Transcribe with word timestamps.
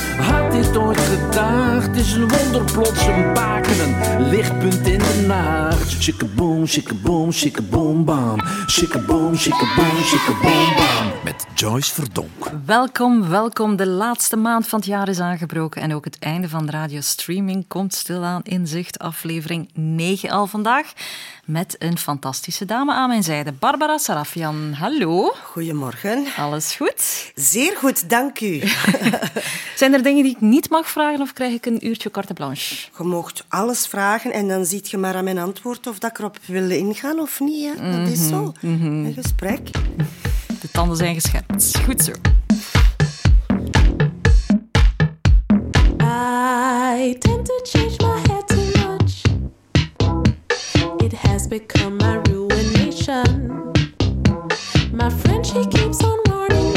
Had 0.00 0.52
dit 0.52 0.76
ooit 0.76 0.98
gedacht? 0.98 1.96
Is 1.96 2.12
een 2.12 2.28
wonder 2.28 2.72
plots 2.72 3.06
een 3.06 3.32
baken, 3.34 3.94
een 4.18 4.28
lichtpunt 4.28 4.86
in 4.86 4.98
de 4.98 5.24
nacht. 5.26 5.63
Shikkaboom, 5.74 6.66
shikkaboom, 6.66 7.32
shikkaboom, 7.32 8.04
bam. 8.04 8.40
Shikkaboom, 8.66 9.34
shikkaboom, 9.34 9.96
shikkaboom, 10.10 10.74
bam. 10.76 11.12
Met 11.24 11.46
Joyce 11.54 11.94
Verdonk. 11.94 12.50
Welkom, 12.66 13.28
welkom. 13.28 13.76
De 13.76 13.86
laatste 13.86 14.36
maand 14.36 14.68
van 14.68 14.78
het 14.78 14.88
jaar 14.88 15.08
is 15.08 15.20
aangebroken 15.20 15.82
en 15.82 15.94
ook 15.94 16.04
het 16.04 16.18
einde 16.18 16.48
van 16.48 16.66
de 16.66 16.72
radiostreaming 16.72 17.64
komt 17.68 17.94
stilaan 17.94 18.40
in 18.42 18.66
zicht. 18.66 18.98
Aflevering 18.98 19.68
9 19.74 20.30
al 20.30 20.46
vandaag 20.46 20.92
met 21.44 21.76
een 21.78 21.98
fantastische 21.98 22.64
dame 22.64 22.92
aan 22.92 23.08
mijn 23.08 23.22
zijde. 23.22 23.52
Barbara 23.52 23.98
Sarafian, 23.98 24.72
hallo. 24.72 25.34
Goedemorgen. 25.42 26.26
Alles 26.36 26.74
goed? 26.74 27.32
Zeer 27.34 27.76
goed, 27.76 28.08
dank 28.08 28.40
u. 28.40 28.62
Zijn 29.76 29.92
er 29.92 30.02
dingen 30.02 30.22
die 30.22 30.34
ik 30.34 30.40
niet 30.40 30.70
mag 30.70 30.90
vragen 30.90 31.20
of 31.20 31.32
krijg 31.32 31.52
ik 31.52 31.66
een 31.66 31.86
uurtje 31.86 32.10
carte 32.10 32.34
blanche? 32.34 32.74
Je 32.98 33.04
mocht 33.04 33.44
alles 33.48 33.86
vragen 33.86 34.32
en 34.32 34.48
dan 34.48 34.64
ziet 34.64 34.90
je 34.90 34.96
maar 34.96 35.14
aan 35.14 35.24
mijn 35.24 35.38
antwoord 35.38 35.62
of 35.64 35.98
dat 35.98 36.10
ik 36.10 36.18
erop 36.18 36.38
wil 36.46 36.70
ingaan 36.70 37.18
of 37.18 37.40
niet. 37.40 37.78
Hè. 37.78 37.98
Dat 37.98 38.08
is 38.08 38.28
zo. 38.28 38.52
Een 38.60 39.12
gesprek. 39.14 39.70
De 40.60 40.70
tanden 40.72 40.96
zijn 40.96 41.14
gescherpt. 41.14 41.78
Goed 41.84 42.02
zo. 42.02 42.12
I 46.96 47.16
tend 47.18 47.46
to 47.46 47.60
change 47.62 47.96
my 47.98 48.20
head 48.28 48.46
too 48.46 48.88
much. 48.88 49.22
It 51.02 51.12
has 51.12 51.48
become 51.48 51.96
my 51.96 52.20
ruination. 52.32 53.72
My 54.92 55.10
friend, 55.10 55.46
she 55.46 55.66
keeps 55.68 56.02
on 56.02 56.18
warning 56.24 56.73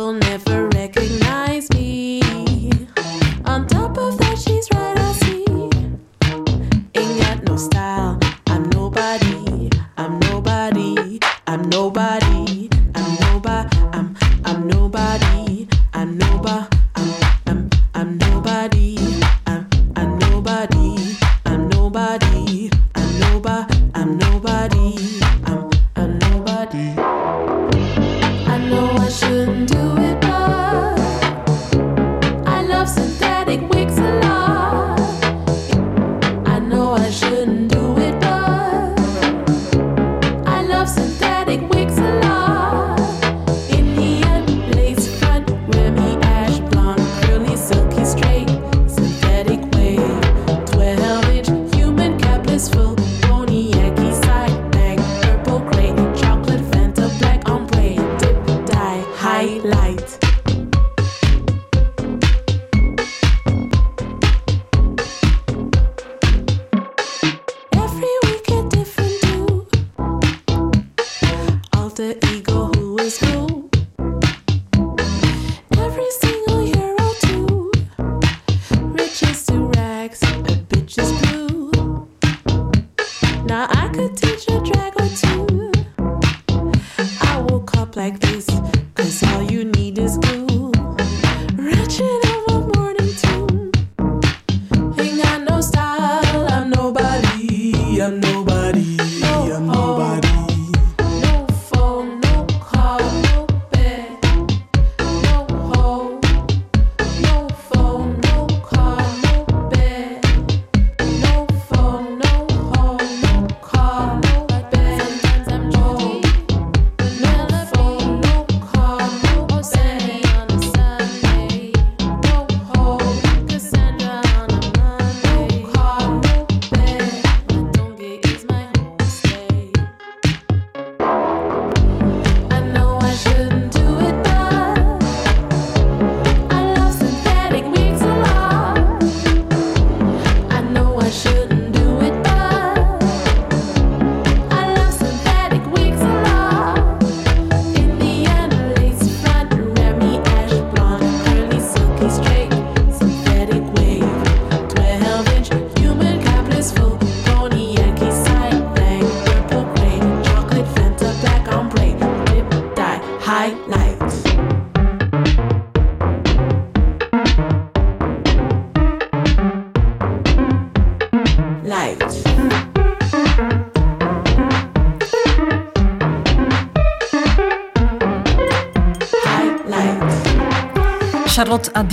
will 0.00 0.14
never 0.14 0.29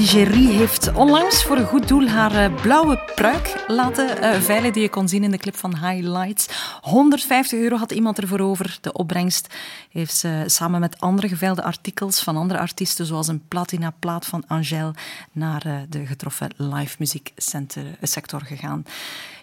Adigéry 0.07 0.45
heeft 0.45 0.93
onlangs 0.93 1.43
voor 1.43 1.57
een 1.57 1.65
goed 1.65 1.87
doel 1.87 2.07
haar 2.07 2.35
eh, 2.35 2.61
blauwe 2.61 2.99
pruik 3.15 3.63
laten 3.67 4.21
eh, 4.21 4.39
veilen 4.39 4.73
die 4.73 4.81
je 4.81 4.89
kon 4.89 5.07
zien 5.07 5.23
in 5.23 5.31
de 5.31 5.37
clip 5.37 5.55
van 5.55 5.77
Highlights. 5.77 6.47
150 6.81 7.59
euro 7.59 7.75
had 7.77 7.91
iemand 7.91 8.19
ervoor 8.19 8.39
over. 8.39 8.77
De 8.81 8.93
opbrengst 8.93 9.55
heeft 9.91 10.15
ze 10.15 10.43
samen 10.45 10.79
met 10.79 10.99
andere 10.99 11.27
geveilde 11.27 11.63
artikels 11.63 12.23
van 12.23 12.37
andere 12.37 12.59
artiesten, 12.59 13.05
zoals 13.05 13.27
een 13.27 13.47
platina 13.47 13.93
plaat 13.99 14.25
van 14.25 14.43
Angèle, 14.47 14.93
naar 15.31 15.65
eh, 15.65 15.73
de 15.89 16.05
getroffen 16.05 16.51
live 16.57 16.95
muzieksector 16.99 18.41
gegaan. 18.41 18.85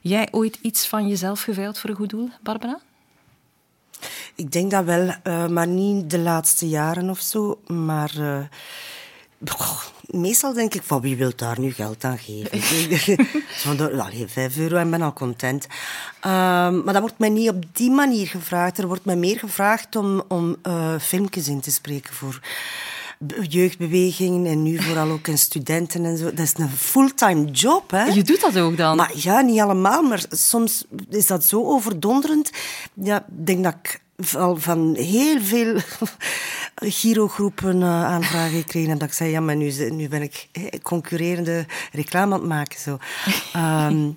Jij 0.00 0.28
ooit 0.30 0.58
iets 0.62 0.86
van 0.86 1.08
jezelf 1.08 1.42
geveild 1.42 1.78
voor 1.78 1.90
een 1.90 1.96
goed 1.96 2.10
doel, 2.10 2.28
Barbara? 2.42 2.78
Ik 4.34 4.52
denk 4.52 4.70
dat 4.70 4.84
wel, 4.84 5.14
maar 5.48 5.66
niet 5.66 6.10
de 6.10 6.18
laatste 6.18 6.68
jaren 6.68 7.10
of 7.10 7.20
zo. 7.20 7.60
Maar 7.66 8.10
goh, 9.50 9.80
meestal 10.06 10.52
denk 10.52 10.74
ik 10.74 10.82
van 10.84 11.00
wie 11.00 11.16
wil 11.16 11.32
daar 11.36 11.60
nu 11.60 11.72
geld 11.72 12.04
aan 12.04 12.18
geven? 12.18 12.60
van 13.64 13.76
de, 13.76 14.02
allee, 14.02 14.26
vijf 14.28 14.56
euro 14.56 14.76
en 14.76 14.90
ben 14.90 15.02
al 15.02 15.12
content. 15.12 15.66
Ehm, 16.20 16.82
maar 16.84 16.92
dat 16.92 17.00
wordt 17.02 17.18
mij 17.18 17.28
niet 17.28 17.48
op 17.48 17.64
die 17.72 17.90
manier 17.90 18.26
gevraagd. 18.26 18.78
Er 18.78 18.86
wordt 18.86 19.04
mij 19.04 19.16
meer 19.16 19.38
gevraagd 19.38 19.96
om, 19.96 20.22
om 20.28 20.56
eh, 20.62 20.94
filmpjes 21.00 21.48
in 21.48 21.60
te 21.60 21.70
spreken 21.70 22.14
voor 22.14 22.40
be- 23.18 23.44
jeugdbewegingen 23.48 24.46
en 24.46 24.62
nu 24.62 24.82
vooral 24.82 25.10
ook 25.10 25.26
in 25.26 25.38
studenten 25.38 26.04
en 26.04 26.16
zo. 26.16 26.24
Dat 26.24 26.38
is 26.38 26.52
een 26.56 26.70
fulltime 26.70 27.44
job, 27.50 27.90
hè? 27.90 28.04
Je 28.04 28.22
doet 28.22 28.40
dat 28.40 28.58
ook 28.58 28.76
dan? 28.76 28.96
Maar 28.96 29.12
ja, 29.14 29.40
niet 29.40 29.60
allemaal, 29.60 30.02
maar 30.02 30.24
soms 30.30 30.84
is 31.10 31.26
dat 31.26 31.44
zo 31.44 31.64
overdonderend. 31.64 32.50
Ja, 32.94 33.18
ik 33.38 33.46
denk 33.46 33.64
dat 33.64 33.74
ik 33.82 34.02
al 34.36 34.56
van 34.56 34.94
heel 34.94 35.40
veel 35.40 35.78
girogroepen 37.00 37.82
eh, 37.82 38.04
aanvragen 38.04 38.58
gekregen 38.58 38.90
heb. 38.90 38.98
Dat 38.98 39.08
ik 39.08 39.14
zei, 39.14 39.30
ja, 39.30 39.40
maar 39.40 39.56
nu, 39.56 39.90
nu 39.90 40.08
ben 40.08 40.22
ik 40.22 40.48
concurrerende 40.82 41.66
reclame 41.92 42.34
aan 42.34 42.40
het 42.40 42.48
maken. 42.48 42.80
Zo. 42.80 42.98
Ehm, 43.52 44.10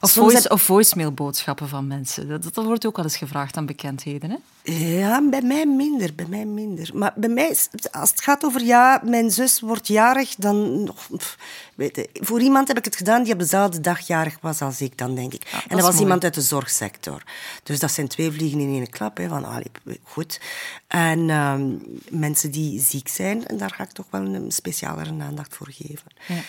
Of, 0.00 0.12
voice, 0.12 0.36
heb- 0.42 0.50
of 0.52 0.62
voicemailboodschappen 0.62 1.68
van 1.68 1.86
mensen. 1.86 2.28
Dat, 2.28 2.54
dat 2.54 2.64
wordt 2.64 2.86
ook 2.86 2.96
wel 2.96 3.04
eens 3.04 3.16
gevraagd 3.16 3.56
aan 3.56 3.66
bekendheden. 3.66 4.30
Hè? 4.30 4.36
Ja, 4.72 5.28
bij 5.30 5.42
mij 5.42 5.66
minder, 5.66 6.14
bij 6.14 6.26
mij 6.26 6.44
minder. 6.44 6.90
Maar 6.94 7.12
bij 7.16 7.28
mij, 7.28 7.56
als 7.90 8.10
het 8.10 8.22
gaat 8.22 8.44
over 8.44 8.62
ja, 8.62 9.00
mijn 9.04 9.30
zus 9.30 9.60
wordt 9.60 9.86
jarig, 9.86 10.34
dan... 10.34 10.90
pff, 11.16 11.36
Weet 11.74 11.96
je, 11.96 12.08
voor 12.12 12.40
iemand 12.40 12.68
heb 12.68 12.78
ik 12.78 12.84
het 12.84 12.96
gedaan 12.96 13.22
die 13.22 13.32
op 13.32 13.38
dezelfde 13.38 13.80
dag 13.80 14.06
jarig 14.06 14.38
was 14.40 14.60
als 14.60 14.80
ik, 14.80 14.98
dan 14.98 15.14
denk 15.14 15.32
ik. 15.32 15.42
en 15.42 15.58
is 15.58 15.68
dat 15.68 15.80
was 15.80 15.90
mooi. 15.90 16.02
iemand 16.02 16.24
uit 16.24 16.34
de 16.34 16.40
zorgsector. 16.40 17.22
Dus 17.62 17.78
dat 17.78 17.90
zijn 17.92 18.08
twee 18.08 18.30
vliegen 18.30 18.60
in 18.60 18.68
één 18.68 18.90
klap. 18.90 19.16
Hè, 19.16 19.28
van, 19.28 19.44
allee, 19.44 19.70
goed. 20.02 20.40
En 20.86 21.30
ehm, 21.30 21.70
mensen 22.10 22.50
die 22.50 22.80
ziek 22.80 23.08
zijn, 23.08 23.46
en 23.46 23.56
daar 23.56 23.70
ga 23.70 23.82
ik 23.82 23.90
toch 23.90 24.06
wel 24.10 24.20
een 24.20 24.52
specialere 24.52 25.14
aandacht 25.20 25.54
voor 25.54 25.68
geven. 25.70 26.06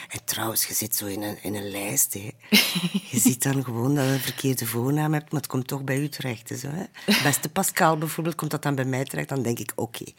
En 0.09 0.19
trouwens, 0.25 0.65
je 0.65 0.73
zit 0.73 0.95
zo 0.95 1.06
in 1.06 1.21
een, 1.21 1.38
in 1.41 1.56
een 1.56 1.71
lijst. 1.71 2.13
Hè. 2.13 2.29
Je 3.12 3.19
ziet 3.19 3.44
dan 3.44 3.63
gewoon 3.63 3.95
dat 3.95 4.06
je 4.06 4.12
een 4.12 4.19
verkeerde 4.19 4.65
voornaam 4.65 5.13
hebt, 5.13 5.31
maar 5.31 5.41
het 5.41 5.50
komt 5.50 5.67
toch 5.67 5.83
bij 5.83 6.00
u 6.00 6.09
terecht. 6.09 6.51
Zo, 6.59 6.67
hè. 6.71 6.83
Beste 7.23 7.50
Pascal 7.50 7.97
bijvoorbeeld, 8.06 8.36
komt 8.36 8.52
dat 8.52 8.62
dan 8.62 8.75
bij 8.75 8.86
mij 8.86 9.04
terecht, 9.04 9.30
dan 9.30 9.42
denk 9.42 9.60
ik, 9.60 9.72
oké. 9.75 10.04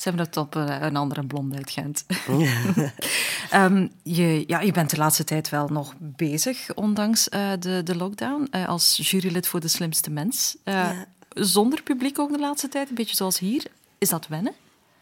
Ze 0.00 0.08
hebben 0.08 0.24
dat 0.24 0.36
op 0.36 0.56
eh, 0.56 0.76
een 0.80 0.96
andere 0.96 1.26
blonde 1.26 1.56
uit 1.56 1.70
Gent. 1.70 2.04
Ehm, 3.50 3.86
je, 4.02 4.44
ja, 4.46 4.60
je 4.60 4.72
bent 4.72 4.90
de 4.90 4.96
laatste 4.96 5.24
tijd 5.24 5.48
wel 5.48 5.68
nog 5.68 5.94
bezig, 5.98 6.74
ondanks 6.74 7.28
eh, 7.28 7.50
de, 7.58 7.82
de 7.82 7.96
lockdown, 7.96 8.48
eh, 8.50 8.68
als 8.68 8.98
jurylid 9.02 9.46
voor 9.46 9.60
De 9.60 9.68
Slimste 9.68 10.10
Mens. 10.10 10.56
Zonder 11.28 11.82
publiek 11.82 12.18
ook 12.18 12.32
de 12.32 12.38
laatste 12.38 12.68
tijd, 12.68 12.88
een 12.88 12.94
beetje 12.94 13.16
zoals 13.16 13.38
hier. 13.38 13.66
Is 13.98 14.08
dat 14.08 14.28
wennen? 14.28 14.52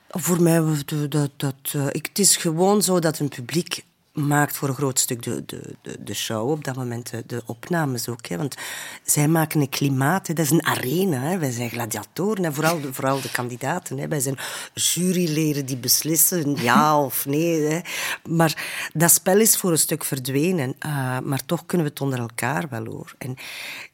Voor 0.08 0.42
mij, 0.42 0.62
dat, 1.08 1.30
dat, 1.36 1.74
ik, 1.90 2.06
het 2.06 2.18
is 2.18 2.36
gewoon 2.36 2.82
zo 2.82 2.98
dat 2.98 3.18
een 3.18 3.28
publiek 3.28 3.84
maakt 4.12 4.56
voor 4.56 4.68
een 4.68 4.74
groot 4.74 4.98
stuk 4.98 5.22
de, 5.22 5.44
de, 5.46 5.76
de, 6.00 6.14
show, 6.14 6.50
op 6.50 6.64
dat 6.64 6.76
moment 6.76 7.10
de, 7.10 7.22
de 7.26 7.42
opnames 7.46 8.08
ook. 8.08 8.26
Hè. 8.26 8.36
Want 8.36 8.54
zij 9.02 9.28
maken 9.28 9.60
een 9.60 9.68
klimaat, 9.68 10.26
hè. 10.26 10.34
dat 10.34 10.44
is 10.44 10.50
een 10.50 10.66
arena. 10.66 11.20
Hè. 11.20 11.38
Wij 11.38 11.50
zijn 11.50 11.70
gladiatoren, 11.70 12.44
hè. 12.44 12.52
Vooral, 12.52 12.80
de, 12.80 12.94
vooral 12.94 13.20
de 13.20 13.30
kandidaten. 13.30 13.98
Hè. 13.98 14.08
Wij 14.08 14.20
zijn 14.20 14.38
juryleden 14.74 15.66
die 15.66 15.76
beslissen 15.76 16.54
ja 16.54 17.02
of 17.02 17.26
nee. 17.26 17.60
Hè. 17.60 17.80
Maar 18.28 18.88
dat 18.92 19.10
spel 19.10 19.40
is 19.40 19.56
voor 19.56 19.70
een 19.70 19.78
stuk 19.78 20.04
verdwenen. 20.04 20.74
eh, 20.78 21.18
maar 21.18 21.44
toch 21.46 21.66
kunnen 21.66 21.86
we 21.86 21.92
het 21.92 22.02
onder 22.02 22.18
elkaar 22.18 22.66
wel 22.70 22.84
hoor. 22.84 23.14
En 23.18 23.36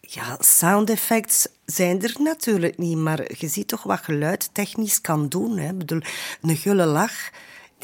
ja, 0.01 0.37
sound 0.41 0.91
effects 0.91 1.49
zijn 1.65 2.03
er 2.03 2.15
natuurlijk 2.19 2.79
niet, 2.79 2.97
maar 2.97 3.21
je 3.39 3.49
ziet 3.49 3.69
toch 3.69 3.83
wat 3.83 4.01
geluid 4.03 4.51
technisch 4.53 5.01
kan 5.01 5.29
doen. 5.29 5.59
Hè. 5.59 5.73
Bedoel, 5.73 6.01
een 6.43 6.57
gulle 6.57 6.85
lach, 6.85 7.31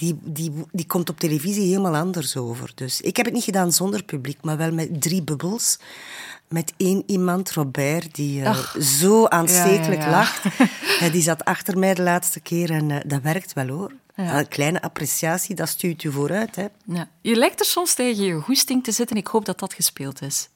die, 0.01 0.19
die, 0.23 0.53
die 0.73 0.87
komt 0.87 1.09
op 1.09 1.19
televisie 1.19 1.69
helemaal 1.69 1.97
anders 1.97 2.37
over. 2.37 2.73
Dus 2.75 3.01
ik 3.01 3.17
heb 3.17 3.27
het 3.27 3.35
niet 3.35 3.45
gedaan 3.45 3.73
zonder 3.73 4.05
publiek, 4.05 4.39
maar 4.43 4.57
wel 4.57 4.73
met 4.73 5.01
drie 5.03 5.23
bubbels. 5.23 5.79
Met 6.49 6.73
één 6.77 7.03
iemand, 7.07 7.53
Robert, 7.53 8.15
die 8.15 8.43
eh, 8.43 8.75
zo 8.77 9.27
aanstekelijk 9.27 10.01
Ja, 10.01 10.07
ja, 10.07 10.11
ja. 10.11 10.11
lacht. 10.11 10.43
Die 11.13 11.23
zat 11.23 11.45
achter 11.45 11.79
mij 11.79 11.95
de 11.95 12.03
laatste 12.03 12.41
keer 12.41 12.71
en 12.71 12.91
eh, 12.91 12.99
dat 13.07 13.23
werkt 13.23 13.53
wel 13.53 13.69
hoor. 13.69 13.93
Een 14.15 14.49
kleine 14.49 14.83
appreciatie, 14.83 15.55
dat 15.55 15.69
stuurt 15.69 16.03
je 16.03 16.11
vooruit. 16.11 16.57
Hè. 16.57 16.67
Ja. 16.85 17.09
Je 17.21 17.37
lijkt 17.37 17.61
er 17.61 17.67
soms 17.67 17.95
tegen 17.95 18.25
je 18.25 18.41
goesting 18.41 18.85
te 18.85 18.93
zitten. 18.93 19.17
Ik 19.17 19.27
hoop 19.27 19.45
dat 19.45 19.59
dat 19.59 19.75
gespeeld 19.75 20.23
is. 20.23 20.49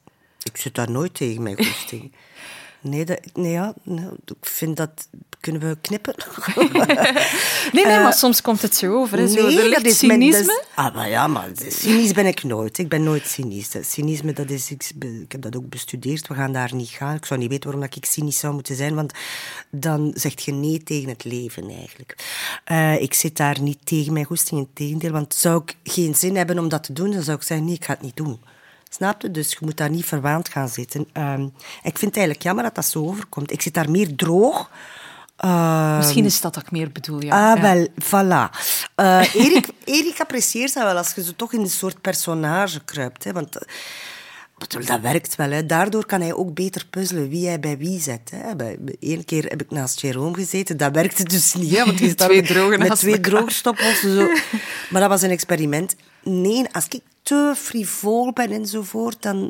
Ik 0.43 0.57
zit 0.57 0.75
daar 0.75 0.91
nooit 0.91 1.13
tegen 1.13 1.43
mijn 1.43 1.65
goesting. 1.65 2.11
Nee, 2.87 3.05
dat, 3.05 3.19
nee 3.33 3.51
ja, 3.51 3.73
nee, 3.83 4.05
ik 4.25 4.45
vind 4.45 4.77
dat... 4.77 5.07
Kunnen 5.39 5.61
we 5.69 5.77
knippen? 5.81 6.15
Nee, 7.71 7.85
nee, 7.85 7.99
maar 7.99 8.13
soms 8.13 8.41
komt 8.41 8.61
het 8.61 8.75
zo 8.75 8.93
over. 8.93 9.17
Hè. 9.17 9.27
Zo, 9.27 9.47
er 9.47 9.91
cynisme. 9.91 10.31
dat 10.31 10.41
is- 10.59 10.63
ah, 10.75 10.95
maar 10.95 11.09
ja, 11.09 11.27
maar 11.27 11.49
cynisch 11.67 12.11
ben 12.11 12.25
ik 12.25 12.43
nooit. 12.43 12.77
Ik 12.77 12.89
ben 12.89 13.03
nooit 13.03 13.27
cynisch. 13.27 13.69
Cynisme, 13.81 14.33
dat 14.33 14.49
is... 14.49 14.71
Ik, 14.71 14.91
ik 14.99 15.31
heb 15.31 15.41
dat 15.41 15.55
ook 15.55 15.69
bestudeerd. 15.69 16.27
We 16.27 16.33
gaan 16.33 16.53
daar 16.53 16.75
niet 16.75 16.89
gaan. 16.89 17.15
Ik 17.15 17.25
zou 17.25 17.39
niet 17.39 17.49
weten 17.49 17.63
waarom 17.71 17.81
dat 17.89 17.95
ik 17.95 18.05
cynisch 18.05 18.39
zou 18.39 18.53
moeten 18.53 18.75
zijn, 18.75 18.95
want 18.95 19.13
dan 19.71 20.11
zegt 20.15 20.43
je 20.43 20.51
nee 20.51 20.83
tegen 20.83 21.09
het 21.09 21.23
leven, 21.23 21.69
eigenlijk. 21.69 22.15
Eh, 22.63 23.01
ik 23.01 23.13
zit 23.13 23.37
daar 23.37 23.61
niet 23.61 23.79
tegen 23.83 24.13
mijn 24.13 24.25
goesting, 24.25 24.59
in 24.59 24.69
tegendeel. 24.73 25.11
Want 25.11 25.33
zou 25.33 25.61
ik 25.65 25.75
geen 25.91 26.15
zin 26.15 26.35
hebben 26.35 26.59
om 26.59 26.69
dat 26.69 26.83
te 26.83 26.93
doen, 26.93 27.11
dan 27.11 27.23
zou 27.23 27.37
ik 27.37 27.43
zeggen, 27.43 27.65
nee, 27.65 27.75
ik 27.75 27.85
ga 27.85 27.93
het 27.93 28.01
niet 28.01 28.15
doen. 28.15 28.39
Snap 28.95 29.21
je? 29.21 29.31
Dus 29.31 29.51
je 29.51 29.57
moet 29.61 29.77
daar 29.77 29.89
niet 29.89 30.05
verwaand 30.05 30.49
gaan 30.49 30.69
zitten. 30.69 31.07
Ehm, 31.13 31.43
ik 31.83 31.97
vind 31.97 32.01
het 32.01 32.15
eigenlijk 32.15 32.41
jammer 32.43 32.63
dat 32.63 32.75
dat 32.75 32.85
zo 32.85 33.05
overkomt. 33.05 33.51
Ik 33.51 33.61
zit 33.61 33.73
daar 33.73 33.89
meer 33.91 34.15
droog. 34.15 34.69
Ehm, 35.37 35.97
Misschien 35.97 36.25
is 36.25 36.41
dat 36.41 36.55
ik 36.57 36.71
meer 36.71 36.91
bedoel, 36.91 37.21
ja. 37.23 37.51
Ah, 37.51 37.57
Ja. 37.57 37.61
wel, 37.61 37.87
voilà. 38.03 38.57
Eh, 38.95 39.35
Erik, 39.35 39.67
Erik 39.83 40.19
apprecieert 40.19 40.73
dat 40.73 40.83
wel 40.83 40.97
als 40.97 41.13
je 41.15 41.23
zo 41.23 41.31
toch 41.35 41.53
in 41.53 41.59
een 41.59 41.69
soort 41.69 42.01
personage 42.01 42.83
kruipt. 42.85 43.23
Hè, 43.23 43.31
want 43.31 43.57
bedoel, 44.57 44.85
dat 44.85 44.99
werkt 44.99 45.35
wel. 45.35 45.49
Hè. 45.51 45.65
Daardoor 45.65 46.05
kan 46.05 46.21
hij 46.21 46.33
ook 46.33 46.53
beter 46.53 46.85
puzzelen 46.89 47.29
wie 47.29 47.47
hij 47.47 47.59
bij 47.59 47.77
wie 47.77 47.99
zet. 47.99 48.31
Hè. 48.35 48.55
Bij, 48.55 48.77
Eén 48.99 49.25
keer 49.25 49.45
heb 49.45 49.61
ik 49.61 49.71
naast 49.71 50.01
Jerome 50.01 50.35
gezeten. 50.35 50.77
Dat 50.77 50.91
werkte 50.93 51.23
dus 51.23 51.53
niet. 51.53 51.77
Hè, 51.77 51.85
want 51.85 52.17
Twee 52.17 52.41
drogen 52.41 52.79
Met 52.79 52.95
twee 52.95 53.19
droogstoppels. 53.19 53.99
Zo. 53.99 54.27
Maar 54.89 55.01
dat 55.01 55.09
was 55.09 55.21
een 55.21 55.29
experiment. 55.29 55.95
Nee, 56.23 56.65
als 56.71 56.85
ik 56.89 57.01
te 57.25 57.53
frivol 57.55 58.33
ben 58.33 58.51
enzovoort, 58.51 59.21
dan... 59.21 59.49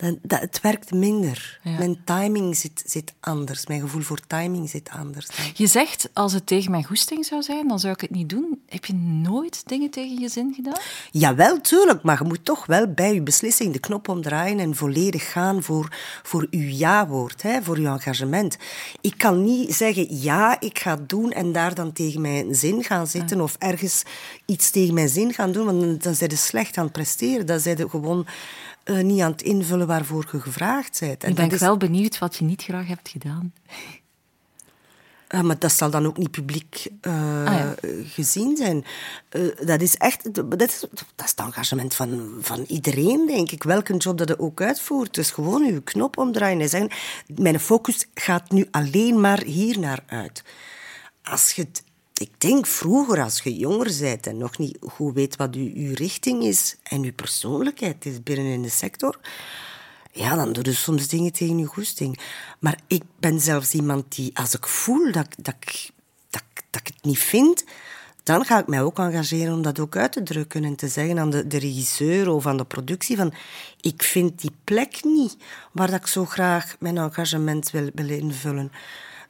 dan 0.00 0.18
dat, 0.22 0.40
het 0.40 0.60
werkt 0.60 0.92
minder. 0.92 1.60
Ja. 1.62 1.78
Mijn 1.78 2.00
timing 2.04 2.56
zit, 2.56 2.82
zit 2.86 3.12
anders. 3.20 3.66
Mijn 3.66 3.80
gevoel 3.80 4.02
voor 4.02 4.20
timing 4.26 4.70
zit 4.70 4.90
anders. 4.98 5.26
Dan. 5.26 5.46
Je 5.54 5.66
zegt, 5.66 6.10
als 6.12 6.32
het 6.32 6.46
tegen 6.46 6.70
mijn 6.70 6.84
goesting 6.84 7.24
zou 7.24 7.42
zijn, 7.42 7.68
dan 7.68 7.78
zou 7.78 7.92
ik 7.92 8.00
het 8.00 8.10
niet 8.10 8.28
doen. 8.28 8.62
Heb 8.68 8.84
je 8.84 8.94
nooit 8.94 9.62
dingen 9.66 9.90
tegen 9.90 10.20
je 10.20 10.28
zin 10.28 10.52
gedaan? 10.54 10.78
Jawel, 11.10 11.60
tuurlijk, 11.60 12.02
maar 12.02 12.18
je 12.22 12.28
moet 12.28 12.44
toch 12.44 12.66
wel 12.66 12.92
bij 12.92 13.14
je 13.14 13.22
beslissing 13.22 13.72
de 13.72 13.78
knop 13.78 14.08
omdraaien 14.08 14.58
en 14.58 14.76
volledig 14.76 15.32
gaan 15.32 15.62
voor, 15.62 15.88
voor 16.22 16.46
uw 16.50 16.68
ja-woord, 16.68 17.42
hè, 17.42 17.62
voor 17.62 17.76
uw 17.76 17.86
engagement. 17.86 18.56
Ik 19.00 19.14
kan 19.16 19.44
niet 19.44 19.74
zeggen, 19.74 20.20
ja, 20.20 20.60
ik 20.60 20.78
ga 20.78 20.96
het 20.96 21.08
doen 21.08 21.32
en 21.32 21.52
daar 21.52 21.74
dan 21.74 21.92
tegen 21.92 22.20
mijn 22.20 22.54
zin 22.54 22.84
gaan 22.84 23.06
zitten 23.06 23.40
of 23.40 23.56
ergens 23.58 24.02
iets 24.46 24.70
tegen 24.70 24.94
mijn 24.94 25.08
zin 25.08 25.32
gaan 25.32 25.52
doen, 25.52 25.64
want 25.64 26.02
dan, 26.02 26.14
zijn 26.14 26.30
je 26.30 26.36
slecht 26.36 26.76
aan 26.76 26.84
het 26.84 26.92
presteren. 26.92 27.46
Dan 27.46 27.60
zijn 27.60 27.76
je 27.76 27.88
gewoon 27.88 28.26
eh, 28.84 28.98
niet 29.00 29.20
aan 29.20 29.30
het 29.30 29.42
invullen 29.42 29.86
waarvoor 29.86 30.28
je 30.32 30.40
gevraagd 30.40 31.00
bent. 31.00 31.24
En 31.24 31.30
Ik 31.30 31.36
ben 31.36 31.50
is- 31.50 31.60
wel 31.60 31.76
benieuwd 31.76 32.18
wat 32.18 32.36
je 32.36 32.44
niet 32.44 32.62
graag 32.62 32.86
hebt 32.86 33.08
gedaan. 33.08 33.52
Ja, 35.28 35.42
maar 35.42 35.58
dat 35.58 35.72
zal 35.72 35.90
dan 35.90 36.06
ook 36.06 36.16
niet 36.16 36.30
publiek 36.30 36.86
eh, 37.00 37.12
ja. 37.44 37.74
gezien 38.04 38.56
zijn. 38.56 38.84
Eh, 39.28 39.42
dat 39.66 39.80
is 39.80 39.96
echt 39.96 40.34
dat 40.34 40.60
is, 40.62 40.80
dat 40.80 41.04
is 41.24 41.30
het 41.30 41.38
engagement 41.40 41.94
van, 41.94 42.36
van 42.40 42.64
iedereen, 42.68 43.26
denk 43.26 43.50
ik. 43.50 43.62
Welke 43.62 43.96
job 43.96 44.18
dat 44.18 44.28
je 44.28 44.38
ook 44.38 44.60
uitvoert. 44.60 45.14
Dus 45.14 45.30
gewoon 45.30 45.64
je 45.64 45.82
knop 45.82 46.18
omdraaien 46.18 46.60
en 46.60 46.68
zeggen... 46.68 46.90
Mijn 47.34 47.60
focus 47.60 48.06
gaat 48.14 48.50
nu 48.50 48.66
alleen 48.70 49.20
maar 49.20 49.42
hier 49.42 49.78
naar 49.78 50.02
uit. 50.06 50.42
Als 51.22 51.52
je 51.52 51.62
het- 51.62 51.82
ik 52.20 52.40
denk 52.40 52.66
vroeger, 52.66 53.22
als 53.22 53.40
je 53.40 53.56
jonger 53.56 53.96
bent 54.00 54.26
en 54.26 54.36
nog 54.36 54.58
niet 54.58 54.78
goed 54.80 55.14
weet 55.14 55.36
wat 55.36 55.54
je, 55.54 55.80
je 55.80 55.94
richting 55.94 56.42
is 56.42 56.76
en 56.82 57.02
je 57.02 57.12
persoonlijkheid 57.12 58.06
is 58.06 58.22
binnen 58.22 58.52
in 58.52 58.62
de 58.62 58.68
sector, 58.68 59.18
ja, 60.12 60.34
dan 60.34 60.52
doe 60.52 60.64
je 60.64 60.74
soms 60.74 61.08
dingen 61.08 61.32
tegen 61.32 61.58
je 61.58 61.64
goesting. 61.64 62.18
Maar 62.58 62.78
ik 62.86 63.02
ben 63.18 63.40
zelfs 63.40 63.74
iemand 63.74 64.14
die, 64.14 64.38
als 64.38 64.54
ik 64.54 64.66
voel 64.66 65.12
dat, 65.12 65.28
dat, 65.38 65.54
dat, 66.30 66.42
dat 66.70 66.80
ik 66.80 66.86
het 66.86 67.04
niet 67.04 67.18
vind, 67.18 67.64
dan 68.22 68.44
ga 68.44 68.58
ik 68.58 68.66
mij 68.66 68.82
ook 68.82 68.98
engageren 68.98 69.54
om 69.54 69.62
dat 69.62 69.78
ook 69.78 69.96
uit 69.96 70.12
te 70.12 70.22
drukken 70.22 70.64
en 70.64 70.76
te 70.76 70.88
zeggen 70.88 71.18
aan 71.18 71.30
de, 71.30 71.46
de 71.46 71.58
regisseur 71.58 72.28
of 72.28 72.46
aan 72.46 72.56
de 72.56 72.64
productie 72.64 73.16
van 73.16 73.32
ik 73.80 74.02
vind 74.02 74.40
die 74.40 74.52
plek 74.64 75.04
niet 75.04 75.36
waar 75.72 75.90
dat 75.90 76.00
ik 76.00 76.06
zo 76.06 76.24
graag 76.24 76.76
mijn 76.78 76.98
engagement 76.98 77.70
wil, 77.70 77.90
wil 77.94 78.08
invullen. 78.08 78.72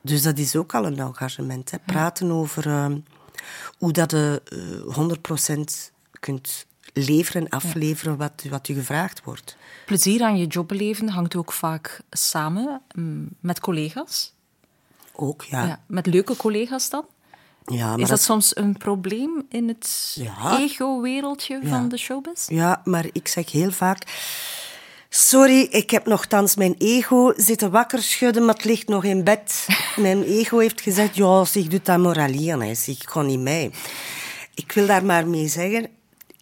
Dus 0.02 0.22
dat 0.22 0.38
is 0.38 0.56
ook 0.56 0.74
al 0.74 0.86
een 0.86 0.98
engagement. 0.98 1.70
Hè. 1.70 1.78
Praten 1.78 2.30
over 2.30 2.66
eh, 2.66 2.86
hoe 3.78 3.92
dat 3.92 4.10
je 4.10 4.42
eh, 4.88 5.56
100% 5.56 5.60
kunt 6.20 6.66
leveren 6.92 7.42
en 7.42 7.48
afleveren 7.48 8.16
wat, 8.16 8.44
wat 8.50 8.68
u 8.68 8.74
gevraagd 8.74 9.24
wordt. 9.24 9.56
Plezier 9.86 10.22
aan 10.22 10.38
je 10.38 10.46
jobbeleven 10.46 11.08
hangt 11.08 11.36
ook 11.36 11.52
vaak 11.52 12.00
samen 12.10 12.80
mm, 12.94 13.28
met 13.40 13.60
collega's. 13.60 14.32
Ook, 15.12 15.42
ja. 15.42 15.66
Ja, 15.66 15.80
met 15.86 16.06
leuke 16.06 16.36
collega's 16.36 16.90
dan. 16.90 17.04
Ja, 17.66 17.86
maar 17.86 17.94
is 17.94 18.00
dat 18.00 18.08
dat- 18.08 18.20
soms 18.20 18.56
een 18.56 18.76
probleem 18.76 19.46
in 19.48 19.68
het 19.68 20.12
Ja. 20.14 20.58
ego-wereldje 20.58 21.60
van 21.64 21.88
de 21.88 21.96
showbiz? 21.96 22.48
Ja, 22.48 22.80
maar 22.84 23.06
ik 23.12 23.28
zeg 23.28 23.50
heel 23.52 23.70
vaak... 23.70 24.28
Sorry, 25.12 25.60
ik 25.70 25.90
heb 25.90 26.06
nogthans 26.06 26.56
mijn 26.56 26.74
ego 26.78 27.32
zitten 27.36 27.70
wakker 27.70 28.02
schudden, 28.02 28.44
maar 28.44 28.54
het 28.54 28.64
ligt 28.64 28.88
nog 28.88 29.04
in 29.04 29.24
bed. 29.24 29.66
Mijn 29.96 30.22
ego 30.22 30.58
heeft 30.58 30.80
gezegd, 30.80 31.16
ja, 31.16 31.44
zeg, 31.44 31.66
doe 31.66 31.80
dat 31.82 31.98
maar 31.98 32.18
alleen. 32.18 32.60
Hè. 32.60 32.74
Zeg, 32.74 32.94
ik 32.94 33.08
ga 33.08 33.22
niet 33.22 33.40
mee. 33.40 33.70
Ik 34.54 34.72
wil 34.72 34.86
daar 34.86 35.04
maar 35.04 35.26
mee 35.26 35.48
zeggen, 35.48 35.88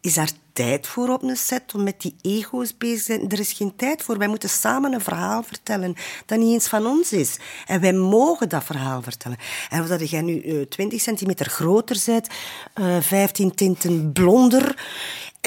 is 0.00 0.14
daar 0.14 0.30
tijd 0.52 0.86
voor 0.86 1.08
op 1.08 1.22
een 1.22 1.36
set 1.36 1.74
om 1.74 1.82
met 1.82 2.00
die 2.00 2.14
ego's 2.22 2.76
bezig 2.76 2.98
te 2.98 3.02
zijn? 3.02 3.28
Er 3.28 3.38
is 3.38 3.52
geen 3.52 3.76
tijd 3.76 4.02
voor. 4.02 4.18
Wij 4.18 4.28
moeten 4.28 4.48
samen 4.48 4.92
een 4.92 5.00
verhaal 5.00 5.42
vertellen 5.42 5.94
dat 6.26 6.38
niet 6.38 6.52
eens 6.52 6.68
van 6.68 6.86
ons 6.86 7.12
is. 7.12 7.36
En 7.66 7.80
wij 7.80 7.92
mogen 7.92 8.48
dat 8.48 8.64
verhaal 8.64 9.02
vertellen. 9.02 9.38
En 9.68 9.80
of 9.80 9.88
dat 9.88 10.10
jij 10.10 10.22
nu 10.22 10.40
eh, 10.40 10.60
20 10.60 11.00
centimeter 11.00 11.46
groter 11.46 12.02
bent, 12.06 12.28
eh 12.74 12.96
15 13.00 13.54
tinten 13.54 14.12
blonder... 14.12 14.76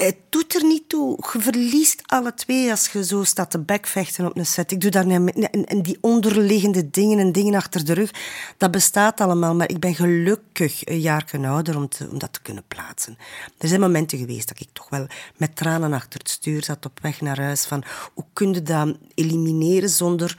Het 0.02 0.16
doet 0.28 0.54
er 0.54 0.64
niet 0.64 0.88
toe. 0.88 1.18
Je 1.32 1.40
verliest 1.40 2.02
alle 2.06 2.34
twee 2.34 2.70
als 2.70 2.88
je 2.88 3.04
zo 3.04 3.24
staat 3.24 3.50
te 3.50 3.58
bekvechten 3.58 4.26
op 4.26 4.36
een 4.36 4.46
set. 4.46 4.72
Ik 4.72 4.80
doe 4.80 4.90
daar 4.90 5.06
en, 5.06 5.50
en 5.66 5.82
die 5.82 5.98
onderliggende 6.00 6.90
dingen 6.90 7.18
en 7.18 7.32
dingen 7.32 7.54
achter 7.54 7.84
de 7.84 7.92
rug, 7.92 8.10
dat 8.56 8.70
bestaat 8.70 9.20
allemaal. 9.20 9.54
Maar 9.54 9.70
ik 9.70 9.80
ben 9.80 9.94
gelukkig 9.94 10.86
een 10.86 11.00
jaar 11.00 11.30
ouder 11.44 11.76
om, 11.76 11.88
om 12.10 12.18
dat 12.18 12.32
te 12.32 12.42
kunnen 12.42 12.64
plaatsen. 12.68 13.18
Er 13.58 13.68
zijn 13.68 13.80
momenten 13.80 14.18
geweest 14.18 14.48
dat 14.48 14.60
ik 14.60 14.68
toch 14.72 14.88
wel 14.88 15.06
met 15.36 15.56
tranen 15.56 15.92
achter 15.92 16.18
het 16.18 16.30
stuur 16.30 16.64
zat 16.64 16.86
op 16.86 16.98
weg 17.02 17.20
naar 17.20 17.40
huis. 17.40 17.64
Van 17.64 17.84
hoe 18.14 18.24
kun 18.32 18.52
je 18.52 18.62
dat 18.62 18.96
elimineren 19.14 19.88
zonder 19.88 20.36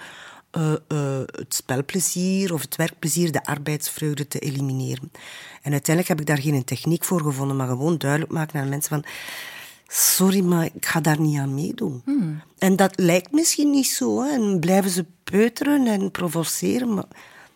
eh, 0.52 0.74
eh, 0.74 0.78
het 1.26 1.54
spelplezier 1.54 2.54
of 2.54 2.62
het 2.62 2.76
werkplezier, 2.76 3.32
de 3.32 3.46
arbeidsvreugde 3.46 4.28
te 4.28 4.40
elimineren. 4.40 5.12
En 5.62 5.72
uiteindelijk 5.72 6.08
heb 6.08 6.20
ik 6.20 6.26
daar 6.26 6.42
geen 6.42 6.64
techniek 6.64 7.04
voor 7.04 7.22
gevonden, 7.22 7.56
maar 7.56 7.68
gewoon 7.68 7.98
duidelijk 7.98 8.32
maken 8.32 8.60
aan 8.60 8.70
mensen 8.70 8.90
van 8.90 9.12
sorry, 9.96 10.44
maar 10.44 10.66
ik 10.74 10.86
ga 10.86 11.02
daar 11.02 11.20
niet 11.20 11.40
aan 11.40 11.54
meedoen. 11.54 12.04
En 12.58 12.76
dat 12.76 13.00
lijkt 13.00 13.32
misschien 13.32 13.70
niet 13.70 13.88
zo, 13.88 14.24
hè, 14.24 14.30
en 14.30 14.60
blijven 14.60 14.90
ze 14.92 15.06
peuteren 15.24 15.88
en 15.88 16.12
provoceren, 16.12 16.94
maar 16.94 17.08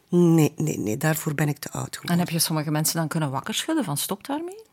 nee, 0.09 0.53
nee, 0.55 0.79
nee, 0.79 0.97
daarvoor 0.97 1.33
ben 1.33 1.47
ik 1.47 1.57
te 1.57 1.71
oud 1.71 1.95
geworden. 1.95 2.09
En 2.09 2.19
heb 2.19 2.29
je 2.29 2.39
sommige 2.39 2.71
mensen 2.71 2.95
dan 2.95 3.07
kunnen 3.07 3.31
wakker 3.31 3.53
schudden 3.53 3.83
van 3.83 3.97
stop 3.97 4.25
daarmee? 4.25 4.65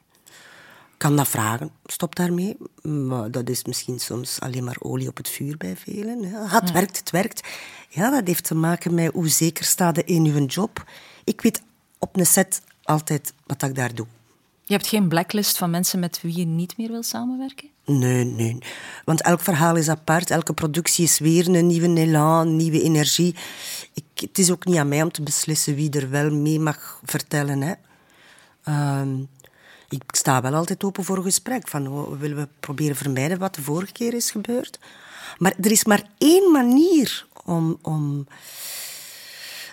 kan 0.96 1.16
dat 1.16 1.28
vragen, 1.28 1.70
stop 1.84 2.16
daarmee. 2.16 2.56
Maar 2.82 3.30
dat 3.30 3.48
is 3.48 3.64
misschien 3.64 3.98
soms 3.98 4.40
alleen 4.40 4.64
maar 4.64 4.76
olie 4.78 5.08
op 5.08 5.16
het 5.16 5.28
vuur 5.28 5.56
bij 5.56 5.76
velen. 5.76 6.20
Ja, 6.20 6.48
het 6.48 6.72
werkt, 6.72 6.98
het 6.98 7.10
werkt. 7.10 7.48
Ja, 7.88 8.10
dat 8.10 8.26
heeft 8.26 8.44
te 8.44 8.54
maken 8.54 8.94
met 8.94 9.12
hoe 9.12 9.28
zeker 9.28 9.64
sta 9.64 9.90
je 9.94 10.04
in 10.04 10.24
je 10.24 10.44
job. 10.44 10.84
Ik 11.24 11.40
weet 11.40 11.62
op 11.98 12.16
een 12.16 12.26
set 12.26 12.62
altijd 12.82 13.34
wat 13.46 13.62
ik 13.62 13.74
daar 13.74 13.94
doe. 13.94 14.06
Je 14.66 14.74
hebt 14.74 14.86
geen 14.86 15.08
blacklist 15.08 15.58
van 15.58 15.70
mensen 15.70 15.98
met 15.98 16.20
wie 16.22 16.36
je 16.36 16.44
niet 16.44 16.76
meer 16.76 16.90
wil 16.90 17.02
samenwerken? 17.02 17.68
Nee, 17.84 18.24
nee. 18.24 18.58
Want 19.04 19.22
elk 19.22 19.40
verhaal 19.40 19.76
is 19.76 19.88
apart. 19.88 20.30
Elke 20.30 20.52
productie 20.52 21.04
is 21.04 21.18
weer 21.18 21.48
een 21.48 21.66
nieuwe 21.66 22.00
elan, 22.00 22.56
nieuwe 22.56 22.82
energie. 22.82 23.34
Het 24.14 24.38
is 24.38 24.50
ook 24.50 24.64
niet 24.64 24.76
aan 24.76 24.88
mij 24.88 25.02
om 25.02 25.12
te 25.12 25.22
beslissen 25.22 25.74
wie 25.74 25.90
er 25.90 26.10
wel 26.10 26.30
mee 26.30 26.60
mag 26.60 27.00
vertellen. 27.04 27.60
Hè. 27.60 27.72
Ehm, 28.64 29.20
ik 29.88 30.02
sta 30.06 30.40
wel 30.40 30.54
altijd 30.54 30.84
open 30.84 31.04
voor 31.04 31.16
een 31.16 31.22
gesprek. 31.22 31.68
Van, 31.68 31.88
oh, 31.88 32.20
willen 32.20 32.36
we 32.36 32.48
proberen 32.60 32.96
vermijden 32.96 33.38
wat 33.38 33.54
de 33.54 33.62
vorige 33.62 33.92
keer 33.92 34.14
is 34.14 34.30
gebeurd? 34.30 34.78
Maar 35.38 35.54
er 35.60 35.70
is 35.70 35.84
maar 35.84 36.02
één 36.18 36.52
manier 36.52 37.26
om, 37.44 37.78
om 37.82 38.26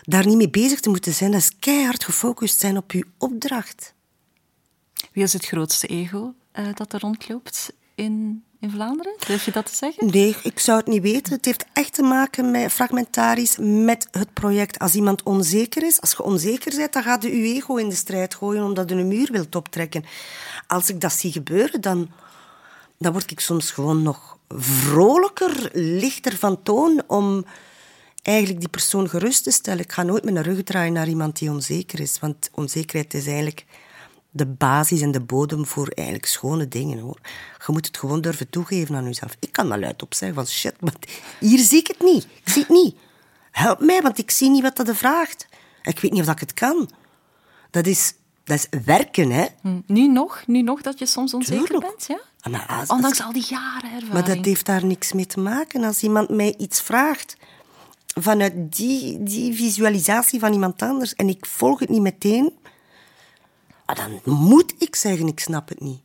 daar 0.04 0.26
niet 0.26 0.38
mee 0.38 0.50
bezig 0.50 0.80
te 0.80 0.90
moeten 0.90 1.14
zijn. 1.14 1.32
Dat 1.32 1.42
is 1.42 1.56
keihard 1.60 2.04
gefocust 2.04 2.60
zijn 2.60 2.78
op 2.78 2.92
je 2.92 3.06
opdracht. 3.18 3.94
Wie 5.12 5.24
is 5.24 5.34
het 5.34 5.46
grootste 5.46 5.88
ego 5.88 6.34
eh, 6.52 6.66
dat 6.74 6.94
er 6.94 7.00
rondloopt 7.00 7.74
in, 7.96 8.44
in 8.60 8.72
Vlaanderen? 8.72 9.16
Durf 9.28 9.46
je 9.46 9.52
dat 9.52 9.66
te 9.66 9.76
zeggen? 9.76 10.08
Nee, 10.08 10.36
ik 10.44 10.60
zou 10.60 10.78
het 10.78 10.88
niet 10.88 11.02
weten. 11.02 11.34
Het 11.34 11.46
heeft 11.46 11.66
echt 11.74 11.94
te 11.94 12.02
maken 12.02 12.52
met 12.52 12.72
fragmentarisch 12.72 13.58
met 13.60 14.08
het 14.12 14.34
project. 14.34 14.80
Als 14.80 14.96
iemand 14.96 15.24
onzeker 15.24 15.84
is, 15.84 16.02
als 16.02 16.12
je 16.12 16.24
onzeker 16.24 16.76
bent, 16.76 16.94
dan 16.94 17.04
gaat 17.04 17.24
je 17.24 17.38
je 17.38 17.54
ego 17.56 17.76
in 17.76 17.90
de 17.90 17.96
strijd 17.96 18.36
gooien 18.36 18.64
omdat 18.64 18.90
je 18.90 18.96
een 18.96 19.08
muur 19.08 19.32
wilt 19.32 19.56
optrekken. 19.56 20.06
Als 20.68 20.90
ik 20.90 21.02
dat 21.02 21.14
zie 21.14 21.32
gebeuren, 21.32 21.82
dan, 21.82 22.10
dan 22.98 23.12
word 23.12 23.32
ik 23.32 23.40
soms 23.40 23.72
gewoon 23.72 24.02
nog 24.02 24.38
vrolijker, 24.58 25.70
lichter 25.74 26.38
van 26.38 26.64
toon 26.64 27.04
om 27.08 27.46
eigenlijk 28.22 28.60
die 28.60 28.70
persoon 28.70 29.10
gerust 29.10 29.44
te 29.44 29.52
stellen. 29.52 29.84
Ik 29.84 29.92
ga 29.92 30.04
nooit 30.04 30.24
mijn 30.24 30.42
rug 30.42 30.64
draaien 30.64 30.94
naar 30.94 31.08
iemand 31.08 31.40
die 31.40 31.50
onzeker 31.50 32.00
is, 32.00 32.20
want 32.20 32.50
onzekerheid 32.54 33.14
is 33.14 33.28
eigenlijk 33.28 33.66
de 34.34 34.46
basis 34.46 35.02
en 35.02 35.12
de 35.12 35.20
bodem 35.22 35.66
voor 35.66 35.88
eigenlijk 35.88 36.28
schone 36.28 36.68
dingen. 36.68 37.00
Hoor. 37.00 37.18
Je 37.66 37.72
moet 37.72 37.86
het 37.86 37.98
gewoon 37.98 38.22
durven 38.22 38.50
toegeven 38.50 38.96
aan 38.96 39.04
jezelf. 39.04 39.36
Ik 39.40 39.52
kan 39.52 39.70
dat 39.70 39.80
luidop 39.80 40.14
zeggen 40.14 40.38
van 40.38 40.48
shit, 40.48 40.82
maar 40.82 40.94
hier 41.40 41.60
zie 41.60 41.80
ik 41.80 41.88
het 41.88 42.00
niet. 42.00 42.24
Ik 42.44 42.50
zie 42.52 42.62
het 42.62 42.72
niet. 42.72 42.96
Help 43.52 43.80
mij, 43.80 44.02
want 44.02 44.18
ik 44.18 44.32
zie 44.32 44.50
niet 44.50 44.62
wat 44.62 44.76
dat 44.76 44.98
vraagt. 44.98 45.48
Ik 45.84 46.00
weet 46.00 46.12
niet 46.12 46.22
of 46.22 46.30
ik 46.30 46.40
het 46.40 46.54
kan. 46.54 46.90
Dat 47.72 47.86
is, 47.86 48.14
dat 48.44 48.58
is 48.72 48.80
werken, 48.86 49.32
hè. 49.32 49.46
Hm, 49.62 49.80
Nu 49.86 50.08
nog? 50.08 50.44
Nu 50.48 50.62
nog 50.62 50.82
dat 50.82 51.00
je 51.00 51.06
soms 51.06 51.34
onzeker 51.34 51.66
Tuurlijk. 51.66 51.88
bent? 51.88 52.06
Ja? 52.08 52.20
Ah, 52.58 52.80
als- 52.80 52.90
Ondanks 52.90 53.22
al 53.22 53.32
die 53.34 53.46
jaren 53.50 53.84
ervaring. 53.92 54.14
maar 54.14 54.36
dat 54.36 54.46
heeft 54.46 54.66
daar 54.66 54.86
niks 54.86 55.14
mee 55.14 55.26
te 55.26 55.40
maken. 55.40 55.84
Als 55.84 56.02
iemand 56.04 56.30
mij 56.30 56.56
iets 56.58 56.82
vraagt 56.82 57.36
vanuit 58.20 58.54
die, 58.76 59.24
die 59.24 59.54
visualisatie 59.54 60.40
van 60.40 60.54
iemand 60.54 60.82
anders 60.82 61.16
en 61.16 61.30
ik 61.30 61.46
volg 61.46 61.80
het 61.80 61.90
niet 61.90 62.02
meteen, 62.02 62.54
ah, 63.92 64.06
dan 64.24 64.36
moet 64.38 64.74
ik 64.78 64.96
zeggen, 64.96 65.28
ik 65.28 65.40
snap 65.40 65.70
het 65.70 65.80
niet. 65.80 66.02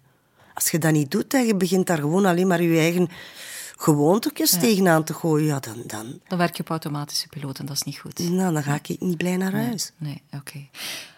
Als 0.55 0.71
je 0.71 0.78
dat 0.78 0.93
niet 0.93 1.11
doet 1.11 1.35
en 1.35 1.47
je 1.47 1.57
begint 1.57 1.87
daar 1.87 1.99
gewoon 1.99 2.25
alleen 2.25 2.47
maar 2.47 2.62
je 2.62 2.78
eigen 2.78 3.09
gewoontekjes 3.76 4.50
tegenaan 4.50 5.05
te 5.05 5.14
gooien, 5.14 5.47
ja, 5.47 5.61
dan, 5.61 5.83
dan, 5.87 6.21
Dan 6.28 6.38
werk 6.38 6.57
je 6.57 6.62
op 6.62 6.71
automatische 6.71 7.28
piloot 7.28 7.59
en 7.59 7.66
dat 7.66 7.76
is 7.76 7.83
niet 7.83 7.99
goed. 7.99 8.19
nou, 8.19 8.52
dan 8.52 8.62
ga 8.62 8.75
ik 8.75 9.00
niet 9.00 9.16
blij 9.16 9.37
naar 9.37 9.52
huis. 9.52 9.93
Nee, 9.97 10.23
oké. 10.33 10.69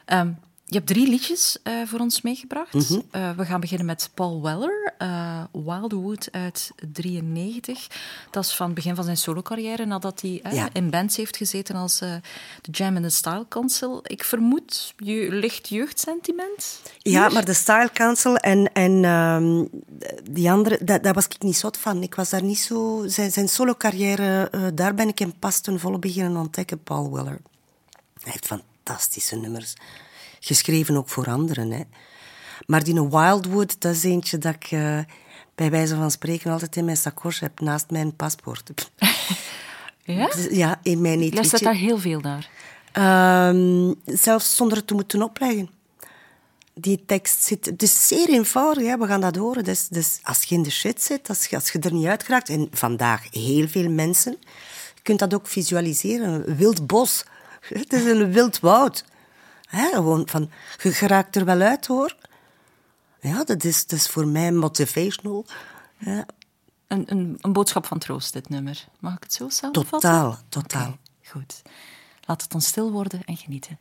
Ehm, 0.05 0.31
je 0.71 0.75
hebt 0.77 0.87
drie 0.87 1.09
liedjes 1.09 1.59
eh, 1.63 1.75
voor 1.87 1.99
ons 1.99 2.23
meegebracht. 2.23 2.73
Mhm. 2.75 3.01
Eh, 3.11 3.31
we 3.31 3.45
gaan 3.45 3.61
beginnen 3.61 3.87
met 3.87 4.11
Paul 4.15 4.43
Weller, 4.43 4.95
eh, 4.99 5.43
Wildwood 5.53 6.29
uit 6.31 6.73
93. 6.93 7.87
Dat 8.31 8.45
is 8.45 8.55
van 8.57 8.67
het 8.67 8.75
begin 8.75 8.95
van 8.95 9.05
zijn 9.05 9.17
solocarrière, 9.17 9.85
nadat 9.87 10.21
hij 10.21 10.41
Ja. 10.51 10.69
in 10.73 10.91
bands 10.91 11.17
heeft 11.17 11.37
gezeten 11.37 11.75
als 11.77 11.99
de 11.99 12.21
Jam 12.71 12.97
and 12.97 13.05
the 13.05 13.11
Style 13.11 13.47
Council. 13.49 14.01
Ik 14.03 14.25
vermoed 14.25 14.95
je 14.97 15.27
licht 15.31 15.69
jeugdsentiment. 15.69 16.81
Ja, 16.99 17.29
maar 17.29 17.45
de 17.45 17.55
Style 17.55 17.91
Council 17.93 18.37
en, 18.37 18.73
en 18.73 19.05
ehm, 19.05 19.65
die 20.31 20.51
andere, 20.51 20.85
dat, 20.85 21.03
daar 21.03 21.15
was 21.15 21.25
ik 21.25 21.43
niet 21.43 21.57
zot 21.57 21.77
van. 21.77 22.03
Ik 22.03 22.15
was 22.15 22.31
daar 22.31 22.43
niet 22.43 22.59
zo... 22.59 23.05
Zijn, 23.07 23.31
zijn 23.33 23.49
solo-carrière, 23.49 24.51
daar 24.75 24.95
ben 24.95 25.09
ik 25.09 25.19
hem 25.19 25.39
pas 25.39 25.61
ten 25.61 25.81
volle 25.81 25.99
beginnen 25.99 26.37
ontdekken, 26.37 26.83
Paul 26.83 27.13
Weller. 27.13 27.39
Hij 28.21 28.33
heeft 28.33 28.47
fantastische 28.47 29.37
nummers. 29.37 29.75
Geschreven 30.41 30.97
ook 30.97 31.09
voor 31.09 31.27
anderen, 31.27 31.71
hè. 31.71 31.83
Maar 32.67 32.85
die 32.85 33.09
Wildwood, 33.09 33.81
dat 33.81 33.95
is 33.95 34.05
eentje 34.05 34.39
dat 34.39 34.55
ik 34.55 34.71
eh, 34.71 34.99
bij 35.55 35.71
wijze 35.71 35.97
van 35.97 36.11
spreken 36.11 36.53
altijd 36.53 36.77
in 36.77 36.85
mijn 36.85 36.97
sacoche 36.97 37.45
heb, 37.45 37.61
naast 37.61 37.91
mijn 37.91 38.17
paspoort. 38.17 38.71
Ja? 40.15 40.31
Ja, 40.51 40.81
in 40.83 41.01
mijn 41.01 41.21
Je 41.21 41.33
luistert 41.33 41.63
etuietje. 41.63 41.65
daar 41.65 41.75
heel 41.75 41.99
veel 41.99 42.21
naar. 42.21 42.51
Ehm, 42.93 43.95
zelfs 44.05 44.57
zonder 44.57 44.77
het 44.77 44.87
te 44.87 44.95
moeten 44.95 45.23
opleggen. 45.23 45.71
Die 46.75 47.03
tekst 47.07 47.43
zit... 47.43 47.65
Het 47.65 47.83
is 47.83 48.07
zeer 48.07 48.29
eenvoudig, 48.29 48.87
hè. 48.87 48.99
we 48.99 49.07
gaan 49.07 49.21
dat 49.21 49.37
horen. 49.37 49.65
Dus, 49.65 49.89
dus 49.89 50.19
als 50.23 50.43
je 50.43 50.55
in 50.55 50.63
de 50.63 50.71
shit 50.71 51.03
zit, 51.03 51.29
als 51.29 51.47
je, 51.47 51.57
als 51.57 51.71
je 51.71 51.79
er 51.79 51.93
niet 51.93 52.07
uit 52.07 52.23
geraakt... 52.23 52.49
En 52.49 52.69
vandaag 52.71 53.27
heel 53.31 53.69
veel 53.69 53.91
mensen... 53.91 54.37
Je 54.95 55.03
kunt 55.03 55.19
dat 55.19 55.35
ook 55.35 55.47
visualiseren. 55.47 56.49
Een 56.49 56.57
wild 56.57 56.87
bos. 56.87 57.25
Het 57.61 57.93
is 57.93 58.05
een 58.05 58.33
wild 58.33 58.61
woud. 58.61 59.05
Hè, 59.69 59.89
gewoon 59.89 60.29
van... 60.29 60.51
Je 60.83 60.93
geraakt 60.93 61.37
er 61.37 61.45
wel 61.45 61.61
uit, 61.61 61.87
hoor. 61.87 62.17
Ja, 63.21 63.45
dat 63.45 63.65
is, 63.65 63.87
dat 63.87 63.99
is 63.99 64.07
voor 64.07 64.27
mij 64.27 64.53
motivational. 64.53 65.47
Ja, 65.99 66.27
Een, 66.87 67.05
een, 67.07 67.37
een 67.41 67.53
boodschap 67.53 67.87
van 67.87 67.99
troost, 67.99 68.33
dit 68.33 68.49
nummer. 68.49 68.87
Mag 68.99 69.15
ik 69.15 69.23
het 69.23 69.33
zo 69.33 69.49
samenvatten? 69.49 70.01
totaal, 70.01 70.39
totaal. 70.49 70.97
Goed. 71.25 71.63
Laat 72.25 72.43
het 72.43 72.51
dan 72.51 72.61
stil 72.61 72.93
worden 72.93 73.25
en 73.25 73.37
genieten. 73.37 73.79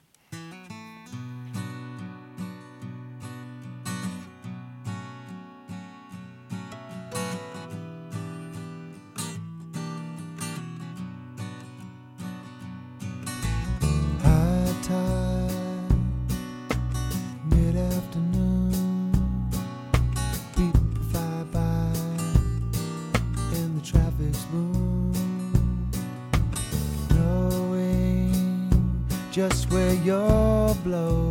You're 30.88 31.26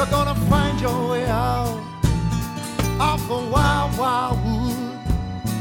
You're 0.00 0.10
gonna 0.10 0.34
find 0.34 0.80
your 0.80 1.08
way 1.10 1.26
out 1.26 1.78
of 2.98 3.20
the 3.28 3.50
wild, 3.52 3.98
wild 3.98 4.38
wood. 4.44 4.76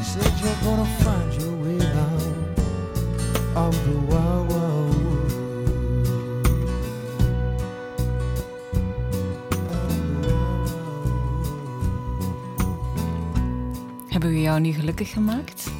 Said 0.01 0.33
you're 0.39 0.61
gonna 0.63 0.85
find 1.03 1.33
your 1.41 1.55
way 1.63 1.79
out 1.85 2.23
of 3.55 3.75
the 3.85 3.97
wild, 4.07 4.47
wild 4.51 4.95
wood. 4.95 5.31
Hebben 14.09 14.29
we 14.29 14.41
jou 14.41 14.59
nu 14.59 14.71
gelukkig 14.71 15.09
gemaakt? 15.09 15.71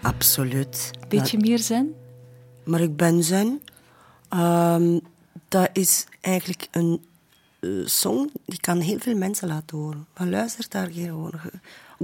Absoluut. 0.00 0.90
Beetje 1.08 1.38
meer 1.38 1.58
zen? 1.58 1.94
Maar 2.64 2.80
ik 2.80 2.96
ben 2.96 3.22
zen. 3.22 3.62
Ehm, 4.28 4.98
dat 5.48 5.70
is 5.72 6.06
eigenlijk 6.20 6.68
een 6.70 7.10
song 7.84 8.30
die 8.46 8.60
kan 8.60 8.80
heel 8.80 8.98
veel 8.98 9.16
mensen 9.16 9.48
laten 9.48 9.76
horen. 9.78 10.06
Maar 10.16 10.26
luister 10.26 10.64
daar 10.68 10.90
gewoon. 10.90 11.32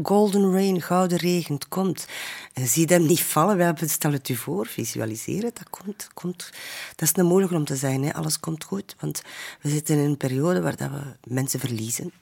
Golden 0.03 0.53
rain, 0.53 0.83
gouden 0.83 1.19
regen, 1.19 1.55
het 1.55 1.69
komt. 1.69 2.07
En 2.53 2.67
zie 2.67 2.87
hem 2.87 3.07
niet 3.07 3.23
vallen. 3.23 3.59
Hebben- 3.59 3.89
Stel 3.91 4.13
het 4.13 4.29
u 4.29 4.35
voor, 4.37 4.67
visualiseer 4.67 5.43
het. 5.43 5.57
Dat, 5.57 5.71
komt, 5.71 6.09
komt. 6.15 6.51
dat 6.97 7.09
is 7.09 7.13
niet 7.13 7.27
moeilijk 7.27 7.53
om 7.53 7.65
te 7.65 7.77
zeggen. 7.77 8.03
Hè. 8.03 8.15
Alles 8.15 8.41
komt 8.41 8.65
goed. 8.65 8.97
Want 9.01 9.23
we 9.61 9.69
zitten 9.71 9.97
in 9.99 10.05
een 10.05 10.17
periode 10.17 10.61
waar 10.61 10.77
we 10.77 11.33
mensen 11.35 11.61
verliezen. 11.61 12.13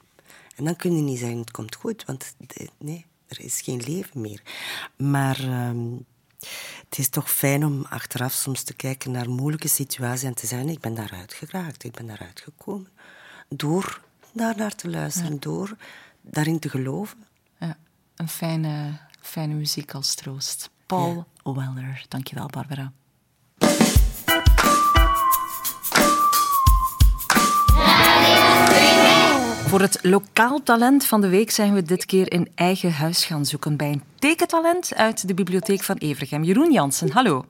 En 0.55 0.63
dan 0.63 0.75
kun 0.75 0.95
je 0.95 1.01
niet 1.01 1.19
zeggen, 1.19 1.37
het 1.39 1.51
komt 1.51 1.75
goed. 1.75 2.03
Want 2.05 2.33
de- 2.47 2.69
nee, 2.77 3.05
er 3.27 3.39
is 3.41 3.61
geen 3.61 3.81
leven 3.85 4.21
meer. 4.21 4.41
Maar... 4.95 5.39
ehm, 5.39 5.85
het 6.89 6.97
is 6.97 7.09
toch 7.09 7.31
fijn 7.31 7.65
om 7.65 7.85
achteraf 7.89 8.33
soms 8.33 8.63
te 8.63 8.73
kijken 8.73 9.11
naar 9.11 9.29
moeilijke 9.29 9.67
situaties 9.67 10.23
en 10.23 10.33
te 10.33 10.47
zeggen: 10.47 10.69
ik 10.69 10.79
ben 10.79 10.93
daaruit 10.93 11.33
geraakt, 11.33 11.83
ik 11.83 11.91
ben 11.91 12.07
daaruit 12.07 12.39
gekomen. 12.41 12.87
Door 13.49 14.01
daarnaar 14.31 14.75
te 14.75 14.89
luisteren, 14.89 15.39
door 15.39 15.75
daarin 16.21 16.59
te 16.59 16.69
geloven. 16.69 17.17
Ja, 17.59 17.77
een 18.15 18.29
fijne, 18.29 18.91
fijne 19.21 19.53
muziek 19.53 19.93
als 19.93 20.15
troost. 20.15 20.69
Paul 20.85 21.25
Weller. 21.43 22.05
Dankjewel, 22.07 22.47
Barbara. 22.47 22.91
Voor 29.67 29.81
het 29.81 29.99
lokaal 30.01 30.63
talent 30.63 31.05
van 31.05 31.21
de 31.21 31.29
week 31.29 31.51
zijn 31.51 31.73
we 31.73 31.81
dit 31.81 32.05
keer 32.05 32.31
in 32.31 32.51
eigen 32.55 32.91
huis 32.91 33.25
gaan 33.25 33.45
zoeken 33.45 33.75
bij 33.75 33.91
een 33.91 34.03
tekentalent 34.19 34.95
uit 34.95 35.27
de 35.27 35.33
bibliotheek 35.33 35.83
van 35.83 35.95
Evergem. 35.95 36.43
Jeroen 36.43 36.71
Jansen, 36.71 37.11
hallo. 37.11 37.45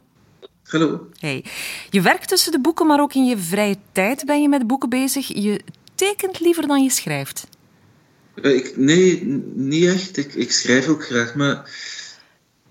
Hallo. 0.64 1.08
Hey. 1.20 1.46
Je 1.90 2.02
werkt 2.02 2.28
tussen 2.28 2.52
de 2.52 2.60
boeken, 2.60 2.88
maar 2.88 3.00
ook 3.00 3.14
in 3.14 3.26
je 3.26 3.38
vrije 3.38 3.78
tijd 3.92 4.26
ben 4.26 4.42
je 4.42 4.50
met 4.50 4.68
boeken 4.68 4.90
bezig. 4.90 5.28
Je 5.28 5.62
tekent 5.98 6.40
liever 6.40 6.68
dan 6.68 6.84
je 6.84 6.92
schrijft. 6.92 7.48
Eh, 8.42 8.56
Ik, 8.56 8.78
nee, 8.78 9.24
niet 9.54 9.86
echt. 9.86 10.18
Ik, 10.18 10.34
ik 10.34 10.52
schrijf 10.52 10.88
ook 10.88 11.06
graag, 11.06 11.36
maar 11.36 11.70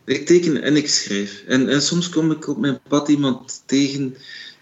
ik 0.04 0.26
teken 0.26 0.62
en 0.62 0.76
ik 0.76 0.88
schrijf. 0.88 1.42
En, 1.46 1.68
en 1.68 1.82
soms 1.82 2.08
kom 2.08 2.30
ik 2.30 2.48
op 2.48 2.58
mijn 2.58 2.78
pad 2.88 3.08
iemand 3.08 3.62
tegen 3.66 4.16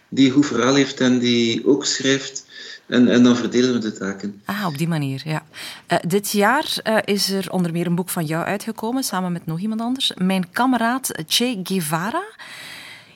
die 0.08 0.26
een 0.26 0.32
goed 0.32 0.46
verhaal 0.46 0.74
heeft 0.74 1.00
en 1.00 1.18
die 1.18 1.66
ook 1.66 1.84
schrijft. 1.84 2.46
En, 2.86 3.08
en 3.08 3.22
dan 3.22 3.36
verdelen 3.36 3.72
we 3.72 3.78
de 3.78 3.92
taken. 3.92 4.42
Ah, 4.44 4.66
op 4.66 4.78
die 4.78 4.88
manier, 4.88 5.22
ja. 5.24 5.46
Eh, 5.86 5.98
dit 6.06 6.30
jaar 6.30 6.76
eh, 6.82 6.96
is 7.04 7.30
er 7.30 7.50
onder 7.50 7.72
meer 7.72 7.86
een 7.86 7.94
boek 7.94 8.08
van 8.08 8.24
jou 8.24 8.44
uitgekomen, 8.44 9.02
samen 9.04 9.32
met 9.32 9.46
nog 9.46 9.60
iemand 9.60 9.80
anders. 9.80 10.12
Mijn 10.16 10.50
kameraad 10.50 11.22
Che 11.26 11.60
Guevara. 11.62 12.24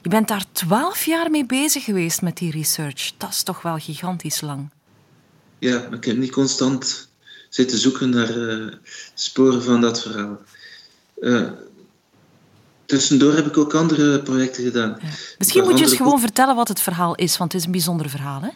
Je 0.03 0.09
bent 0.09 0.29
daar 0.29 0.45
twaalf 0.53 1.05
jaar 1.05 1.31
mee 1.31 1.47
bezig 1.47 1.85
geweest 1.85 2.23
met 2.23 2.37
die 2.37 2.51
research. 2.51 3.13
Dat 3.17 3.31
is 3.31 3.43
toch 3.43 3.63
wel 3.63 3.77
gigantisch 3.79 4.41
lang. 4.41 4.71
Ja, 5.59 5.87
maar 5.89 5.99
ik 5.99 6.05
heb 6.05 6.17
niet 6.17 6.31
constant 6.31 7.09
zitten 7.49 7.79
zoeken 7.79 8.11
naar 8.11 8.49
eh, 8.49 8.67
sporen 9.15 9.63
van 9.63 9.81
dat 9.81 10.03
verhaal. 10.03 10.41
Eh, 11.21 11.51
tussendoor 12.87 13.35
heb 13.35 13.47
ik 13.47 13.57
ook 13.57 13.75
andere 13.75 14.23
projecten 14.23 14.65
gedaan. 14.65 14.99
Misschien 15.39 15.65
moet 15.65 15.79
je 15.79 15.85
eens 15.85 15.97
gewoon 15.97 16.21
vertellen 16.21 16.57
wat 16.57 16.69
het 16.69 16.81
verhaal 16.81 17.15
is, 17.15 17.37
want 17.37 17.53
het 17.53 17.61
is 17.61 17.67
een 17.67 17.73
bijzonder 17.73 18.11
verhaal, 18.11 18.41
hè? 18.41 18.49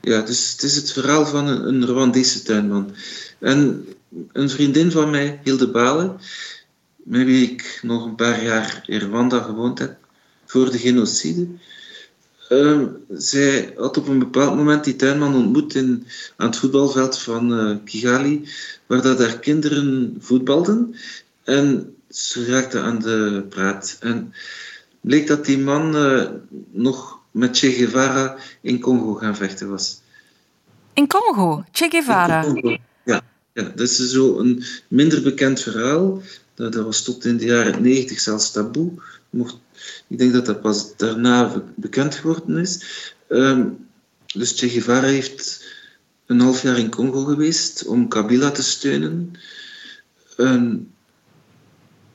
Ja, 0.00 0.20
dus 0.20 0.52
het 0.52 0.62
is 0.62 0.76
het 0.76 0.92
verhaal 0.92 1.26
van 1.26 1.46
een, 1.46 1.68
een 1.68 1.86
Rwandese 1.86 2.42
tuinman. 2.42 2.94
En 3.38 3.86
een 4.32 4.50
vriendin 4.50 4.90
van 4.90 5.10
mij, 5.10 5.40
Hilde 5.44 5.70
Balen, 5.70 6.20
met 6.96 7.24
wie 7.24 7.50
ik 7.50 7.80
nog 7.82 8.04
een 8.04 8.14
paar 8.14 8.42
jaar 8.44 8.82
in 8.86 8.98
Rwanda 8.98 9.42
gewoond 9.42 9.78
heb, 9.78 9.96
voor 10.46 10.70
de 10.70 10.78
genocide. 10.78 11.46
Ehm, 12.50 12.86
zij 13.08 13.72
had 13.76 13.96
op 13.96 14.08
een 14.08 14.18
bepaald 14.18 14.56
moment 14.56 14.84
die 14.84 14.96
tuinman 14.96 15.34
ontmoet 15.34 15.74
in, 15.74 16.06
aan 16.36 16.46
het 16.46 16.56
voetbalveld 16.56 17.18
van 17.18 17.58
eh, 17.58 17.76
Kigali, 17.84 18.48
waar 18.86 19.02
dat 19.02 19.18
haar 19.18 19.38
kinderen 19.38 20.16
voetbalden. 20.18 20.94
En 21.44 21.94
ze 22.08 22.46
raakte 22.46 22.80
aan 22.80 22.98
de 22.98 23.46
praat. 23.48 23.96
En 24.00 24.34
bleek 25.00 25.26
dat 25.26 25.44
die 25.44 25.58
man 25.58 25.96
eh, 25.96 26.26
nog 26.70 27.18
met 27.30 27.58
Che 27.58 27.70
Guevara 27.70 28.36
in 28.60 28.80
Congo 28.80 29.14
gaan 29.14 29.36
vechten 29.36 29.70
was. 29.70 30.00
In 30.92 31.06
Congo, 31.06 31.64
Che 31.72 31.88
Guevara. 31.88 32.42
Congo. 32.42 32.76
Ja, 33.04 33.22
ja, 33.52 33.62
dat 33.62 33.80
is 33.80 34.10
zo 34.10 34.38
een 34.38 34.64
minder 34.88 35.22
bekend 35.22 35.60
verhaal. 35.60 36.22
Dat, 36.54 36.72
dat 36.72 36.84
was 36.84 37.02
tot 37.02 37.24
in 37.24 37.36
de 37.36 37.44
jaren 37.44 37.82
negentig 37.82 38.20
zelfs 38.20 38.52
taboe. 38.52 38.92
Ik 40.08 40.18
denk 40.18 40.32
dat 40.32 40.46
dat 40.46 40.60
pas 40.60 40.96
daarna 40.96 41.52
be- 41.52 41.62
bekend 41.76 42.14
geworden 42.14 42.58
is. 42.58 42.84
Ehm, 43.28 43.68
dus 44.26 44.58
Che 44.58 44.68
Guevara 44.68 45.06
heeft 45.06 45.64
een 46.26 46.40
half 46.40 46.62
jaar 46.62 46.78
in 46.78 46.90
Congo 46.90 47.24
geweest 47.24 47.86
om 47.86 48.08
Kabila 48.08 48.50
te 48.50 48.62
steunen. 48.62 49.32
Ehm, 50.36 50.76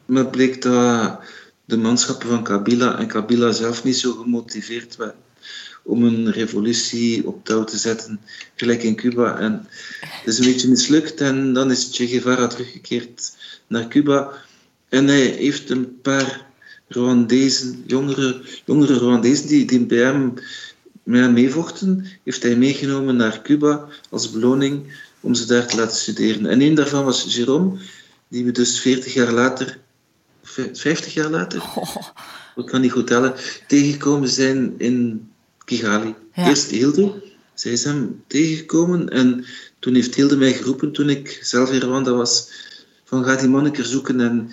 maar 0.06 0.28
bleek 0.28 0.62
dat 0.62 1.19
de 1.65 1.78
manschappen 1.78 2.30
van 2.30 2.43
Kabila 2.43 2.97
en 2.99 3.08
Kabila 3.08 3.51
zelf 3.51 3.84
niet 3.84 3.97
zo 3.97 4.13
gemotiveerd 4.13 4.95
waren 4.95 5.23
om 5.86 6.04
een 6.04 6.32
revolutie 6.32 7.28
op 7.28 7.45
touw 7.45 7.63
te 7.63 7.78
zetten, 7.78 8.21
gelijk 8.56 8.84
in 8.84 8.95
Cuba. 8.95 9.39
En 9.39 9.67
het 9.99 10.28
is 10.28 10.38
een 10.38 10.45
beetje 10.45 10.69
mislukt 10.69 11.21
en 11.21 11.54
dan 11.54 11.71
is 11.71 11.89
Che 11.91 12.08
Guevara 12.08 12.47
teruggekeerd 12.47 13.36
naar 13.67 13.88
Cuba. 13.88 14.32
En 14.89 15.08
hij 15.08 15.25
heeft 15.25 15.69
een 15.69 16.01
paar 16.01 16.45
Rwandezen, 16.88 17.84
jongere, 17.88 18.41
jongere 18.65 18.93
Rwandezen 18.98 19.48
die, 19.48 19.65
die 19.65 19.86
bij 19.86 19.98
hem 19.98 20.34
met 21.04 21.21
hem 21.21 21.34
meevochten, 21.34 22.06
heeft 22.24 22.43
hij 22.43 22.56
meegenomen 22.56 23.15
naar 23.15 23.41
Cuba 23.41 23.88
als 24.10 24.32
beloning 24.32 24.84
om 25.19 25.34
ze 25.34 25.45
daar 25.45 25.67
te 25.67 25.76
laten 25.76 25.98
studeren. 25.98 26.45
En 26.45 26.62
een 26.62 26.76
daarvan 26.76 27.06
was 27.06 27.38
Jérôme, 27.39 27.80
die 28.28 28.45
we 28.45 28.52
dus 28.52 28.80
40 28.80 29.13
jaar 29.13 29.32
later, 29.32 29.80
v- 30.43 30.67
50 30.74 31.13
jaar 31.13 31.30
later, 31.30 31.63
ik 32.56 32.65
kan 32.65 32.82
niet 32.82 32.91
goed 32.91 33.08
tellen, 33.08 33.34
tegengekomen 33.67 34.30
zijn 34.30 34.74
in 34.78 35.28
Kigali. 35.65 36.15
Ja. 36.34 36.48
Eerst 36.48 36.69
Hilde, 36.69 37.24
zij 37.54 37.71
is 37.71 37.84
hem 37.84 38.24
tegengekomen 38.28 39.10
en 39.10 39.45
toen 39.80 39.93
heeft 39.93 40.15
Hilde 40.15 40.38
mij 40.38 40.54
geroepen 40.54 40.91
toen 40.91 41.10
ik 41.10 41.39
zelf 41.41 41.71
in 41.71 41.80
Rwanda 41.80 42.12
was, 42.12 42.50
van 43.04 43.24
ga 43.24 43.36
die 43.36 43.50
man 43.50 43.65
een 43.65 43.71
keer 43.71 43.86
zoeken 43.86 44.19
en 44.19 44.52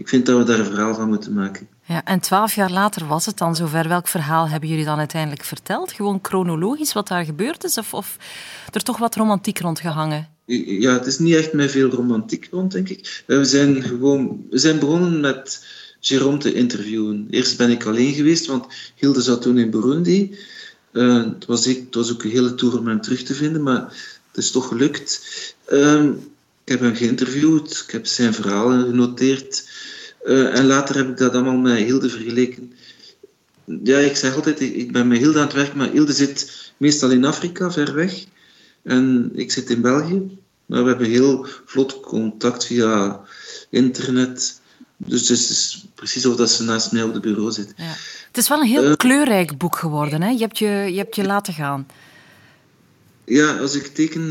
ik 0.00 0.08
vind 0.08 0.26
dat 0.26 0.38
we 0.38 0.44
daar 0.44 0.58
een 0.58 0.64
verhaal 0.64 0.94
van 0.94 1.08
moeten 1.08 1.32
maken. 1.32 1.68
Ja, 1.84 2.04
en 2.04 2.20
twaalf 2.20 2.54
jaar 2.54 2.70
later 2.70 3.06
was 3.06 3.26
het 3.26 3.38
dan 3.38 3.56
zover. 3.56 3.88
Welk 3.88 4.08
verhaal 4.08 4.48
hebben 4.48 4.68
jullie 4.68 4.84
dan 4.84 4.98
uiteindelijk 4.98 5.44
verteld? 5.44 5.92
Gewoon 5.92 6.18
chronologisch 6.22 6.92
wat 6.92 7.08
daar 7.08 7.24
gebeurd 7.24 7.64
is? 7.64 7.78
Of, 7.78 7.94
of 7.94 8.16
er 8.72 8.82
toch 8.82 8.98
wat 8.98 9.14
romantiek 9.16 9.58
rondgehangen? 9.60 10.28
Ja, 10.44 10.92
het 10.92 11.06
is 11.06 11.18
niet 11.18 11.34
echt 11.34 11.52
met 11.52 11.70
veel 11.70 11.88
romantiek 11.90 12.48
rond, 12.50 12.72
denk 12.72 12.88
ik. 12.88 13.22
Eh, 13.26 13.36
We 13.36 13.44
zijn, 13.44 13.82
gewoon, 13.82 14.46
we 14.50 14.58
zijn 14.58 14.78
begonnen 14.78 15.20
met 15.20 15.66
Jérôme 16.00 16.38
te 16.38 16.52
interviewen. 16.54 17.26
Eerst 17.30 17.56
ben 17.56 17.70
ik 17.70 17.84
alleen 17.86 18.12
geweest, 18.14 18.46
want 18.46 18.66
Hilde 18.96 19.20
zat 19.20 19.42
toen 19.42 19.58
in 19.58 19.70
Burundi. 19.70 20.38
Eh, 20.92 21.24
het, 21.24 21.46
was, 21.46 21.66
ik- 21.66 21.84
het 21.86 21.94
was 21.94 22.12
ook 22.12 22.22
een 22.22 22.30
hele 22.30 22.54
tour 22.54 22.78
om 22.78 22.86
hem 22.86 23.00
terug 23.00 23.22
te 23.22 23.34
vinden, 23.34 23.62
maar 23.62 23.80
het 24.28 24.36
is 24.36 24.50
toch 24.50 24.68
gelukt. 24.68 25.20
Ehm, 25.66 26.08
ik 26.64 26.72
heb 26.76 26.80
hem 26.80 26.94
geïnterviewd, 26.94 27.84
ik 27.86 27.92
heb 27.92 28.06
zijn 28.06 28.34
verhalen 28.34 28.84
genoteerd. 28.86 29.69
Eh, 30.24 30.58
en 30.58 30.66
later 30.66 30.96
heb 30.96 31.08
ik 31.08 31.16
dat 31.16 31.32
allemaal 31.34 31.56
met 31.56 31.78
Hilde 31.78 32.08
vergeleken. 32.10 32.72
Ja, 33.84 33.98
ik 33.98 34.16
zeg 34.16 34.34
altijd, 34.34 34.60
ik, 34.60 34.74
ik 34.74 34.92
ben 34.92 35.08
met 35.08 35.18
Hilde 35.18 35.38
aan 35.38 35.44
het 35.46 35.54
werk, 35.54 35.74
maar 35.74 35.90
Hilde 35.90 36.12
zit 36.12 36.72
meestal 36.76 37.10
in 37.10 37.24
Afrika, 37.24 37.70
ver 37.70 37.94
weg. 37.94 38.24
En 38.82 39.30
ik 39.34 39.52
zit 39.52 39.70
in 39.70 39.80
België, 39.80 40.38
maar 40.66 40.82
we 40.82 40.88
hebben 40.88 41.08
heel 41.08 41.46
vlot 41.66 42.00
contact 42.00 42.66
via 42.66 43.20
internet. 43.70 44.60
Dus 44.96 45.20
het 45.28 45.38
is 45.38 45.86
precies 45.94 46.24
alsof 46.24 46.38
dat 46.38 46.50
ze 46.50 46.62
naast 46.62 46.92
mij 46.92 47.02
op 47.02 47.12
het 47.12 47.22
bureau 47.22 47.50
zit. 47.52 47.72
Ja. 47.76 47.84
Het 48.26 48.36
is 48.36 48.48
wel 48.48 48.60
een 48.60 48.66
heel 48.66 48.84
Eh. 48.84 48.96
kleurrijk 48.96 49.58
boek 49.58 49.76
geworden. 49.76 50.22
Hè? 50.22 50.28
Je, 50.28 50.38
hebt 50.38 50.58
je, 50.58 50.66
je 50.68 50.96
hebt 50.98 51.16
je 51.16 51.24
laten 51.24 51.54
gaan. 51.54 51.86
Ja, 53.24 53.56
als 53.56 53.74
ik 53.74 53.86
teken, 53.86 54.28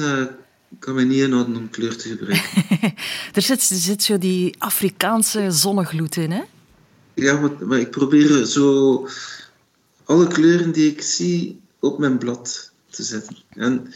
eh, 0.72 0.80
kan 0.80 0.96
mij 0.96 1.04
niet 1.04 1.22
inhouden 1.22 1.56
om 1.56 1.70
kleur 1.70 1.98
te 1.98 2.10
gebruiken. 2.10 2.48
Er 3.34 3.42
zit, 3.42 3.70
er 3.70 3.76
zit 3.76 4.04
zo 4.04 4.18
die 4.18 4.56
Afrikaanse 4.58 5.52
zonnegloed 5.52 6.16
in. 6.16 6.32
Hè? 6.32 6.42
ja, 7.14 7.40
maar, 7.40 7.68
maar 7.68 7.80
ik 7.80 7.92
probeer 7.92 8.46
zo 8.46 9.08
alle 10.04 10.28
kleuren 10.28 10.72
die 10.72 10.92
ik 10.92 11.02
zie 11.02 11.60
op 11.80 12.00
mijn 12.00 12.18
blad 12.18 12.72
te 12.90 13.04
zetten. 13.04 13.38
En 13.50 13.94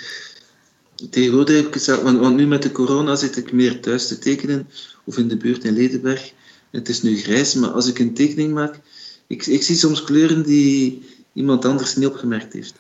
tegenwoordig 1.10 1.56
heb 1.56 1.76
ik 1.76 1.82
zelf, 1.82 2.02
want, 2.02 2.20
want 2.20 2.36
nu 2.36 2.48
met 2.48 2.64
de 2.64 2.72
corona 2.72 3.16
zit 3.16 3.38
ik 3.38 3.52
meer 3.52 3.80
thuis 3.80 4.08
te 4.08 4.20
tekenen 4.20 4.68
of 5.04 5.18
in 5.18 5.28
de 5.28 5.38
buurt 5.38 5.64
in 5.64 5.74
Ledenberg. 5.74 6.34
Het 6.72 6.90
is 6.90 7.02
nu 7.02 7.18
grijs, 7.18 7.54
maar 7.54 7.70
als 7.70 7.88
ik 7.88 8.00
een 8.00 8.14
tekening 8.14 8.54
maak, 8.54 8.80
ik, 9.28 9.46
ik 9.46 9.64
zie 9.64 9.76
soms 9.76 10.04
kleuren 10.04 10.44
die 10.44 11.06
iemand 11.34 11.66
anders 11.66 11.96
niet 11.96 12.08
opgemerkt 12.08 12.54
heeft. 12.54 12.76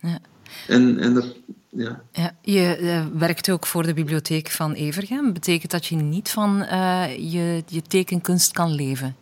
Ja. 0.00 0.20
En, 0.66 0.98
en 0.98 1.14
dat, 1.14 1.34
ja. 1.76 2.02
Ja, 2.12 2.36
je 2.42 2.76
eh, 2.76 3.06
werkt 3.18 3.50
ook 3.50 3.66
voor 3.66 3.82
de 3.82 3.94
bibliotheek 3.94 4.50
van 4.50 4.72
Evergem. 4.72 5.32
Betekent 5.32 5.70
dat 5.70 5.86
je 5.86 5.96
niet 5.96 6.28
van 6.28 6.62
eh, 6.62 7.32
je, 7.32 7.62
je 7.66 7.82
tekenkunst 7.82 8.52
kan 8.52 8.74
leven? 8.74 9.16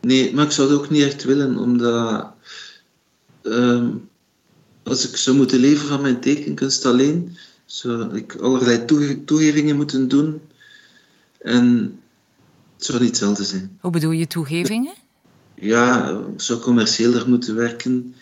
Nee, 0.00 0.34
maar 0.34 0.44
ik 0.44 0.50
zou 0.50 0.70
het 0.70 0.78
ook 0.78 0.90
niet 0.90 1.02
echt 1.02 1.24
willen, 1.24 1.58
omdat 1.58 2.32
ehm, 3.42 3.88
als 4.82 5.08
ik 5.08 5.16
zou 5.16 5.36
moeten 5.36 5.58
leven 5.58 5.88
van 5.88 6.00
mijn 6.00 6.20
tekenkunst 6.20 6.86
alleen, 6.86 7.36
zou 7.64 8.16
ik 8.16 8.36
allerlei 8.36 8.84
toege- 8.84 9.24
toegevingen 9.24 9.76
moeten 9.76 10.08
doen 10.08 10.40
en 11.38 11.98
het 12.76 12.84
zou 12.84 12.98
niet 12.98 13.08
hetzelfde 13.08 13.44
zijn. 13.44 13.78
Hoe 13.80 13.90
bedoel 13.90 14.10
je 14.10 14.26
toegevingen? 14.26 14.94
Ja, 15.54 16.08
ik 16.34 16.40
zou 16.40 16.60
commerciëler 16.60 17.28
moeten 17.28 17.54
werken. 17.54 18.14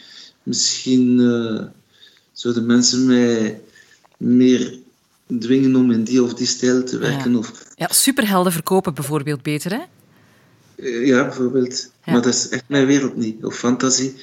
Misschien 0.43 1.21
eh, 1.21 1.65
zouden 2.37 2.67
mensen 2.67 3.07
mij 3.07 3.61
meer 4.17 4.79
dwingen 5.39 5.77
om 5.77 5.91
in 5.91 6.05
die 6.05 6.23
of 6.23 6.35
die 6.35 6.47
stijl 6.47 6.85
te 6.85 6.99
werken. 6.99 7.33
Ja. 7.33 7.39
Of, 7.39 7.65
Ja, 7.75 7.89
superhelden 7.91 8.53
verkopen 8.53 8.95
bijvoorbeeld 8.95 9.43
beter, 9.43 9.71
hè? 9.71 9.83
Eh, 10.85 11.07
Ja, 11.07 11.25
bijvoorbeeld. 11.25 11.91
Ja. 12.05 12.13
Maar 12.13 12.23
dat 12.23 12.35
is 12.35 12.49
echt 12.49 12.65
mijn 12.67 12.87
wereld 12.87 13.17
niet. 13.17 13.45
Of 13.45 13.57
fantasie, 13.57 14.15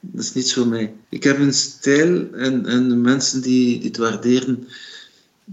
dat 0.00 0.24
is 0.24 0.32
niet 0.32 0.52
voor 0.52 0.66
mij. 0.66 0.92
Ik 1.08 1.22
heb 1.22 1.38
een 1.38 1.54
stijl 1.54 2.32
en, 2.32 2.66
en 2.66 2.88
de 2.88 2.94
mensen 2.94 3.42
die, 3.42 3.78
die 3.78 3.88
het 3.88 3.96
waarderen 3.96 4.68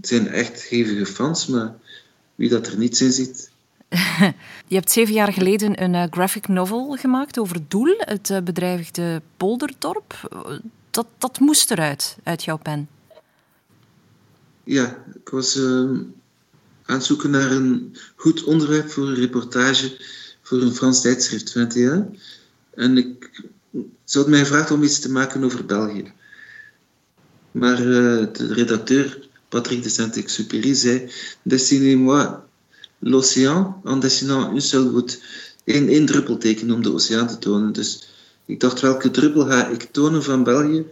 zijn 0.02 0.28
echt 0.28 0.62
hevige 0.62 1.06
fans, 1.06 1.46
maar 1.46 1.74
wie 2.34 2.48
dat 2.48 2.66
er 2.66 2.78
niet 2.78 3.00
in 3.00 3.12
ziet... 3.12 3.50
Je 4.66 4.74
hebt 4.74 4.90
zeven 4.90 5.14
jaar 5.14 5.32
geleden 5.32 5.82
een 5.82 5.94
eh, 5.94 6.04
graphic 6.10 6.48
novel 6.48 6.96
gemaakt 6.96 7.38
over 7.38 7.56
Doel, 7.68 7.94
het 7.98 8.30
eh, 8.30 8.40
bedrijvigde 8.40 9.22
Polderdorp. 9.36 10.28
Dat, 10.90 11.06
dat 11.18 11.38
moest 11.38 11.70
eruit, 11.70 12.16
uit 12.22 12.44
jouw 12.44 12.56
pen. 12.56 12.88
Ja, 14.64 15.04
ik 15.14 15.28
was 15.28 15.56
ehm, 15.56 15.94
aan 16.84 16.96
het 16.96 17.04
zoeken 17.04 17.30
naar 17.30 17.50
een 17.50 17.96
goed 18.16 18.44
onderwerp 18.44 18.90
voor 18.90 19.08
een 19.08 19.14
reportage 19.14 19.96
voor 20.42 20.62
een 20.62 20.74
Frans 20.74 21.00
tijdschrift, 21.00 21.56
21. 21.56 22.20
En 22.74 22.96
ik, 22.96 23.30
ze 24.04 24.28
mij 24.28 24.38
gevraagd 24.38 24.70
om 24.70 24.82
iets 24.82 24.98
te 24.98 25.10
maken 25.10 25.44
over 25.44 25.64
België. 25.64 26.12
Maar 27.50 27.78
eh, 27.78 28.26
de 28.32 28.52
redacteur, 28.52 29.28
Patrick 29.48 29.82
de 29.82 29.88
Saint-Exupéry, 29.88 30.74
zei 30.74 31.10
Dessinez-moi 31.42 32.40
l'océan 32.98 33.80
en 33.84 34.00
dessinant 34.00 34.50
une 34.50 34.60
seule 34.60 34.90
goutte. 34.90 35.18
Eén, 35.64 35.88
één 35.88 36.06
druppel 36.06 36.38
tekenen 36.38 36.74
om 36.74 36.82
de 36.82 36.92
oceaan 36.92 37.28
te 37.28 37.38
tonen. 37.38 37.72
Dus 37.72 38.08
ik 38.48 38.60
dacht, 38.60 38.80
welke 38.80 39.10
druppel 39.10 39.46
ga 39.46 39.66
ik 39.66 39.82
tonen 39.82 40.22
van 40.22 40.42
België 40.42 40.86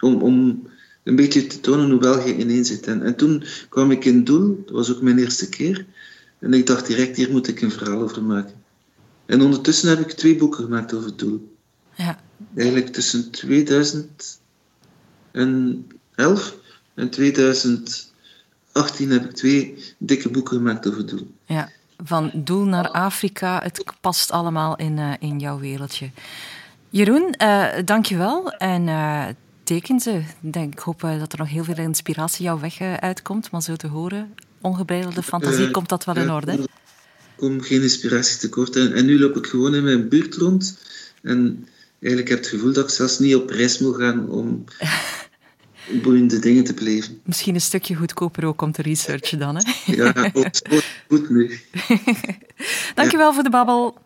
om, 0.00 0.22
om 0.22 0.66
een 1.02 1.16
beetje 1.16 1.46
te 1.46 1.60
tonen 1.60 1.90
hoe 1.90 1.98
België 1.98 2.34
ineen 2.34 2.64
zit. 2.64 2.86
En, 2.86 3.02
en 3.02 3.16
toen 3.16 3.44
kwam 3.68 3.90
ik 3.90 4.04
in 4.04 4.24
Doel, 4.24 4.62
dat 4.66 4.74
was 4.74 4.90
ook 4.90 5.02
mijn 5.02 5.18
eerste 5.18 5.48
keer. 5.48 5.86
En 6.38 6.54
ik 6.54 6.66
dacht 6.66 6.86
direct, 6.86 7.16
hier 7.16 7.30
moet 7.30 7.48
ik 7.48 7.60
een 7.60 7.70
verhaal 7.70 8.02
over 8.02 8.22
maken. 8.22 8.54
En 9.26 9.42
ondertussen 9.42 9.88
heb 9.88 9.98
ik 9.98 10.10
twee 10.10 10.36
boeken 10.36 10.64
gemaakt 10.64 10.94
over 10.94 11.16
Doel. 11.16 11.56
Ja. 11.94 12.20
Eigenlijk 12.54 12.92
tussen 12.92 13.30
2011 13.30 14.16
en 16.94 17.10
2018 17.10 19.10
heb 19.10 19.24
ik 19.24 19.32
twee 19.32 19.84
dikke 19.98 20.30
boeken 20.30 20.56
gemaakt 20.56 20.88
over 20.88 21.06
Doel. 21.06 21.30
Ja, 21.46 21.70
van 22.04 22.30
Doel 22.34 22.64
naar 22.64 22.88
Afrika, 22.88 23.60
het 23.62 23.84
past 24.00 24.30
allemaal 24.30 24.76
in, 24.76 24.98
eh, 24.98 25.12
in 25.18 25.38
jouw 25.38 25.58
wereldje. 25.58 26.10
Jeroen, 26.92 27.32
eh 27.32 27.66
dank 27.84 28.06
je 28.06 28.16
wel. 28.16 28.52
En 28.52 28.88
eh, 28.88 29.24
teken 29.62 30.00
ze. 30.00 30.22
Ik 30.52 30.78
hoop 30.78 31.04
eh, 31.04 31.18
dat 31.18 31.32
er 31.32 31.38
nog 31.38 31.48
heel 31.48 31.64
veel 31.64 31.76
inspiratie 31.76 32.44
jouw 32.44 32.60
weg 32.60 32.80
uitkomt. 32.80 33.50
Maar 33.50 33.62
zo 33.62 33.76
te 33.76 33.86
horen, 33.86 34.34
ongebreidelde 34.60 35.22
fantasie, 35.22 35.70
komt 35.70 35.88
dat 35.88 36.04
wel 36.04 36.16
in 36.16 36.26
ja, 36.26 36.34
orde? 36.34 36.52
Ik 36.52 36.68
kom 37.36 37.60
geen 37.60 37.82
inspiratie 37.82 38.38
tekort. 38.38 38.76
En, 38.76 38.92
en 38.92 39.04
nu 39.04 39.18
loop 39.18 39.36
ik 39.36 39.46
gewoon 39.46 39.74
in 39.74 39.84
mijn 39.84 40.08
buurt 40.08 40.34
rond. 40.34 40.78
En 41.22 41.68
eigenlijk 42.00 42.28
heb 42.28 42.38
ik 42.38 42.44
het 42.44 42.54
gevoel 42.54 42.72
dat 42.72 42.84
ik 42.84 42.90
zelfs 42.90 43.18
niet 43.18 43.34
op 43.34 43.50
reis 43.50 43.78
moet 43.78 43.96
gaan 43.96 44.28
om 44.28 44.64
boeiende 46.02 46.38
dingen 46.38 46.64
te 46.64 46.74
beleven. 46.74 47.20
Misschien 47.24 47.54
een 47.54 47.60
stukje 47.60 47.94
goedkoper 47.94 48.44
ook 48.44 48.62
om 48.62 48.72
te 48.72 48.82
researchen 48.82 49.38
dan. 49.38 49.56
Hè? 49.56 49.62
Ja, 49.94 50.12
goed, 50.12 50.62
goed, 50.68 50.84
goed 51.08 51.30
nu. 51.30 51.60
Dank 52.94 53.10
je 53.10 53.16
wel 53.16 53.34
voor 53.34 53.42
de 53.42 53.50
babbel. 53.50 53.98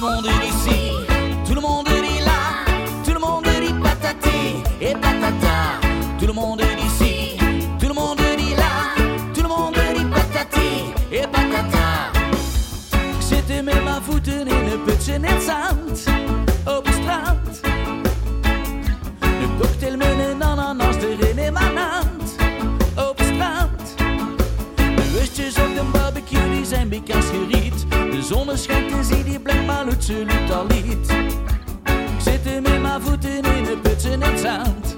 Le 0.00 0.06
monde 0.06 0.26
absoluut 30.10 30.52
al 30.52 30.66
niet. 30.66 31.10
Ik 31.84 32.20
zit 32.20 32.46
er 32.46 32.62
met 32.62 32.82
mijn 32.82 33.00
voeten 33.00 33.30
in 33.30 33.64
de 33.64 33.78
putsen 33.82 34.12
in 34.12 34.22
het 34.22 34.40
zand. 34.40 34.96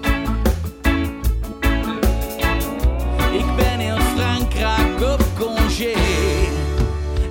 Ik 3.33 3.57
ben 3.57 3.81
in 3.81 4.01
Frankrijk 4.01 5.12
op 5.12 5.25
congé. 5.38 5.92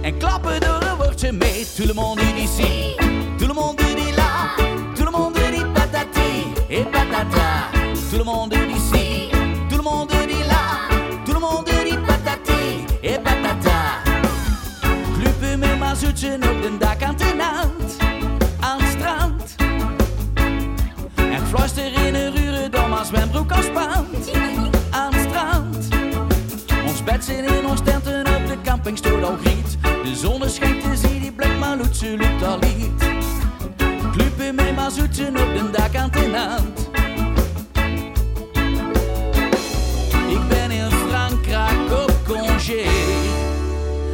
En 0.01 0.17
klappen 0.17 0.59
door 0.59 0.81
een 0.81 0.97
woordje 0.97 1.31
mee. 1.31 1.65
Tout 1.75 1.87
le 1.87 1.93
monde 1.93 2.21
dit 2.21 2.43
ici, 2.43 2.95
tout 3.37 3.47
le 3.47 3.53
monde 3.53 3.77
dit 3.77 4.15
là. 4.15 4.55
Tout 4.95 5.05
le 5.05 5.11
monde 5.11 5.39
dit 5.51 5.65
patati 5.73 6.53
et 6.69 6.89
patata. 6.91 7.69
Tout 8.09 8.17
le 8.17 8.23
monde 8.23 8.49
dit 8.49 8.60
Aan 24.89 25.13
het 25.13 25.27
strand. 25.29 25.87
Ons 26.87 27.03
bed 27.03 27.23
zit 27.23 27.51
in 27.51 27.65
ons 27.65 27.81
tenten 27.83 28.19
op 28.19 28.47
de 28.47 28.57
campingstoel 28.63 29.23
al 29.23 29.37
griet. 29.43 29.77
De 30.03 30.15
zon 30.15 30.49
schijnt 30.49 30.83
en 30.83 30.97
zie 30.97 31.19
die 31.19 31.31
blik 31.31 31.57
maar 31.59 31.77
loet 31.77 31.97
ze 31.97 32.15
lukt 32.17 32.43
al 32.43 32.57
niet. 32.57 33.03
Klupen 34.11 34.55
met 34.55 34.75
mijn 34.75 34.91
zoetje 34.91 35.27
op 35.27 35.33
de 35.33 35.69
dak 35.71 35.95
aan 35.95 36.11
de. 36.11 36.57
Ik 40.27 40.47
ben 40.47 40.71
in 40.71 40.91
Frankrijk 40.91 41.91
op 41.91 42.13
congé. 42.27 42.83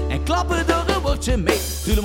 En 0.10 0.24
klappen 0.24 0.68
door 0.68 0.96
een 0.96 1.02
woordje 1.02 1.38
mee. 1.38 1.60
Tout 1.86 1.96
le 1.96 2.02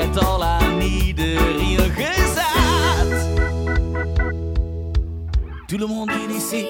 het 0.00 0.24
al 0.24 0.44
aan 0.44 0.80
iedereen 0.80 1.92
gezet. 1.96 3.10
Tout 5.66 5.80
le 5.80 5.86
monde 5.86 6.10
dit 6.12 6.36
ici, 6.36 6.66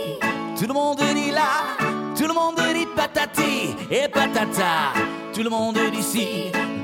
tout 0.59 0.67
le 0.67 0.73
monde 0.73 1.01
dit 1.15 1.31
là. 1.31 1.51
Tout 2.17 2.27
le 2.27 2.35
monde 2.35 2.61
dit 2.75 2.87
patati 2.97 3.75
et 3.89 4.09
patata. 4.09 4.93
Tout 5.33 5.43
le 5.43 5.51
monde 5.51 5.79
dit 5.93 5.99
ici, 5.99 6.27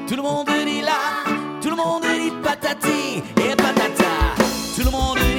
tout 0.06 0.16
le 0.16 0.22
monde 0.22 0.48
dit 0.64 0.80
là. 0.80 1.00
Tout 1.60 1.70
le 1.70 1.76
monde 1.76 2.04
dit 2.20 2.32
patati 2.42 3.22
et 3.36 3.54
patata. 3.54 4.12
Tout 4.76 4.84
le 4.84 4.90
monde 4.90 5.18
dit 5.18 5.35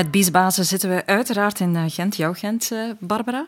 Met 0.00 0.10
Biesbazen 0.10 0.64
zitten 0.64 0.90
we 0.90 1.06
uiteraard 1.06 1.60
in 1.60 1.76
eh, 1.76 1.82
Gent, 1.86 2.16
jouw 2.16 2.32
Gent, 2.32 2.70
eh, 2.72 2.90
Barbara. 2.98 3.46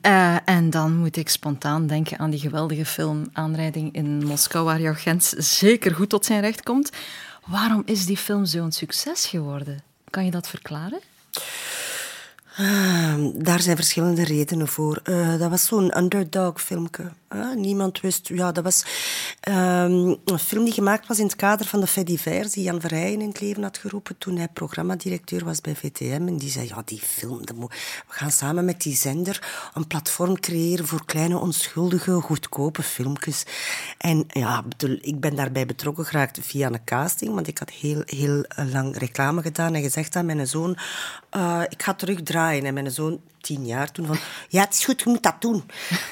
Eh, 0.00 0.36
en 0.44 0.70
dan 0.70 0.96
moet 0.96 1.16
ik 1.16 1.28
spontaan 1.28 1.86
denken 1.86 2.18
aan 2.18 2.30
die 2.30 2.40
geweldige 2.40 2.84
film 2.84 3.28
Aanrijding 3.32 3.94
in 3.94 4.24
Moskou, 4.24 4.64
waar 4.64 4.80
jouw 4.80 4.94
Gent 4.94 5.34
zeker 5.36 5.94
goed 5.94 6.08
tot 6.08 6.24
zijn 6.24 6.40
recht 6.40 6.62
komt. 6.62 6.90
Waarom 7.44 7.82
is 7.84 8.06
die 8.06 8.16
film 8.16 8.44
zo'n 8.44 8.72
succes 8.72 9.26
geworden? 9.26 9.82
Kan 10.10 10.24
je 10.24 10.30
dat 10.30 10.48
verklaren? 10.48 11.00
Ah, 12.56 13.14
daar 13.34 13.60
zijn 13.60 13.76
verschillende 13.76 14.24
redenen 14.24 14.68
voor. 14.68 15.00
Dat 15.38 15.50
was 15.50 15.66
zo'n 15.66 15.98
underdog-filmpje. 15.98 17.10
Ah, 17.28 17.54
niemand 17.56 18.00
wist... 18.00 18.28
Ja, 18.28 18.52
dat 18.52 18.64
was 18.64 18.84
ehm, 19.40 20.14
een 20.24 20.38
film 20.38 20.64
die 20.64 20.72
gemaakt 20.72 21.06
was 21.06 21.18
in 21.18 21.24
het 21.24 21.36
kader 21.36 21.66
van 21.66 21.80
de 21.80 21.86
Fait 21.86 22.06
divers, 22.06 22.52
die 22.52 22.62
Jan 22.62 22.80
Verheyen 22.80 23.20
in 23.20 23.28
het 23.28 23.40
leven 23.40 23.62
had 23.62 23.78
geroepen 23.78 24.18
toen 24.18 24.36
hij 24.36 24.48
programmadirecteur 24.48 25.44
was 25.44 25.60
bij 25.60 25.74
VTM. 25.74 26.24
En 26.26 26.36
die 26.36 26.50
zei, 26.50 26.66
ja, 26.66 26.82
die 26.84 27.00
film, 27.00 27.40
we 27.44 27.68
gaan 28.08 28.30
samen 28.30 28.64
met 28.64 28.82
die 28.82 28.96
zender 28.96 29.70
een 29.74 29.86
platform 29.86 30.40
creëren 30.40 30.86
voor 30.86 31.04
kleine, 31.04 31.38
onschuldige, 31.38 32.12
goedkope 32.12 32.82
filmpjes. 32.82 33.44
En 33.98 34.24
ja, 34.28 34.64
ik 35.00 35.20
ben 35.20 35.36
daarbij 35.36 35.66
betrokken 35.66 36.04
geraakt 36.04 36.38
via 36.42 36.66
een 36.66 36.84
casting, 36.84 37.34
want 37.34 37.46
ik 37.46 37.58
had 37.58 37.70
heel, 37.70 38.02
heel 38.04 38.44
lang 38.72 38.98
reclame 38.98 39.42
gedaan 39.42 39.74
en 39.74 39.82
gezegd 39.82 40.16
aan 40.16 40.26
mijn 40.26 40.46
zoon, 40.46 40.76
eh, 41.30 41.62
ik 41.68 41.82
ga 41.82 41.94
terugdraaien. 41.94 42.64
En 42.64 42.74
mijn 42.74 42.90
zoon, 42.90 43.20
tien 43.46 43.66
jaar, 43.66 43.92
toen 43.92 44.06
van, 44.06 44.18
ja, 44.48 44.60
het 44.60 44.74
is 44.74 44.84
goed, 44.84 45.00
je 45.02 45.10
moet 45.10 45.22
dat 45.22 45.40
doen. 45.40 45.64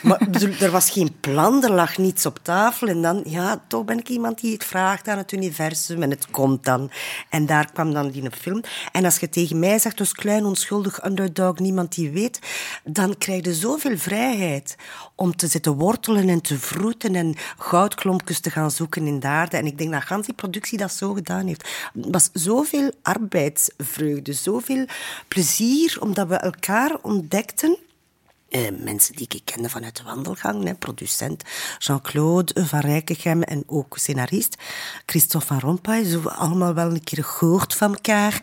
Maar 0.02 0.28
er 0.60 0.70
was 0.70 0.90
geen 0.90 1.16
plan, 1.20 1.64
er 1.64 1.72
lag 1.72 1.98
niets 1.98 2.26
op 2.26 2.38
tafel. 2.42 2.88
En 2.88 3.02
dan, 3.02 3.22
ja, 3.26 3.62
toch 3.68 3.84
ben 3.84 3.98
ik 3.98 4.08
iemand 4.08 4.40
die 4.40 4.52
het 4.52 4.64
vraagt 4.64 5.08
aan 5.08 5.18
het 5.18 5.32
universum 5.32 6.02
en 6.02 6.10
het 6.10 6.30
komt 6.30 6.64
dan. 6.64 6.90
En 7.28 7.46
daar 7.46 7.72
kwam 7.72 7.92
dan 7.92 8.10
die 8.10 8.30
film. 8.30 8.60
En 8.92 9.04
als 9.04 9.18
je 9.18 9.28
tegen 9.28 9.58
mij 9.58 9.78
zegt, 9.78 9.98
dus 9.98 10.12
klein, 10.12 10.44
onschuldig, 10.44 11.04
underdog, 11.04 11.58
niemand 11.58 11.94
die 11.94 12.10
weet, 12.10 12.38
dan 12.84 13.18
krijg 13.18 13.44
je 13.44 13.54
zoveel 13.54 13.98
vrijheid 13.98 14.76
om 15.14 15.36
te 15.36 15.46
zitten 15.46 15.72
wortelen 15.72 16.28
en 16.28 16.40
te 16.40 16.58
vroeten 16.58 17.14
en 17.14 17.34
goudklompjes 17.58 18.40
te 18.40 18.50
gaan 18.50 18.70
zoeken 18.70 19.06
in 19.06 19.20
de 19.20 19.26
aarde. 19.26 19.56
En 19.56 19.66
ik 19.66 19.78
denk 19.78 19.92
dat 19.92 20.02
gans 20.02 20.26
die 20.26 20.34
productie 20.34 20.78
dat 20.78 20.92
zo 20.92 21.12
gedaan 21.12 21.46
heeft. 21.46 21.68
Het 21.94 22.06
was 22.10 22.30
zoveel 22.32 22.92
arbeidsvreugde, 23.02 24.32
zoveel 24.32 24.84
plezier, 25.28 25.96
omdat 26.00 26.28
we 26.28 26.34
elkaar 26.34 26.96
ontdekten. 27.24 27.78
Eh, 28.48 28.60
mensen 28.78 29.16
die 29.16 29.26
ik 29.28 29.42
kende 29.44 29.68
vanuit 29.68 29.96
de 29.96 30.02
wandelgang, 30.02 30.64
hè, 30.64 30.74
producent 30.74 31.42
Jean-Claude 31.78 32.66
van 32.66 32.80
Rijkegem 32.80 33.42
en 33.42 33.62
ook 33.66 33.98
scenarist 33.98 34.56
Christophe 35.06 35.46
van 35.46 35.58
Rompuy. 35.58 36.04
Zo 36.04 36.20
allemaal 36.28 36.74
wel 36.74 36.90
een 36.90 37.04
keer 37.04 37.24
gehoord 37.24 37.74
van 37.74 37.94
elkaar. 37.94 38.42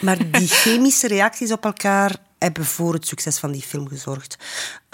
Maar 0.00 0.30
die 0.30 0.48
chemische 0.48 1.08
reacties 1.08 1.52
op 1.52 1.64
elkaar 1.64 2.16
hebben 2.42 2.64
voor 2.64 2.92
het 2.92 3.06
succes 3.06 3.38
van 3.38 3.52
die 3.52 3.62
film 3.62 3.88
gezorgd. 3.88 4.36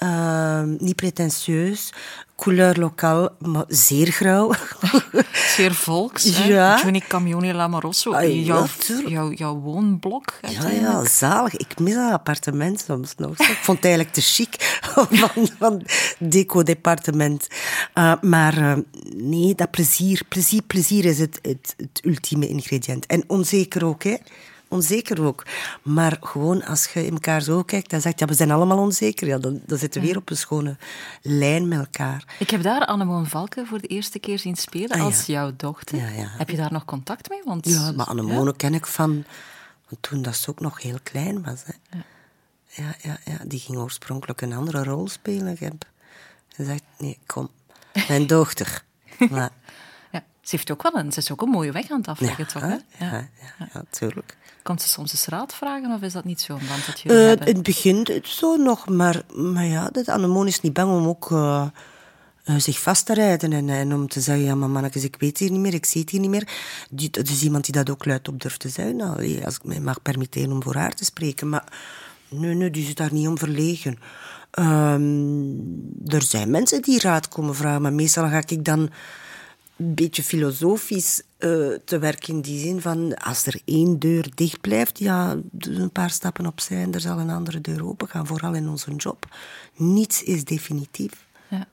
Uh, 0.03 0.63
niet 0.79 0.97
pretentieus, 0.97 1.93
couleur 2.37 2.79
lokaal, 2.79 3.29
maar 3.39 3.65
zeer 3.69 4.07
grauw. 4.07 4.53
Zeer 5.57 5.75
volks. 5.75 6.47
Ja. 6.47 6.81
Johnny 6.83 7.03
Camioni 7.09 7.53
Lamarosso. 7.53 8.13
Ah, 8.13 8.45
jouw, 8.45 8.67
jouw, 9.07 9.33
jouw 9.33 9.55
woonblok. 9.55 10.33
Ja, 10.49 10.69
ja, 10.69 11.05
zalig. 11.05 11.57
Ik 11.57 11.79
mis 11.79 11.95
dat 11.95 12.13
appartement 12.13 12.85
soms 12.87 13.15
nog. 13.17 13.39
Ik 13.39 13.59
vond 13.63 13.77
het 13.77 13.87
eigenlijk 13.87 14.15
te 14.15 14.21
chic 14.21 14.81
van, 15.11 15.49
van 15.59 15.83
deco-departement. 16.19 17.47
Uh, 17.95 18.13
maar 18.21 18.59
uh, 18.59 18.73
nee, 19.15 19.55
dat 19.55 19.71
plezier, 19.71 20.23
plezier, 20.29 20.63
plezier 20.63 21.05
is 21.05 21.19
het, 21.19 21.39
het, 21.43 21.75
het 21.77 22.01
ultieme 22.05 22.49
ingrediënt. 22.49 23.07
En 23.07 23.25
onzeker 23.27 23.85
ook, 23.85 24.03
hè. 24.03 24.17
Onzeker 24.69 25.23
ook. 25.25 25.47
Maar 25.83 26.17
gewoon 26.21 26.65
als 26.65 26.87
je 26.93 27.07
in 27.07 27.13
elkaar 27.13 27.43
zo 27.43 27.63
kijkt 27.63 27.93
en 27.93 28.01
zegt, 28.01 28.19
ja, 28.19 28.27
we 28.27 28.35
zijn 28.35 28.51
allemaal 28.51 28.79
onzeker, 28.79 29.27
ja, 29.27 29.39
dan, 29.39 29.61
dan 29.67 29.79
zitten 29.79 30.01
we 30.01 30.07
weer 30.07 30.17
op 30.17 30.31
een 30.31 30.37
schone 30.37 30.77
lijn 31.23 31.69
met 31.69 31.79
elkaar. 31.79 32.25
Ik 32.39 32.51
heb 32.51 32.63
daar 32.63 32.85
Annemoon 32.87 33.27
Valken 33.27 33.67
voor 33.67 33.81
de 33.81 33.87
eerste 33.87 34.19
keer 34.19 34.39
zien 34.39 34.57
spelen 34.57 34.91
Ah, 34.91 34.97
ja. 34.97 35.05
als 35.05 35.27
jouw 35.27 35.53
dochter. 35.57 35.99
Ja, 35.99 36.09
ja. 36.09 36.29
Heb 36.37 36.51
je 36.51 36.57
daar 36.57 36.73
nog 36.73 36.85
contact 36.85 37.29
mee? 37.29 37.41
Want, 37.45 37.69
Ja, 37.69 37.93
maar 37.93 38.07
Annemone 38.07 38.57
ken 38.57 38.75
ik 38.75 38.87
van, 38.87 39.25
toen 40.01 40.23
dat 40.23 40.37
ze 40.37 40.51
ook 40.51 40.61
nog 40.61 40.83
heel 40.83 40.99
klein 41.03 41.43
was. 41.45 41.63
Hè. 41.65 41.99
Ja. 41.99 42.05
Ja, 43.03 43.19
ja, 43.25 43.37
die 43.45 43.59
ging 43.61 43.79
oorspronkelijk 43.79 44.41
een 44.41 44.53
andere 44.53 44.85
rol 44.85 45.09
spelen. 45.09 45.47
Ik 45.47 45.59
heb 45.59 45.85
gezegd, 46.49 46.83
nee, 46.99 47.19
kom, 47.27 47.49
mijn 48.09 48.27
dochter. 48.37 48.83
Maar, 49.31 49.51
Ja, 50.13 50.25
ze, 50.41 50.57
heeft 50.57 50.71
ook 50.71 50.83
wel 50.83 50.95
een, 50.97 51.13
ze 51.13 51.19
is 51.19 51.31
ook 51.33 51.43
een 51.43 51.49
mooie 51.49 51.73
weg 51.73 51.91
aan 51.91 51.99
het 51.99 52.09
afleggen, 52.09 52.47
toch? 52.49 52.63
Hè? 52.63 52.69
ja, 52.69 52.81
ja, 52.99 53.29
ja, 53.59 53.69
ja, 53.73 53.83
Komt 54.63 54.83
ze 54.83 54.89
soms 54.89 55.13
eens 55.13 55.27
raad 55.27 55.55
vragen 55.55 55.93
of 55.93 56.01
is 56.03 56.13
dat 56.13 56.25
niet 56.25 56.41
zo'n 56.41 56.61
band 56.69 56.87
dat 56.87 57.01
jullie 57.01 57.19
Eh, 57.23 57.27
hebben? 57.27 57.47
het 57.47 57.63
begin 57.63 57.97
het 58.13 58.29
zo 58.29 58.57
nog, 58.57 58.89
maar, 58.89 59.23
maar 59.35 59.65
ja, 59.67 59.89
dat 59.93 60.09
Annemone 60.09 60.49
is 60.49 60.61
niet 60.61 60.73
bang 60.73 60.93
om 60.93 61.07
ook 61.07 61.31
eh, 61.31 61.67
eh, 62.45 62.57
zich 62.57 62.81
vast 62.81 63.07
te 63.07 63.15
rijden 63.15 63.53
en, 63.53 63.69
en 63.69 63.95
om 63.95 64.09
te 64.09 64.21
zeggen, 64.21 64.45
ja 64.45 64.55
maar 64.55 64.71
mannetjes, 64.71 65.05
ik 65.05 65.17
weet 65.19 65.39
hier 65.39 65.51
niet 65.51 65.61
meer, 65.61 65.75
ik 65.75 65.87
zie 65.87 66.01
het 66.01 66.11
hier 66.11 66.21
niet 66.21 66.31
meer. 66.31 66.49
Die, 66.91 67.11
dat 67.11 67.29
is 67.29 67.43
iemand 67.43 67.65
die 67.65 67.75
dat 67.75 67.91
ook 67.91 68.05
luid 68.05 68.29
op 68.29 68.41
durft 68.41 68.61
te 68.61 68.69
zeggen. 68.69 69.01
Allee, 69.01 69.45
als 69.45 69.55
ik 69.55 69.65
mij 69.65 69.81
mag 69.81 70.03
permitteren 70.03 70.53
om 70.53 70.63
voor 70.63 70.75
haar 70.75 70.95
te 70.95 71.05
spreken. 71.05 71.49
Maar 71.49 71.65
nee, 72.29 72.55
nee, 72.55 72.71
die 72.71 72.87
is 72.87 72.95
daar 72.95 73.13
niet 73.13 73.29
om 73.29 73.39
verlegen. 73.39 73.99
Ehm, 74.51 75.49
er 76.07 76.23
zijn 76.23 76.51
mensen 76.51 76.83
die 76.83 77.01
raad 77.01 77.29
komen 77.29 77.55
vragen, 77.55 77.83
maar 77.83 77.93
meestal 77.93 78.29
ga 78.29 78.43
ik 78.47 78.65
dan 78.65 78.79
een 79.77 79.95
beetje 79.95 80.23
filosofisch 80.23 81.23
eh, 81.39 81.75
te 81.85 81.99
werk 81.99 82.29
in 82.29 82.41
die 82.41 82.61
zin 82.61 82.81
van 82.81 83.17
als 83.17 83.47
er 83.47 83.61
één 83.65 83.99
deur 83.99 84.31
dicht 84.35 84.61
blijft, 84.61 84.99
ja, 84.99 85.37
doe 85.51 85.75
een 85.75 85.93
paar 85.93 86.11
stappen 86.11 86.47
opzij 86.47 86.83
en 86.83 86.95
er 86.95 87.01
zal 87.01 87.19
een 87.19 87.31
andere 87.31 87.61
deur 87.61 87.87
open 87.87 88.09
gaan, 88.09 88.27
vooral 88.27 88.55
in 88.55 88.69
onze 88.69 88.95
job. 88.95 89.37
Niets 89.75 90.23
is 90.23 90.45
definitief. 90.45 91.27
Ja. 91.49 91.67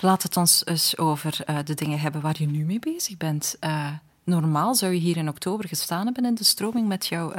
Laat 0.00 0.22
het 0.22 0.36
ons 0.36 0.66
eens 0.66 0.98
over 0.98 1.40
eh, 1.44 1.58
de 1.64 1.74
dingen 1.74 2.00
hebben 2.00 2.20
waar 2.20 2.36
je 2.38 2.46
nu 2.46 2.64
mee 2.64 2.78
bezig 2.78 3.16
bent. 3.16 3.56
Eh, 3.60 3.88
normaal 4.24 4.74
zou 4.74 4.92
je 4.92 5.00
hier 5.00 5.16
in 5.16 5.28
oktober 5.28 5.68
gestaan 5.68 6.04
hebben 6.04 6.24
in 6.24 6.34
de 6.34 6.44
stroming 6.44 6.88
met 6.88 7.06
jouw 7.06 7.32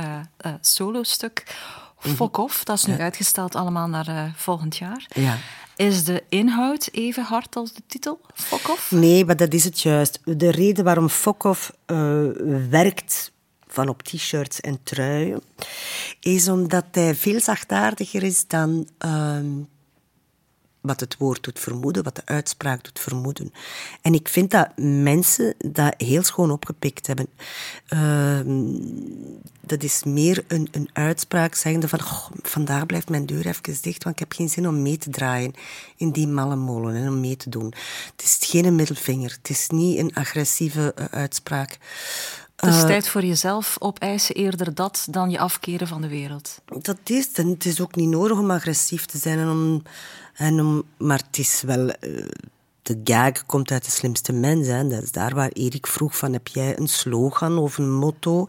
solo-stuk 0.62 1.56
Fok 1.98 2.38
Off. 2.38 2.64
Dat 2.64 2.78
is 2.78 2.86
nu 2.86 3.00
uitgesteld 3.00 3.56
allemaal 3.56 3.88
naar 3.88 4.34
volgend 4.36 4.78
jaar. 4.78 5.06
Ja. 5.08 5.38
Is 5.76 6.04
de 6.04 6.24
inhoud 6.30 6.90
even 6.92 7.24
hard 7.24 7.56
als 7.56 7.74
de 7.74 7.82
titel, 7.88 8.20
Fok 8.34 8.70
Off? 8.70 8.92
Nee, 8.92 9.26
maar 9.26 9.36
dat 9.36 9.54
is 9.54 9.64
het 9.64 9.82
juist. 9.82 10.20
De 10.24 10.52
reden 10.52 10.84
waarom 10.84 11.10
Fok 11.10 11.44
Off 11.44 11.72
werkt 12.70 13.32
van 13.68 13.88
op 13.90 14.02
t-shirts 14.02 14.62
en 14.62 14.80
truien, 14.84 15.42
is 16.20 16.48
omdat 16.48 16.86
hij 16.92 17.16
veel 17.16 17.40
zachtaardiger 17.40 18.24
is 18.24 18.48
dan 18.48 18.88
ehm, 18.98 19.48
wat 20.86 21.00
het 21.00 21.18
woord 21.18 21.44
doet 21.44 21.60
vermoeden, 21.60 22.04
wat 22.04 22.16
de 22.16 22.26
uitspraak 22.26 22.84
doet 22.84 23.00
vermoeden. 23.00 23.54
En 24.02 24.14
ik 24.14 24.28
vind 24.28 24.52
dat 24.52 24.70
mensen 24.78 25.56
dat 25.58 25.94
heel 25.98 26.24
schoon 26.24 26.52
opgepikt 26.52 27.08
hebben. 27.08 27.28
Ehm, 27.88 28.66
dat 29.62 29.84
is 29.84 30.04
meer 30.04 30.44
een, 30.48 30.68
een 30.72 30.90
uitspraak 30.94 31.56
zeggende 31.56 31.88
van 31.88 32.02
"Goh, 32.02 32.32
vandaag 32.42 32.86
blijft 32.86 33.10
mijn 33.10 33.26
deur 33.26 33.46
even 33.46 33.82
dicht, 33.82 34.04
want 34.04 34.16
ik 34.16 34.20
heb 34.20 34.34
geen 34.34 34.50
zin 34.50 34.68
om 34.68 34.82
mee 34.82 34.98
te 34.98 35.10
draaien 35.10 35.54
in 35.98 36.12
die 36.12 36.28
malle 36.28 36.56
molen 36.56 36.96
en 36.96 37.08
om 37.08 37.20
mee 37.20 37.38
te 37.38 37.50
doen. 37.50 37.74
Het 38.16 38.24
is 38.24 38.38
geen 38.40 38.76
middelvinger, 38.76 39.38
het 39.38 39.50
is 39.50 39.70
niet 39.70 39.98
een 39.98 40.14
agressieve 40.14 40.94
eh, 40.96 41.06
uitspraak. 41.10 41.78
Het 42.56 42.74
is 42.74 42.82
tijd 42.82 43.08
voor 43.08 43.26
jezelf 43.26 43.76
opeisen 43.80 44.36
eerder 44.36 44.74
dat 44.74 45.08
dan 45.10 45.30
je 45.30 45.40
afkeren 45.40 45.88
van 45.88 46.02
de 46.02 46.08
wereld. 46.08 46.62
Dat 46.66 46.98
is 47.04 47.26
het. 47.26 47.40
En 47.40 47.48
het 47.48 47.66
is 47.66 47.82
ook 47.82 47.96
niet 47.96 48.10
nodig 48.10 48.38
om 48.38 48.52
agressief 48.52 49.06
te 49.06 49.18
zijn. 49.18 49.40
En 49.40 49.50
om, 49.50 49.84
en 50.36 50.84
maar 50.98 51.24
het 51.28 51.38
is 51.38 51.62
wel... 51.62 51.90
eh, 51.90 52.26
de 52.82 53.00
gag 53.04 53.46
komt 53.46 53.72
uit 53.72 53.86
de 53.86 53.92
slimste 53.92 54.34
mens. 54.34 54.68
Hè. 54.68 54.88
Dat 54.88 55.04
is 55.04 55.12
daar 55.12 55.36
waar 55.36 55.50
Erik 55.50 55.88
vroeg 55.88 56.18
van... 56.18 56.34
Heb 56.34 56.48
jij 56.48 56.80
een 56.80 56.88
slogan 56.88 57.58
of 57.58 57.78
een 57.78 57.94
motto? 57.94 58.48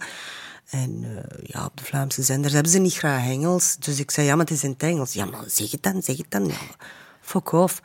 En 0.71 1.05
eh, 1.05 1.39
ja, 1.43 1.65
op 1.65 1.77
de 1.77 1.85
Vlaamse 1.85 2.23
zenders 2.23 2.53
hebben 2.53 2.73
ze 2.73 2.79
niet 2.79 2.95
graag 2.95 3.27
Engels. 3.27 3.77
Dus 3.77 3.99
ik 3.99 4.11
zei, 4.11 4.27
ja, 4.27 4.35
maar 4.35 4.45
het 4.45 4.55
is 4.55 4.65
in 4.65 4.71
het 4.71 4.83
Engels. 4.83 5.13
Ja, 5.13 5.25
maar 5.25 5.45
zeg 5.47 5.71
het 5.71 5.83
dan, 5.83 6.03
zeg 6.03 6.17
het 6.17 6.31
dan. 6.31 6.47
Ja, 6.47 6.55
fuck 7.21 7.53
off. 7.53 7.81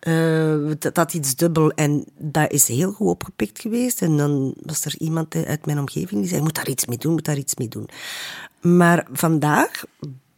Eh, 0.00 0.70
dat 0.78 0.96
had 0.96 1.14
iets 1.14 1.36
dubbel. 1.36 1.70
En 1.70 2.04
dat 2.18 2.50
is 2.52 2.68
heel 2.68 2.92
goed 2.92 3.08
opgepikt 3.08 3.60
geweest. 3.60 4.02
En 4.02 4.16
dan 4.16 4.54
was 4.62 4.84
er 4.84 4.94
iemand 4.98 5.34
uit 5.34 5.66
mijn 5.66 5.78
omgeving 5.78 6.20
die 6.20 6.28
zei, 6.28 6.42
moet 6.42 6.54
daar 6.54 6.68
iets 6.68 6.86
mee 6.86 6.98
doen, 6.98 7.12
moet 7.12 7.24
daar 7.24 7.38
iets 7.38 7.54
mee 7.54 7.68
doen. 7.68 7.88
Maar 8.60 9.06
vandaag 9.12 9.84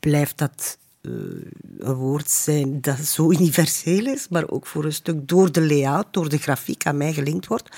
blijft 0.01 0.39
dat 0.39 0.79
een 1.01 1.95
woord 1.95 2.31
zijn 2.31 2.81
dat 2.81 2.99
zo 2.99 3.31
universeel 3.31 4.07
is, 4.07 4.29
maar 4.29 4.49
ook 4.49 4.67
voor 4.67 4.85
een 4.85 4.93
stuk 4.93 5.29
door 5.29 5.53
de 5.53 5.67
layout, 5.67 6.07
door 6.11 6.29
de 6.29 6.39
grafiek 6.39 6.87
aan 6.87 6.97
mij 6.97 7.13
gelinkt 7.13 7.47
wordt. 7.47 7.77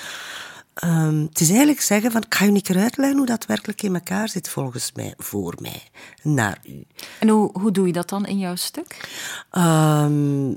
Ehm, 0.74 1.20
het 1.20 1.40
is 1.40 1.48
eigenlijk 1.48 1.80
zeggen 1.80 2.10
van, 2.10 2.22
ik 2.22 2.34
ga 2.34 2.44
je 2.44 2.50
niet 2.50 2.62
keer 2.62 2.78
uitleggen 2.78 3.16
hoe 3.16 3.26
dat 3.26 3.46
werkelijk 3.46 3.82
in 3.82 3.94
elkaar 3.94 4.28
zit 4.28 4.48
volgens 4.48 4.92
mij, 4.94 5.14
voor 5.16 5.54
mij, 5.60 5.82
naar 6.22 6.58
u. 6.68 6.84
En 7.18 7.28
hoe, 7.28 7.50
hoe 7.52 7.70
doe 7.70 7.86
je 7.86 7.92
dat 7.92 8.08
dan 8.08 8.26
in 8.26 8.38
jouw 8.38 8.56
stuk? 8.56 9.08
Ehm, 9.50 10.52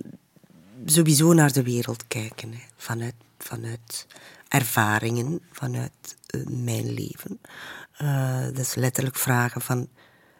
sowieso 0.85 1.33
naar 1.33 1.51
de 1.51 1.63
wereld 1.63 2.07
kijken. 2.07 2.51
Hè. 2.51 2.59
Vanuit, 2.77 3.15
vanuit 3.37 4.07
ervaringen, 4.47 5.39
vanuit 5.51 6.15
eh, 6.27 6.41
mijn 6.45 6.93
leven. 6.93 7.39
Eh, 7.97 8.47
dus 8.53 8.75
letterlijk 8.75 9.15
vragen 9.15 9.61
van... 9.61 9.87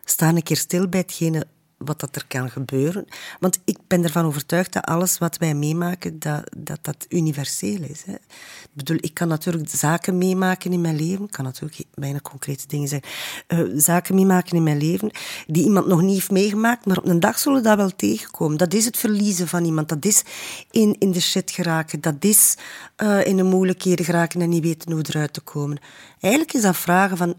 Sta 0.05 0.29
een 0.29 0.43
keer 0.43 0.57
stil 0.57 0.87
bij 0.87 0.99
hetgene 0.99 1.47
wat 1.85 1.99
dat 1.99 2.15
er 2.15 2.25
kan 2.27 2.49
gebeuren. 2.49 3.05
Want 3.39 3.59
ik 3.65 3.77
ben 3.87 4.03
ervan 4.03 4.25
overtuigd 4.25 4.73
dat 4.73 4.85
alles 4.85 5.17
wat 5.17 5.37
wij 5.37 5.53
meemaken, 5.53 6.19
dat 6.19 6.43
dat, 6.57 6.79
dat 6.81 7.05
universeel 7.09 7.81
is. 7.81 8.03
Hè. 8.05 8.13
Ik 8.13 8.69
bedoel, 8.73 8.97
ik 8.99 9.13
kan 9.13 9.27
natuurlijk 9.27 9.69
zaken 9.69 10.17
meemaken 10.17 10.71
in 10.71 10.81
mijn 10.81 10.95
leven. 10.95 11.29
Kan 11.29 11.45
natuurlijk 11.45 11.83
bijna 11.93 12.19
concrete 12.19 12.67
dingen 12.67 12.87
zeggen. 12.87 13.09
eh, 13.47 13.59
zaken 13.75 14.15
meemaken 14.15 14.55
in 14.55 14.63
mijn 14.63 14.77
leven 14.77 15.11
die 15.47 15.63
iemand 15.63 15.87
nog 15.87 16.01
niet 16.01 16.15
heeft 16.15 16.31
meegemaakt, 16.31 16.85
maar 16.85 16.97
op 16.97 17.05
een 17.05 17.19
dag 17.19 17.39
zullen 17.39 17.63
dat 17.63 17.77
wel 17.77 17.95
tegenkomen. 17.95 18.57
Dat 18.57 18.73
is 18.73 18.85
het 18.85 18.97
verliezen 18.97 19.47
van 19.47 19.65
iemand. 19.65 19.89
Dat 19.89 20.05
is 20.05 20.23
in, 20.71 20.95
in 20.99 21.11
de 21.11 21.21
shit 21.21 21.51
geraken. 21.51 22.01
Dat 22.01 22.15
is 22.19 22.57
eh, 22.95 23.25
in 23.25 23.37
de 23.37 23.43
moeilijkheden 23.43 24.05
geraken 24.05 24.41
en 24.41 24.49
niet 24.49 24.63
weten 24.63 24.91
hoe 24.91 25.03
eruit 25.07 25.33
te 25.33 25.41
komen. 25.41 25.77
Eigenlijk 26.19 26.53
is 26.53 26.61
dat 26.61 26.77
vragen 26.77 27.17
van... 27.17 27.35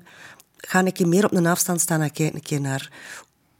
Ga 0.57 0.85
ik 0.85 0.95
keer 0.95 1.09
meer 1.09 1.25
op 1.25 1.33
een 1.33 1.47
afstand 1.47 1.81
staan 1.81 2.01
en 2.01 2.13
kijken 2.13 2.35
een 2.35 2.43
keer 2.43 2.61
naar 2.61 2.93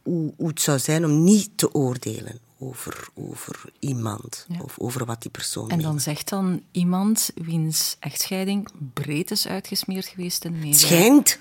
hoe, 0.05 0.33
hoe 0.37 0.49
het 0.49 0.61
zou 0.61 0.79
zijn 0.79 1.05
om 1.05 1.25
niet 1.25 1.51
te 1.55 1.75
oordelen 1.75 2.39
over, 2.59 3.09
over 3.15 3.63
iemand 3.79 4.47
of 4.63 4.79
over 4.79 5.05
wat 5.05 5.23
die 5.23 5.31
persoon 5.31 5.71
En 5.71 5.81
dan 5.81 6.01
zegt 6.01 6.29
dan 6.29 6.63
iemand 6.71 7.31
wiens 7.35 7.97
echtscheiding 8.01 8.69
breed 8.93 9.31
is 9.31 9.47
uitgesmeerd 9.47 10.07
geweest 10.07 10.45
in 10.45 10.59
media. 10.59 10.79
Schijnt. 10.79 11.39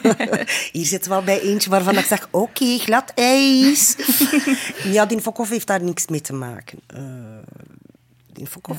Hier 0.72 0.86
zitten 0.86 1.10
we 1.10 1.16
al 1.16 1.22
bij 1.22 1.40
eentje 1.40 1.70
waarvan 1.70 1.98
ik 1.98 2.04
zeg, 2.04 2.28
oké, 2.30 2.78
glad 2.78 3.12
ijs. 3.14 3.96
ja, 4.94 5.06
die 5.06 5.20
Fokhoff 5.20 5.50
heeft 5.50 5.66
daar 5.66 5.82
niks 5.82 6.06
mee 6.06 6.20
te 6.20 6.32
maken. 6.32 6.78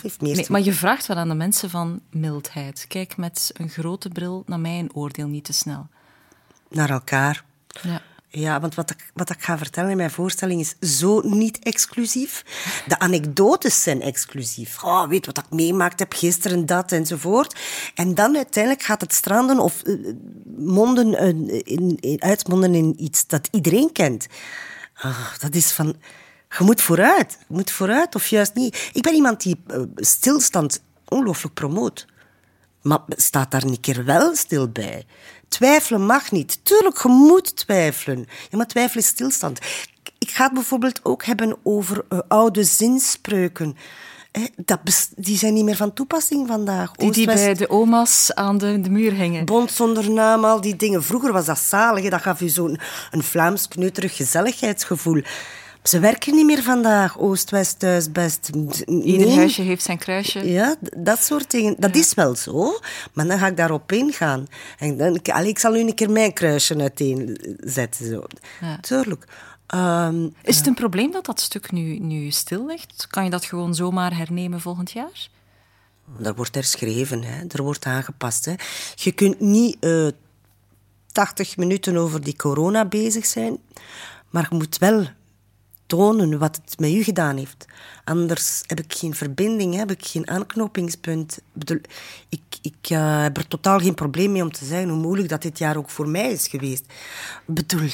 Heeft 0.01 0.21
meer 0.21 0.35
Nee, 0.35 0.45
maar 0.49 0.61
je 0.61 0.73
vraagt 0.73 1.05
wel 1.05 1.17
aan 1.17 1.27
de 1.27 1.35
mensen 1.35 1.69
van 1.69 2.01
mildheid. 2.09 2.85
Kijk 2.87 3.17
met 3.17 3.51
een 3.53 3.69
grote 3.69 4.09
bril 4.09 4.43
naar 4.45 4.59
mij 4.59 4.79
en 4.79 4.93
oordeel 4.93 5.27
niet 5.27 5.43
te 5.43 5.53
snel. 5.53 5.87
naar 6.69 6.89
elkaar. 6.89 7.43
Ja. 7.81 8.01
Ja, 8.29 8.59
want 8.59 8.75
wat 8.75 8.89
ik, 8.89 9.11
wat 9.13 9.29
ik 9.29 9.43
ga 9.43 9.57
vertellen 9.57 9.89
in 9.89 9.97
mijn 9.97 10.11
voorstelling 10.11 10.59
is 10.59 10.99
zo 10.99 11.21
niet 11.21 11.59
exclusief. 11.59 12.43
De 12.87 12.99
anekdotes 12.99 13.83
zijn 13.83 14.01
exclusief. 14.01 14.83
Oh, 14.83 15.07
weet 15.07 15.25
wat 15.25 15.37
ik 15.37 15.49
meemaakt 15.49 15.99
heb 15.99 16.13
gisteren, 16.13 16.65
dat 16.65 16.91
enzovoort. 16.91 17.59
En 17.95 18.15
dan 18.15 18.35
uiteindelijk 18.35 18.83
gaat 18.83 19.01
het 19.01 19.13
stranden 19.13 19.59
of 19.59 19.83
eh, 19.83 19.95
monden, 20.57 21.15
eh, 21.15 21.61
in, 21.63 22.17
uitmonden 22.19 22.75
in 22.75 22.93
iets 22.97 23.27
dat 23.27 23.47
iedereen 23.51 23.91
kent. 23.91 24.27
Ah, 24.93 25.35
dat 25.39 25.55
is 25.55 25.71
van... 25.71 25.95
Je 26.57 26.63
moet 26.63 26.81
vooruit. 26.81 27.37
Je 27.39 27.53
moet 27.53 27.71
vooruit 27.71 28.15
of 28.15 28.27
juist 28.27 28.53
niet. 28.53 28.89
Ik 28.93 29.01
ben 29.01 29.13
iemand 29.13 29.41
die 29.41 29.61
eh, 29.67 29.81
stilstand 29.95 30.83
ongelooflijk 31.07 31.53
promoot. 31.55 32.05
Maar 32.81 32.99
staat 33.07 33.51
daar 33.51 33.63
een 33.63 33.79
keer 33.79 34.05
wel 34.05 34.35
stil 34.35 34.69
bij? 34.69 35.05
Twijfelen 35.47 36.05
mag 36.05 36.31
niet. 36.31 36.59
Tuurlijk, 36.63 37.03
je 37.03 37.09
moet 37.09 37.55
twijfelen. 37.55 38.25
Ja, 38.49 38.57
maar 38.57 38.67
twijfelen 38.67 39.03
is 39.03 39.09
stilstand. 39.09 39.59
Ik 40.17 40.29
ga 40.29 40.43
het 40.43 40.53
bijvoorbeeld 40.53 40.99
ook 41.03 41.25
hebben 41.25 41.57
over 41.63 42.05
eh, 42.09 42.19
oude 42.27 42.63
zinspreuken. 42.63 43.75
Hè, 44.31 44.45
dat 44.55 44.79
die 45.15 45.37
zijn 45.37 45.53
niet 45.53 45.63
meer 45.63 45.75
van 45.75 45.93
toepassing 45.93 46.47
vandaag. 46.47 46.91
Die 46.91 47.11
die 47.11 47.25
bij 47.25 47.53
de 47.53 47.69
oma's 47.69 48.33
aan 48.33 48.57
de, 48.57 48.81
de 48.81 48.89
muur 48.89 49.13
hingen. 49.13 49.45
Bond 49.45 49.71
zonder 49.71 50.11
naam, 50.11 50.45
al 50.45 50.61
die 50.61 50.75
dingen. 50.75 51.03
Vroeger 51.03 51.31
was 51.33 51.45
dat 51.45 51.59
zalig. 51.59 52.09
Dat 52.09 52.21
gaf 52.21 52.39
je 52.39 52.49
zo'n 52.49 52.79
een 53.11 53.23
Vlaams 53.23 53.67
kneuterig 53.67 54.15
gezelligheidsgevoel. 54.15 55.21
Ze 55.87 55.99
werken 55.99 56.35
niet 56.35 56.45
meer 56.45 56.63
vandaag. 56.63 57.17
Oost, 57.17 57.49
West, 57.49 57.79
thuis, 57.79 58.11
best. 58.11 58.49
Ieder 58.85 59.27
Nee. 59.27 59.35
huisje 59.35 59.61
heeft 59.61 59.83
zijn 59.83 59.97
kruisje. 59.97 60.49
Ja, 60.51 60.75
dat 60.97 61.23
soort 61.23 61.51
dingen. 61.51 61.75
Dat 61.79 61.95
is 61.95 62.13
wel 62.13 62.35
zo, 62.35 62.79
maar 63.13 63.27
dan 63.27 63.39
ga 63.39 63.47
ik 63.47 63.57
daarop 63.57 63.91
ingaan. 63.91 64.47
En 64.79 64.97
dan, 64.97 65.19
allee, 65.23 65.49
ik 65.49 65.59
zal 65.59 65.71
nu 65.71 65.79
een 65.79 65.93
keer 65.95 66.11
mijn 66.11 66.33
kruisje 66.33 66.77
uiteenzetten. 66.79 68.05
Zo. 68.05 68.23
Ja. 68.61 68.77
Tuurlijk. 68.79 69.25
Ehm, 69.67 70.27
Is 70.43 70.57
het 70.57 70.67
een 70.67 70.73
probleem 70.73 71.11
dat 71.11 71.25
dat 71.25 71.39
stuk 71.39 71.71
nu, 71.71 71.99
nu 71.99 72.31
stil 72.31 72.65
ligt? 72.65 73.07
Kan 73.09 73.23
je 73.23 73.29
dat 73.29 73.45
gewoon 73.45 73.75
zomaar 73.75 74.17
hernemen 74.17 74.61
volgend 74.61 74.91
jaar? 74.91 75.29
er 76.23 76.35
wordt 76.35 76.55
herschreven, 76.55 77.23
hè. 77.23 77.43
er 77.47 77.63
wordt 77.63 77.85
aangepast. 77.85 78.45
Hè. 78.45 78.53
Je 78.95 79.11
kunt 79.11 79.39
niet 79.39 79.77
eh 79.79 80.07
80 81.11 81.57
minuten 81.57 81.97
over 81.97 82.23
die 82.23 82.35
corona 82.35 82.85
bezig 82.85 83.25
zijn, 83.25 83.57
maar 84.29 84.47
je 84.49 84.55
moet 84.55 84.77
wel 84.77 85.05
tonen 85.87 86.39
wat 86.39 86.59
het 86.65 86.79
met 86.79 86.91
u 86.91 87.03
gedaan 87.03 87.37
heeft. 87.37 87.65
Anders 88.03 88.63
heb 88.65 88.79
ik 88.79 88.93
geen 88.93 89.15
verbinding, 89.15 89.75
heb 89.75 89.91
ik 89.91 90.05
geen 90.05 90.29
aanknopingspunt. 90.29 91.39
Ik, 92.29 92.41
ik, 92.61 92.75
eh, 92.89 93.21
heb 93.21 93.37
er 93.37 93.47
totaal 93.47 93.79
geen 93.79 93.93
probleem 93.93 94.31
mee 94.31 94.41
om 94.43 94.51
te 94.51 94.65
zeggen 94.65 94.89
hoe 94.89 94.97
moeilijk 94.97 95.29
dat 95.29 95.41
dit 95.41 95.57
jaar 95.57 95.77
ook 95.77 95.89
voor 95.89 96.09
mij 96.09 96.31
is 96.31 96.47
geweest. 96.47 96.85
Ik 97.47 97.53
bedoel, 97.53 97.89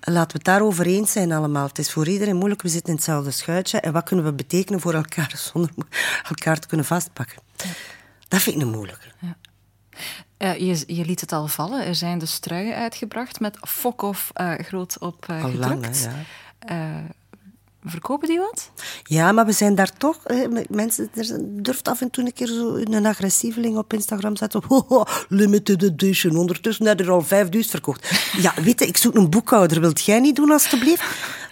Laten 0.00 0.30
we 0.30 0.36
het 0.36 0.44
daarover 0.44 0.86
eens 0.86 1.12
zijn 1.12 1.32
allemaal. 1.32 1.66
Het 1.66 1.78
is 1.78 1.92
voor 1.92 2.08
iedereen 2.08 2.36
moeilijk, 2.36 2.62
we 2.62 2.68
zitten 2.68 2.88
in 2.88 2.94
hetzelfde 2.94 3.30
schuitje. 3.30 3.80
En 3.80 3.92
wat 3.92 4.04
kunnen 4.04 4.24
we 4.24 4.32
betekenen 4.32 4.80
voor 4.80 4.94
elkaar 4.94 5.32
zonder 5.52 5.70
elkaar 6.28 6.58
te 6.58 6.66
kunnen 6.66 6.86
vastpakken? 6.86 7.38
Dat 8.28 8.42
vind 8.42 8.56
ik 8.56 8.62
een 8.62 8.70
moeilijke. 8.70 9.06
Eh, 10.36 10.58
je, 10.58 10.84
je 10.86 11.04
liet 11.04 11.20
het 11.20 11.32
al 11.32 11.46
vallen. 11.46 11.86
Er 11.86 11.94
zijn 11.94 12.18
dus 12.18 12.38
truien 12.38 12.76
uitgebracht 12.76 13.40
met 13.40 13.58
Fok 13.60 14.02
of 14.02 14.30
eh, 14.32 14.52
groot 14.54 14.98
op 14.98 15.24
Al 15.28 15.52
lang, 15.52 15.72
gedrukt. 15.72 16.08
hè, 16.08 16.10
ja. 16.74 17.02
Verkopen 17.88 18.28
die 18.28 18.38
wat? 18.38 18.70
Ja, 19.04 19.32
maar 19.32 19.46
we 19.46 19.52
zijn 19.52 19.74
daar 19.74 19.92
toch... 19.96 20.18
mensen, 20.68 21.10
er 21.14 21.38
durft 21.40 21.88
af 21.88 22.00
en 22.00 22.10
toe 22.10 22.24
een 22.24 22.32
keer 22.32 22.46
zo 22.46 22.74
een 22.74 23.06
agressieveling 23.06 23.76
op 23.76 23.92
Instagram 23.92 24.36
zetten. 24.36 24.62
Ho, 24.68 25.04
limited 25.28 25.82
edition. 25.82 26.36
Ondertussen 26.36 26.86
heb 26.86 26.98
je 26.98 27.04
er 27.04 27.10
al 27.10 27.22
5000 27.22 27.70
verkocht. 27.70 28.10
Ja, 28.38 28.54
weet 28.62 28.80
je, 28.80 28.86
ik 28.86 28.96
zoek 28.96 29.14
een 29.14 29.30
boekhouder. 29.30 29.80
Wilt 29.80 30.04
jij 30.04 30.20
niet 30.20 30.36
doen, 30.36 30.50
alstublieft? 30.50 31.04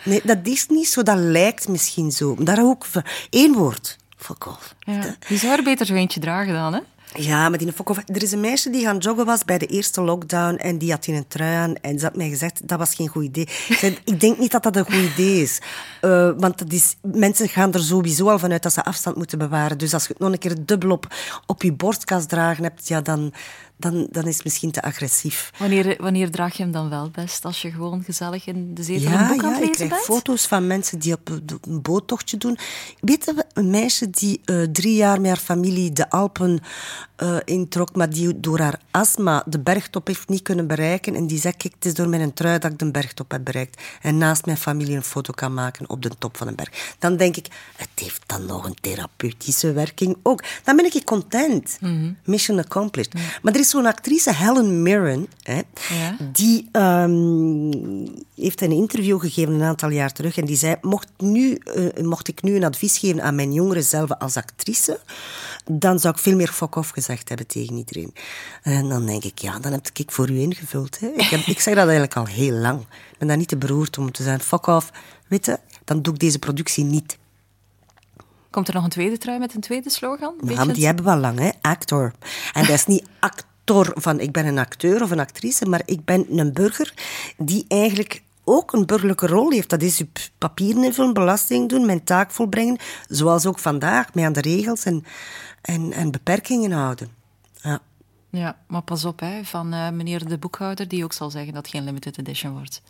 Nee, 0.05 0.21
dat 0.25 0.39
is 0.43 0.67
niet 0.69 0.89
zo. 0.89 1.03
Dat 1.03 1.19
lijkt 1.19 1.69
misschien 1.69 2.11
zo. 2.11 2.37
Daar 2.39 2.65
ook... 2.65 2.87
Eén 3.31 3.53
woord. 3.53 3.97
Fuck 4.17 4.47
off. 4.47 4.75
Ja. 4.79 5.17
Die 5.29 5.39
zou 5.39 5.57
er 5.57 5.63
beter 5.63 5.87
zo 5.87 5.95
eentje 5.95 6.21
dragen 6.21 6.55
dan, 6.55 6.73
hè? 6.73 6.81
Ja, 7.19 7.51
fuck 7.75 7.89
off. 7.89 8.03
Er 8.07 8.23
is 8.23 8.33
een 8.33 8.41
meisje 8.41 8.71
die 8.71 8.85
gaan 8.85 8.99
joggen 8.99 9.27
was 9.27 9.45
bij 9.45 9.59
de 9.59 9.67
eerste 9.67 10.01
lockdown 10.01 10.55
en 10.55 10.79
die 10.79 10.91
had 10.91 11.07
in 11.07 11.15
een 11.15 11.27
trui 11.27 11.55
aan 11.55 11.75
en 11.75 11.99
ze 11.99 12.05
had 12.05 12.17
mij 12.17 12.29
gezegd 12.29 12.69
dat 12.69 12.79
was 12.79 12.95
geen 12.95 13.09
goed 13.09 13.25
idee. 13.25 13.45
Ik 13.45 13.77
zei, 13.79 13.99
ik 14.05 14.21
denk 14.21 14.39
niet 14.39 14.51
dat 14.51 14.63
dat 14.63 14.77
een 14.77 14.85
goed 14.85 15.13
idee 15.13 15.43
is. 15.43 15.59
Eh, 16.01 16.31
want 16.37 16.59
dat 16.59 16.73
is, 16.73 16.97
mensen 17.01 17.49
gaan 17.49 17.73
er 17.73 17.81
sowieso 17.81 18.29
al 18.29 18.39
vanuit 18.39 18.63
dat 18.63 18.73
ze 18.73 18.85
afstand 18.85 19.17
moeten 19.17 19.39
bewaren. 19.39 19.79
Dus 19.79 19.95
als 19.95 20.03
je 20.03 20.09
het 20.13 20.19
nog 20.19 20.33
een 20.33 20.39
keer 20.39 20.57
dubbel 20.61 20.91
op, 20.91 21.15
op 21.47 21.63
je 21.63 21.73
borstkast 21.73 22.29
dragen 22.29 22.65
hebt, 22.65 22.89
ja, 22.89 23.01
dan, 23.01 23.33
dan, 23.91 24.07
dan 24.11 24.27
is 24.27 24.35
het 24.35 24.45
misschien 24.45 24.71
te 24.71 24.83
agressief. 24.83 25.51
Wanneer, 25.59 25.97
wanneer 25.99 26.31
draag 26.31 26.57
je 26.57 26.63
hem 26.63 26.73
dan 26.73 26.89
wel 26.89 27.11
best? 27.11 27.45
Als 27.45 27.63
je 27.63 27.71
gewoon 27.71 28.03
gezellig 28.03 28.47
in 28.47 28.75
de 28.75 28.83
zetel 28.83 29.07
een 29.07 29.13
Ja, 29.13 29.29
boek 29.29 29.43
aan 29.45 29.49
ja, 29.51 29.55
het 29.55 29.63
ik 29.63 29.69
lezen 29.69 29.87
krijg 29.87 30.07
bent? 30.07 30.19
foto's 30.19 30.47
van 30.47 30.67
mensen 30.67 30.99
die 30.99 31.13
op 31.13 31.31
een 31.69 31.83
boottochtje 31.83 32.37
doen. 32.37 32.59
Weet 33.01 33.25
je, 33.25 33.45
een 33.53 33.71
meisje 33.71 34.11
die 34.11 34.41
eh, 34.45 34.63
drie 34.63 34.95
jaar 34.95 35.21
met 35.21 35.31
haar 35.31 35.41
familie 35.41 35.93
de 35.93 36.11
Alpen 36.11 36.61
eh, 37.17 37.37
introk, 37.45 37.97
maar 37.97 38.11
die 38.11 38.41
door 38.41 38.59
haar 38.59 38.81
astma 38.91 39.43
de 39.47 39.59
bergtop 39.59 40.07
heeft 40.07 40.29
niet 40.29 40.43
kunnen 40.43 40.67
bereiken. 40.67 41.15
En 41.15 41.27
die 41.27 41.39
zegt, 41.39 41.57
kijk, 41.57 41.75
het 41.75 41.85
is 41.85 41.95
door 41.95 42.09
mijn 42.09 42.33
trui 42.33 42.59
dat 42.59 42.73
ik 42.73 42.79
de 42.79 42.91
bergtop 42.91 43.31
heb 43.31 43.45
bereikt. 43.45 43.83
En 44.03 44.19
naast 44.19 44.45
mijn 44.47 44.57
familie 44.57 44.97
een 44.97 45.03
foto 45.03 45.33
kan 45.33 45.55
maken 45.55 45.91
op 45.91 46.03
de 46.03 46.11
top 46.19 46.37
van 46.37 46.47
een 46.49 46.55
berg. 46.55 46.95
Dan 46.99 47.17
denk 47.17 47.37
ik, 47.37 47.47
het 47.77 47.89
heeft 47.95 48.23
dan 48.27 48.47
nog 48.47 48.67
een 48.67 48.77
therapeutische 48.81 49.73
werking 49.73 50.17
ook. 50.23 50.45
Dan 50.65 50.77
ben 50.77 50.85
ik 50.85 51.05
content. 51.05 51.79
Mission 52.25 52.59
accomplished. 52.59 53.15
Maar 53.43 53.55
er 53.55 53.61
is 53.61 53.74
zo'n 53.75 53.87
actrice, 53.87 54.35
Helen 54.35 54.83
Mirren, 54.83 55.27
hè, 55.43 55.61
Ja. 55.95 56.17
die 56.33 56.69
ehm, 56.73 58.07
heeft 58.35 58.61
een 58.61 58.71
interview 58.73 59.21
gegeven 59.21 59.55
een 59.55 59.63
aantal 59.63 59.89
jaar 59.91 60.13
terug. 60.13 60.37
En 60.37 60.45
die 60.45 60.57
zei: 60.57 60.77
mocht, 60.81 61.09
nu, 61.19 61.55
eh, 61.55 62.05
mocht 62.05 62.29
ik 62.29 62.43
nu 62.43 62.57
een 62.57 62.65
advies 62.65 62.99
geven 62.99 63.23
aan 63.23 63.35
mijn 63.35 63.53
jongere 63.53 63.83
zelf 63.83 64.11
als 64.13 64.37
actrice, 64.37 65.01
dan 65.65 65.99
zou 65.99 66.15
ik 66.15 66.21
veel 66.21 66.37
meer 66.37 66.49
fuck 66.49 66.77
off 66.77 66.91
gezegd 66.91 67.29
hebben 67.29 67.47
tegen 67.47 67.77
iedereen. 67.77 68.15
En 68.63 68.89
dan 68.89 69.07
denk 69.07 69.25
ik: 69.25 69.39
ja, 69.39 69.59
dan 69.59 69.73
heb 69.73 69.89
ik 69.95 70.11
voor 70.11 70.31
u 70.31 70.39
ingevuld. 70.39 71.01
Hè. 71.01 71.07
Ik, 71.07 71.29
heb, 71.29 71.41
ik 71.41 71.61
zeg 71.61 71.75
dat 71.75 71.85
eigenlijk 71.85 72.17
al 72.17 72.27
heel 72.27 72.55
lang. 72.55 72.81
Ik 72.81 73.19
ben 73.19 73.29
daar 73.29 73.37
niet 73.37 73.49
te 73.49 73.57
beroerd 73.57 73.99
om 73.99 74.13
te 74.13 74.23
zijn: 74.23 74.41
fuck 74.41 74.67
off. 74.67 74.91
Weet 75.29 75.47
je, 75.47 75.59
dan 75.85 76.03
doe 76.03 76.13
ik 76.15 76.21
deze 76.21 76.39
productie 76.39 76.85
niet. 76.85 77.19
Komt 78.51 78.69
er 78.69 78.75
nog 78.75 78.85
een 78.85 78.91
tweede 78.91 79.19
trui 79.19 79.39
met 79.39 79.55
een 79.55 79.61
tweede 79.61 79.91
slogan? 79.91 80.35
Ja, 80.47 80.65
die 80.65 80.87
hebben 80.87 81.05
we 81.05 81.11
al 81.11 81.19
lang, 81.19 81.39
hè? 81.39 81.51
Actor. 81.61 82.13
En 82.53 82.63
dat 82.67 82.75
is 82.75 82.87
niet 82.87 83.05
actor 83.21 83.53
van 83.95 84.21
ik 84.21 84.33
ben 84.33 84.47
een 84.47 84.59
acteur 84.59 85.03
of 85.03 85.11
een 85.11 85.21
actrice, 85.21 85.67
maar 85.67 85.83
ik 85.85 86.05
ben 86.05 86.39
een 86.39 86.53
burger 86.53 86.95
die 87.37 87.65
eigenlijk 87.69 88.23
ook 88.45 88.73
een 88.73 88.87
burgerlijke 88.87 89.27
rol 89.27 89.51
heeft. 89.51 89.71
Dat 89.71 89.83
is 89.83 90.03
papieren 90.39 90.85
invullen, 90.85 91.15
belasting 91.15 91.69
doen, 91.69 91.87
mijn 91.87 92.05
taak 92.05 92.31
volbrengen, 92.31 92.79
zoals 93.09 93.47
ook 93.47 93.59
vandaag, 93.59 94.15
mij 94.15 94.25
aan 94.25 94.33
de 94.33 94.41
regels 94.41 94.85
en, 94.85 95.05
en, 95.61 95.93
en 95.93 96.11
beperkingen 96.11 96.73
houden. 96.73 97.09
Ja. 97.63 97.81
Ja, 98.31 98.57
maar 98.67 98.83
pas 98.83 99.05
op, 99.05 99.21
hè, 99.21 99.45
van 99.45 99.73
eh, 99.73 99.91
meneer 99.91 100.29
de 100.29 100.39
boekhouder, 100.39 100.89
die 100.89 101.05
ook 101.05 101.13
zal 101.13 101.31
zeggen 101.31 101.55
dat 101.55 101.63
het 101.63 101.75
geen 101.75 101.85
limited 101.85 102.19
edition 102.19 102.53
wordt. 102.53 102.83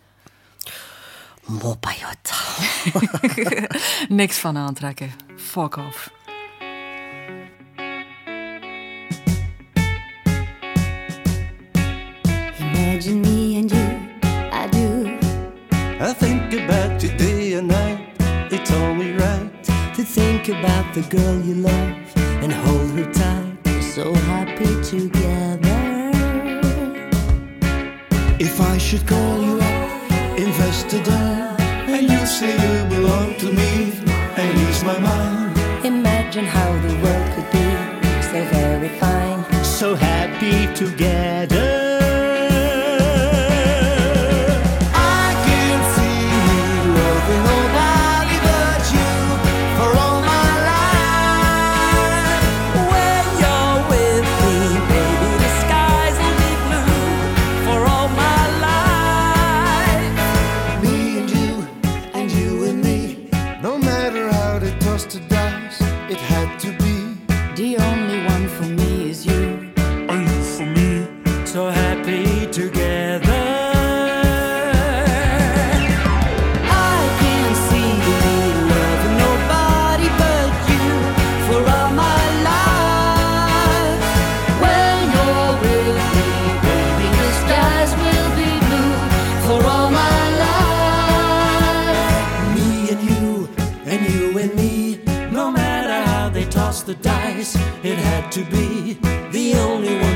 Mopayot. 1.44 2.32
Niks 4.08 4.38
van 4.38 4.56
aantrekken. 4.56 5.12
Fuck 5.36 5.76
off. 5.76 6.10
Imagine 12.94 13.22
me 13.22 13.56
and 13.58 13.72
you, 13.72 13.86
I 14.52 14.68
do. 14.68 15.18
I 16.00 16.12
think 16.12 16.52
about 16.52 17.02
you 17.02 17.08
day 17.18 17.54
and 17.54 17.66
night. 17.66 18.14
It's 18.52 18.70
only 18.70 19.14
right 19.14 19.50
To 19.96 20.04
think 20.04 20.48
about 20.48 20.94
the 20.94 21.02
girl 21.02 21.40
you 21.40 21.54
love 21.54 21.96
and 22.44 22.52
hold 22.52 22.90
her 22.92 23.12
tight. 23.12 23.56
We're 23.64 23.82
so 23.82 24.14
happy 24.30 24.72
together. 24.84 26.12
if 28.38 28.60
I 28.60 28.78
should 28.78 29.04
call 29.08 29.42
you 29.42 29.58
up, 29.58 30.38
invest 30.38 30.92
a 30.92 31.02
dime, 31.02 31.60
and 31.96 32.08
you 32.08 32.24
say 32.26 32.52
you 32.64 32.88
belong 32.90 33.34
to 33.38 33.52
me, 33.52 33.92
and 34.38 34.58
ease 34.68 34.84
my 34.84 35.00
mind. 35.00 35.84
Imagine 35.84 36.44
how 36.44 36.70
the 36.86 36.94
world 37.02 37.26
could 37.34 37.50
be 37.50 37.66
so 38.30 38.38
very 38.54 38.90
fine. 39.00 39.64
So 39.64 39.96
happy 39.96 40.72
together. 40.76 41.83
It 97.84 97.98
had 97.98 98.32
to 98.32 98.44
be. 98.44 98.94
The 99.30 99.54
only 99.56 99.98
one 99.98 100.13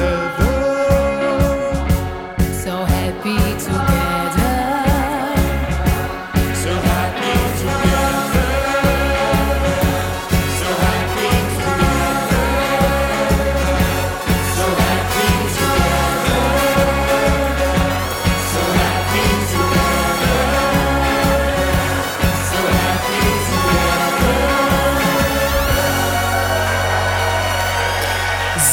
is 0.00 0.39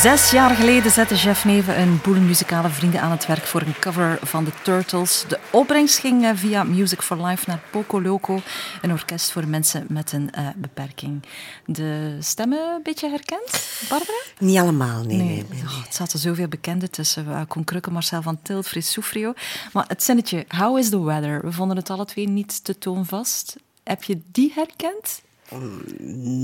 Zes 0.07 0.31
jaar 0.31 0.55
geleden 0.55 0.91
zette 0.91 1.15
Jeff 1.15 1.45
Neven 1.45 1.79
een 1.79 1.99
boel 2.03 2.15
muzikale 2.15 2.69
vrienden 2.69 3.01
aan 3.01 3.11
het 3.11 3.25
werk 3.25 3.43
voor 3.43 3.61
een 3.61 3.79
cover 3.79 4.19
van 4.21 4.43
de 4.43 4.51
Turtles. 4.63 5.25
De 5.27 5.39
opbrengst 5.51 5.97
ging 5.97 6.25
eh, 6.25 6.31
via 6.35 6.63
Music 6.63 7.01
for 7.01 7.25
Life 7.25 7.43
naar 7.47 7.59
Poco 7.71 8.01
Loco, 8.01 8.41
een 8.81 8.91
orkest 8.91 9.31
voor 9.31 9.47
mensen 9.47 9.85
met 9.89 10.11
een 10.11 10.31
eh, 10.31 10.47
beperking. 10.55 11.23
De 11.65 12.17
stemmen 12.19 12.59
een 12.59 12.83
beetje 12.83 13.09
herkend, 13.09 13.69
Barbara? 13.89 14.17
Niet 14.39 14.57
allemaal, 14.57 15.03
nee. 15.03 15.17
nee. 15.17 15.45
nee, 15.49 15.61
Oh, 15.63 15.83
het 15.83 15.95
zaten 15.95 16.19
zoveel 16.19 16.47
bekenden 16.47 16.91
tussen. 16.91 17.25
Uh, 17.27 17.41
Krukke, 17.65 17.91
Marcel 17.91 18.21
van 18.21 18.39
Tilt, 18.41 18.67
Fris 18.67 18.91
Soufrio. 18.91 19.33
Maar 19.73 19.85
het 19.87 20.03
zinnetje, 20.03 20.45
how 20.47 20.77
is 20.77 20.89
the 20.89 21.03
weather? 21.03 21.41
We 21.41 21.51
vonden 21.51 21.77
het 21.77 21.89
alle 21.89 22.05
twee 22.05 22.27
niet 22.27 22.63
te 22.63 22.77
toonvast. 22.77 23.55
Heb 23.83 24.03
je 24.03 24.21
die 24.31 24.51
herkend? 24.55 25.21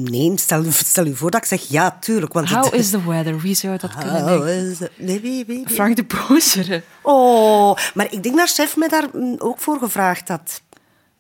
Nee, 0.04 0.38
stel, 0.38 0.64
stel 0.72 1.06
je 1.06 1.16
voor 1.16 1.32
dat 1.32 1.42
ik 1.42 1.48
zeg 1.48 1.62
ja, 1.70 1.98
tuurlijk. 2.00 2.34
Want 2.34 2.50
How 2.50 2.64
het- 2.64 2.74
is 2.74 2.90
the 2.90 3.08
weather? 3.08 3.40
Wie 3.40 3.56
zou 3.56 3.78
dat 3.78 3.96
kunnen 3.96 4.14
How 4.22 4.28
denken? 4.28 4.70
is 4.72 4.78
the- 4.78 4.92
Nee, 4.98 5.20
wie, 5.20 5.46
wie, 5.46 5.64
wie? 5.66 5.76
Frank 5.76 5.96
de 5.96 6.04
Bozere. 6.28 6.84
Oh, 7.02 7.76
maar 7.94 8.08
ik 8.14 8.24
denk 8.24 8.38
dat 8.38 8.50
chef 8.50 8.78
me 8.78 8.90
daar 8.90 9.08
mm, 9.14 9.36
ook 9.38 9.60
voor 9.60 9.78
gevraagd 9.78 10.28
had. 10.28 10.62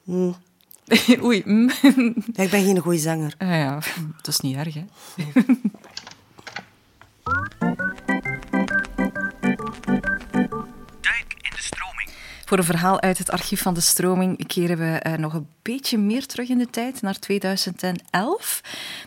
Oei. 1.23 1.41
mm. 1.45 1.69
Ja, 2.33 2.43
ik 2.43 2.49
ben 2.49 2.63
geen 2.63 2.79
goede 2.79 2.97
zanger. 2.97 3.33
Ah 3.37 3.47
ja, 3.49 3.79
dat 4.21 4.27
is 4.27 4.39
niet 4.39 4.55
erg, 4.57 4.73
hè? 4.73 4.83
Voor 12.53 12.61
een 12.61 12.67
verhaal 12.67 13.01
uit 13.01 13.17
het 13.17 13.31
archief 13.31 13.61
van 13.61 13.73
de 13.73 13.81
stroming 13.81 14.47
keren 14.47 14.77
we 14.77 14.99
eh, 14.99 15.13
nog 15.13 15.33
een 15.33 15.47
beetje 15.61 15.97
meer 15.97 16.25
terug 16.25 16.49
in 16.49 16.57
de 16.57 16.69
tijd, 16.69 17.01
naar 17.01 17.19
2011. 17.19 18.61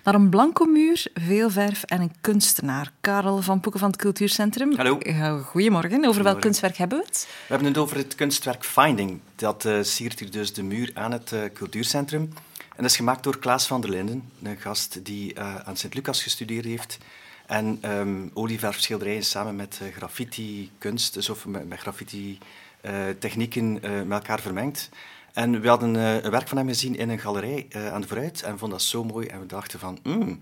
Naar 0.05 0.15
een 0.15 0.29
blanco 0.29 0.65
muur, 0.65 1.07
veel 1.15 1.51
verf 1.51 1.83
en 1.83 2.01
een 2.01 2.13
kunstenaar. 2.21 2.93
Karel 3.01 3.43
van 3.43 3.61
Poeken 3.61 3.81
van 3.81 3.91
het 3.91 3.99
Cultuurcentrum. 3.99 4.77
Hallo. 4.77 4.99
Ja, 5.01 5.39
goedemorgen. 5.39 6.05
Over 6.05 6.23
welk 6.23 6.41
kunstwerk 6.41 6.77
hebben 6.77 6.99
we 6.99 7.05
het? 7.05 7.27
We 7.29 7.47
hebben 7.47 7.69
het 7.69 7.79
over 7.79 7.97
het 7.97 8.15
kunstwerk 8.15 8.65
Finding. 8.65 9.21
Dat 9.35 9.65
eh, 9.65 9.83
siert 9.83 10.19
hier 10.19 10.31
dus 10.31 10.53
de 10.53 10.63
muur 10.63 10.91
aan 10.95 11.13
het 11.13 11.33
eh, 11.33 11.41
cultuurcentrum. 11.55 12.23
En 12.59 12.83
dat 12.83 12.91
is 12.91 12.97
gemaakt 12.97 13.23
door 13.23 13.39
Klaas 13.39 13.67
van 13.67 13.81
der 13.81 13.91
Linden, 13.91 14.31
een 14.43 14.57
gast 14.57 15.05
die 15.05 15.35
eh, 15.35 15.57
aan 15.57 15.77
Sint-Lucas 15.77 16.23
gestudeerd 16.23 16.65
heeft. 16.65 16.99
En 17.47 17.79
ehm 17.81 18.29
olieverfschilderijen 18.35 19.25
samen 19.25 19.57
met 19.57 19.79
eh, 19.83 19.93
graffiti-kunst, 19.93 21.15
dus 21.15 21.29
of 21.29 21.47
met, 21.47 21.69
met 21.69 21.79
graffiti-technieken 21.79 22.65
eh, 22.91 23.91
met 23.93 24.11
elkaar 24.18 24.41
vermengt. 24.41 24.89
En 25.32 25.61
we 25.61 25.68
hadden 25.68 25.97
eh, 25.97 26.22
een 26.24 26.30
werk 26.30 26.49
van 26.49 26.57
hem 26.59 26.68
gezien 26.68 26.97
in 26.97 27.09
een 27.11 27.18
galerij 27.18 27.66
eh, 27.70 27.93
aan 27.93 28.01
de 28.01 28.07
Vooruit 28.07 28.43
en 28.43 28.59
vonden 28.59 28.78
dat 28.78 28.87
zo 28.87 29.05
mooi. 29.05 29.26
En 29.26 29.41
we 29.41 29.47
dachten 29.47 29.78
van, 29.78 29.99
"Hmm, 30.03 30.39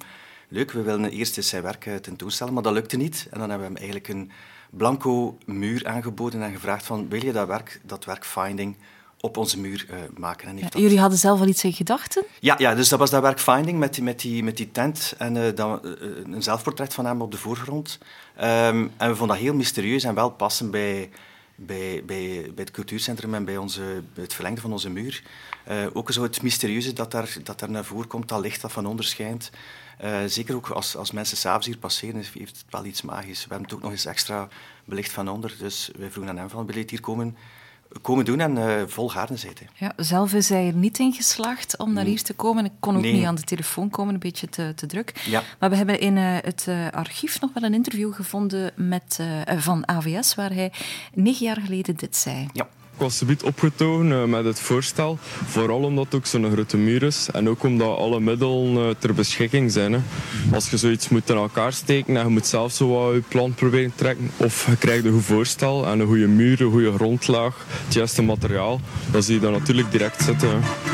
leuk, 0.49 0.70
we 0.72 0.82
willen 0.82 1.11
eerst 1.11 1.36
eens 1.36 1.49
zijn 1.49 1.62
werk 1.62 1.86
eh, 1.86 1.95
tentoonstellen, 1.95 2.53
maar 2.55 2.62
dat 2.62 2.72
lukte 2.72 2.97
niet. 2.97 3.26
En 3.30 3.38
dan 3.38 3.51
hebben 3.51 3.59
we 3.68 3.72
hem 3.72 3.82
eigenlijk 3.90 4.09
een 4.09 4.30
blanco 4.70 5.38
muur 5.47 5.86
aangeboden 5.86 6.42
en 6.42 6.53
gevraagd 6.53 6.86
van, 6.86 7.09
wil 7.09 7.24
je 7.24 7.32
dat 7.32 7.47
werk, 7.47 7.80
dat 7.84 8.05
werk 8.05 8.24
Finding, 8.24 8.76
op 9.20 9.36
onze 9.36 9.61
muur 9.61 9.86
eh, 9.90 9.97
maken? 10.16 10.49
En 10.49 10.57
dat- 10.61 10.72
Jullie 10.78 10.99
hadden 11.01 11.18
zelf 11.18 11.40
al 11.40 11.47
iets 11.47 11.64
in 11.64 11.72
gedachten? 11.72 12.24
ja, 12.40 12.55
ja, 12.59 12.74
dus 12.74 12.88
dat 12.88 12.99
was 12.99 13.11
dat 13.11 13.22
werk 13.22 13.40
Finding 13.40 13.78
met 13.78 13.95
die, 13.95 14.03
met 14.03 14.20
die, 14.20 14.42
met 14.45 14.57
die 14.57 14.70
tent 14.72 15.14
en 15.18 15.36
eh, 15.36 15.55
dan, 15.55 15.84
eh, 15.84 15.90
een 16.32 16.42
zelfportret 16.42 16.95
van 16.95 17.07
hem 17.07 17.20
op 17.22 17.30
de 17.30 17.36
voorgrond. 17.38 17.99
Ehm, 18.36 18.86
en 18.97 19.09
we 19.09 19.16
vonden 19.16 19.36
dat 19.36 19.45
heel 19.45 19.55
mysterieus 19.55 20.05
en 20.05 20.14
wel 20.14 20.30
passen 20.30 20.70
bij, 20.70 21.11
bij, 21.55 22.03
bij, 22.05 22.51
het 22.55 22.71
cultuurcentrum 22.71 23.35
en 23.35 23.45
bij, 23.45 23.57
onze, 23.57 24.03
het 24.15 24.35
verlengde 24.35 24.61
van 24.61 24.73
onze 24.73 24.91
muur. 24.91 25.23
Eh, 25.65 25.87
ook 25.93 26.13
zo 26.13 26.23
het 26.23 26.43
mysterieuze 26.43 26.93
dat 26.93 27.11
daar, 27.11 27.37
dat 27.43 27.59
daar 27.59 27.71
naar 27.71 27.85
voren 27.85 28.07
komt, 28.07 28.29
dat 28.29 28.41
licht 28.41 28.61
dat 28.61 28.73
van 28.73 28.87
onder 28.87 29.05
schijnt. 29.05 29.51
Eh, 29.99 30.25
zeker 30.27 30.55
ook 30.55 30.69
als, 30.69 30.97
als 30.97 31.11
mensen 31.11 31.37
s'avonds 31.37 31.67
hier 31.67 31.79
passeren, 31.79 32.15
heeft 32.15 32.57
het 32.57 32.65
wel 32.71 32.85
iets 32.85 33.03
magisch. 33.03 33.43
We 33.43 33.49
hebben 33.49 33.69
het 33.69 33.77
ook 33.77 33.83
nog 33.83 33.91
eens 33.91 34.07
extra 34.07 34.49
belicht 34.85 35.13
van 35.13 35.29
onder, 35.29 35.55
dus 35.59 35.91
wij 35.97 36.11
vroegen 36.11 36.33
aan 36.33 36.39
hem 36.39 36.51
van, 36.51 36.67
wil 36.67 36.77
je 36.77 36.85
hier 36.87 37.01
komen, 37.01 37.37
komen 38.03 38.24
doen? 38.24 38.40
En 38.40 38.84
vol 38.90 39.09
gaarnezijde. 39.09 39.61
Ja, 39.74 39.92
zelf 39.97 40.32
is 40.32 40.49
hij 40.49 40.66
er 40.66 40.72
niet 40.74 40.99
in 40.99 41.12
geslaagd 41.12 41.78
om 41.78 41.92
naar 41.92 42.05
hier 42.05 42.22
te 42.22 42.34
komen. 42.34 42.64
Ik 42.64 42.72
kon 42.80 42.97
ook 42.97 43.03
Nee. 43.03 43.12
niet 43.12 43.24
aan 43.24 43.34
de 43.34 43.42
telefoon 43.42 43.90
komen, 43.90 44.14
een 44.14 44.20
beetje 44.20 44.49
te, 44.49 44.72
te 44.76 44.86
druk. 44.86 45.22
Ja. 45.26 45.42
Maar 45.59 45.70
we 45.70 45.76
hebben 45.76 46.01
in 46.01 46.16
eh, 46.16 46.24
het 46.40 46.64
eh, 46.68 46.88
archief 46.90 47.40
nog 47.40 47.51
wel 47.55 47.62
een 47.62 47.74
interview 47.74 48.14
gevonden 48.14 48.72
met, 48.74 49.20
van 49.57 49.88
AVS, 49.88 50.34
waar 50.34 50.53
hij 50.53 50.72
negen 51.14 51.47
jaar 51.47 51.61
geleden 51.61 51.97
dit 51.97 52.16
zei. 52.16 52.49
Ja. 52.53 52.68
Was 52.97 53.16
subiet 53.16 53.42
opgetogen 53.42 54.12
eh, 54.12 54.24
met 54.24 54.45
het 54.45 54.61
voorstel. 54.61 55.18
Vooral 55.47 55.82
omdat 55.82 56.05
het 56.05 56.14
ook 56.14 56.26
zo'n 56.26 56.53
grote 56.53 56.76
muur 56.76 57.03
is. 57.03 57.28
En 57.32 57.49
ook 57.49 57.62
omdat 57.62 57.99
alle 57.99 58.20
middelen 58.20 58.88
eh, 58.88 58.95
ter 58.99 59.14
beschikking 59.14 59.72
zijn. 59.72 59.92
Hè. 59.92 60.01
Als 60.53 60.70
je 60.70 60.76
zoiets 60.76 61.09
moet 61.09 61.30
in 61.30 61.36
elkaar 61.36 61.72
steken 61.72 62.16
en 62.16 62.22
je 62.22 62.28
moet 62.28 62.47
zelf 62.47 62.72
zo 62.72 62.88
wat 62.88 63.14
je 63.14 63.22
plan 63.28 63.55
proberen 63.55 63.90
te 63.90 63.97
trekken. 63.97 64.30
Of 64.36 64.66
je 64.66 64.76
krijgt 64.76 65.05
een 65.05 65.12
goed 65.12 65.24
voorstel 65.24 65.86
en 65.86 66.01
een 66.01 66.07
goede 66.07 66.26
muur, 66.26 66.61
een 66.61 66.70
goede 66.70 66.92
grondlaag, 66.92 67.66
het 67.84 67.95
juiste 67.95 68.22
materiaal. 68.22 68.80
Dan 69.11 69.22
zie 69.22 69.34
je 69.34 69.40
dat 69.40 69.53
natuurlijk 69.53 69.90
direct 69.90 70.22
zitten. 70.22 70.49
hè. 70.49 70.93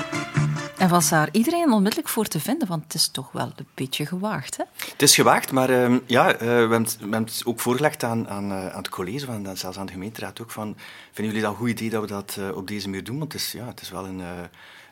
En 0.80 0.88
was 0.88 1.08
daar 1.08 1.28
iedereen 1.32 1.72
onmiddellijk 1.72 2.08
voor 2.08 2.26
te 2.26 2.40
vinden? 2.40 2.68
Want 2.68 2.82
het 2.82 2.94
is 2.94 3.08
toch 3.08 3.32
wel 3.32 3.52
een 3.56 3.66
beetje 3.74 4.06
gewaagd, 4.06 4.56
hè? 4.56 4.64
Het 4.92 5.02
is 5.02 5.14
gewaagd, 5.14 5.52
maar 5.52 5.70
ehm, 5.70 5.98
ja, 6.06 6.32
eh, 6.32 6.38
we, 6.38 6.46
hebben 6.46 7.22
het, 7.22 7.42
ook 7.44 7.60
voorgelegd 7.60 8.04
aan, 8.04 8.28
aan, 8.28 8.50
eh, 8.50 8.68
aan 8.68 8.78
het 8.78 8.88
college, 8.88 9.24
van, 9.24 9.56
zelfs 9.56 9.78
aan 9.78 9.86
de 9.86 9.92
gemeenteraad 9.92 10.40
ook, 10.40 10.50
van, 10.50 10.76
vinden 11.12 11.34
jullie 11.34 11.40
dat 11.40 11.50
een 11.50 11.56
goed 11.56 11.68
idee 11.68 11.90
dat 11.90 12.00
we 12.00 12.06
dat 12.06 12.36
eh, 12.38 12.56
op 12.56 12.68
deze 12.68 12.88
muur 12.88 13.04
doen? 13.04 13.18
Want 13.18 13.32
het 13.32 13.40
is, 13.40 13.52
ja, 13.52 13.66
het 13.66 13.80
is 13.80 13.90
wel 13.90 14.06
een, 14.06 14.22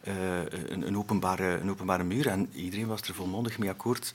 een, 0.02 0.86
een, 0.86 0.98
openbare, 0.98 1.58
een 1.60 1.70
openbare 1.70 2.04
muur 2.04 2.26
en 2.26 2.50
iedereen 2.54 2.86
was 2.86 3.00
er 3.00 3.14
volmondig 3.14 3.58
mee 3.58 3.70
akkoord 3.70 4.12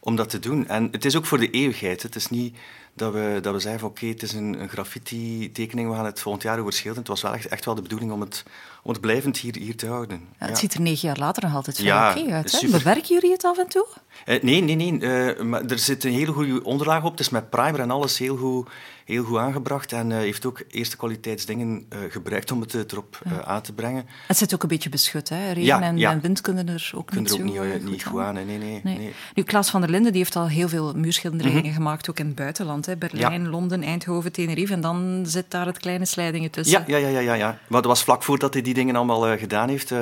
om 0.00 0.16
dat 0.16 0.30
te 0.30 0.38
doen. 0.38 0.68
En 0.68 0.88
het 0.90 1.04
is 1.04 1.16
ook 1.16 1.26
voor 1.26 1.38
de 1.38 1.50
eeuwigheid. 1.50 2.02
Het 2.02 2.14
is 2.14 2.28
niet 2.28 2.56
dat 2.96 3.12
we, 3.12 3.38
dat 3.42 3.52
we 3.54 3.60
zeggen 3.60 3.80
van 3.80 3.88
oké, 3.88 4.06
het 4.06 4.22
is 4.22 4.32
een, 4.32 4.60
een 4.60 4.68
graffiti-tekening, 4.68 5.88
we 5.88 5.94
gaan 5.94 6.04
het 6.04 6.20
volgend 6.20 6.42
jaar 6.44 6.58
overschilderen. 6.58 6.98
Het 6.98 7.08
was 7.08 7.22
wel 7.22 7.34
echt, 7.34 7.46
echt 7.46 7.64
wel 7.64 7.74
de 7.74 7.82
bedoeling 7.82 8.12
om 8.12 8.20
het, 8.20 8.42
om 8.82 8.90
het 8.92 9.00
blijvend 9.00 9.38
hier, 9.38 9.56
hier 9.56 9.76
te 9.76 9.86
houden. 9.86 10.16
Ja, 10.20 10.26
het 10.38 10.48
Ja. 10.48 10.54
ziet 10.56 10.74
er 10.74 10.80
negen 10.80 11.08
jaar 11.08 11.18
later 11.18 11.42
nog 11.42 11.54
altijd 11.54 11.78
Ja, 11.78 12.10
oké 12.10 12.32
uit. 12.32 12.60
Hè? 12.60 12.68
Bewerken 12.70 13.14
jullie 13.14 13.32
het 13.32 13.44
af 13.44 13.58
en 13.58 13.68
toe? 13.68 13.86
Eh, 14.24 14.42
nee, 14.42 14.60
nee, 14.60 14.74
nee. 14.76 15.00
eh, 15.34 15.44
maar 15.44 15.64
er 15.64 15.78
zit 15.78 16.04
een 16.04 16.12
hele 16.12 16.32
goede 16.32 16.64
onderlaag 16.64 17.04
op. 17.04 17.10
Het 17.10 17.20
is 17.20 17.28
met 17.28 17.50
primer 17.50 17.80
en 17.80 17.90
alles 17.90 18.18
heel 18.18 18.36
goed, 18.36 18.68
heel 19.04 19.24
goed 19.24 19.38
aangebracht. 19.38 19.92
En 19.92 20.12
eh, 20.12 20.18
heeft 20.18 20.46
ook 20.46 20.62
eerste 20.68 20.96
kwaliteitsdingen 20.96 21.86
gebruikt 22.08 22.50
om 22.50 22.60
het 22.60 22.92
erop 22.92 23.18
aan 23.44 23.62
te 23.62 23.72
brengen. 23.72 24.06
Het 24.26 24.36
zit 24.36 24.54
ook 24.54 24.62
een 24.62 24.68
beetje 24.68 24.88
beschut, 24.88 25.28
hè? 25.28 25.52
Regen 25.52 25.82
en, 25.82 26.20
wind 26.20 26.40
kunnen 26.40 26.68
er 26.68 26.90
ook 26.94 27.06
Kunnen 27.06 27.22
niet 27.24 27.40
er 27.40 27.60
ook 27.62 27.70
zo 27.70 27.78
niet, 27.78 27.90
niet 27.90 28.04
goed 28.04 28.20
aan. 28.20 28.26
aan. 28.26 28.34
Nee, 28.34 28.44
nee, 28.44 28.58
nee. 28.58 28.98
Nee. 28.98 29.14
Nu, 29.34 29.42
Klaas 29.42 29.70
van 29.70 29.80
der 29.80 29.90
Linden 29.90 30.12
die 30.12 30.20
heeft 30.20 30.36
al 30.36 30.48
heel 30.48 30.68
veel 30.68 30.92
muurschilderingen 30.94 31.72
gemaakt, 31.72 32.10
ook 32.10 32.18
in 32.18 32.26
het 32.26 32.34
buitenland. 32.34 32.85
Hè? 32.86 32.96
Berlijn, 32.96 33.42
Ja. 33.42 33.48
Londen, 33.48 33.82
Eindhoven, 33.82 34.32
Tenerife. 34.32 34.72
En 34.72 34.80
dan 34.80 35.24
zit 35.26 35.50
daar 35.50 35.66
het 35.66 35.78
kleine 35.78 36.04
slijdingen 36.04 36.50
tussen. 36.50 36.84
Ja, 36.86 36.98
ja, 36.98 37.08
ja, 37.08 37.18
ja, 37.18 37.34
ja. 37.34 37.58
Maar 37.68 37.82
dat 37.82 37.90
was 37.90 38.02
vlak 38.04 38.22
voordat 38.22 38.52
hij 38.52 38.62
die 38.62 38.74
dingen 38.74 38.96
allemaal 38.96 39.26
eh, 39.26 39.38
gedaan 39.38 39.68
heeft. 39.68 39.92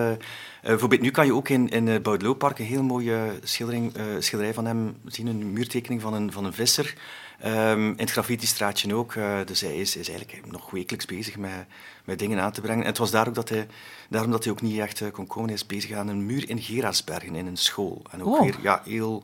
Bijvoorbeeld 0.63 1.01
nu 1.01 1.11
kan 1.11 1.27
je 1.27 1.35
ook 1.35 1.49
in, 1.49 1.69
in 1.69 1.87
uh, 1.87 2.01
Boudelooppark 2.01 2.59
een 2.59 2.65
heel 2.65 2.83
mooie 2.83 3.39
schildering, 3.43 3.93
schilderij 4.19 4.55
van 4.55 4.67
hem 4.67 4.97
zien. 5.07 5.27
Een 5.27 5.53
muurtekening 5.53 6.01
van 6.01 6.15
een, 6.15 6.33
van 6.33 6.45
een 6.45 6.53
visser. 6.53 6.95
Ehm, 7.41 7.87
in 7.89 7.95
het 7.97 8.11
graffiti-straatje 8.11 8.95
ook. 8.95 9.15
dus 9.45 9.61
hij 9.61 9.77
is, 9.77 9.97
is 9.97 10.09
eigenlijk 10.09 10.51
nog 10.51 10.71
wekelijks 10.71 11.07
bezig 11.07 11.37
met, 11.37 11.51
met 12.05 12.19
dingen 12.19 12.41
aan 12.41 12.53
te 12.53 12.61
brengen. 12.61 12.83
En 12.83 12.89
het 12.89 12.99
was 12.99 13.11
daar 13.11 13.29
ook 13.29 13.35
dat 13.35 13.49
hij, 13.49 13.67
daarom 14.09 14.31
dat 14.31 14.45
hij 14.45 14.53
ook 14.53 14.63
niet 14.63 14.79
echt 14.79 15.01
eh, 15.01 15.11
kon 15.11 15.27
komen. 15.27 15.49
Hij 15.49 15.55
is 15.59 15.67
bezig 15.67 15.93
aan 15.93 16.09
een 16.09 16.27
muur 16.27 16.49
in 16.49 16.61
Gerardsbergen, 16.63 17.35
in 17.35 17.47
een 17.47 17.57
school. 17.57 18.03
En 18.11 18.23
ook 18.23 18.35
Oh. 18.35 18.43
weer 18.43 18.57
ja, 18.63 18.83
heel, 18.85 19.23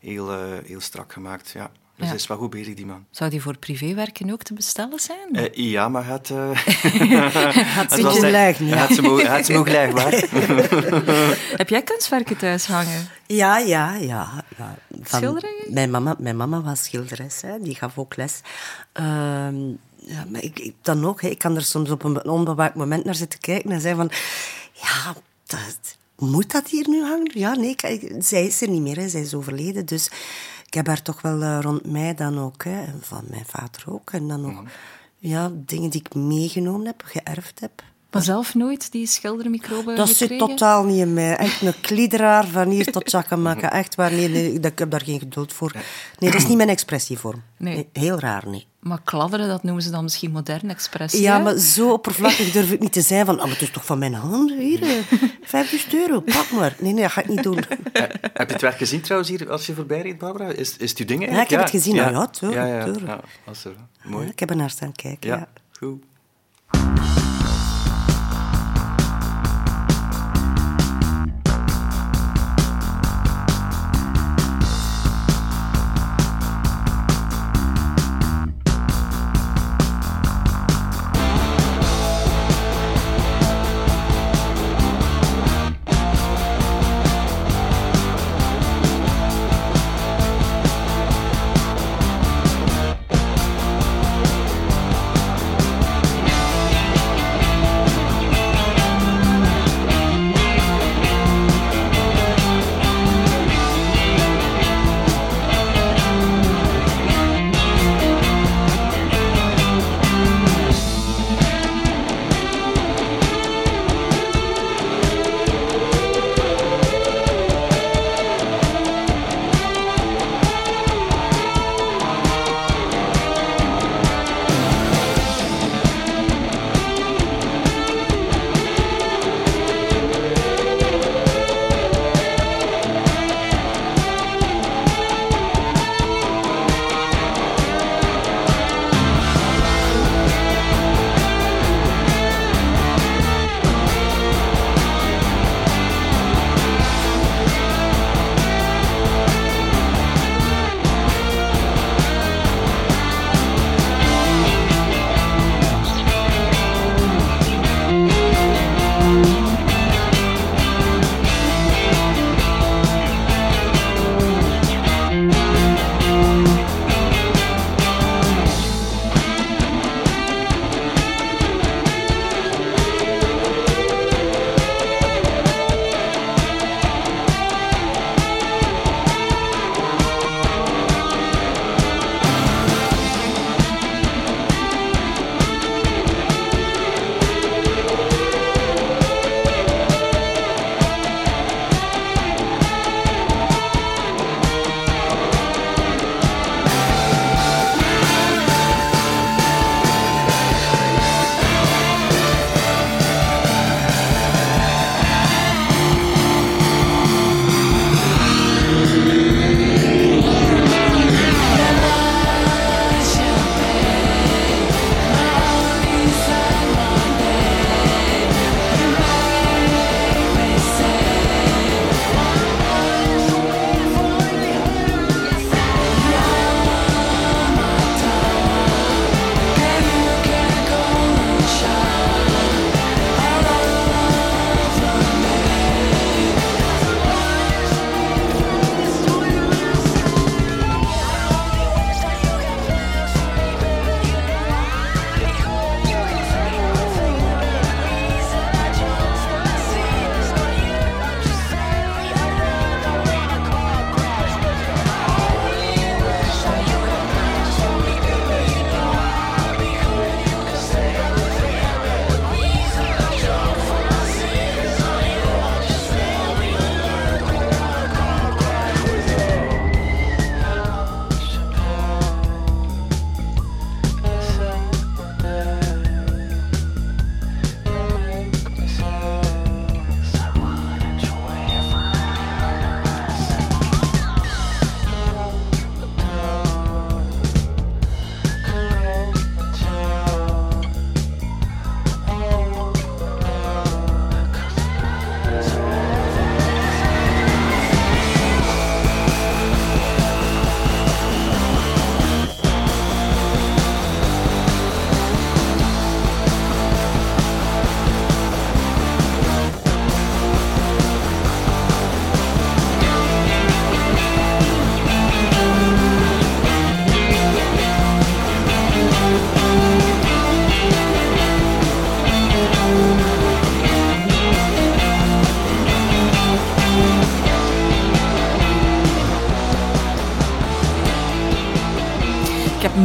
heel, 0.00 0.32
heel 0.64 0.80
strak 0.80 1.12
gemaakt. 1.12 1.50
Ja. 1.50 1.70
Dus 1.96 2.04
Ja. 2.04 2.12
hij 2.12 2.20
is 2.20 2.26
wel 2.26 2.36
goed 2.36 2.50
bezig, 2.50 2.74
die 2.74 2.86
man. 2.86 3.04
Zou 3.10 3.30
die 3.30 3.42
voor 3.42 3.58
privéwerken 3.58 4.30
ook 4.32 4.42
te 4.42 4.54
bestellen 4.54 5.00
zijn? 5.00 5.32
Eh, 5.32 5.70
ja, 5.70 5.88
maar 5.88 6.06
het... 6.12 6.30
eh 6.30 6.50
Gaat 6.54 7.90
het 7.90 8.00
ja. 8.00 8.20
hij 8.20 8.78
had 8.78 8.90
ze 8.92 9.02
mo- 9.02 9.16
hij 9.16 9.26
had 9.36 9.46
ze 9.46 9.52
mogen 9.52 9.92
waar? 9.92 10.12
Heb 11.62 11.68
jij 11.68 11.82
kunstwerken 11.82 12.36
thuis 12.36 12.66
hangen? 12.66 13.08
Ja, 13.26 13.58
ja, 13.58 13.94
ja. 13.94 14.44
ja. 14.56 14.78
Van- 15.02 15.20
Schilderingen? 15.20 15.72
Mijn 15.72 15.90
mama, 15.90 16.16
mijn 16.18 16.36
mama 16.36 16.60
was 16.62 16.84
schilderes, 16.84 17.40
hè. 17.42 17.60
die 17.60 17.74
gaf 17.74 17.98
ook 17.98 18.16
les. 18.16 18.40
Ehm, 18.92 19.68
ja, 19.96 20.24
maar 20.30 20.42
ik, 20.42 20.58
ik 20.58 20.74
dan 20.82 21.06
ook, 21.06 21.22
hè. 21.22 21.28
ik 21.28 21.38
kan 21.38 21.56
er 21.56 21.62
soms 21.64 21.90
op 21.90 22.04
een 22.04 22.24
onbewaakt 22.28 22.74
moment 22.74 23.04
naar 23.04 23.14
zitten 23.14 23.38
kijken 23.40 23.70
en 23.70 23.80
zeggen 23.80 23.98
van... 24.08 24.10
Ja, 24.72 25.14
dat, 25.46 25.96
moet 26.30 26.52
dat 26.52 26.68
hier 26.68 26.88
nu 26.88 27.02
hangen? 27.02 27.30
Ja, 27.34 27.54
nee, 27.54 27.74
kijk, 27.76 28.12
zij 28.18 28.46
is 28.46 28.62
er 28.62 28.68
niet 28.68 28.82
meer, 28.82 28.96
hè. 28.96 29.08
zij 29.08 29.20
is 29.20 29.34
overleden. 29.34 29.86
Dus 29.86 30.10
heb 30.76 30.86
haar 30.86 31.02
toch 31.02 31.22
wel 31.22 31.42
eh, 31.42 31.58
rond 31.60 31.86
mij 31.90 32.14
dan 32.14 32.38
ook, 32.38 32.64
hè. 32.64 32.80
en 32.84 32.98
van 33.00 33.24
mijn 33.28 33.44
vader 33.46 33.82
ook. 33.86 34.10
En 34.12 34.28
dan 34.28 34.40
nog 34.40 34.62
ja, 35.18 35.50
dingen 35.54 35.90
die 35.90 36.00
ik 36.04 36.14
meegenomen 36.14 36.86
heb, 36.86 37.02
geërfd 37.04 37.60
heb. 37.60 37.82
Maar 38.10 38.22
zelf 38.24 38.54
nooit 38.54 38.92
die 38.92 39.06
schildermicroben 39.06 39.96
Dat 39.96 40.08
zit 40.08 40.38
totaal 40.38 40.84
niet 40.84 40.98
in 40.98 41.12
mij. 41.14 41.36
Echt 41.36 41.62
een 41.62 41.80
kliederaar 41.80 42.46
van 42.46 42.68
hier 42.70 42.92
tot 42.92 43.08
Chacamaca. 43.10 43.72
Echt 43.72 43.94
waar, 43.94 44.12
nee, 44.12 44.28
nee, 44.28 44.60
dat- 44.60 44.72
ik 44.72 44.78
heb 44.78 44.90
daar 44.90 45.00
geen 45.04 45.18
geduld 45.18 45.52
voor. 45.52 45.72
Nee, 46.18 46.30
dat 46.30 46.40
is 46.40 46.46
niet 46.48 46.56
mijn 46.56 46.68
expressievorm. 46.68 47.42
Nee. 47.56 47.74
Nee, 47.74 47.88
heel 47.92 48.18
raar, 48.18 48.48
nee. 48.48 48.66
Maar 48.86 49.00
kladderen, 49.04 49.48
dat 49.48 49.62
noemen 49.62 49.82
ze 49.82 49.90
dan 49.90 50.02
misschien 50.02 50.30
modern 50.30 50.70
expres. 50.70 51.12
Ja, 51.12 51.36
hè? 51.36 51.42
maar 51.42 51.58
zo 51.58 51.92
oppervlakkig 51.92 52.52
durf 52.52 52.70
ik 52.70 52.80
niet 52.80 52.92
te 52.92 53.00
zijn 53.00 53.26
van... 53.26 53.34
Oh, 53.34 53.40
maar 53.40 53.50
het 53.50 53.62
is 53.62 53.70
toch 53.70 53.84
van 53.84 53.98
mijn 53.98 54.14
hand? 54.14 54.50
Hier, 54.50 54.82
eh, 54.82 55.18
50 55.42 55.94
euro, 55.94 56.20
pak 56.20 56.50
maar. 56.50 56.76
Nee, 56.78 56.92
nee, 56.92 57.02
dat 57.02 57.12
ga 57.12 57.20
ik 57.20 57.28
niet 57.28 57.42
doen. 57.42 57.56
Heb 57.92 58.46
je 58.46 58.52
het 58.52 58.60
werk 58.60 58.76
gezien 58.76 59.00
trouwens 59.00 59.30
hier 59.30 59.50
als 59.50 59.66
je 59.66 59.74
voorbij 59.74 60.02
reed, 60.02 60.18
Barbara? 60.18 60.48
Is, 60.48 60.76
is 60.76 60.90
het 60.90 60.98
uw 60.98 61.06
ding 61.06 61.30
Ja, 61.30 61.42
ik 61.42 61.50
heb 61.50 61.60
het 61.60 61.70
gezien. 61.70 61.94
Ja, 61.94 62.10
Nou 62.10 62.28
ja, 62.40 62.50
ja, 62.50 62.66
ja, 62.66 62.86
ja, 62.86 63.20
dat 63.44 63.56
is 63.56 63.64
er. 63.64 63.74
Mooi. 64.02 64.28
Ik 64.28 64.38
heb 64.38 64.50
er 64.50 64.56
naar 64.56 64.70
staan 64.70 64.92
kijken, 64.92 65.30
Ja, 65.30 65.36
ja. 65.36 65.48
goed. 65.78 66.04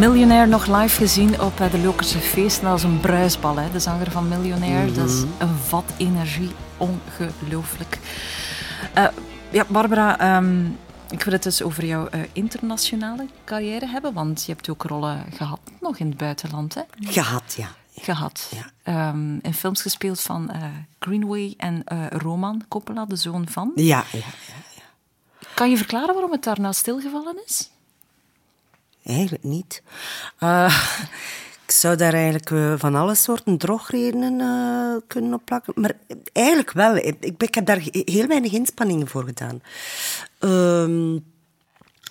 Millionaire 0.02 0.48
nog 0.48 0.68
live 0.68 0.96
gezien 0.96 1.42
op 1.42 1.60
eh, 1.60 1.72
de 1.72 1.80
Lokerse 1.80 2.20
Feest. 2.20 2.62
Dat 2.62 2.72
was 2.72 2.84
een 2.84 3.00
bruisbal, 3.00 3.56
hè, 3.56 3.72
de 3.72 3.80
zanger 3.80 4.12
van 4.12 4.28
Millionaire. 4.28 4.92
Dat 4.92 5.10
is 5.10 5.22
een 5.38 5.58
vat 5.58 5.94
energie. 5.98 6.50
Ongelooflijk. 6.78 8.00
Eh, 8.94 9.08
ja, 9.50 9.66
Barbara, 9.68 10.20
ehm, 10.20 10.66
Ik 11.10 11.24
wil 11.24 11.34
het 11.34 11.44
dus 11.44 11.62
over 11.62 11.86
jouw 11.86 12.08
eh, 12.08 12.22
internationale 12.34 13.28
carrière 13.46 13.88
hebben, 13.88 14.14
want 14.14 14.44
je 14.46 14.52
hebt 14.52 14.70
ook 14.70 14.84
rollen 14.84 15.26
gehad 15.34 15.60
nog 15.80 15.98
in 15.98 16.08
het 16.08 16.18
buitenland, 16.18 16.74
hè? 16.74 16.82
Gehad, 17.00 17.54
ja. 17.58 17.68
Gehad. 17.96 18.52
Ehm, 18.84 19.38
in 19.42 19.54
films 19.54 19.82
gespeeld 19.82 20.22
van 20.22 20.52
Greenway 21.00 21.54
en 21.58 21.84
Roman 22.10 22.64
Coppola, 22.68 23.06
de 23.06 23.16
zoon 23.16 23.48
van. 23.50 23.72
Ja, 23.76 24.04
ja. 24.12 24.26
Kan 25.54 25.70
je 25.70 25.78
verklaren 25.78 26.14
waarom 26.14 26.32
het 26.32 26.44
daarna 26.44 26.72
stilgevallen 26.72 27.36
is? 27.46 27.71
Eigenlijk 29.04 29.44
niet. 29.44 29.84
Eh, 30.38 30.84
ik 31.66 31.72
zou 31.72 31.96
daar 31.96 32.14
eigenlijk 32.14 32.52
eh, 32.52 32.74
van 32.78 32.96
alle 32.96 33.16
soorten 33.16 33.58
drogredenen 33.58 34.40
eh, 34.40 35.02
kunnen 35.08 35.34
opplakken. 35.34 35.74
Maar 35.76 35.94
eigenlijk 36.34 36.72
wel. 36.72 36.96
Ik, 37.20 37.54
heb 37.56 37.66
daar 37.66 37.82
he- 37.82 38.02
heel 38.06 38.28
weinig 38.28 38.52
inspanningen 38.52 39.08
voor 39.08 39.24
gedaan. 39.24 39.62
Ehm, 40.40 41.18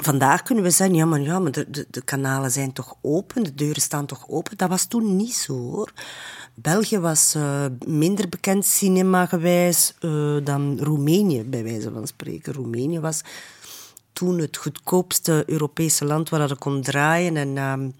vandaag 0.03 0.43
kunnen 0.43 0.65
we 0.65 0.71
zeggen, 0.71 0.97
ja, 0.97 1.05
maar, 1.05 1.21
ja, 1.21 1.39
maar 1.39 1.53
de, 1.53 1.87
de, 1.91 2.03
kanalen 2.05 2.51
zijn 2.51 2.73
toch 2.73 2.95
open, 3.03 3.43
de 3.43 3.55
deuren 3.55 3.83
staan 3.83 4.07
toch 4.07 4.29
open. 4.29 4.57
Dat 4.57 4.69
was 4.69 4.87
toen 4.87 5.17
niet 5.17 5.35
zo, 5.35 5.53
hoor. 5.53 5.93
België 6.55 6.99
was 6.99 7.37
minder 7.87 8.29
bekend 8.29 8.67
cinemagewijs 8.67 9.95
dan 10.45 10.79
Roemenië, 10.81 11.45
bij 11.45 11.63
wijze 11.63 11.93
van 11.93 12.07
spreken. 12.07 12.53
Roemenië 12.53 13.01
was 13.01 13.23
toen 14.21 14.39
het 14.39 14.57
goedkoopste 14.57 15.43
Europese 15.47 16.05
land 16.05 16.29
waar 16.29 16.41
dat 16.41 16.51
ik 16.51 16.59
kon 16.59 16.83
draaien 16.83 17.37
en 17.37 17.57
ehm, 17.57 17.91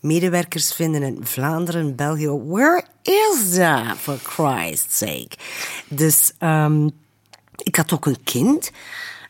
medewerkers 0.00 0.72
vinden 0.72 1.02
in 1.02 1.18
Vlaanderen, 1.26 1.96
België. 1.96 2.28
Where 2.28 2.84
is 3.02 3.54
that, 3.54 3.96
for 3.96 4.18
Christ's 4.22 4.98
sake? 4.98 5.30
Dus 5.88 6.32
ehm, 6.38 6.88
ik 7.56 7.76
had 7.76 7.92
ook 7.92 8.06
een 8.06 8.22
kind 8.24 8.70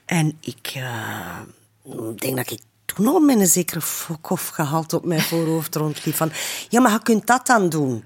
en 0.04 0.36
ik 0.40 0.72
eh, 0.74 1.40
denk 2.16 2.36
dat 2.36 2.50
ik 2.50 2.60
toen 2.84 3.06
al 3.06 3.20
met 3.20 3.40
een 3.40 3.46
zekere 3.46 3.80
fokhof 3.80 4.48
gehaald 4.48 4.92
op 4.92 5.04
mijn 5.04 5.20
voorhoofd 5.20 5.74
rondliep. 5.74 6.14
Van, 6.14 6.30
ja, 6.68 6.80
maar 6.80 6.92
je 6.92 7.02
kunt 7.02 7.26
dat 7.26 7.46
dan 7.46 7.68
doen. 7.68 8.04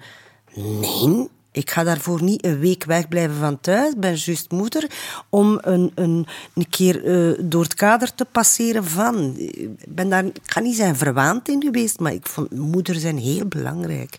Nee, 0.55 1.29
ik 1.57 1.71
ga 1.71 1.85
daarvoor 1.85 2.23
niet 2.23 2.45
een 2.45 2.59
week 2.59 2.85
wegblijven 2.85 3.37
van 3.37 3.61
thuis. 3.61 3.95
Ben 3.97 4.15
juist 4.15 4.51
moeder 4.51 4.91
om 5.29 5.59
een, 5.61 5.93
een, 5.95 6.27
een 6.55 6.69
keer 6.69 7.05
eh, 7.05 7.39
door 7.45 7.63
het 7.63 7.75
kader 7.75 8.15
te 8.15 8.25
passeren 8.25 8.85
van. 8.85 9.35
Ik 9.37 9.69
ben 9.89 10.09
daar, 10.09 10.25
ik 10.25 10.61
niet 10.61 10.77
zijn 10.77 10.97
verwaand 10.97 11.49
in 11.49 11.63
geweest, 11.63 12.01
maar 12.01 12.13
ik 12.13 12.27
vond 12.27 12.51
moeder 12.51 12.95
zijn 12.95 13.19
heel 13.19 13.47
belangrijk. 13.47 14.19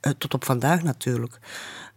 Eh, 0.00 0.12
tot 0.18 0.34
op 0.34 0.44
vandaag 0.44 0.82
natuurlijk. 0.82 1.38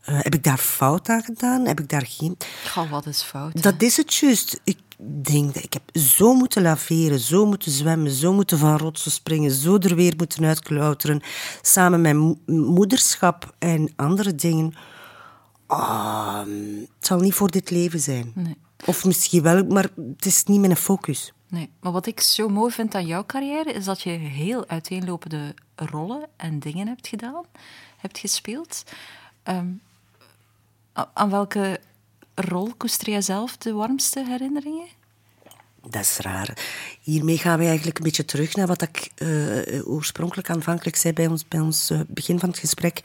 Eh, 0.01 0.19
heb 0.21 0.33
ik 0.35 0.43
daar 0.43 0.57
fout 0.57 1.09
aan 1.09 1.23
gedaan? 1.23 1.65
Heb 1.65 1.79
ik 1.79 1.89
daar 1.89 2.05
geen... 2.05 2.37
Goh, 2.69 2.89
wat 2.91 3.05
is 3.05 3.21
fout? 3.21 3.63
Dat 3.63 3.81
is 3.81 3.97
het 3.97 4.13
juist. 4.15 4.59
Ik 4.63 4.77
denk 5.23 5.53
dat 5.53 5.63
ik 5.63 5.73
heb 5.73 5.97
zo 5.97 6.33
moeten 6.33 6.61
laveren, 6.61 7.19
zo 7.19 7.45
moeten 7.45 7.71
zwemmen, 7.71 8.11
zo 8.11 8.33
moeten 8.33 8.57
van 8.57 8.77
rotsen 8.77 9.11
springen, 9.11 9.51
zo 9.51 9.77
er 9.77 9.95
weer 9.95 10.13
moeten 10.17 10.45
uitklauteren. 10.45 11.21
Samen 11.61 12.01
met 12.01 12.15
mo- 12.15 12.37
moederschap 12.45 13.55
en 13.59 13.93
andere 13.95 14.35
dingen. 14.35 14.73
Ah, 15.65 16.39
het 16.97 17.07
zal 17.07 17.19
niet 17.19 17.33
voor 17.33 17.51
dit 17.51 17.69
leven 17.69 17.99
zijn. 17.99 18.31
Nee. 18.35 18.57
Of 18.85 19.05
misschien 19.05 19.41
wel, 19.41 19.63
maar 19.65 19.89
het 20.15 20.25
is 20.25 20.43
niet 20.43 20.59
mijn 20.59 20.75
focus. 20.75 21.33
Nee, 21.47 21.69
maar 21.79 21.91
wat 21.91 22.05
ik 22.05 22.19
zo 22.19 22.49
mooi 22.49 22.71
vind 22.73 22.95
aan 22.95 23.05
jouw 23.05 23.25
carrière 23.25 23.71
is 23.71 23.85
dat 23.85 24.01
je 24.01 24.09
heel 24.09 24.67
uiteenlopende 24.67 25.53
rollen 25.75 26.27
en 26.37 26.59
dingen 26.59 26.87
hebt 26.87 27.07
gedaan, 27.07 27.43
hebt 27.97 28.17
gespeeld. 28.17 28.83
Ehm, 29.43 29.67
aan 30.93 31.29
welke 31.29 31.79
rol 32.35 32.73
koester 32.77 33.09
jij 33.09 33.21
zelf 33.21 33.57
de 33.57 33.73
warmste 33.73 34.23
herinneringen? 34.27 34.87
Dat 35.89 36.01
is 36.01 36.17
raar. 36.17 36.57
Hiermee 37.01 37.37
gaan 37.37 37.59
we 37.59 37.65
eigenlijk 37.65 37.97
een 37.97 38.03
beetje 38.03 38.25
terug 38.25 38.55
naar 38.55 38.67
wat 38.67 38.81
ik 38.81 39.11
eh, 39.15 39.87
oorspronkelijk 39.87 40.49
aanvankelijk 40.49 40.95
zei 40.95 41.13
bij 41.13 41.27
ons, 41.27 41.47
bij 41.47 41.59
ons 41.59 41.89
eh, 41.89 41.99
begin 42.07 42.39
van 42.39 42.49
het 42.49 42.57
gesprek. 42.57 43.01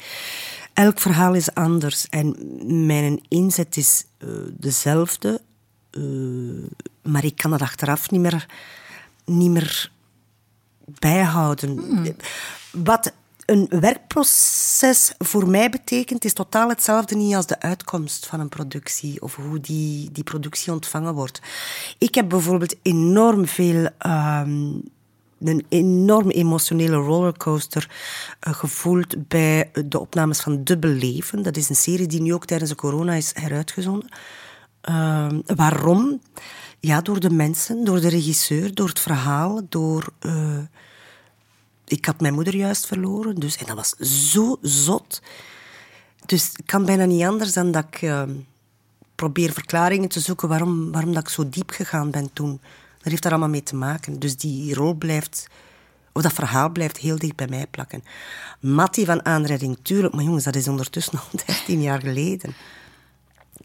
Elk 0.72 1.00
verhaal 1.00 1.34
is 1.34 1.54
anders 1.54 2.08
en 2.08 2.36
mijn 2.86 3.24
inzet 3.28 3.76
is 3.76 4.04
eh, 4.18 4.28
dezelfde, 4.52 5.40
maar 7.02 7.24
ik 7.24 7.36
kan 7.36 7.50
dat 7.50 7.62
achteraf 7.62 8.10
niet 8.10 8.20
meer, 8.20 8.46
niet 9.24 9.50
meer 9.50 9.90
bijhouden. 10.84 12.16
Wat 12.70 13.12
een 13.46 13.66
werkproces 13.80 15.12
voor 15.18 15.48
mij 15.48 15.70
betekent, 15.70 16.24
is 16.24 16.32
totaal 16.32 16.68
hetzelfde 16.68 17.16
niet 17.16 17.34
als 17.34 17.46
de 17.46 17.60
uitkomst 17.60 18.26
van 18.26 18.40
een 18.40 18.48
productie 18.48 19.22
of 19.22 19.36
hoe 19.36 19.60
die, 19.60 20.10
die 20.12 20.24
productie 20.24 20.72
ontvangen 20.72 21.14
wordt. 21.14 21.40
Ik 21.98 22.14
heb 22.14 22.28
bijvoorbeeld 22.28 22.76
enorm 22.82 23.46
veel. 23.46 23.88
ehm, 23.98 24.72
een 25.38 25.66
enorm 25.68 26.30
emotionele 26.30 26.96
rollercoaster 26.96 27.90
eh, 28.40 28.52
gevoeld 28.54 29.28
bij 29.28 29.70
de 29.86 30.00
opnames 30.00 30.40
van 30.40 30.64
Dubbel 30.64 30.90
Leven. 30.90 31.42
Dat 31.42 31.56
is 31.56 31.68
een 31.68 31.76
serie 31.76 32.06
die 32.06 32.20
nu 32.22 32.34
ook 32.34 32.44
tijdens 32.44 32.70
de 32.70 32.76
corona 32.76 33.12
is 33.14 33.32
heruitgezonden. 33.34 34.08
Ehm, 34.80 35.40
waarom? 35.46 36.20
Ja, 36.80 37.00
door 37.00 37.20
de 37.20 37.30
mensen, 37.30 37.84
door 37.84 38.00
de 38.00 38.08
regisseur, 38.08 38.74
door 38.74 38.88
het 38.88 39.00
verhaal, 39.00 39.60
door... 39.68 40.12
eh, 40.18 40.58
ik 41.86 42.04
had 42.04 42.20
mijn 42.20 42.34
moeder 42.34 42.56
juist 42.56 42.86
verloren, 42.86 43.34
dus, 43.34 43.56
en 43.56 43.66
dat 43.66 43.76
was 43.76 43.90
zo 44.32 44.58
zot. 44.62 45.22
Dus 46.26 46.52
ik 46.56 46.66
kan 46.66 46.84
bijna 46.84 47.04
niet 47.04 47.24
anders 47.24 47.52
dan 47.52 47.70
dat 47.70 47.84
ik 47.84 48.02
eh, 48.02 48.22
probeer 49.14 49.52
verklaringen 49.52 50.08
te 50.08 50.20
zoeken 50.20 50.48
waarom, 50.48 50.92
waarom 50.92 51.14
dat 51.14 51.22
ik 51.22 51.28
zo 51.28 51.48
diep 51.48 51.70
gegaan 51.70 52.10
ben 52.10 52.32
toen. 52.32 52.60
Dat 52.98 53.10
heeft 53.10 53.22
daar 53.22 53.32
allemaal 53.32 53.50
mee 53.50 53.62
te 53.62 53.76
maken. 53.76 54.18
Dus 54.18 54.36
die 54.36 54.74
rol 54.74 54.94
blijft, 54.94 55.46
of 56.12 56.22
dat 56.22 56.32
verhaal 56.32 56.70
blijft 56.70 56.96
heel 56.96 57.18
dicht 57.18 57.36
bij 57.36 57.48
mij 57.48 57.66
plakken. 57.66 58.04
Mattie 58.60 59.06
van 59.06 59.24
Aanrijding, 59.24 59.78
tuurlijk, 59.82 60.14
maar 60.14 60.24
jongens, 60.24 60.44
dat 60.44 60.56
is 60.56 60.68
ondertussen 60.68 61.18
al 61.18 61.40
13 61.46 61.82
jaar 61.82 62.00
geleden. 62.00 62.54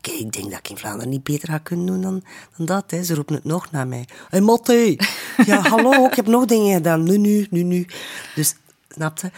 Kijk, 0.02 0.20
ik 0.20 0.32
denk 0.32 0.50
dat 0.50 0.60
ik 0.60 0.70
in 0.70 0.78
Vlaanderen 0.78 1.10
niet 1.10 1.24
beter 1.24 1.48
ga 1.48 1.58
kunnen 1.58 1.86
doen 1.86 2.02
dan, 2.02 2.24
dan 2.58 2.66
dat. 2.66 2.92
Hè. 2.92 3.04
Ze 3.04 3.16
roepen 3.16 3.36
het 3.36 3.44
nog 3.44 3.72
naar 3.72 3.88
mij. 3.88 4.08
Hé, 4.30 4.58
hey! 4.64 5.00
Ja, 5.46 5.62
hallo, 5.70 6.06
ik 6.06 6.16
heb 6.16 6.28
nog 6.28 6.46
dingen 6.46 6.76
gedaan. 6.76 7.04
Nu, 7.04 7.18
nu, 7.18 7.48
nu, 7.50 7.64
nu. 7.64 7.86
Dus, 8.36 8.56
snapte? 8.90 9.32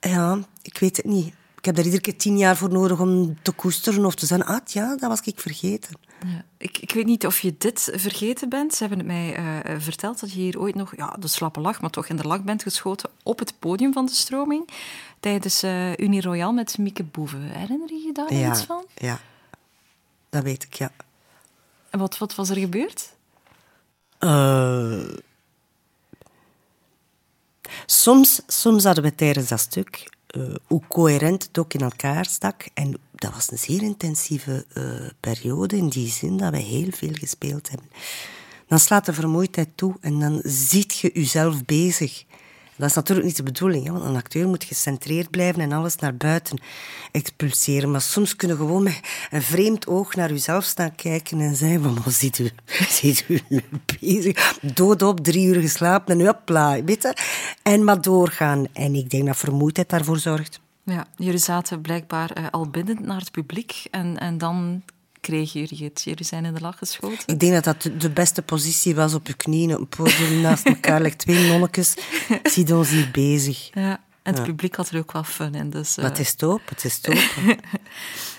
Ja, 0.00 0.38
ik 0.62 0.78
weet 0.78 0.96
het 0.96 1.06
niet. 1.06 1.34
Ik 1.58 1.64
heb 1.64 1.74
daar 1.74 1.84
iedere 1.84 2.02
keer 2.02 2.16
tien 2.16 2.38
jaar 2.38 2.56
voor 2.56 2.72
nodig 2.72 3.00
om 3.00 3.38
te 3.42 3.52
koesteren 3.52 4.04
of 4.04 4.14
te 4.14 4.26
zeggen, 4.26 4.46
ah 4.46 4.60
ja, 4.64 4.96
dat 4.96 5.08
was 5.08 5.20
ik 5.20 5.40
vergeten. 5.40 5.98
Ja. 6.26 6.44
Ik, 6.56 6.78
ik 6.78 6.92
weet 6.92 7.06
niet 7.06 7.26
of 7.26 7.40
je 7.40 7.54
dit 7.58 7.90
vergeten 7.94 8.48
bent. 8.48 8.74
Ze 8.74 8.78
hebben 8.78 8.98
het 8.98 9.06
mij 9.06 9.34
eh, 9.34 9.74
eh, 9.74 9.80
verteld 9.80 10.20
dat 10.20 10.32
je 10.32 10.40
hier 10.40 10.60
ooit 10.60 10.74
nog, 10.74 10.96
ja, 10.96 11.16
de 11.18 11.28
slappe 11.28 11.60
lach, 11.60 11.80
maar 11.80 11.90
toch 11.90 12.08
in 12.08 12.16
de 12.16 12.26
lach 12.26 12.42
bent 12.42 12.62
geschoten 12.62 13.10
op 13.22 13.38
het 13.38 13.54
podium 13.58 13.92
van 13.92 14.06
de 14.06 14.12
stroming 14.12 14.68
tijdens 15.20 15.62
eh 15.62 15.96
Unie 15.96 16.22
Royale 16.22 16.52
met 16.52 16.78
Mieke 16.78 17.04
Boeven. 17.04 17.42
Herinner 17.42 17.88
je 17.88 18.02
je 18.06 18.12
daar 18.12 18.34
ja, 18.34 18.50
iets 18.50 18.62
van? 18.62 18.84
Ja, 18.94 19.20
dat 20.38 20.46
weet 20.46 20.64
ik, 20.64 20.74
ja. 20.74 20.90
En 21.90 21.98
wat, 21.98 22.18
wat 22.18 22.34
was 22.34 22.48
er 22.50 22.56
gebeurd? 22.56 23.12
Eh, 24.18 25.08
soms, 27.86 28.40
soms 28.46 28.84
hadden 28.84 29.04
we 29.04 29.14
tijdens 29.14 29.48
dat 29.48 29.60
stuk, 29.60 30.10
eh, 30.26 30.54
hoe 30.66 30.82
coherent 30.88 31.42
het 31.42 31.58
ook 31.58 31.74
in 31.74 31.80
elkaar 31.80 32.24
stak. 32.24 32.68
En 32.74 33.00
dat 33.14 33.32
was 33.32 33.50
een 33.50 33.58
zeer 33.58 33.82
intensieve 33.82 34.66
eh, 34.72 35.10
periode 35.20 35.76
in 35.76 35.88
die 35.88 36.08
zin 36.08 36.36
dat 36.36 36.50
we 36.50 36.58
heel 36.58 36.90
veel 36.90 37.12
gespeeld 37.12 37.68
hebben. 37.68 37.90
Dan 38.66 38.78
slaat 38.78 39.06
de 39.06 39.12
vermoeidheid 39.12 39.68
toe 39.74 39.96
en 40.00 40.20
dan 40.20 40.40
ziet 40.44 40.98
je 40.98 41.10
jezelf 41.14 41.64
bezig. 41.64 42.24
Dat 42.78 42.88
is 42.88 42.94
natuurlijk 42.94 43.26
niet 43.26 43.36
de 43.36 43.42
bedoeling, 43.42 43.90
want 43.90 44.04
een 44.04 44.16
acteur 44.16 44.48
moet 44.48 44.64
gecentreerd 44.64 45.30
blijven 45.30 45.62
en 45.62 45.72
alles 45.72 45.96
naar 45.96 46.16
buiten 46.16 46.60
expulseren. 47.12 47.90
Maar 47.90 48.00
soms 48.00 48.36
kunnen 48.36 48.56
gewoon 48.56 48.82
met 48.82 49.00
een 49.30 49.42
vreemd 49.42 49.86
oog 49.86 50.14
naar 50.14 50.30
jezelf 50.30 50.64
staan 50.64 50.94
kijken 50.94 51.40
en 51.40 51.56
zeggen 51.56 51.82
van, 51.82 51.98
wat 52.04 52.12
ziet 52.12 52.38
u, 52.38 52.50
ziet 52.98 53.24
u 53.28 53.40
bezig? 54.00 54.58
Dood 54.74 55.02
op, 55.02 55.24
drie 55.24 55.46
uur 55.46 55.60
geslapen 55.60 56.18
en 56.20 56.26
hopla, 56.26 56.82
weet 56.84 57.02
je? 57.02 57.16
En 57.62 57.84
maar 57.84 58.00
doorgaan. 58.00 58.66
En 58.72 58.94
ik 58.94 59.10
denk 59.10 59.26
dat 59.26 59.36
vermoeidheid 59.36 59.88
daarvoor 59.88 60.18
zorgt. 60.18 60.60
Ja, 60.84 61.06
jullie 61.16 61.38
zaten 61.38 61.80
blijkbaar 61.80 62.30
eh, 62.30 62.44
al 62.50 62.68
binnen 62.68 62.98
naar 63.02 63.20
het 63.20 63.30
publiek 63.30 63.86
en, 63.90 64.18
en 64.18 64.38
dan 64.38 64.82
kregen 65.20 65.60
jullie 65.60 65.84
het. 65.84 66.30
In 66.32 66.54
de 66.54 66.60
lach 66.60 66.78
geschoten. 66.78 67.26
Ik 67.26 67.40
denk 67.40 67.52
dat 67.52 67.64
dat 67.64 68.00
de- 68.00 68.10
beste 68.10 68.42
positie 68.42 68.94
was 68.94 69.14
op 69.14 69.26
je 69.26 69.34
knieën, 69.34 69.74
op 69.74 69.80
een 69.80 69.88
podium 69.88 70.40
naast 70.40 70.66
elkaar, 70.66 71.00
like 71.00 71.16
twee 71.16 71.48
nonnetjes. 71.48 71.94
Ziet 72.42 72.72
ons 72.72 72.88
hier 72.90 73.08
bezig. 73.12 73.70
Ja, 73.74 74.00
en 74.22 74.34
het 74.34 74.36
Ja. 74.36 74.42
publiek 74.42 74.74
had 74.76 74.88
er 74.90 74.98
ook 74.98 75.12
wel 75.12 75.24
fun 75.24 75.54
in. 75.54 75.70
Dus, 75.70 75.96
eh, 75.96 76.02
Maar 76.02 76.10
het 76.12 76.20
is 76.20 76.34
top, 76.34 76.60
het 76.68 76.84
is 76.84 76.98
top. 77.00 77.14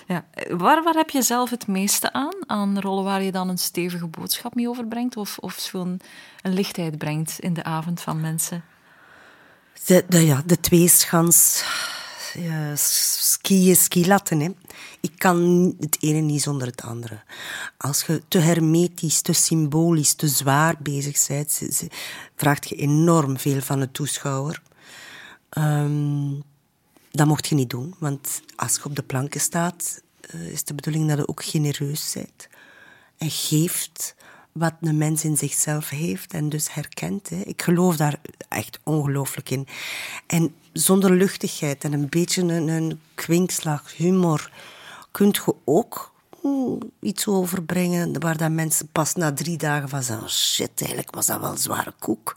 ja. 0.08 0.24
waar, 0.48 0.82
waar 0.82 0.94
heb 0.94 1.10
je 1.10 1.22
zelf 1.22 1.50
het 1.50 1.66
meeste 1.66 2.12
aan? 2.12 2.34
Aan 2.46 2.80
rollen 2.80 3.04
waar 3.04 3.22
je 3.22 3.32
dan 3.32 3.48
een 3.48 3.58
stevige 3.58 4.06
boodschap 4.06 4.54
mee 4.54 4.68
overbrengt? 4.68 5.16
Of, 5.16 5.38
of 5.38 5.58
zo'n 5.58 6.00
een 6.42 6.52
lichtheid 6.54 6.98
brengt 6.98 7.38
in 7.38 7.54
de 7.54 7.64
avond 7.64 8.00
van 8.00 8.20
mensen? 8.20 8.64
De, 9.86 10.04
de, 10.08 10.26
ja, 10.26 10.42
de 10.46 10.60
tweeschans 10.60 11.64
eh, 12.34 12.76
skiën, 12.76 13.76
skilatten. 13.76 14.40
Hè. 14.40 14.50
Ik 15.00 15.12
kan 15.16 15.74
het 15.80 15.96
ene 16.00 16.20
niet 16.20 16.42
zonder 16.42 16.66
het 16.66 16.82
andere. 16.82 17.22
Als 17.76 18.02
je 18.02 18.22
te 18.28 18.38
hermetisch, 18.38 19.20
te 19.20 19.32
symbolisch, 19.32 20.14
te 20.14 20.28
zwaar 20.28 20.76
bezig 20.78 21.26
bent, 21.26 21.60
vraagt 22.36 22.68
je 22.68 22.74
enorm 22.76 23.38
veel 23.38 23.60
van 23.60 23.80
de 23.80 23.90
toeschouwer. 23.90 24.62
Ehm, 25.48 26.34
dat 27.10 27.26
mocht 27.26 27.46
je 27.46 27.54
niet 27.54 27.70
doen, 27.70 27.94
want 27.98 28.42
als 28.56 28.74
je 28.74 28.84
op 28.84 28.96
de 28.96 29.02
planken 29.02 29.40
staat, 29.40 30.02
eh, 30.20 30.46
is 30.46 30.64
de 30.64 30.74
bedoeling 30.74 31.08
dat 31.08 31.18
je 31.18 31.28
ook 31.28 31.44
genereus 31.44 32.12
bent. 32.14 32.48
En 33.18 33.30
geeft 33.30 34.14
wat 34.52 34.74
een 34.80 34.98
mens 34.98 35.24
in 35.24 35.36
zichzelf 35.36 35.88
heeft 35.88 36.32
en 36.32 36.48
dus 36.48 36.74
herkent. 36.74 37.28
Hè. 37.28 37.36
Ik 37.36 37.62
geloof 37.62 37.96
daar 37.96 38.20
echt 38.48 38.78
ongelooflijk 38.82 39.50
in. 39.50 39.66
En 40.26 40.54
zonder 40.72 41.10
luchtigheid 41.12 41.84
en 41.84 41.92
een 41.92 42.08
beetje 42.08 42.42
een, 42.42 42.68
een 42.68 43.00
kwinkslag, 43.14 43.96
humor, 43.96 44.50
kunt 45.10 45.36
je 45.36 45.54
ook 45.64 46.12
mm, 46.42 46.78
iets 47.00 47.26
overbrengen 47.26 48.20
waar 48.20 48.36
dat 48.36 48.50
mensen 48.50 48.88
pas 48.92 49.14
na 49.14 49.32
drie 49.32 49.56
dagen 49.56 49.88
van 49.88 50.02
zeggen, 50.02 50.24
"Oh, 50.24 50.30
shit, 50.30 50.70
eigenlijk 50.76 51.14
was 51.14 51.26
dat 51.26 51.40
wel 51.40 51.50
een 51.50 51.58
zware 51.58 51.94
koek. 51.98 52.36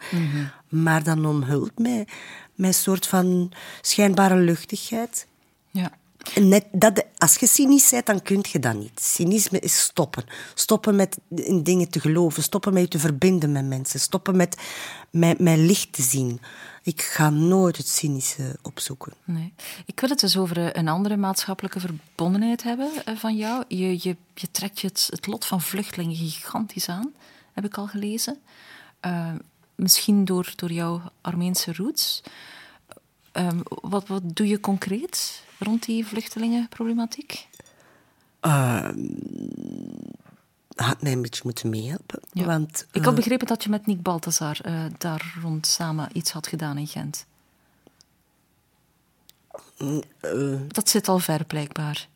Maar 0.69 1.03
dan 1.03 1.25
omhult 1.25 1.79
mij 1.79 2.07
met 2.55 2.67
een 2.67 2.73
soort 2.73 3.07
van 3.07 3.51
schijnbare 3.81 4.35
luchtigheid. 4.35 5.27
Net 6.41 6.65
dat, 6.71 7.05
als 7.17 7.35
je 7.35 7.47
cynisch 7.47 7.89
bent, 7.89 8.05
dan 8.05 8.21
kun 8.21 8.45
je 8.51 8.59
dat 8.59 8.75
niet. 8.75 8.99
Cynisme 9.01 9.59
is 9.59 9.81
stoppen. 9.81 10.23
Stoppen 10.53 10.95
met 10.95 11.17
in 11.29 11.63
dingen 11.63 11.89
te 11.89 11.99
geloven. 11.99 12.43
Stoppen 12.43 12.73
met 12.73 12.81
je 12.81 12.87
te 12.87 12.99
verbinden 12.99 13.51
met 13.51 13.65
mensen. 13.65 13.99
Stoppen 13.99 14.35
met, 14.35 14.61
met 15.11 15.57
licht 15.57 15.93
te 15.93 16.01
zien. 16.01 16.41
Ik 16.83 17.01
ga 17.01 17.29
nooit 17.29 17.77
het 17.77 17.87
cynische 17.87 18.55
opzoeken. 18.61 19.13
Nee. 19.23 19.53
Ik 19.85 19.99
wil 19.99 20.09
het 20.09 20.19
dus 20.19 20.37
over 20.37 20.57
eh, 20.57 20.69
een 20.71 20.87
andere 20.87 21.17
maatschappelijke 21.17 21.79
verbondenheid 21.79 22.63
hebben 22.63 22.91
eh, 23.05 23.15
van 23.15 23.35
jou. 23.35 23.63
Je, 23.67 23.91
je, 23.91 24.17
je 24.33 24.51
trekt 24.51 24.79
je 24.79 24.87
het, 24.87 25.27
lot 25.27 25.45
van 25.45 25.61
vluchtelingen 25.61 26.15
gigantisch 26.15 26.89
aan, 26.89 27.13
heb 27.53 27.65
ik 27.65 27.77
al 27.77 27.87
gelezen. 27.87 28.37
Eh, 28.99 29.31
misschien 29.75 30.25
door, 30.25 30.53
door 30.55 30.71
jouw 30.71 31.01
Armeense 31.21 31.73
roots. 31.73 32.23
Ehm, 33.31 33.59
wat, 33.63 34.07
wat 34.07 34.21
doe 34.25 34.47
je 34.47 34.59
concreet 34.59 35.43
rond 35.63 35.85
die 35.85 36.05
vluchtelingenproblematiek? 36.07 37.47
Had 40.75 41.01
mij 41.01 41.11
een 41.11 41.21
beetje 41.21 41.41
moeten 41.43 41.69
meehelpen. 41.69 42.19
Ja. 42.31 42.45
Want, 42.45 42.87
Ik 42.91 42.99
eh, 43.01 43.05
had 43.05 43.15
begrepen 43.15 43.47
dat 43.47 43.63
je 43.63 43.69
met 43.69 43.85
Nick 43.85 44.01
Balthazar 44.01 44.59
eh, 44.61 44.83
daar 44.97 45.35
rond 45.41 45.67
samen 45.67 46.09
iets 46.13 46.31
had 46.31 46.47
gedaan 46.47 46.77
in 46.77 46.87
Gent. 46.87 47.25
eh, 50.19 50.59
Dat 50.67 50.89
zit 50.89 51.07
al 51.07 51.19
ver, 51.19 51.45
blijkbaar. 51.45 52.07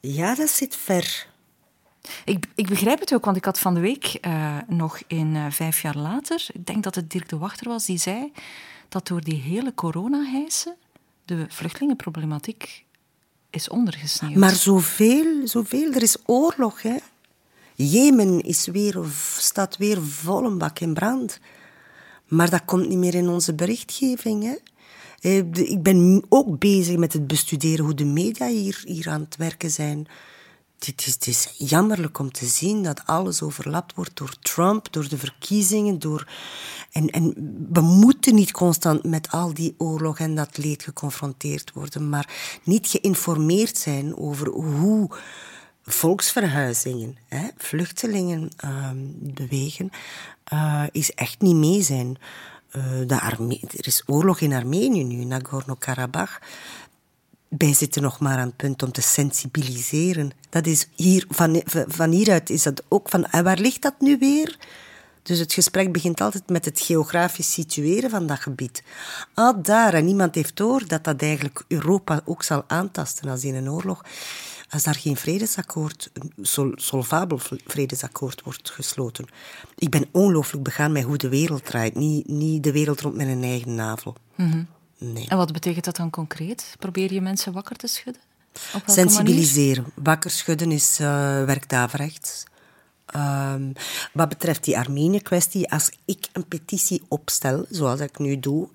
ja, 0.00 0.34
dat 0.34 0.48
zit 0.48 0.76
ver. 0.76 1.26
Ik, 2.24 2.46
ik 2.54 2.68
begrijp 2.68 3.00
het 3.00 3.14
ook, 3.14 3.24
want 3.24 3.36
ik 3.36 3.44
had 3.44 3.58
van 3.58 3.74
de 3.74 3.80
week 3.80 4.04
eh, 4.06 4.56
nog 4.66 5.00
in 5.06 5.36
eh, 5.36 5.46
vijf 5.50 5.82
jaar 5.82 5.96
later, 5.96 6.46
ik 6.52 6.66
denk 6.66 6.82
dat 6.82 6.94
het 6.94 7.10
Dirk 7.10 7.28
de 7.28 7.38
Wachter 7.38 7.68
was, 7.68 7.84
die 7.86 7.98
zei 7.98 8.32
dat 8.88 9.06
door 9.06 9.20
die 9.20 9.40
hele 9.40 9.74
coronahijsen 9.74 10.76
de 11.36 11.44
vluchtelingenproblematiek 11.48 12.84
is 13.50 13.68
ondergesneeuwd. 13.68 14.34
Maar 14.34 14.54
zoveel, 14.54 15.46
zoveel. 15.48 15.92
Er 15.92 16.02
is 16.02 16.16
oorlog, 16.26 16.82
hè. 16.82 16.96
Jemen 17.74 18.40
is 18.40 18.66
weer, 18.66 18.98
staat 19.38 19.76
weer 19.76 20.02
vol 20.02 20.44
een 20.44 20.58
bak 20.58 20.78
in 20.78 20.94
brand. 20.94 21.40
Maar 22.28 22.50
dat 22.50 22.64
komt 22.64 22.88
niet 22.88 22.98
meer 22.98 23.14
in 23.14 23.28
onze 23.28 23.54
berichtgeving, 23.54 24.42
hè. 24.42 24.56
Eh, 25.20 25.36
Ik 25.52 25.82
ben 25.82 26.24
ook 26.28 26.58
bezig 26.58 26.96
met 26.96 27.12
het 27.12 27.26
bestuderen 27.26 27.84
hoe 27.84 27.94
de 27.94 28.04
media 28.04 28.46
hier, 28.46 28.82
hier 28.84 29.08
aan 29.08 29.20
het 29.20 29.36
werken 29.36 29.70
zijn. 29.70 30.06
Het 30.86 31.06
is, 31.06 31.16
is 31.18 31.54
jammerlijk 31.58 32.18
om 32.18 32.32
te 32.32 32.46
zien 32.46 32.82
dat 32.82 33.06
alles 33.06 33.42
overlapt 33.42 33.94
wordt 33.94 34.16
door 34.16 34.34
Trump, 34.40 34.92
door 34.92 35.08
de 35.08 35.18
verkiezingen. 35.18 35.98
Door... 35.98 36.28
En, 36.92 37.10
en 37.10 37.34
we 37.72 37.80
moeten 37.80 38.34
niet 38.34 38.50
constant 38.50 39.04
met 39.04 39.30
al 39.30 39.54
die 39.54 39.74
oorlog 39.78 40.18
en 40.18 40.34
dat 40.34 40.58
leed 40.58 40.82
geconfronteerd 40.82 41.72
worden, 41.72 42.08
maar 42.08 42.58
niet 42.62 42.86
geïnformeerd 42.86 43.78
zijn 43.78 44.16
over 44.16 44.48
hoe 44.48 45.10
volksverhuizingen, 45.84 47.16
hè, 47.28 47.48
vluchtelingen 47.56 48.50
ehm, 48.56 48.98
bewegen, 49.12 49.90
eh, 50.44 50.84
is 50.92 51.14
echt 51.14 51.40
niet 51.40 51.56
mee 51.56 51.82
zijn. 51.82 52.18
Arme- 53.08 53.60
er 53.76 53.86
is 53.86 54.02
oorlog 54.06 54.40
in 54.40 54.52
Armenië 54.52 55.04
nu, 55.04 55.24
Nagorno-Karabakh 55.24 56.40
wij 57.58 57.74
zitten 57.74 58.02
nog 58.02 58.20
maar 58.20 58.38
aan 58.38 58.46
het 58.46 58.56
punt 58.56 58.82
om 58.82 58.92
te 58.92 59.02
sensibiliseren. 59.02 60.30
Dat 60.48 60.66
is 60.66 60.88
hier, 60.94 61.24
van, 61.28 61.62
van 61.88 62.10
hieruit 62.10 62.50
is 62.50 62.62
dat 62.62 62.82
ook 62.88 63.08
van, 63.08 63.24
en 63.24 63.44
waar 63.44 63.58
ligt 63.58 63.82
dat 63.82 63.94
nu 63.98 64.18
weer? 64.18 64.56
Dus 65.22 65.38
het 65.38 65.52
gesprek 65.52 65.92
begint 65.92 66.20
altijd 66.20 66.48
met 66.48 66.64
het 66.64 66.80
geografisch 66.80 67.52
situeren 67.52 68.10
van 68.10 68.26
dat 68.26 68.38
gebied. 68.38 68.82
Ah, 69.34 69.58
daar. 69.62 69.94
En 69.94 70.04
niemand 70.04 70.34
heeft 70.34 70.56
door 70.56 70.86
dat 70.86 71.04
dat 71.04 71.22
eigenlijk 71.22 71.64
Europa 71.68 72.20
ook 72.24 72.42
zal 72.42 72.64
aantasten 72.66 73.28
als 73.28 73.44
in 73.44 73.54
een 73.54 73.70
oorlog. 73.70 74.04
Als 74.68 74.82
daar 74.82 74.94
geen 74.94 75.16
vredesakkoord, 75.16 76.10
een 76.12 76.32
sol, 76.46 76.72
solvabel 76.74 77.38
vredesakkoord 77.66 78.42
wordt 78.42 78.70
gesloten. 78.70 79.26
Ik 79.74 79.90
ben 79.90 80.08
ongelooflijk 80.12 80.62
begaan 80.62 80.92
met 80.92 81.02
hoe 81.02 81.16
de 81.16 81.28
wereld 81.28 81.64
draait. 81.64 81.94
Niet, 81.94 82.28
niet 82.28 82.62
de 82.62 82.72
wereld 82.72 83.00
rond 83.00 83.14
mijn 83.14 83.42
eigen 83.42 83.74
navel. 83.74 84.16
Nee. 85.00 85.26
En 85.28 85.36
wat 85.36 85.52
betekent 85.52 85.84
dat 85.84 85.96
dan 85.96 86.10
concreet? 86.10 86.74
Probeer 86.78 87.12
je 87.12 87.20
mensen 87.20 87.52
wakker 87.52 87.76
te 87.76 87.86
schudden? 87.86 88.22
Sensibiliseren. 88.86 89.92
Wakker 89.94 90.30
schudden 90.30 90.72
is 90.72 91.00
uh, 91.00 91.08
werkt 91.44 91.72
averechts. 91.72 92.44
Um, 93.16 93.72
wat 94.12 94.28
betreft 94.28 94.64
die 94.64 94.78
Armenië-kwestie, 94.78 95.70
als 95.72 95.90
ik 96.04 96.28
een 96.32 96.46
petitie 96.48 97.02
opstel, 97.08 97.66
zoals 97.70 98.00
ik 98.00 98.18
nu 98.18 98.40
doe, 98.40 98.68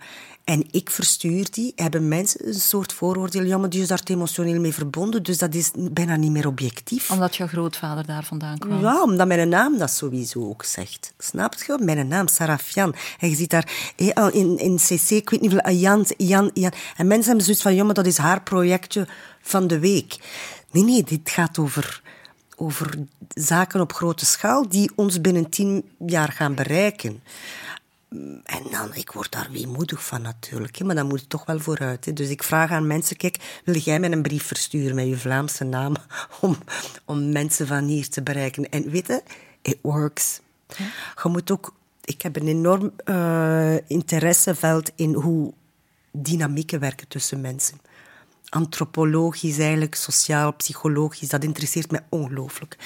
en 0.46 0.66
ik 0.72 0.89
verstuur 0.89 1.48
die, 1.52 1.74
hebben 1.76 2.08
mensen 2.08 2.48
een 2.48 2.54
soort 2.54 2.93
vooroordeel. 2.93 3.43
Ja, 3.43 3.58
maar 3.58 3.70
die 3.70 3.82
is 3.82 3.88
daar 3.88 4.02
emotioneel 4.04 4.60
mee 4.60 4.74
verbonden, 4.74 5.24
dus 5.24 5.38
dat 5.38 5.54
is 5.54 5.72
bijna 5.76 6.16
niet 6.16 6.32
meer 6.32 6.48
objectief. 6.48 7.12
Omdat 7.12 7.36
jouw 7.36 7.48
grootvader 7.48 8.06
daar 8.06 8.24
vandaan 8.24 8.58
kwam? 8.58 8.82
Ja, 8.82 9.02
omdat 9.02 9.28
mijn 9.28 9.50
naam 9.50 9.78
dat 9.78 9.91
sowieso 9.91 10.48
ook 10.48 10.64
zegt. 10.64 11.14
Snap 11.18 11.54
je? 11.54 11.78
Mijn 11.82 12.08
naam, 12.08 12.28
Sarafian. 12.28 12.96
En 13.20 13.30
je 13.30 13.36
ziet 13.36 13.50
daar 13.50 13.93
eh, 13.96 14.28
in, 14.32 14.58
in 14.58 14.76
CC, 14.76 15.10
ik 15.10 15.30
weet 15.30 15.41
niet 15.41 15.52
veel, 15.52 15.72
Jan, 15.72 16.06
Jan, 16.18 16.52
Jan. 16.54 16.72
En 16.98 17.08
mensen 17.08 17.28
hebben 17.28 17.46
zoiets 17.46 17.64
van, 17.64 17.76
ja, 17.76 17.84
maar 17.84 17.93
dat 17.93 18.06
is 18.06 18.18
haar 18.18 18.41
projectje 18.41 19.08
van 19.41 19.68
de 19.68 19.80
week. 19.80 20.18
Nee, 20.72 20.84
nee, 20.84 21.04
dit 21.04 21.30
gaat 21.30 21.58
over 21.58 22.04
over 22.56 22.93
zaken 23.28 23.82
op 23.82 23.93
grote 23.93 24.26
schaal 24.26 24.70
die 24.70 24.91
ons 24.96 25.22
binnen 25.22 25.50
tien 25.50 25.84
jaar 26.06 26.32
gaan 26.32 26.56
bereiken. 26.56 27.24
En 28.43 28.64
dan, 28.72 28.93
ik 28.93 29.12
word 29.12 29.32
daar 29.32 29.49
weemoedig 29.51 30.06
van 30.06 30.22
natuurlijk, 30.22 30.76
hè, 30.76 30.86
maar 30.86 30.95
dan 30.95 31.08
moet 31.08 31.20
het 31.20 31.30
toch 31.30 31.45
wel 31.45 31.60
vooruit. 31.60 32.06
Hè. 32.06 32.14
Dus 32.14 32.30
ik 32.30 32.43
vraag 32.43 32.72
aan 32.72 32.88
mensen, 32.88 33.18
kijk, 33.18 33.62
wil 33.66 33.76
jij 33.76 33.99
mij 33.99 34.12
een 34.12 34.22
brief 34.22 34.43
versturen 34.43 34.95
met 34.95 35.08
je 35.08 35.18
Vlaamse 35.18 35.64
naam 35.64 35.95
om, 36.41 36.58
om 37.06 37.32
mensen 37.32 37.68
van 37.68 37.84
hier 37.84 38.10
te 38.10 38.24
bereiken? 38.24 38.70
En 38.70 38.89
weet 38.89 39.08
je, 39.08 39.24
it 39.62 39.78
works. 39.82 40.39
Ja. 40.78 40.86
Je 41.24 41.30
moet 41.30 41.51
ook, 41.51 41.76
ik 42.03 42.22
heb 42.22 42.36
een 42.36 42.47
enorm 42.47 42.91
uh, 43.06 43.76
interesseveld 43.88 44.91
in 44.95 45.14
hoe 45.14 45.53
dynamieken 46.12 46.80
werken 46.80 47.08
tussen 47.08 47.41
mensen 47.41 47.80
antropologisch, 48.56 49.58
eigenlijk, 49.58 49.95
sociaal, 49.95 50.53
psychologisch. 50.53 51.30
Dat 51.30 51.43
interesseert 51.43 51.91
mij 51.91 52.06
ongelooflijk. 52.10 52.78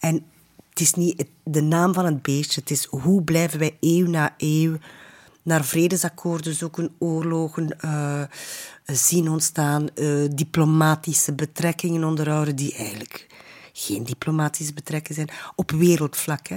En 0.00 0.24
het 0.72 0.80
is 0.80 0.94
niet 0.94 1.24
de 1.44 1.62
naam 1.62 1.94
van 1.94 2.04
het 2.04 2.22
beestje, 2.22 2.60
het 2.60 2.70
is 2.70 2.84
hoe 2.84 3.22
blijven 3.22 3.58
wij 3.58 3.76
eeuw 3.80 4.06
na 4.06 4.34
eeuw 4.36 4.76
naar 5.42 5.64
vredesakkoorden 5.64 6.54
zoeken, 6.54 6.94
oorlogen 6.98 7.76
uh, 7.84 8.22
zien 8.84 9.28
ontstaan, 9.28 9.88
uh, 9.94 10.28
diplomatische 10.34 11.32
betrekkingen 11.32 12.04
onderhouden, 12.04 12.56
die 12.56 12.74
eigenlijk 12.74 13.26
geen 13.72 14.04
diplomatische 14.04 14.74
betrekkingen 14.74 15.26
zijn, 15.26 15.38
op 15.54 15.70
wereldvlak. 15.70 16.46
Hè. 16.46 16.56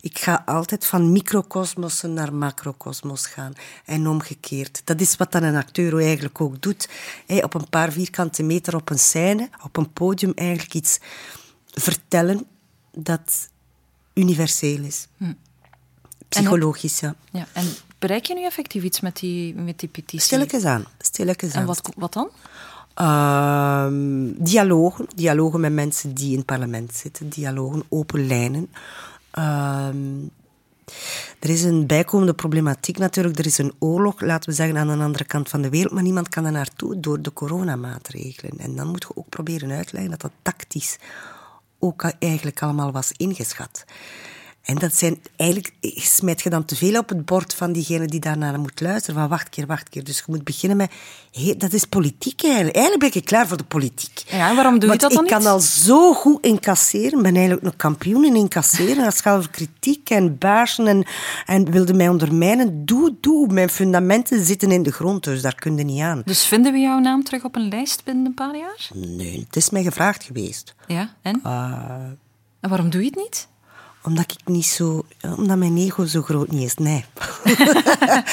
Ik 0.00 0.18
ga 0.18 0.42
altijd 0.46 0.86
van 0.86 1.12
microcosmossen 1.12 2.12
naar 2.12 2.34
macrocosmos 2.34 3.26
gaan. 3.26 3.52
En 3.84 4.06
omgekeerd. 4.06 4.82
Dat 4.84 5.00
is 5.00 5.16
wat 5.16 5.32
dan 5.32 5.42
een 5.42 5.56
acteur 5.56 5.98
eigenlijk 5.98 6.40
ook 6.40 6.62
doet. 6.62 6.88
Hey, 7.26 7.42
op 7.42 7.54
een 7.54 7.68
paar 7.68 7.92
vierkante 7.92 8.42
meter 8.42 8.76
op 8.76 8.90
een 8.90 8.98
scène, 8.98 9.48
op 9.64 9.76
een 9.76 9.92
podium 9.92 10.32
eigenlijk 10.34 10.74
iets 10.74 10.98
vertellen 11.66 12.46
dat 12.92 13.48
universeel 14.14 14.82
is. 14.84 15.08
Hm. 15.16 15.32
Psychologisch, 16.28 17.00
ja. 17.00 17.14
ja. 17.30 17.46
En 17.52 17.66
bereik 17.98 18.24
je 18.24 18.34
nu 18.34 18.44
effectief 18.44 18.82
iets 18.82 19.00
met 19.00 19.16
die, 19.16 19.54
met 19.54 19.78
die 19.78 19.88
petitie? 19.88 20.20
Stilletjes 20.20 20.64
aan. 20.64 20.84
Stilletjes 20.98 21.52
aan. 21.54 21.60
En 21.60 21.66
wat, 21.66 21.92
wat 21.96 22.12
dan? 22.12 22.30
Uh, 23.00 23.86
dialogen. 24.44 25.06
Dialogen 25.14 25.60
met 25.60 25.72
mensen 25.72 26.14
die 26.14 26.30
in 26.30 26.36
het 26.36 26.46
parlement 26.46 26.94
zitten. 26.94 27.28
Dialogen, 27.28 27.82
open 27.88 28.26
lijnen. 28.26 28.70
Uh, 29.38 29.88
Er 31.38 31.50
is 31.50 31.62
een 31.62 31.86
bijkomende 31.86 32.34
problematiek 32.34 32.98
natuurlijk. 32.98 33.38
Er 33.38 33.46
is 33.46 33.58
een 33.58 33.72
oorlog, 33.78 34.20
laten 34.20 34.50
we 34.50 34.56
zeggen, 34.56 34.76
aan 34.76 34.86
de 34.86 35.04
andere 35.04 35.24
kant 35.24 35.48
van 35.48 35.62
de 35.62 35.68
wereld, 35.68 35.92
maar 35.92 36.02
niemand 36.02 36.28
kan 36.28 36.44
er 36.44 36.52
naartoe 36.52 37.00
door 37.00 37.22
de 37.22 37.32
coronamaatregelen. 37.32 38.58
En 38.58 38.76
dan 38.76 38.86
moet 38.86 39.02
je 39.08 39.16
ook 39.16 39.28
proberen 39.28 39.70
uitleggen 39.70 40.10
dat 40.10 40.20
dat 40.20 40.32
tactisch 40.42 40.98
ook 41.84 42.04
eigenlijk 42.18 42.62
allemaal 42.62 42.92
was 42.92 43.12
ingeschat. 43.12 43.84
En 44.62 44.74
dat 44.74 44.94
zijn, 44.94 45.20
eigenlijk 45.36 45.72
smijt 45.80 46.42
je 46.42 46.50
dan 46.50 46.64
te 46.64 46.76
veel 46.76 46.98
op 46.98 47.08
het 47.08 47.24
bord 47.24 47.54
van 47.54 47.72
diegene 47.72 48.06
die 48.06 48.20
daarnaar 48.20 48.60
moet 48.60 48.80
luisteren. 48.80 49.20
Van 49.20 49.28
wacht 49.28 49.48
keer, 49.48 49.66
wacht 49.66 49.88
keer. 49.88 50.04
Dus 50.04 50.18
je 50.18 50.24
moet 50.26 50.44
beginnen 50.44 50.76
met, 50.76 50.92
hé, 51.32 51.54
dat 51.56 51.72
is 51.72 51.84
politiek 51.84 52.42
eigenlijk. 52.42 52.74
Eigenlijk 52.76 53.12
ben 53.12 53.22
ik 53.22 53.28
klaar 53.28 53.46
voor 53.46 53.56
de 53.56 53.64
politiek. 53.64 54.24
Ja, 54.26 54.54
waarom 54.54 54.78
doe 54.78 54.90
je 54.90 54.98
dat 54.98 55.10
dan 55.10 55.24
ik 55.24 55.30
niet? 55.30 55.42
kan 55.42 55.52
al 55.52 55.60
zo 55.60 56.14
goed 56.14 56.44
incasseren. 56.44 57.16
Ik 57.16 57.22
ben 57.22 57.34
eigenlijk 57.36 57.64
een 57.64 57.76
kampioen 57.76 58.24
in 58.24 58.36
incasseren. 58.36 59.04
Als 59.04 59.14
het 59.14 59.22
gaat 59.22 59.38
over 59.38 59.50
kritiek 59.50 60.10
en 60.10 60.38
baarsen 60.38 60.86
en, 60.86 61.06
en 61.46 61.70
wilde 61.70 61.94
mij 61.94 62.08
ondermijnen, 62.08 62.84
doe, 62.84 63.14
doe. 63.20 63.52
Mijn 63.52 63.70
fundamenten 63.70 64.44
zitten 64.44 64.70
in 64.70 64.82
de 64.82 64.92
grond, 64.92 65.24
dus 65.24 65.42
daar 65.42 65.54
kun 65.54 65.76
je 65.76 65.84
niet 65.84 66.00
aan. 66.00 66.22
Dus 66.24 66.44
vinden 66.44 66.72
we 66.72 66.78
jouw 66.78 66.98
naam 66.98 67.24
terug 67.24 67.44
op 67.44 67.56
een 67.56 67.68
lijst 67.68 68.04
binnen 68.04 68.26
een 68.26 68.34
paar 68.34 68.56
jaar? 68.56 68.88
Nee, 68.94 69.40
het 69.46 69.56
is 69.56 69.70
mij 69.70 69.82
gevraagd 69.82 70.24
geweest. 70.24 70.74
Ja, 70.86 71.14
en? 71.22 71.40
Ah. 71.42 71.82
En 72.60 72.68
waarom 72.68 72.90
doe 72.90 73.00
je 73.00 73.06
het 73.06 73.16
niet? 73.16 73.50
Omdat 74.02 74.24
ik 74.30 74.48
niet 74.48 74.66
zo... 74.66 75.04
Omdat 75.36 75.56
mijn 75.56 75.76
ego 75.76 76.04
zo 76.04 76.22
groot 76.22 76.50
niet 76.50 76.62
is, 76.62 76.74
nee. 76.74 77.04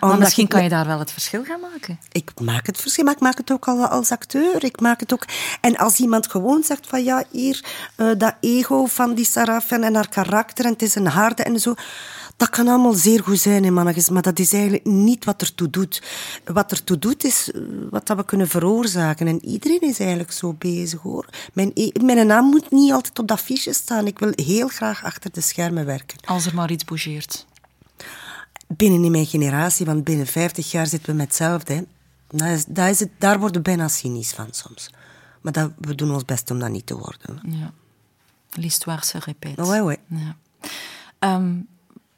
Maar 0.00 0.18
misschien 0.18 0.44
ik 0.44 0.50
kan 0.50 0.62
je 0.62 0.68
daar 0.68 0.86
wel 0.86 0.98
het 0.98 1.12
verschil 1.12 1.44
gaan 1.44 1.60
maken. 1.60 2.00
Ik 2.12 2.30
maak 2.40 2.66
het 2.66 2.80
verschil, 2.80 3.04
maar 3.04 3.14
ik 3.14 3.20
maak 3.20 3.36
het 3.36 3.52
ook 3.52 3.68
al 3.68 3.86
als 3.86 4.10
acteur. 4.10 4.64
Ik 4.64 4.80
maak 4.80 5.00
het 5.00 5.12
ook... 5.12 5.24
En 5.60 5.76
als 5.76 5.98
iemand 5.98 6.30
gewoon 6.30 6.62
zegt 6.62 6.86
van 6.86 7.04
ja, 7.04 7.24
hier, 7.30 7.64
eh, 7.96 8.06
dat 8.18 8.34
ego 8.40 8.86
van 8.86 9.14
die 9.14 9.24
Sarah 9.24 9.62
en, 9.68 9.82
en 9.82 9.94
haar 9.94 10.08
karakter 10.08 10.64
en 10.64 10.72
het 10.72 10.82
is 10.82 10.94
een 10.94 11.06
harde 11.06 11.42
en 11.42 11.60
zo... 11.60 11.74
Dat 12.36 12.50
kan 12.50 12.68
allemaal 12.68 12.92
zeer 12.92 13.22
goed 13.22 13.38
zijn, 13.38 13.64
hè, 13.64 13.70
mannetjes, 13.70 14.08
maar 14.08 14.22
dat 14.22 14.38
is 14.38 14.52
eigenlijk 14.52 14.84
niet 14.84 15.24
wat 15.24 15.40
ertoe 15.40 15.70
doet. 15.70 16.02
Wat 16.44 16.70
ertoe 16.70 16.98
doet 16.98 17.24
is 17.24 17.50
eh, 17.52 17.60
wat 17.90 18.06
dat 18.06 18.16
we 18.16 18.24
kunnen 18.24 18.48
veroorzaken. 18.48 19.26
En 19.26 19.44
iedereen 19.44 19.80
is 19.80 19.98
eigenlijk 19.98 20.32
zo 20.32 20.52
bezig, 20.52 21.00
hoor. 21.00 21.28
Mijn, 21.52 21.70
e- 21.74 22.02
mijn 22.02 22.26
naam 22.26 22.44
moet 22.44 22.70
niet 22.70 22.92
altijd 22.92 23.18
op 23.18 23.28
dat 23.28 23.40
fiche 23.40 23.72
staan. 23.72 24.06
Ik 24.06 24.18
wil 24.18 24.32
heel 24.34 24.68
graag 24.68 25.04
achter 25.04 25.32
de 25.32 25.40
schermen 25.40 25.86
werken. 25.86 26.18
Als 26.24 26.46
er 26.46 26.54
maar 26.54 26.70
iets 26.70 26.84
bougeert. 26.84 27.46
Binnen 28.66 29.04
in 29.04 29.10
mijn 29.10 29.26
generatie, 29.26 29.86
want 29.86 30.04
binnen 30.04 30.26
50 30.26 30.70
jaar 30.70 30.86
zitten 30.86 31.10
we 31.10 31.16
met 31.16 31.26
hetzelfde. 31.26 31.72
Hè. 31.72 31.82
Dat 32.28 32.48
is, 32.48 32.64
dat 32.64 32.88
is 32.88 33.00
het, 33.00 33.10
daar 33.18 33.38
worden 33.38 33.56
we 33.56 33.62
bijna 33.62 33.88
cynisch 33.88 34.32
van 34.32 34.48
soms. 34.50 34.90
Maar 35.40 35.52
dat, 35.52 35.70
we 35.78 35.94
doen 35.94 36.12
ons 36.12 36.24
best 36.24 36.50
om 36.50 36.58
dat 36.58 36.70
niet 36.70 36.86
te 36.86 36.96
worden. 36.96 37.40
Ja. 37.42 37.72
L'histoire 38.50 39.04
se 39.04 39.18
répète. 39.18 39.62
Ouais, 39.62 39.82
ouais. 39.82 39.98
Ja. 40.06 40.36
Ehm, 41.18 41.54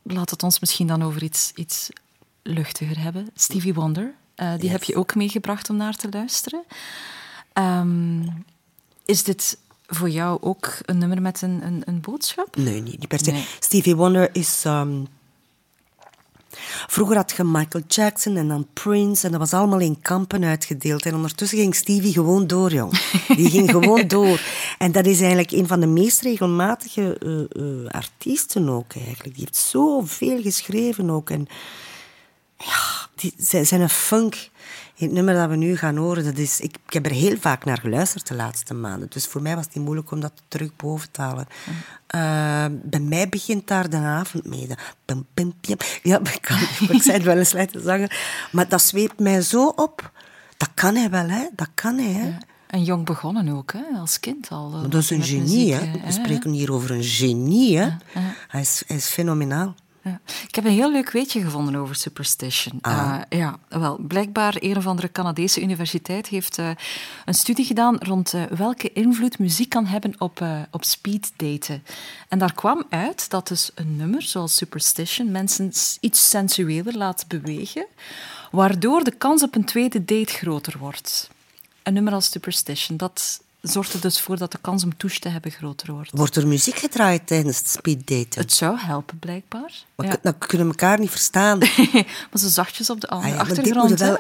laat 0.05 0.31
het 0.31 0.43
ons 0.43 0.61
misschien 0.61 0.87
dan 0.87 1.03
over 1.03 1.23
iets, 1.23 1.53
iets 1.55 1.89
luchtiger 2.43 3.01
hebben. 3.03 3.29
Stevie 3.35 3.75
Wonder, 3.75 4.15
eh, 4.35 4.53
die 4.53 4.63
Yes. 4.63 4.71
heb 4.73 4.83
je 4.85 4.97
ook 4.97 5.15
meegebracht 5.15 5.71
om 5.71 5.77
naar 5.77 5.97
te 5.97 6.09
luisteren. 6.11 6.65
Ehm, 7.53 8.23
is 9.05 9.23
dit 9.25 9.59
voor 9.87 10.11
jou 10.11 10.39
ook 10.43 10.77
een 10.83 10.99
nummer 10.99 11.23
met 11.23 11.43
een, 11.43 11.67
een, 11.67 11.83
een 11.85 12.01
boodschap? 12.01 12.57
Nee, 12.57 12.81
niet, 12.83 13.09
per 13.09 13.19
se. 13.19 13.31
Nee. 13.31 13.47
Stevie 13.61 13.97
Wonder 13.97 14.35
is... 14.35 14.63
ehm, 14.65 15.03
Vroeger 16.87 17.17
had 17.17 17.35
je 17.37 17.45
Michael 17.45 17.85
Jackson 17.89 18.37
en 18.37 18.49
dan 18.49 18.67
Prince 18.73 19.27
en 19.27 19.31
dat 19.31 19.41
was 19.41 19.53
allemaal 19.53 19.81
in 19.81 20.01
kampen 20.01 20.45
uitgedeeld. 20.45 21.07
En 21.07 21.15
ondertussen 21.15 21.59
ging 21.59 21.75
Stevie 21.75 22.13
gewoon 22.13 22.47
door, 22.47 22.73
jong. 22.73 22.93
Die 23.37 23.51
ging 23.51 23.71
gewoon 23.71 24.09
door. 24.17 24.41
En 24.79 24.93
dat 24.93 25.07
is 25.07 25.19
eigenlijk 25.19 25.51
een 25.51 25.67
van 25.67 25.81
de 25.81 25.87
meest 25.87 26.21
regelmatige 26.21 27.19
eh, 27.19 27.63
eh, 27.63 27.91
artiesten 27.91 28.69
ook 28.69 28.95
eigenlijk. 28.95 29.35
Die 29.35 29.45
heeft 29.45 29.57
zoveel 29.57 30.43
geschreven 30.43 31.11
ook. 31.11 31.31
En 31.31 31.47
ja, 32.59 33.09
die, 33.15 33.35
zij 33.37 33.65
zijn 33.65 33.81
een 33.81 33.89
funk. 33.89 34.53
Het 34.95 35.13
nummer 35.13 35.35
dat 35.35 35.49
we 35.49 35.57
nu 35.57 35.77
gaan 35.77 35.97
horen, 35.97 36.25
dat 36.25 36.37
is, 36.39 36.61
ik, 36.61 36.77
ik 36.87 36.93
heb 36.93 37.07
er 37.07 37.13
heel 37.13 37.37
vaak 37.41 37.65
naar 37.65 37.79
geluisterd 37.79 38.27
de 38.29 38.35
laatste 38.35 38.75
maanden. 38.75 39.09
Dus 39.11 39.27
voor 39.27 39.43
mij 39.43 39.55
was 39.57 39.65
het 39.65 39.75
niet 39.75 39.85
moeilijk 39.85 40.11
om 40.11 40.21
dat 40.21 40.33
terug 40.49 40.77
boven 40.77 41.11
te 41.11 41.21
halen. 41.21 41.47
Eh, 42.07 42.65
bij 42.83 43.01
mij 43.01 43.29
begint 43.29 43.67
daar 43.69 43.91
de 43.91 43.97
avond 43.97 44.47
mee. 44.47 44.69
Pim, 45.05 45.27
pim, 45.35 45.55
pim. 45.61 45.77
Ja, 46.03 46.19
ik, 46.21 46.39
kan, 46.41 46.59
ik 46.97 47.03
zei 47.03 47.17
het 47.17 47.23
wel 47.27 47.37
eens 47.39 47.53
laten 47.53 47.83
zeggen. 47.83 48.09
Maar 48.53 48.69
dat 48.69 48.83
zweept 48.83 49.19
mij 49.19 49.41
zo 49.43 49.69
op. 49.69 50.11
Dat 50.57 50.69
kan 50.75 50.95
hij 50.95 51.11
wel, 51.11 51.29
hè. 51.29 51.47
Dat 51.57 51.69
kan 51.75 51.99
hij, 51.99 52.13
hè. 52.13 52.33
En 52.67 52.83
jong 52.85 53.05
begonnen 53.05 53.49
ook, 53.49 53.73
hè? 53.73 53.99
als 54.01 54.21
kind 54.21 54.49
al. 54.51 54.73
eh, 54.73 54.81
Maar 54.81 54.91
dat 54.91 55.03
is 55.03 55.11
een 55.11 55.19
met 55.19 55.27
genie, 55.27 55.43
muziek, 55.43 55.71
hè. 55.73 55.99
eh, 55.99 56.05
We 56.05 56.13
spreken 56.13 56.51
hier 56.51 56.73
over 56.73 56.91
een 56.91 57.05
genie, 57.05 57.79
hè. 57.79 57.89
Hij, 58.49 58.61
is, 58.61 58.83
hij 58.87 58.97
is 58.97 59.07
fenomenaal. 59.07 59.75
Ja. 60.05 60.21
Ik 60.49 60.55
heb 60.55 60.65
een 60.65 60.71
heel 60.71 60.93
leuk 60.93 61.11
weetje 61.11 61.43
gevonden 61.43 61.77
over 61.77 61.95
superstition. 61.95 62.79
Ah. 62.81 63.21
Eh, 63.29 63.39
ja, 63.39 63.59
wel, 63.69 63.99
blijkbaar 64.09 64.57
een 64.59 64.77
of 64.77 64.87
andere 64.87 65.13
Canadese 65.13 65.63
universiteit 65.63 66.27
heeft 66.27 66.59
eh, 66.59 66.71
een 67.25 67.35
studie 67.35 67.65
gedaan 67.65 67.97
rond 67.99 68.35
eh, 68.35 68.43
welke 68.43 68.93
invloed 68.93 69.39
muziek 69.39 69.69
kan 69.69 69.87
hebben 69.87 70.15
op, 70.19 70.45
op 70.71 70.85
speeddaten. 70.85 71.85
En 72.29 72.39
daar 72.39 72.55
kwam 72.55 72.85
uit 72.89 73.31
dat 73.31 73.49
dus 73.49 73.71
een 73.75 73.97
nummer 73.97 74.23
zoals 74.23 74.57
superstition 74.57 75.31
mensen 75.31 75.73
iets 76.01 76.29
sensueler 76.29 76.97
laat 76.97 77.25
bewegen, 77.29 77.87
waardoor 78.51 79.05
de 79.05 79.17
kans 79.17 79.43
op 79.43 79.55
een 79.55 79.65
tweede 79.65 80.05
date 80.05 80.33
groter 80.33 80.79
wordt. 80.79 81.31
Een 81.83 81.93
nummer 81.95 82.13
als 82.13 82.31
superstition, 82.31 82.97
dat 82.97 83.41
zorgt 83.73 83.93
er 83.93 84.01
dus 84.01 84.21
voor 84.21 84.37
dat 84.39 84.53
de 84.53 84.59
kans 84.61 84.85
om 84.85 84.97
touche 84.97 85.21
te 85.21 85.29
hebben 85.29 85.51
groter 85.51 85.93
wordt. 85.93 86.11
Wordt 86.13 86.37
er 86.37 86.47
muziek 86.47 86.79
gedraaid 86.79 87.27
tijdens 87.27 87.59
het 87.59 87.69
speeddaten? 87.69 88.41
Het 88.41 88.53
zou 88.53 88.79
helpen, 88.79 89.19
blijkbaar. 89.19 89.73
Maar 89.95 90.07
Ja. 90.07 90.17
dan 90.23 90.39
kunnen 90.39 90.67
we 90.67 90.73
elkaar 90.73 90.99
niet 90.99 91.11
verstaan. 91.11 91.59
maar 92.31 92.39
zo 92.41 92.49
zachtjes 92.49 92.91
op 92.91 93.01
de, 93.01 93.09
Ah 93.09 93.27
ja, 93.29 93.37
achtergrond. 93.37 93.99
wel 94.01 94.19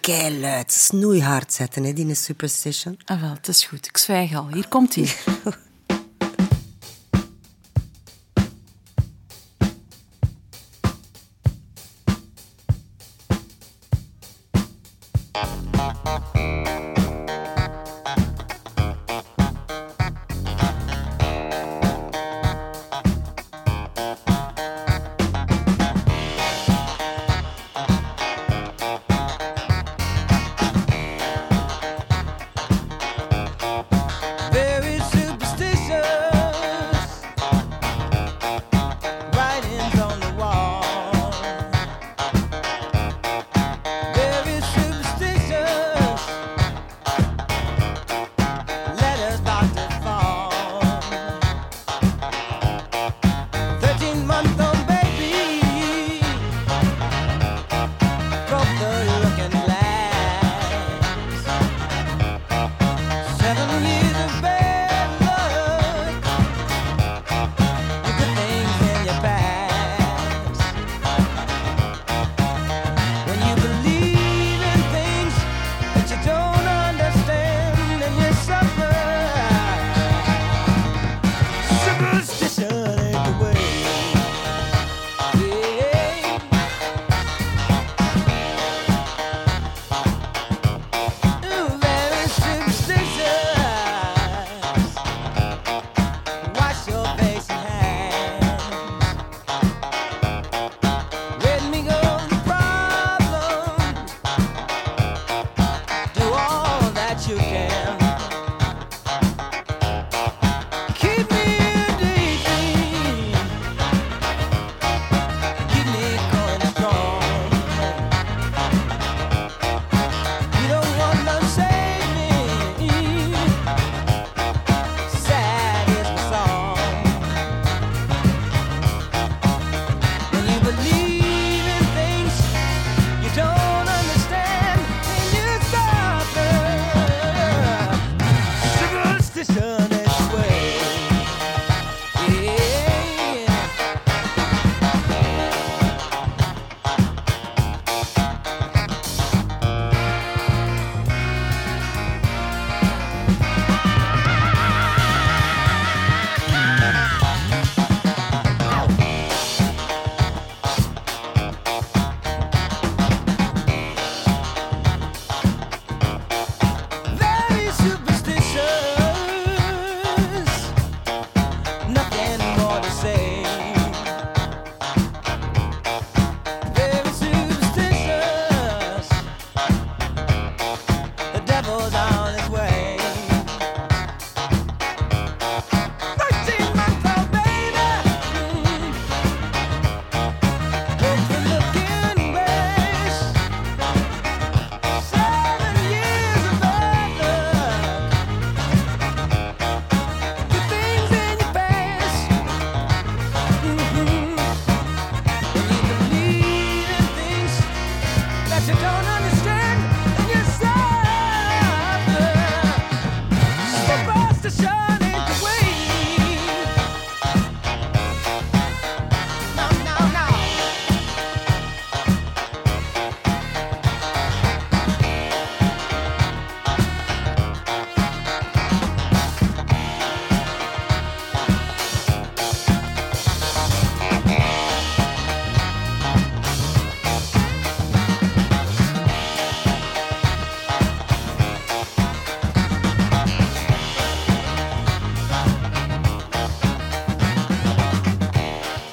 keiluid, 0.00 0.72
snoeihard 0.72 1.52
zetten, 1.52 1.84
hè, 1.84 1.92
die 1.92 2.14
superstition. 2.14 2.98
Ah, 3.04 3.20
wel, 3.20 3.30
het 3.30 3.48
is 3.48 3.64
goed. 3.64 3.86
Ik 3.86 3.96
zwijg 3.96 4.34
al. 4.34 4.48
Hier 4.52 4.68
komt 4.68 4.94
hij. 4.94 5.08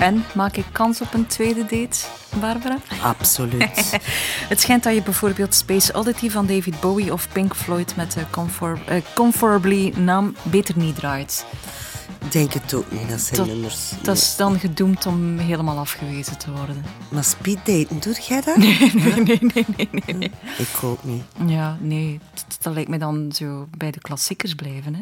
En 0.05 0.23
maak 0.35 0.55
ik 0.57 0.65
kans 0.71 1.01
op 1.01 1.13
een 1.13 1.27
tweede 1.27 1.61
date, 1.61 1.99
Barbara? 2.39 2.77
Absoluut. 3.01 3.97
Het 4.51 4.61
schijnt 4.61 4.83
dat 4.83 4.93
je 4.93 5.01
bijvoorbeeld 5.01 5.53
Space 5.55 5.93
Oddity 5.93 6.29
van 6.29 6.45
David 6.45 6.79
Bowie 6.79 7.13
of 7.13 7.27
Pink 7.31 7.55
Floyd 7.55 7.95
met 7.95 8.11
de 8.11 8.21
eh, 8.85 9.01
Comfortably 9.13 9.93
naam 9.97 10.35
beter 10.43 10.77
niet 10.77 10.95
draait. 10.95 11.45
Ik 12.25 12.31
denk 12.31 12.53
het 12.53 12.73
ook 12.73 12.91
niet, 12.91 13.09
dat 13.09 13.19
zijn 13.19 13.39
Dat- 13.39 13.47
nummers. 13.47 13.79
Dat 14.01 14.17
is 14.17 14.35
dan 14.35 14.59
gedoemd 14.59 15.05
om 15.05 15.37
helemaal 15.37 15.77
afgewezen 15.77 16.37
te 16.37 16.51
worden. 16.51 16.85
Maar 17.09 17.23
speeddaten, 17.23 17.99
doe 17.99 18.15
jij 18.27 18.41
dat? 18.41 18.57
Nee, 18.65 18.91
nee, 18.93 19.23
nee, 19.23 19.65
nee, 19.77 19.89
nee, 19.91 20.15
nee. 20.15 20.31
Ik 20.57 20.83
ook 20.83 21.03
niet. 21.03 21.23
Ja, 21.45 21.77
nee, 21.79 22.19
dat, 22.33 22.57
dat 22.61 22.73
lijkt 22.73 22.89
me 22.89 22.97
dan 22.97 23.31
zo 23.35 23.67
bij 23.77 23.91
de 23.91 23.99
klassiekers 23.99 24.53
blijven. 24.55 24.95
Hè? 24.95 25.01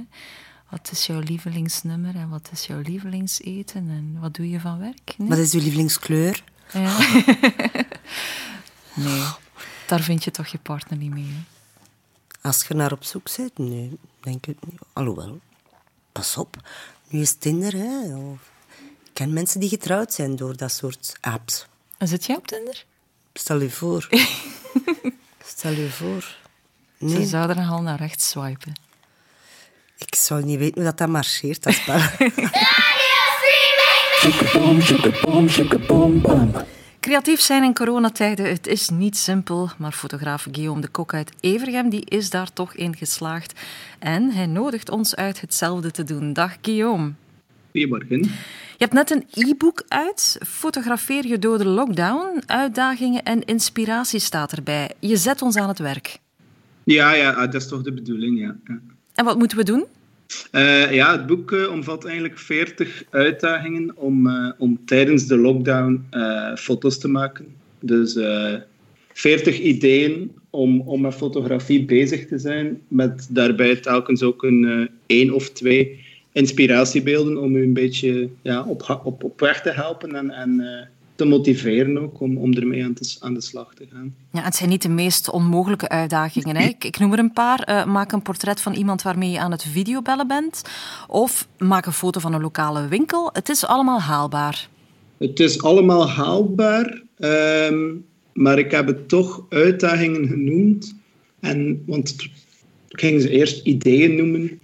Wat 0.74 0.90
is 0.92 1.06
jouw 1.06 1.20
lievelingsnummer 1.20 2.16
en 2.16 2.30
wat 2.30 2.50
is 2.52 2.66
jouw 2.66 2.82
lievelingseten 2.82 3.90
en 3.90 4.18
wat 4.20 4.34
doe 4.34 4.50
je 4.50 4.60
van 4.60 4.80
werk? 4.80 5.14
Nee? 5.18 5.30
Wat 5.30 5.38
is 5.38 5.54
uw 5.54 5.60
lievelingskleur? 5.60 6.44
Ja. 6.72 6.98
nee, 9.06 9.24
daar 9.88 10.02
vind 10.02 10.24
je 10.24 10.32
toch 10.32 10.48
je 10.48 10.58
partner 10.58 10.98
niet 10.98 11.12
mee. 11.12 11.26
hè? 11.28 11.40
Als 12.42 12.66
je 12.68 12.74
naar 12.74 12.92
op 12.92 13.04
zoek 13.04 13.28
bent, 13.38 13.58
nee, 13.58 13.98
denk 14.20 14.48
ik 14.48 14.58
niet. 14.66 14.80
Alhoewel, 14.94 15.40
pas 16.12 16.38
op. 16.38 16.56
Nu 17.08 17.22
is 17.22 17.34
Tinder, 17.34 17.74
hè. 17.74 18.16
Ik 19.04 19.14
ken 19.14 19.34
mensen 19.34 19.60
die 19.60 19.70
getrouwd 19.70 20.14
zijn 20.14 20.36
door 20.36 20.58
dat 20.58 20.72
soort 20.72 21.18
apps. 21.22 21.66
En 21.98 22.08
zit 22.08 22.26
jij 22.26 22.36
op 22.36 22.48
Tinder? 22.48 22.86
Stel 23.34 23.62
je 23.62 23.70
voor. 23.70 24.10
Stel 25.46 25.72
je 25.72 25.90
voor. 25.90 26.38
Ze 27.00 27.26
zouden 27.26 27.58
er 27.58 27.70
al 27.70 27.82
naar 27.82 27.98
rechts 27.98 28.30
swipen. 28.30 28.74
Ik 30.06 30.16
zou 30.16 30.44
niet 30.44 30.60
weten 30.60 30.76
hoe 30.76 30.84
dat, 30.84 30.98
dat 30.98 31.08
marcheert, 31.10 31.64
dat 31.64 31.74
spel. 31.74 32.00
Creatief 37.00 37.40
zijn 37.40 37.64
in 37.64 37.74
coronatijden, 37.74 38.46
het 38.46 38.68
is 38.68 38.90
niet 38.90 39.18
simpel, 39.18 39.70
maar 39.78 39.92
fotograaf 39.92 40.48
Guillaume 40.52 40.82
de 40.82 40.88
Kok 40.88 41.14
uit 41.14 41.32
Evergem 41.40 41.90
die 41.90 42.06
is 42.06 42.30
daar 42.30 42.54
toch 42.54 42.74
in 42.74 42.96
geslaagd. 42.96 43.60
En 44.00 44.32
hij 44.32 44.46
nodigt 44.46 44.90
ons 44.90 45.16
uit 45.16 45.42
hetzelfde 45.42 45.92
te 45.92 46.04
doen. 46.04 46.34
Dag 46.34 46.58
Guillaume. 46.62 47.12
Goedemorgen. 47.72 48.22
Je 48.78 48.90
hebt 48.90 48.94
net 48.94 49.12
een 49.12 49.48
e-book 49.50 49.84
uit. 49.88 50.38
Fotografeer 50.48 51.28
je 51.28 51.40
door 51.40 51.58
de 51.58 51.66
lockdown. 51.66 52.44
Uitdagingen 52.46 53.24
en 53.24 53.46
inspiratie 53.46 54.20
staat 54.20 54.52
erbij. 54.52 54.92
Je 55.00 55.18
zet 55.18 55.42
ons 55.42 55.56
aan 55.56 55.68
het 55.68 55.80
werk. 55.80 56.20
Ja, 56.84 57.14
ja, 57.14 57.32
ah, 57.32 57.52
dat 57.52 57.62
is 57.62 57.68
toch 57.68 57.82
de 57.82 57.94
bedoeling, 57.94 58.40
ja. 58.40 58.56
En 59.16 59.26
wat 59.26 59.38
moeten 59.38 59.58
we 59.58 59.64
doen? 59.64 59.86
Eh, 60.52 60.94
ja, 60.94 61.12
het 61.12 61.26
boek 61.26 61.52
eh, 61.52 61.72
omvat 61.72 62.06
eigenlijk 62.06 62.40
40 62.40 63.04
uitdagingen 63.10 63.92
om, 63.96 64.28
eh, 64.28 64.52
om 64.58 64.80
tijdens 64.86 65.28
de 65.28 65.38
lockdown 65.38 66.06
foto's 66.58 67.00
te 67.00 67.08
maken. 67.08 67.46
Dus 67.80 68.16
eh 68.16 68.54
40 69.14 69.60
ideeën 69.60 70.32
om, 70.50 70.82
om 70.82 71.02
met 71.02 71.14
fotografie 71.14 71.86
bezig 71.86 72.28
te 72.28 72.38
zijn, 72.38 72.82
met 72.88 73.28
daarbij 73.30 73.76
telkens 73.76 74.24
ook 74.24 74.44
een 74.44 74.90
één 75.06 75.32
of 75.32 75.50
twee 75.50 76.00
inspiratiebeelden 76.32 77.38
om 77.38 77.56
u 77.56 77.64
een 77.64 77.74
beetje 77.74 78.30
ja, 78.42 78.64
op, 78.64 79.02
op, 79.04 79.24
op 79.24 79.40
weg 79.40 79.62
te 79.62 79.72
helpen 79.72 80.16
en, 80.16 80.30
en 80.30 80.62
te 81.24 81.30
motiveren 81.30 81.98
ook 81.98 82.20
om, 82.20 82.38
om 82.38 82.54
ermee 82.54 82.84
aan, 82.84 82.94
te, 82.94 83.16
aan 83.20 83.34
de 83.34 83.42
slag 83.42 83.74
te 83.74 83.88
gaan. 83.92 84.16
Ja, 84.32 84.42
het 84.42 84.56
zijn 84.56 84.70
niet 84.70 84.82
de 84.82 84.90
meest 84.90 85.30
onmogelijke 85.30 85.90
uitdagingen. 85.90 86.56
Hè. 86.56 86.68
Ik, 86.68 86.84
ik 86.84 87.00
noem 87.00 87.14
er 87.14 87.20
een 87.20 87.34
paar. 87.34 87.60
Eh, 87.60 87.86
maak 87.86 88.12
een 88.12 88.22
portret 88.22 88.62
van 88.62 88.74
iemand 88.74 89.02
waarmee 89.02 89.30
je 89.30 89.40
aan 89.40 89.52
het 89.52 89.64
videobellen 89.64 90.28
bent. 90.28 90.62
Of 91.08 91.48
maak 91.58 91.86
een 91.86 91.94
foto 91.94 92.20
van 92.20 92.34
een 92.34 92.42
lokale 92.42 92.88
winkel. 92.88 93.30
Het 93.34 93.50
is 93.50 93.66
allemaal 93.66 94.02
haalbaar. 94.02 94.68
Het 95.18 95.40
is 95.40 95.62
allemaal 95.62 96.10
haalbaar, 96.10 97.02
ehm, 97.18 97.96
maar 98.34 98.60
ik 98.60 98.72
heb 98.72 98.88
het 98.88 99.10
toch 99.10 99.46
uitdagingen 99.50 100.28
genoemd. 100.28 100.96
En, 101.40 101.84
want 101.86 102.16
ik 102.88 103.00
ging 103.00 103.22
ze 103.22 103.30
eerst 103.30 103.66
ideeën 103.66 104.16
noemen, 104.16 104.60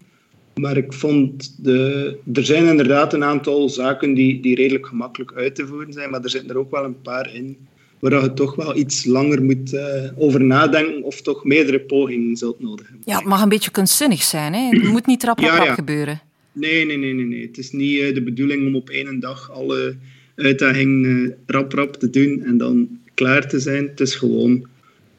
maar 0.59 0.77
ik 0.77 0.93
vond 0.93 1.55
de, 1.63 2.15
er 2.33 2.45
zijn 2.45 2.65
inderdaad 2.65 3.13
een 3.13 3.23
aantal 3.23 3.69
zaken 3.69 4.13
die, 4.13 4.39
die 4.41 4.55
redelijk 4.55 4.85
gemakkelijk 4.87 5.33
uit 5.35 5.55
te 5.55 5.67
voeren 5.67 5.93
zijn, 5.93 6.09
maar 6.09 6.23
er 6.23 6.29
zitten 6.29 6.49
er 6.49 6.57
ook 6.57 6.71
wel 6.71 6.83
een 6.83 7.01
paar 7.01 7.35
in 7.35 7.57
waar 7.99 8.23
je 8.23 8.33
toch 8.33 8.55
wel 8.55 8.77
iets 8.77 9.05
langer 9.05 9.43
moet 9.43 9.73
eh, 9.73 10.03
over 10.15 10.43
nadenken 10.43 11.03
of 11.03 11.21
toch 11.21 11.43
meerdere 11.45 11.79
pogingen 11.79 12.37
zult 12.37 12.59
nodig 12.59 12.87
hebben. 12.87 13.05
Ja, 13.05 13.15
het 13.17 13.25
mag 13.25 13.41
een 13.43 13.49
beetje 13.49 13.71
kunstzinnig 13.71 14.21
zijn. 14.23 14.53
Hè. 14.53 14.69
Het 14.69 14.83
moet 14.83 15.05
niet 15.05 15.23
rap, 15.23 15.39
rap, 15.39 15.49
rap 15.57 15.65
ja. 15.65 15.73
gebeuren. 15.73 16.21
Nee, 16.51 16.85
nee, 16.85 16.97
nee, 16.97 17.13
nee, 17.13 17.25
nee. 17.25 17.41
Het 17.47 17.57
is 17.57 17.71
niet 17.71 17.99
eh, 17.99 18.13
de 18.13 18.21
bedoeling 18.23 18.67
om 18.67 18.75
op 18.75 18.89
één 18.89 19.19
dag 19.19 19.51
alle 19.51 19.95
uitdagingen 20.35 21.25
eh, 21.25 21.37
rap, 21.45 21.73
rap 21.73 21.95
te 21.95 22.09
doen 22.09 22.43
en 22.43 22.57
dan 22.57 22.87
klaar 23.13 23.47
te 23.47 23.59
zijn. 23.59 23.87
Het 23.87 23.99
is 23.99 24.15
gewoon 24.15 24.65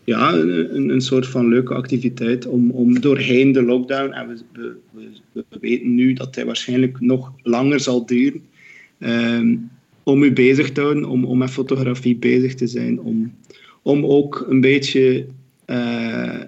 ja, 0.04 0.32
een, 0.32 0.76
een- 0.76 0.88
een 0.88 1.00
soort 1.00 1.26
van 1.26 1.48
leuke 1.48 1.74
activiteit 1.74 2.46
om, 2.46 2.70
om 2.70 3.00
doorheen 3.00 3.52
de 3.52 3.62
lockdown, 3.62 4.12
en 4.12 4.28
we, 4.28 4.34
we, 4.52 4.72
we, 4.90 5.02
we 5.32 5.44
weten 5.60 5.94
nu 5.94 6.12
dat 6.12 6.34
hij 6.34 6.46
waarschijnlijk 6.46 7.00
nog 7.00 7.32
langer 7.42 7.80
zal 7.80 8.06
duren, 8.06 8.42
ehm, 8.98 9.56
om 10.02 10.22
u 10.22 10.32
bezig 10.32 10.72
te 10.72 10.80
houden, 10.80 11.04
om, 11.04 11.24
om 11.24 11.38
met 11.38 11.50
fotografie 11.50 12.16
bezig 12.16 12.54
te 12.54 12.66
zijn, 12.66 13.00
om, 13.00 13.34
om 13.82 14.04
ook 14.06 14.46
een 14.48 14.60
beetje... 14.60 15.26
eh, 15.64 16.40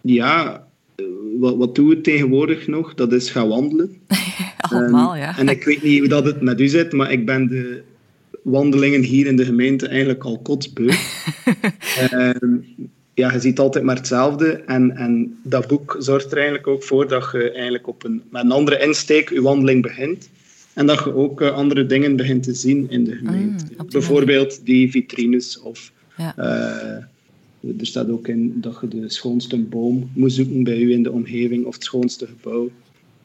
ja, 0.00 0.66
wat, 1.38 1.56
wat 1.56 1.74
doen 1.74 1.88
we 1.88 2.00
tegenwoordig 2.00 2.66
nog? 2.66 2.94
Dat 2.94 3.12
is 3.12 3.30
gaan 3.30 3.48
wandelen. 3.48 3.96
Allemaal, 4.70 5.14
Ehm, 5.14 5.20
ja. 5.20 5.38
En 5.38 5.48
ik 5.48 5.64
weet 5.64 5.82
niet 5.82 5.98
hoe 5.98 6.08
dat 6.08 6.24
het 6.24 6.40
met 6.40 6.60
u 6.60 6.68
zit, 6.68 6.92
maar 6.92 7.12
ik 7.12 7.26
ben 7.26 7.48
de 7.48 7.82
wandelingen 8.42 9.02
hier 9.02 9.26
in 9.26 9.36
de 9.36 9.44
gemeente 9.44 9.88
eigenlijk 9.88 10.24
al 10.24 10.38
kotsbeu. 10.38 10.88
Ehm, 12.10 12.56
ja, 13.16 13.32
je 13.32 13.40
ziet 13.40 13.58
altijd 13.58 13.84
maar 13.84 13.96
hetzelfde. 13.96 14.52
En, 14.66 14.96
en 14.96 15.38
dat 15.42 15.66
boek 15.66 15.96
zorgt 15.98 16.30
er 16.30 16.36
eigenlijk 16.36 16.66
ook 16.66 16.82
voor 16.82 17.08
dat 17.08 17.28
je 17.32 17.50
eigenlijk 17.50 17.86
op 17.86 18.04
een, 18.04 18.22
met 18.30 18.42
een 18.42 18.50
andere 18.50 18.78
insteek 18.78 19.30
je 19.30 19.42
wandeling 19.42 19.82
begint. 19.82 20.28
En 20.74 20.86
dat 20.86 21.04
je 21.04 21.14
ook 21.14 21.40
eh, 21.40 21.52
andere 21.52 21.86
dingen 21.86 22.16
begint 22.16 22.42
te 22.42 22.54
zien 22.54 22.90
in 22.90 23.04
de 23.04 23.16
gemeente. 23.16 23.64
Mm, 23.64 23.68
die 23.68 23.90
Bijvoorbeeld 23.90 24.64
die 24.64 24.90
vitrines 24.90 25.60
of... 25.60 25.92
Ja. 26.16 26.36
eh, 26.36 27.70
er 27.80 27.86
staat 27.86 28.10
ook 28.10 28.28
in 28.28 28.54
dat 28.56 28.78
je 28.80 28.88
de 28.88 29.10
schoonste 29.10 29.58
boom 29.58 30.10
moet 30.14 30.32
zoeken 30.32 30.62
bij 30.62 30.78
u 30.78 30.92
in 30.92 31.02
de 31.02 31.12
omgeving 31.12 31.64
of 31.64 31.74
het 31.74 31.84
schoonste 31.84 32.26
gebouw. 32.26 32.70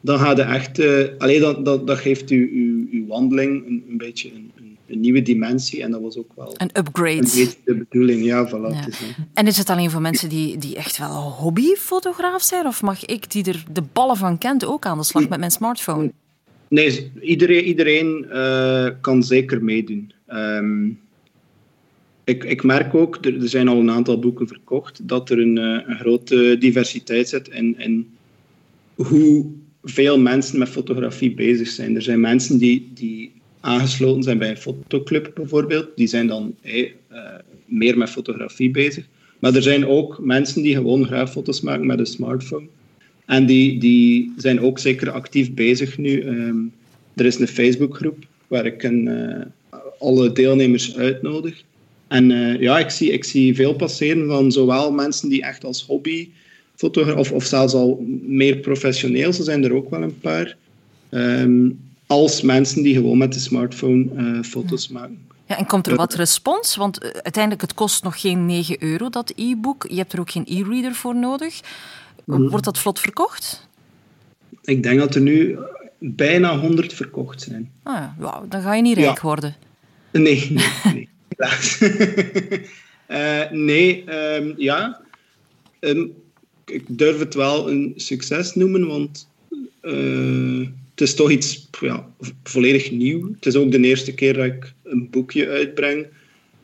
Dan 0.00 0.18
gaat 0.18 0.36
je 0.36 0.42
echt, 0.42 0.78
eh 0.78 1.04
allee, 1.18 1.40
dat, 1.40 1.64
dat, 1.64 1.86
dat 1.86 1.98
geeft 1.98 2.30
u 2.30 2.50
uw, 2.54 2.98
uw 2.98 3.06
wandeling 3.06 3.66
een, 3.66 3.84
een 3.88 3.96
beetje 3.96 4.30
een, 4.34 4.50
een, 4.92 5.00
nieuwe 5.00 5.22
dimensie. 5.22 5.82
En 5.82 5.90
dat 5.90 6.00
was 6.00 6.16
ook 6.16 6.32
wel 6.36 6.54
Een 6.56 6.70
een 6.72 6.78
upgrade. 6.86 7.20
beetje 7.20 7.54
de 7.64 7.74
bedoeling. 7.74 8.24
Ja, 8.24 8.48
voilà. 8.48 8.74
Ja. 8.74 8.86
En 9.34 9.46
is 9.46 9.58
het 9.58 9.70
alleen 9.70 9.90
voor 9.90 10.00
mensen 10.00 10.28
die, 10.28 10.58
die 10.58 10.76
echt 10.76 10.98
wel 10.98 11.30
hobbyfotograaf 11.30 12.42
zijn? 12.42 12.66
Of 12.66 12.82
mag 12.82 13.04
ik, 13.04 13.30
die 13.30 13.44
er 13.44 13.64
de 13.72 13.82
ballen 13.92 14.16
van 14.16 14.38
kent, 14.38 14.64
ook 14.64 14.86
aan 14.86 14.98
de 14.98 15.04
slag 15.04 15.28
met 15.28 15.38
mijn 15.38 15.50
smartphone? 15.50 16.12
Nee, 16.68 17.12
iedereen, 17.20 17.64
iedereen 17.64 18.26
eh, 18.30 18.88
kan 19.00 19.22
zeker 19.22 19.64
meedoen. 19.64 20.12
Ehm, 20.26 20.88
ik, 22.24 22.44
ik 22.44 22.62
merk 22.62 22.94
ook, 22.94 23.18
er, 23.20 23.42
er 23.42 23.48
zijn 23.48 23.68
al 23.68 23.78
een 23.78 23.90
aantal 23.90 24.18
boeken 24.18 24.46
verkocht, 24.46 25.08
dat 25.08 25.30
er 25.30 25.38
een, 25.38 25.58
eh, 25.58 25.88
een 25.88 25.98
grote 25.98 26.56
diversiteit 26.58 27.28
zit 27.28 27.48
in, 27.48 27.78
in 27.78 28.14
hoe 28.94 29.46
veel 29.82 30.18
mensen 30.18 30.58
met 30.58 30.68
fotografie 30.68 31.34
bezig 31.34 31.68
zijn. 31.68 31.94
Er 31.94 32.02
zijn 32.02 32.20
mensen 32.20 32.58
die, 32.58 32.90
die 32.94 33.32
aangesloten 33.62 34.22
zijn 34.22 34.38
bij 34.38 34.50
een 34.50 34.56
fotoclub 34.56 35.30
bijvoorbeeld, 35.34 35.88
die 35.96 36.06
zijn 36.06 36.26
dan 36.26 36.54
eh, 36.62 36.88
meer 37.64 37.98
met 37.98 38.10
fotografie 38.10 38.70
bezig. 38.70 39.04
Maar 39.38 39.54
er 39.54 39.62
zijn 39.62 39.86
ook 39.86 40.18
mensen 40.20 40.62
die 40.62 40.74
gewoon 40.74 41.06
graag 41.06 41.30
foto's 41.30 41.60
maken 41.60 41.86
met 41.86 41.98
een 41.98 42.06
smartphone. 42.06 42.66
En 43.26 43.46
die, 43.46 43.78
die 43.78 44.32
zijn 44.36 44.60
ook 44.60 44.78
zeker 44.78 45.10
actief 45.10 45.52
bezig 45.54 45.98
nu. 45.98 46.20
Ehm, 46.20 46.56
er 47.14 47.26
is 47.26 47.38
een 47.38 47.48
Facebookgroep 47.48 48.26
waar 48.46 48.66
ik 48.66 48.82
een, 48.82 49.08
eh, 49.08 49.78
alle 49.98 50.32
deelnemers 50.32 50.96
uitnodig. 50.96 51.62
En 52.08 52.30
eh, 52.30 52.60
ja, 52.60 52.78
ik 52.78 52.90
zie, 52.90 53.12
ik 53.12 53.24
zie 53.24 53.54
veel 53.54 53.74
passeren 53.74 54.26
van 54.26 54.52
zowel 54.52 54.92
mensen 54.92 55.28
die 55.28 55.42
echt 55.42 55.64
als 55.64 55.84
hobby 55.86 56.28
fotografen, 56.76 57.20
of, 57.20 57.32
of 57.32 57.44
zelfs 57.44 57.74
al 57.74 58.06
meer 58.22 58.56
professioneel, 58.56 59.32
zo 59.32 59.42
zijn 59.42 59.64
er 59.64 59.72
ook 59.72 59.90
wel 59.90 60.02
een 60.02 60.18
paar, 60.20 60.56
ehm, 61.08 61.68
als 62.12 62.42
mensen 62.42 62.82
die 62.82 62.94
gewoon 62.94 63.18
met 63.18 63.32
de 63.32 63.38
smartphone 63.38 64.06
eh, 64.16 64.42
foto's 64.42 64.88
maken. 64.88 65.26
Ja, 65.46 65.58
en 65.58 65.66
komt 65.66 65.86
er 65.86 65.96
wat 65.96 66.14
respons? 66.14 66.76
Want 66.76 66.98
eh, 66.98 67.10
uiteindelijk, 67.10 67.62
het 67.62 67.74
kost 67.74 68.02
nog 68.04 68.20
geen 68.20 68.46
9 68.46 68.82
euro, 68.82 69.08
dat 69.10 69.32
e-book. 69.36 69.86
Je 69.88 69.96
hebt 69.96 70.12
er 70.12 70.20
ook 70.20 70.30
geen 70.30 70.46
e-reader 70.48 70.94
voor 70.94 71.16
nodig. 71.16 71.60
Wordt 72.24 72.64
dat 72.64 72.78
vlot 72.78 73.00
verkocht? 73.00 73.68
Ik 74.62 74.82
denk 74.82 74.98
dat 74.98 75.14
er 75.14 75.20
nu 75.20 75.58
bijna 75.98 76.58
100 76.58 76.92
verkocht 76.92 77.40
zijn. 77.42 77.70
Ah, 77.82 77.94
ja, 77.94 78.14
wauw, 78.18 78.48
dan 78.48 78.62
ga 78.62 78.74
je 78.74 78.82
niet 78.82 78.96
rijk 78.96 79.16
Ja. 79.16 79.22
worden. 79.22 79.54
Nee, 80.10 80.50
nee, 80.50 80.68
nee. 80.94 81.08
Eh, 83.06 83.50
nee, 83.50 84.04
ehm, 84.04 84.52
ja. 84.56 85.00
Ehm, 85.80 86.06
ik 86.64 86.84
durf 86.88 87.18
het 87.18 87.34
wel 87.34 87.70
een 87.70 87.92
succes 87.96 88.54
noemen, 88.54 88.86
want 88.86 89.28
eh, 89.80 90.68
is 91.02 91.14
toch 91.14 91.30
iets 91.30 91.68
ja, 91.80 92.06
volledig 92.42 92.90
nieuw. 92.90 93.32
Het 93.34 93.46
is 93.46 93.56
ook 93.56 93.70
de 93.72 93.78
eerste 93.80 94.14
keer 94.14 94.34
dat 94.34 94.44
ik 94.44 94.72
een 94.82 95.08
boekje 95.10 95.48
uitbreng. 95.48 96.06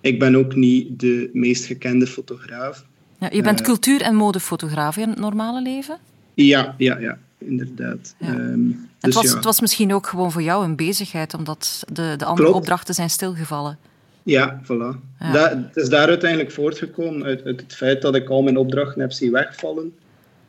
Ik 0.00 0.18
ben 0.18 0.36
ook 0.36 0.54
niet 0.54 1.00
de 1.00 1.30
meest 1.32 1.64
gekende 1.64 2.06
fotograaf. 2.06 2.84
Ja, 3.20 3.28
je 3.32 3.42
bent 3.42 3.58
Eh, 3.60 3.66
cultuur- 3.66 4.00
en 4.02 4.14
modefotograaf 4.14 4.96
in 4.96 5.08
het 5.08 5.18
normale 5.18 5.62
leven? 5.62 5.98
Ja, 6.34 6.74
ja, 6.78 6.98
ja, 6.98 7.18
inderdaad. 7.38 8.14
Ja. 8.18 8.26
Ehm, 8.26 8.38
het, 8.38 8.76
dus 9.00 9.14
was, 9.14 9.24
ja. 9.24 9.34
het 9.34 9.44
was 9.44 9.60
misschien 9.60 9.94
ook 9.94 10.06
gewoon 10.06 10.32
voor 10.32 10.42
jou 10.42 10.64
een 10.64 10.76
bezigheid, 10.76 11.34
omdat 11.34 11.84
de, 11.92 12.14
de 12.16 12.24
andere 12.24 12.48
Klopt. 12.48 12.54
opdrachten 12.54 12.94
zijn 12.94 13.10
stilgevallen. 13.10 13.78
Ja, 14.22 14.60
voilà. 14.64 15.16
Ja. 15.20 15.32
Dat, 15.32 15.50
het 15.50 15.76
is 15.76 15.88
daar 15.88 16.08
uiteindelijk 16.08 16.50
voortgekomen 16.50 17.24
uit, 17.24 17.44
uit 17.44 17.60
het 17.60 17.74
feit 17.74 18.02
dat 18.02 18.14
ik 18.14 18.28
al 18.28 18.42
mijn 18.42 18.56
opdrachten 18.56 19.00
heb 19.00 19.12
zien 19.12 19.32
wegvallen. 19.32 19.92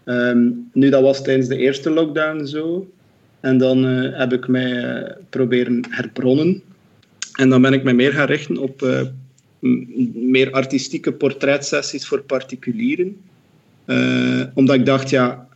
Ehm, 0.03 0.47
nu, 0.73 0.89
dat 0.89 1.01
was 1.01 1.23
tijdens 1.23 1.47
de 1.47 1.57
eerste 1.57 1.89
lockdown 1.89 2.45
zo. 2.45 2.87
En 3.39 3.57
dan 3.57 3.85
eh, 3.85 4.17
heb 4.17 4.33
ik 4.33 4.47
mij 4.47 4.83
eh, 4.83 5.15
proberen 5.29 5.81
herbronnen. 5.89 6.61
En 7.33 7.49
dan 7.49 7.61
ben 7.61 7.73
ik 7.73 7.83
mij 7.83 7.93
meer 7.93 8.11
gaan 8.11 8.27
richten 8.27 8.57
op 8.57 8.81
eh, 8.81 9.01
meer 10.13 10.51
artistieke 10.51 11.13
portretsessies 11.13 12.07
voor 12.07 12.21
particulieren. 12.21 13.17
Omdat 14.53 14.75
ik 14.75 14.85
dacht, 14.85 15.09
ja, 15.09 15.47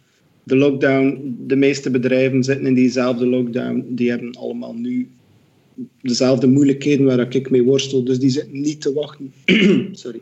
de 0.43 0.55
lockdown, 0.55 1.35
de 1.47 1.55
meeste 1.55 1.89
bedrijven 1.89 2.43
zitten 2.43 2.65
in 2.65 2.73
diezelfde 2.73 3.25
lockdown. 3.25 3.85
Die 3.89 4.09
hebben 4.09 4.35
allemaal 4.35 4.73
nu 4.73 5.09
dezelfde 6.01 6.47
moeilijkheden 6.47 7.05
waar 7.05 7.35
ik 7.35 7.49
mee 7.49 7.63
worstel. 7.63 8.03
Dus 8.03 8.19
die 8.19 8.29
zitten 8.29 8.61
niet 8.61 8.81
te 8.81 8.93
wachten. 8.93 9.33
Sorry. 9.91 10.19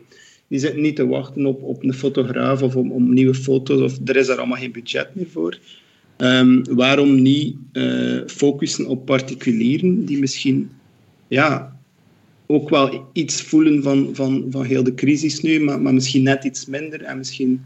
Die 0.48 0.58
zitten 0.58 0.80
niet 0.80 0.96
te 0.96 1.06
wachten 1.06 1.46
op, 1.46 1.62
op 1.62 1.82
een 1.82 1.94
fotograaf 1.94 2.62
of 2.62 2.76
om, 2.76 2.92
om 2.92 3.12
nieuwe 3.12 3.34
foto's. 3.34 3.80
Of 3.80 3.98
er 4.04 4.16
is 4.16 4.26
daar 4.26 4.38
allemaal 4.38 4.58
geen 4.58 4.72
budget 4.72 5.08
meer 5.14 5.28
voor. 5.30 5.58
Ehm, 6.16 6.62
waarom 6.70 7.22
niet 7.22 7.56
eh, 7.72 8.20
focussen 8.26 8.86
op 8.86 9.06
particulieren 9.06 10.04
die 10.04 10.18
misschien 10.18 10.70
ja, 11.28 11.80
ook 12.46 12.68
wel 12.68 13.08
iets 13.12 13.42
voelen 13.42 13.82
van, 13.82 14.10
van, 14.12 14.46
van 14.50 14.64
heel 14.64 14.82
de 14.82 14.94
crisis 14.94 15.40
nu, 15.40 15.60
maar, 15.60 15.80
maar 15.80 15.94
misschien 15.94 16.22
net 16.22 16.44
iets 16.44 16.66
minder. 16.66 17.02
En 17.02 17.18
misschien 17.18 17.64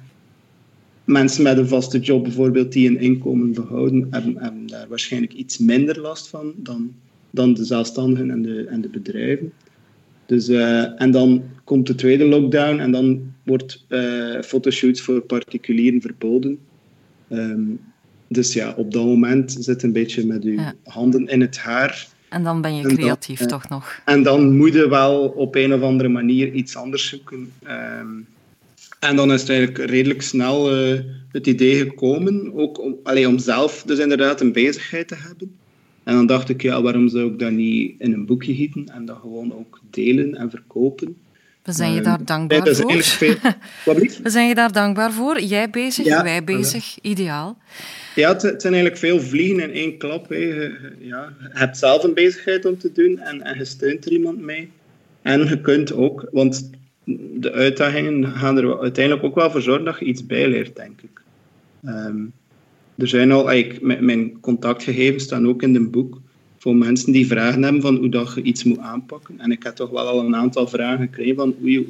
mensen 1.05 1.43
met 1.43 1.59
een 1.59 1.69
vaste 1.69 1.99
job 1.99 2.23
bijvoorbeeld 2.23 2.73
die 2.73 2.89
een 2.89 3.01
inkomen 3.01 3.53
behouden, 3.53 4.07
hebben, 4.11 4.67
daar 4.67 4.89
waarschijnlijk 4.89 5.33
iets 5.33 5.59
minder 5.59 6.01
last 6.01 6.29
van 6.29 6.53
dan, 6.57 6.95
dan 7.31 7.55
de 7.55 7.65
zelfstandigen 7.65 8.31
en 8.31 8.43
de, 8.43 8.65
en 8.65 8.81
de 8.81 8.89
bedrijven. 8.89 9.53
Dus, 10.27 10.49
eh, 10.49 11.01
en 11.01 11.11
dan 11.11 11.43
komt 11.65 11.87
de 11.87 11.95
tweede 11.95 12.25
lockdown 12.25 12.79
en 12.79 12.91
dan 12.91 13.33
wordt 13.43 13.85
eh, 13.89 14.41
fotoshoots 14.41 15.01
voor 15.01 15.21
particulieren 15.21 16.01
verboden. 16.01 16.59
Ehm, 17.29 17.63
dus 18.29 18.53
ja, 18.53 18.75
op 18.77 18.93
dat 18.93 19.05
moment 19.05 19.57
zit 19.59 19.83
een 19.83 19.93
beetje 19.93 20.27
met 20.27 20.45
uw 20.45 20.53
Ja. 20.53 20.75
handen 20.85 21.27
in 21.27 21.41
het 21.41 21.59
haar. 21.59 22.09
En 22.29 22.43
dan 22.43 22.61
ben 22.61 22.77
je 22.77 22.83
dan, 22.83 22.95
creatief 22.95 23.41
eh, 23.41 23.47
toch 23.47 23.69
nog. 23.69 24.01
En 24.05 24.23
dan 24.23 24.57
moet 24.57 24.73
je 24.73 24.89
wel 24.89 25.29
op 25.29 25.55
een 25.55 25.75
of 25.75 25.83
andere 25.83 26.09
manier 26.09 26.53
iets 26.53 26.77
anders 26.77 27.09
zoeken. 27.09 27.53
Ehm, 27.63 28.09
en 29.01 29.17
dan 29.17 29.33
is 29.33 29.41
het 29.41 29.51
eigenlijk 29.51 29.91
redelijk 29.91 30.23
snel 30.23 30.77
eh, 30.77 31.01
het 31.33 31.47
idee 31.47 31.77
gekomen, 31.77 32.55
ook 32.55 32.81
om, 32.81 32.97
allee, 33.03 33.29
om 33.29 33.39
zelf 33.39 33.83
dus 33.87 33.99
inderdaad 33.99 34.41
een 34.41 34.53
bezigheid 34.53 35.09
te 35.09 35.15
hebben. 35.15 35.57
En 36.03 36.15
dan 36.15 36.27
dacht 36.27 36.49
ik, 36.49 36.63
ja, 36.63 36.83
waarom 36.83 37.09
zou 37.09 37.33
ik 37.33 37.39
dat 37.39 37.51
niet 37.51 37.95
in 37.99 38.13
een 38.13 38.27
boekje 38.27 38.55
gieten 38.55 38.89
en 38.89 39.05
dat 39.05 39.19
gewoon 39.21 39.53
ook 39.53 39.81
delen 39.91 40.35
en 40.35 40.51
verkopen? 40.51 41.17
We 41.67 41.73
zijn 41.73 41.91
je 41.93 41.97
Ehm, 42.01 42.05
daar 42.09 42.25
dankbaar 42.25 42.67
voor. 42.75 42.93
veel-? 43.03 43.37
We 44.23 44.31
zijn 44.31 44.49
je 44.49 44.55
daar 44.55 44.73
dankbaar 44.73 45.13
voor. 45.13 45.41
Jij 45.41 45.71
bezig, 45.71 46.05
Ja, 46.05 46.23
wij 46.23 46.45
bezig. 46.45 46.99
Ideaal. 47.03 47.59
Ja, 48.15 48.33
het, 48.33 48.43
het 48.43 48.63
zijn 48.63 48.73
eigenlijk 48.75 49.03
veel 49.05 49.21
vliegen 49.21 49.61
in 49.63 49.71
één 49.71 49.97
klap. 49.99 50.29
Hè. 50.29 50.37
Je, 50.37 50.79
ja, 50.99 51.33
je 51.41 51.49
hebt 51.49 51.77
zelf 51.79 52.05
een 52.05 52.15
bezigheid 52.15 52.65
om 52.65 52.79
te 52.79 52.93
doen 52.93 53.19
en, 53.19 53.43
en 53.43 53.59
je 53.59 53.65
steunt 53.65 54.05
er 54.07 54.13
iemand 54.13 54.41
mee. 54.41 54.71
En 55.23 55.49
je 55.49 55.61
kunt 55.61 55.93
ook, 55.93 56.29
want 56.33 56.71
de 57.35 57.53
uitdagingen 57.53 58.27
gaan 58.37 58.57
er 58.57 58.81
uiteindelijk 58.81 59.25
ook 59.27 59.35
wel 59.35 59.51
voor 59.51 59.63
zorgen 59.63 59.85
dat 59.85 59.99
je 59.99 60.05
iets 60.05 60.27
bijleert, 60.27 60.77
denk 60.77 61.01
ik. 61.03 61.21
Ehm, 61.85 62.17
er 62.99 63.09
zijn 63.09 63.33
al, 63.33 63.51
eigenlijk, 63.51 63.85
mijn- 63.85 64.05
mijn 64.05 64.41
contactgegevens 64.41 65.23
staan 65.25 65.49
ook 65.49 65.63
in 65.63 65.75
het 65.75 65.91
boek 65.91 66.21
voor 66.67 66.77
mensen 66.77 67.13
die 67.13 67.27
vragen 67.27 67.63
hebben 67.63 67.83
van 67.83 67.97
hoe 67.97 68.09
dat 68.09 68.33
je 68.35 68.43
iets 68.43 68.65
moet 68.65 68.79
aanpakken. 68.79 69.41
En 69.41 69.51
ik 69.51 69.63
heb 69.63 69.75
toch 69.75 69.91
wel 69.91 70.09
al 70.09 70.25
een 70.25 70.37
aantal 70.37 70.69
vragen 70.69 70.99
gekregen 70.99 71.37
van 71.37 71.55
hoe, 71.61 71.85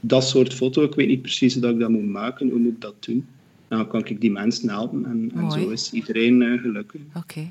dat 0.00 0.24
soort 0.24 0.54
foto, 0.54 0.82
ik 0.82 0.94
weet 0.94 1.08
niet 1.08 1.22
precies 1.22 1.52
hoe 1.52 1.62
dat 1.62 1.72
ik 1.72 1.80
dat 1.80 1.90
moet 1.90 2.08
maken, 2.08 2.48
hoe 2.48 2.58
moet 2.58 2.72
ik 2.72 2.80
dat 2.80 2.94
doen? 3.00 3.26
Nou, 3.68 3.82
dan 3.82 3.90
kan 3.90 4.04
ik 4.04 4.20
die 4.20 4.30
mensen 4.30 4.68
helpen 4.68 5.04
en, 5.04 5.32
en 5.34 5.50
zo 5.50 5.68
is 5.68 5.92
iedereen 5.92 6.42
eh, 6.42 6.60
gelukkig. 6.60 7.00
Oké. 7.14 7.50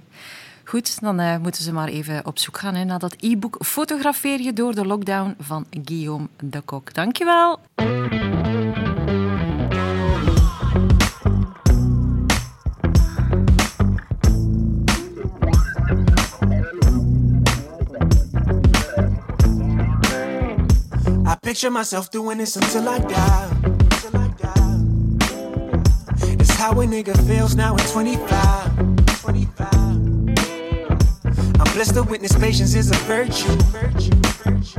Goed, 0.63 1.01
dan 1.01 1.19
eh, 1.19 1.37
moeten 1.41 1.63
ze 1.63 1.73
maar 1.73 1.87
even 1.87 2.25
op 2.25 2.39
zoek 2.39 2.57
gaan 2.57 2.75
hè, 2.75 2.83
naar 2.83 2.99
dat 2.99 3.15
e-book 3.19 3.57
Fotografeer 3.65 4.41
je 4.41 4.53
door 4.53 4.75
de 4.75 4.85
lockdown 4.85 5.35
van 5.39 5.65
Guillaume 5.83 6.27
de 6.39 6.61
Kok. 6.61 6.93
Dankjewel. 6.93 7.59
Picture 21.45 21.69
myself 21.69 22.09
doing 22.09 22.39
this 22.39 22.55
until 22.55 22.89
I 22.89 22.97
die. 22.97 23.51
It's 26.39 26.55
how 26.55 26.71
a 26.71 26.85
nigga 26.85 27.15
feels 27.27 27.55
now 27.55 27.75
at 27.75 27.87
25. 27.89 28.75
25. 29.21 29.73
I'm 31.59 31.73
blessed 31.73 31.93
to 31.93 32.01
witness 32.01 32.35
patience 32.35 32.73
is 32.73 32.89
a 32.89 32.95
virtue. 33.05 33.45
Virtue, 33.69 34.09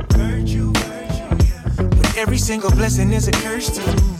virtue, 0.09 0.73
virtue. 0.73 1.87
But 1.87 2.17
every 2.17 2.37
single 2.37 2.71
blessing 2.71 3.13
is 3.13 3.29
a 3.29 3.31
curse 3.31 3.69
too. 3.73 4.16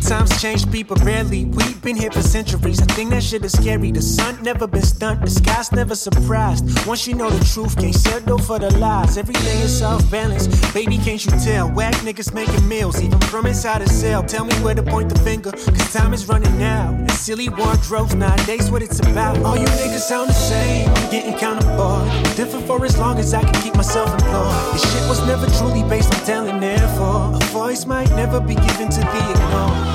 Times 0.00 0.40
change, 0.40 0.70
people 0.70 0.96
barely. 0.96 1.44
We've 1.44 1.82
been 1.82 1.96
here 1.96 2.10
for 2.10 2.22
centuries. 2.22 2.80
I 2.80 2.86
think 2.86 3.10
that 3.10 3.22
shit 3.22 3.44
is 3.44 3.52
scary. 3.52 3.90
The 3.92 4.00
sun 4.00 4.42
never 4.42 4.66
been 4.66 4.82
stunned, 4.82 5.22
the 5.22 5.30
sky's 5.30 5.70
never 5.72 5.94
surprised. 5.94 6.64
Once 6.86 7.06
you 7.06 7.14
know 7.14 7.28
the 7.28 7.44
truth, 7.44 7.76
can't 7.76 7.94
settle 7.94 8.38
for 8.38 8.58
the 8.58 8.70
lies. 8.78 9.18
Everything 9.18 9.58
is 9.60 9.82
off 9.82 10.08
balance. 10.10 10.46
Baby, 10.72 10.98
can't 10.98 11.22
you 11.24 11.32
tell? 11.32 11.70
Whack 11.70 11.94
niggas 11.96 12.32
making 12.32 12.66
meals, 12.66 13.02
even 13.02 13.20
from 13.20 13.46
inside 13.46 13.82
a 13.82 13.88
cell. 13.88 14.22
Tell 14.22 14.44
me 14.44 14.54
where 14.56 14.74
to 14.74 14.82
point 14.82 15.08
the 15.08 15.18
finger, 15.20 15.50
cause 15.50 15.92
time 15.92 16.14
is 16.14 16.26
running 16.28 16.62
out. 16.62 16.94
And 16.94 17.10
silly 17.12 17.48
wardrobes 17.48 18.14
nowadays, 18.14 18.70
what 18.70 18.82
it's 18.82 19.00
about. 19.00 19.38
All 19.44 19.56
you 19.56 19.66
niggas 19.66 20.06
sound 20.08 20.30
the 20.30 20.34
same. 20.34 20.88
I'm 20.88 21.10
getting 21.10 21.34
kinda 21.34 21.64
bored. 21.76 22.08
Different 22.36 22.66
for 22.66 22.82
as 22.84 22.96
long 22.96 23.18
as 23.18 23.34
I 23.34 23.42
can 23.42 23.60
keep 23.62 23.74
myself 23.74 24.12
employed. 24.12 24.72
This 24.72 24.82
shit 24.92 25.08
was 25.08 25.20
never 25.26 25.46
truly 25.58 25.82
based 25.88 26.14
on 26.14 26.20
talent, 26.24 26.60
therefore. 26.60 27.36
A 27.36 27.44
voice 27.52 27.84
might 27.84 28.10
never 28.10 28.40
be 28.40 28.54
given 28.54 28.88
to 28.88 29.00
be 29.00 29.20
ignored. 29.32 29.87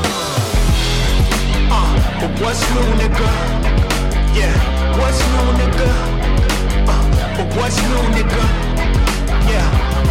But 2.24 2.40
what's 2.40 2.62
new, 2.72 2.88
nigga? 3.04 3.30
Yeah, 4.34 4.56
what's 4.98 5.20
new, 5.20 5.48
nigga? 5.60 5.90
Uh, 6.88 7.36
but 7.36 7.58
what's 7.58 7.76
new, 7.76 8.04
nigga? 8.16 8.44
Yeah, 9.52 9.68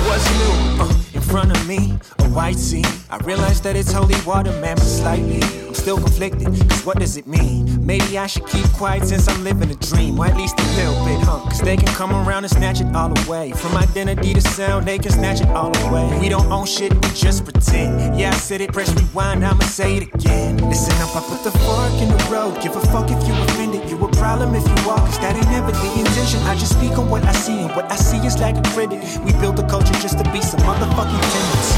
what's 0.06 0.28
new? 0.36 0.82
Uh, 0.84 1.01
front 1.32 1.50
of 1.50 1.66
me, 1.66 1.98
a 2.18 2.28
white 2.28 2.58
sea. 2.58 2.84
I 3.08 3.16
realize 3.24 3.62
that 3.62 3.74
it's 3.74 3.90
holy 3.90 4.20
water, 4.26 4.52
man, 4.60 4.76
but 4.76 4.84
slightly. 4.84 5.42
I'm 5.66 5.72
still 5.72 5.96
conflicted, 5.96 6.48
cause 6.68 6.84
what 6.84 6.98
does 6.98 7.16
it 7.16 7.26
mean? 7.26 7.86
Maybe 7.86 8.18
I 8.18 8.26
should 8.26 8.46
keep 8.46 8.66
quiet 8.72 9.04
since 9.04 9.26
I'm 9.28 9.42
living 9.42 9.70
a 9.70 9.74
dream, 9.76 10.20
or 10.20 10.26
at 10.26 10.36
least 10.36 10.60
a 10.60 10.62
little 10.76 11.02
bit, 11.06 11.18
huh? 11.22 11.40
Cause 11.48 11.62
they 11.62 11.78
can 11.78 11.88
come 11.94 12.12
around 12.12 12.44
and 12.44 12.52
snatch 12.52 12.82
it 12.82 12.94
all 12.94 13.18
away. 13.24 13.52
From 13.52 13.74
identity 13.78 14.34
to 14.34 14.42
sound, 14.42 14.86
they 14.86 14.98
can 14.98 15.10
snatch 15.10 15.40
it 15.40 15.48
all 15.48 15.74
away. 15.86 16.18
We 16.20 16.28
don't 16.28 16.52
own 16.52 16.66
shit, 16.66 16.92
we 16.92 17.10
just 17.14 17.44
pretend. 17.44 18.20
Yeah, 18.20 18.28
I 18.28 18.34
said 18.34 18.60
it, 18.60 18.70
press 18.70 18.94
rewind, 18.94 19.42
I'ma 19.42 19.64
say 19.64 19.96
it 19.96 20.14
again. 20.14 20.58
Listen 20.68 20.92
up, 21.00 21.16
I 21.16 21.20
put 21.22 21.42
the 21.44 21.58
fork 21.60 21.94
in 21.94 22.10
the 22.10 22.28
road. 22.30 22.60
Give 22.62 22.76
a 22.76 22.80
fuck 22.92 23.10
if 23.10 23.26
you 23.26 23.32
offended, 23.32 23.88
you 23.88 23.96
problem 24.32 24.54
if 24.54 24.66
you 24.66 24.88
walk, 24.88 25.04
cause 25.04 25.18
that 25.18 25.36
ain't 25.36 25.50
never 25.50 25.72
the 25.72 25.90
intention. 26.00 26.40
I 26.48 26.54
just 26.54 26.72
speak 26.72 26.96
on 26.96 27.10
what 27.10 27.22
I 27.24 27.32
see, 27.32 27.60
and 27.60 27.70
what 27.76 27.84
I 27.92 27.96
see 27.96 28.16
is 28.26 28.38
like 28.40 28.56
a 28.56 28.62
critic. 28.72 29.00
We 29.26 29.32
build 29.32 29.58
a 29.58 29.66
culture 29.68 29.92
just 30.00 30.16
to 30.18 30.24
be 30.32 30.40
some 30.40 30.60
motherfucking 30.60 31.22
tenants. 31.32 31.70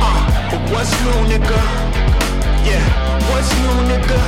Uh, 0.00 0.20
but 0.50 0.62
what's 0.72 0.92
new, 1.04 1.20
nigga? 1.28 1.60
Yeah, 2.64 2.84
what's 3.28 3.50
new, 3.60 3.76
nigga? 3.92 4.20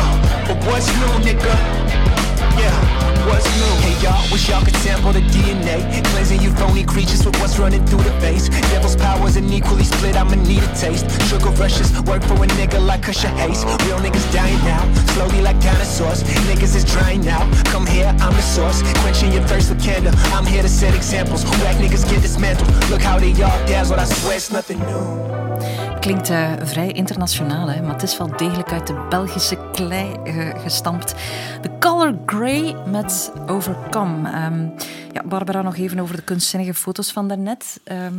Uh, 0.00 0.16
but 0.48 0.58
what's 0.66 0.88
new, 0.96 1.12
nigga? 1.28 2.23
Yeah, 2.58 3.26
what's 3.26 3.46
new? 3.58 3.74
Hey 3.82 3.96
y'all, 4.02 4.24
Wish 4.34 4.48
y'all 4.48 4.64
could 4.64 4.74
sample 4.82 5.12
the 5.12 5.20
DNA. 5.20 5.78
Cleansing 6.10 6.42
you 6.42 6.50
phony 6.54 6.82
creatures 6.82 7.24
with 7.24 7.38
what's 7.38 7.56
running 7.56 7.86
through 7.86 8.02
the 8.02 8.10
face. 8.20 8.48
Devil's 8.70 8.96
powers 8.96 9.36
and 9.36 9.48
equally 9.48 9.84
split, 9.84 10.16
I'ma 10.16 10.34
need 10.34 10.60
a 10.60 10.74
taste. 10.74 11.06
Sugar 11.28 11.50
rushes, 11.50 11.92
work 12.02 12.20
for 12.24 12.34
a 12.34 12.48
nigga 12.58 12.84
like 12.84 13.02
Kusha 13.02 13.30
Hayes. 13.38 13.64
Real 13.86 13.98
niggas 13.98 14.26
dying 14.32 14.58
now, 14.64 14.82
slowly 15.14 15.40
like 15.40 15.60
dinosaurs. 15.60 16.24
Niggas 16.50 16.74
is 16.74 16.84
drying 16.84 17.28
out. 17.28 17.46
Come 17.66 17.86
here, 17.86 18.08
I'm 18.18 18.34
the 18.34 18.42
source. 18.42 18.82
Quenching 19.02 19.32
your 19.32 19.44
thirst 19.44 19.70
with 19.70 19.80
candor. 19.80 20.10
I'm 20.34 20.46
here 20.46 20.62
to 20.62 20.68
set 20.68 20.94
examples. 20.96 21.44
Whack 21.62 21.76
niggas 21.76 22.04
get 22.10 22.20
dismantled. 22.20 22.68
Look 22.90 23.02
how 23.02 23.20
they 23.20 23.30
all 23.40 23.58
dazzled. 23.68 24.00
I 24.00 24.04
swear 24.04 24.34
it's 24.34 24.50
nothing 24.50 24.80
new. 24.80 25.73
Klinkt 26.04 26.30
eh, 26.30 26.52
vrij 26.62 26.92
internationaal, 26.92 27.68
hè? 27.70 27.82
maar 27.82 27.92
het 27.92 28.02
is 28.02 28.18
wel 28.18 28.36
degelijk 28.36 28.72
uit 28.72 28.86
de 28.86 29.06
Belgische 29.08 29.58
klei 29.72 30.12
eh, 30.24 30.62
gestampt. 30.62 31.14
The 31.62 31.70
Color 31.78 32.18
Grey 32.26 32.76
met 32.86 33.32
Overcome. 33.46 34.30
Ehm, 34.30 34.68
ja, 35.12 35.22
Barbara, 35.24 35.62
nog 35.62 35.76
even 35.76 35.98
over 35.98 36.16
de 36.16 36.22
kunstzinnige 36.22 36.74
foto's 36.74 37.12
van 37.12 37.28
daarnet. 37.28 37.80
Ehm 37.84 38.14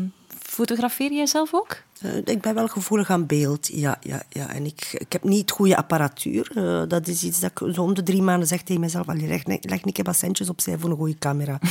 fotografeer 0.55 1.13
jij 1.13 1.25
zelf 1.25 1.53
ook? 1.53 1.77
Eh, 2.01 2.17
ik 2.17 2.41
ben 2.41 2.55
wel 2.55 2.67
gevoelig 2.67 3.09
aan 3.09 3.25
beeld, 3.25 3.67
ja. 3.67 3.97
ja, 4.01 4.21
ja. 4.29 4.53
En 4.53 4.65
ik, 4.65 4.89
ik 4.97 5.11
heb 5.11 5.23
niet 5.23 5.51
goede 5.51 5.77
apparatuur. 5.77 6.51
Eh, 6.55 6.83
dat 6.87 7.07
is 7.07 7.23
iets 7.23 7.39
dat 7.39 7.51
ik 7.51 7.73
zo 7.73 7.81
om 7.81 7.93
de 7.93 8.03
drie 8.03 8.21
maanden 8.21 8.47
zeg 8.47 8.61
tegen 8.61 8.81
mezelf. 8.81 9.07
Allee, 9.07 9.27
leg, 9.27 9.45
leg 9.45 9.83
een 9.83 9.91
keer 9.91 10.03
wat 10.03 10.17
centjes 10.17 10.49
opzij 10.49 10.77
voor 10.77 10.89
een 10.89 10.95
goede 10.95 11.17
camera. 11.17 11.59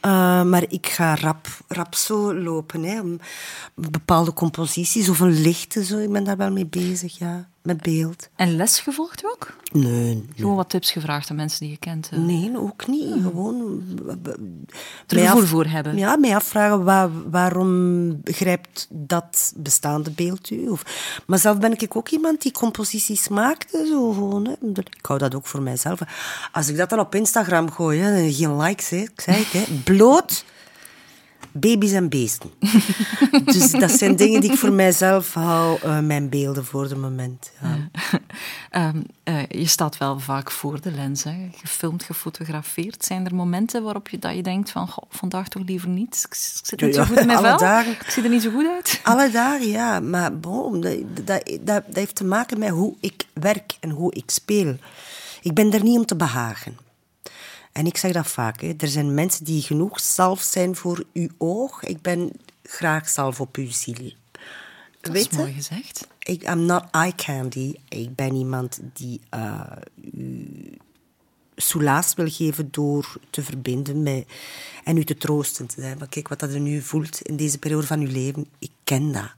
Eh, 0.00 0.42
maar 0.42 0.64
ik 0.68 0.86
ga 0.86 1.14
rap, 1.14 1.46
rap 1.68 1.94
zo 1.94 2.34
lopen. 2.34 2.82
Hè, 2.82 3.00
bepaalde 3.74 4.32
composities 4.32 5.08
of 5.08 5.20
een 5.20 5.40
lichten. 5.40 5.84
Zo. 5.84 5.98
Ik 5.98 6.12
ben 6.12 6.24
daar 6.24 6.36
wel 6.36 6.50
mee 6.50 6.66
bezig, 6.66 7.18
ja. 7.18 7.48
Met 7.66 7.82
beeld. 7.82 8.28
En 8.36 8.56
les 8.56 8.78
gevolgd 8.80 9.24
ook? 9.24 9.56
Nee, 9.72 9.84
nee. 10.14 10.24
Gewoon 10.36 10.56
wat 10.56 10.68
tips 10.70 10.92
gevraagd 10.92 11.30
aan 11.30 11.36
mensen 11.36 11.60
die 11.60 11.70
je 11.70 11.76
kent. 11.76 12.08
eh. 12.12 12.18
Nee, 12.18 12.58
ook 12.58 12.86
niet. 12.86 13.12
Gewoon... 13.22 13.82
Er 15.06 15.18
gevoel 15.18 15.42
af- 15.42 15.48
voor 15.48 15.64
hebben. 15.66 15.96
Ja, 15.96 16.16
mij 16.16 16.34
afvragen 16.34 16.84
waar, 16.84 17.08
waarom 17.30 18.20
begrijpt 18.22 18.86
dat 18.90 19.52
bestaande 19.56 20.10
beeld 20.10 20.50
u? 20.50 20.68
Of, 20.68 20.82
maar 21.26 21.38
zelf 21.38 21.58
ben 21.58 21.72
ik 21.78 21.96
ook 21.96 22.08
iemand 22.08 22.42
die 22.42 22.52
composities 22.52 23.28
maakte. 23.28 23.86
Zo 23.90 24.12
gewoon, 24.12 24.44
hè. 24.46 24.52
Ik 24.74 25.06
hou 25.06 25.18
dat 25.18 25.34
ook 25.34 25.46
voor 25.46 25.62
mijzelf. 25.62 26.00
Als 26.52 26.68
ik 26.68 26.76
dat 26.76 26.90
dan 26.90 26.98
op 27.00 27.14
Instagram 27.14 27.70
gooi, 27.70 28.00
hè, 28.00 28.32
geen 28.32 28.56
likes, 28.56 28.88
hè. 28.88 28.96
ik 28.96 29.20
zei 29.20 29.36
het, 29.38 29.52
hè. 29.52 29.74
bloot 29.84 30.44
baby's 31.60 31.92
en 31.92 32.08
beesten. 32.08 32.50
dus 33.44 33.70
dat 33.70 33.90
zijn 33.90 34.16
dingen 34.16 34.40
die 34.40 34.50
ik 34.52 34.58
voor 34.58 34.72
mijzelf 34.72 35.34
hou, 35.34 35.78
eh, 35.82 35.98
mijn 35.98 36.28
beelden 36.28 36.64
voor 36.64 36.82
het 36.82 36.96
moment. 36.96 37.50
Ja. 37.62 37.78
Ehm, 38.70 39.02
eh, 39.22 39.46
je 39.48 39.66
staat 39.66 39.98
wel 39.98 40.18
vaak 40.18 40.50
voor 40.50 40.80
de 40.80 40.90
lens, 40.90 41.24
hè? 41.24 41.48
gefilmd, 41.54 42.02
gefotografeerd. 42.02 43.04
Zijn 43.04 43.26
er 43.26 43.34
momenten 43.34 43.82
waarop 43.82 44.08
je, 44.08 44.18
dat 44.18 44.34
je 44.34 44.42
denkt 44.42 44.70
van, 44.70 44.88
goh, 44.88 45.04
vandaag 45.10 45.48
toch 45.48 45.62
liever 45.66 45.88
niet? 45.88 46.22
Ik, 46.28 46.30
ik 46.30 46.66
zit 46.66 46.80
niet 46.80 46.94
Ja, 46.94 47.04
zo 47.04 47.08
goed 47.08 47.20
in 47.20 47.26
mijn 47.26 47.38
alle 47.38 47.48
vel. 47.48 47.58
dagen. 47.58 47.92
Ik 47.92 48.10
zie 48.10 48.22
er 48.22 48.28
niet 48.28 48.42
zo 48.42 48.50
goed 48.50 48.66
uit. 48.66 49.00
Alle 49.02 49.30
dagen, 49.30 49.68
ja. 49.68 50.00
Maar 50.00 50.40
dat, 50.40 50.82
dat, 51.14 51.24
dat, 51.24 51.62
dat 51.64 51.82
heeft 51.92 52.14
te 52.14 52.24
maken 52.24 52.58
met 52.58 52.68
hoe 52.68 52.94
ik 53.00 53.26
werk 53.32 53.76
en 53.80 53.90
hoe 53.90 54.14
ik 54.14 54.30
speel. 54.30 54.76
Ik 55.42 55.54
ben 55.54 55.72
er 55.72 55.82
niet 55.82 55.98
om 55.98 56.06
te 56.06 56.16
behagen. 56.16 56.76
En 57.76 57.86
ik 57.86 57.96
zeg 57.96 58.12
dat 58.12 58.26
vaak. 58.26 58.60
Hè. 58.60 58.72
Er 58.78 58.88
zijn 58.88 59.14
mensen 59.14 59.44
die 59.44 59.62
genoeg 59.62 60.00
zalf 60.00 60.42
zijn 60.42 60.76
voor 60.76 61.04
uw 61.12 61.28
oog. 61.38 61.82
Ik 61.82 62.02
ben 62.02 62.32
graag 62.62 63.08
zalf 63.08 63.40
op 63.40 63.56
uw 63.56 63.70
ziel. 63.70 64.12
Dat 65.00 65.12
Weet 65.12 65.30
is 65.30 65.38
mooi 65.38 65.52
gezegd. 65.52 66.06
Ik, 66.18 66.42
I'm 66.42 66.64
not 66.64 66.84
eye 66.90 67.14
candy. 67.14 67.74
Ik 67.88 68.14
ben 68.14 68.34
iemand 68.34 68.80
die 68.92 69.20
uh, 69.34 69.60
u 70.14 70.78
soelaas 71.56 72.14
wil 72.14 72.28
geven 72.28 72.68
door 72.70 73.16
te 73.30 73.42
verbinden 73.42 74.02
met, 74.02 74.26
en 74.84 74.96
u 74.96 75.04
te 75.04 75.16
troosten. 75.16 75.66
Te 75.66 75.80
zijn. 75.80 76.08
kijk, 76.08 76.28
wat 76.28 76.40
dat 76.40 76.54
u 76.54 76.58
nu 76.58 76.82
voelt 76.82 77.20
in 77.20 77.36
deze 77.36 77.58
periode 77.58 77.86
van 77.86 78.00
uw 78.00 78.10
leven, 78.10 78.46
ik 78.58 78.70
ken 78.84 79.12
dat. 79.12 79.30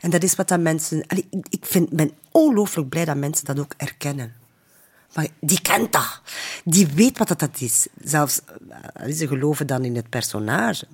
En 0.00 0.10
dat 0.10 0.22
is 0.22 0.34
wat 0.34 0.48
dat 0.48 0.60
mensen... 0.60 1.04
Ik 1.48 1.66
vind, 1.66 1.90
ben 1.90 2.10
ongelooflijk 2.30 2.88
blij 2.88 3.04
dat 3.04 3.16
mensen 3.16 3.44
dat 3.44 3.58
ook 3.58 3.74
erkennen. 3.76 4.34
Maar 5.18 5.28
die 5.40 5.60
kent 5.60 5.92
dat. 5.92 6.20
Die 6.64 6.86
weet 6.86 7.18
wat 7.18 7.28
dat, 7.28 7.38
dat 7.38 7.60
is. 7.60 7.86
Zelfs, 8.02 8.40
eh, 8.94 9.12
ze 9.12 9.26
geloven 9.26 9.66
dan 9.66 9.84
in 9.84 9.96
het 9.96 10.08
personage. 10.08 10.86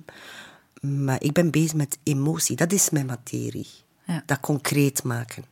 Maar 0.81 1.21
ik 1.21 1.33
ben 1.33 1.51
bezig 1.51 1.73
met 1.73 1.97
emotie. 2.03 2.55
Dat 2.55 2.71
is 2.71 2.89
mijn 2.89 3.05
materie. 3.05 3.67
Ja. 4.03 4.23
Dat 4.25 4.39
concreet 4.39 5.03
maken. 5.03 5.45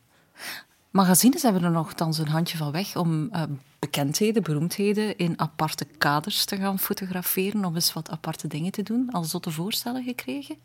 Magazines 0.90 1.42
hebben 1.42 1.64
er 1.64 1.70
nogthans 1.70 2.18
een 2.18 2.28
handje 2.28 2.56
van 2.56 2.72
weg 2.72 2.96
om 2.96 3.28
eh, 3.32 3.42
bekendheden, 3.78 4.42
beroemdheden 4.42 5.16
in 5.16 5.40
aparte 5.40 5.86
kaders 5.98 6.44
te 6.44 6.56
gaan 6.56 6.78
fotograferen, 6.78 7.64
om 7.64 7.74
eens 7.74 7.92
wat 7.92 8.10
aparte 8.10 8.46
dingen 8.46 8.72
te 8.72 8.82
doen. 8.82 9.08
Al 9.10 9.24
zotte 9.24 9.50
voorstellen 9.50 10.04
gekregen? 10.04 10.56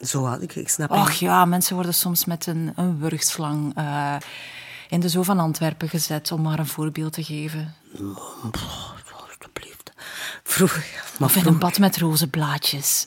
Zo 0.00 0.24
had 0.24 0.42
ik, 0.42 0.54
ik 0.54 0.68
snap 0.68 0.90
Och 0.90 1.12
ja, 1.12 1.44
mensen 1.44 1.74
worden 1.74 1.94
soms 1.94 2.24
met 2.24 2.46
een, 2.46 2.72
een 2.76 2.98
wurgslang 2.98 3.74
eh, 3.74 4.16
in 4.88 5.00
de 5.00 5.08
Zoo 5.08 5.22
van 5.22 5.38
Antwerpen 5.38 5.88
gezet, 5.88 6.32
om 6.32 6.42
maar 6.42 6.58
een 6.58 6.66
voorbeeld 6.66 7.12
te 7.12 7.24
geven. 7.24 7.74
Alsjeblieft. 9.12 9.92
Vroeger, 10.42 10.84
maar 11.18 11.28
Of 11.28 11.36
in 11.36 11.46
een 11.46 11.58
bad 11.58 11.78
met 11.78 11.96
roze 11.96 12.28
blaadjes. 12.28 13.06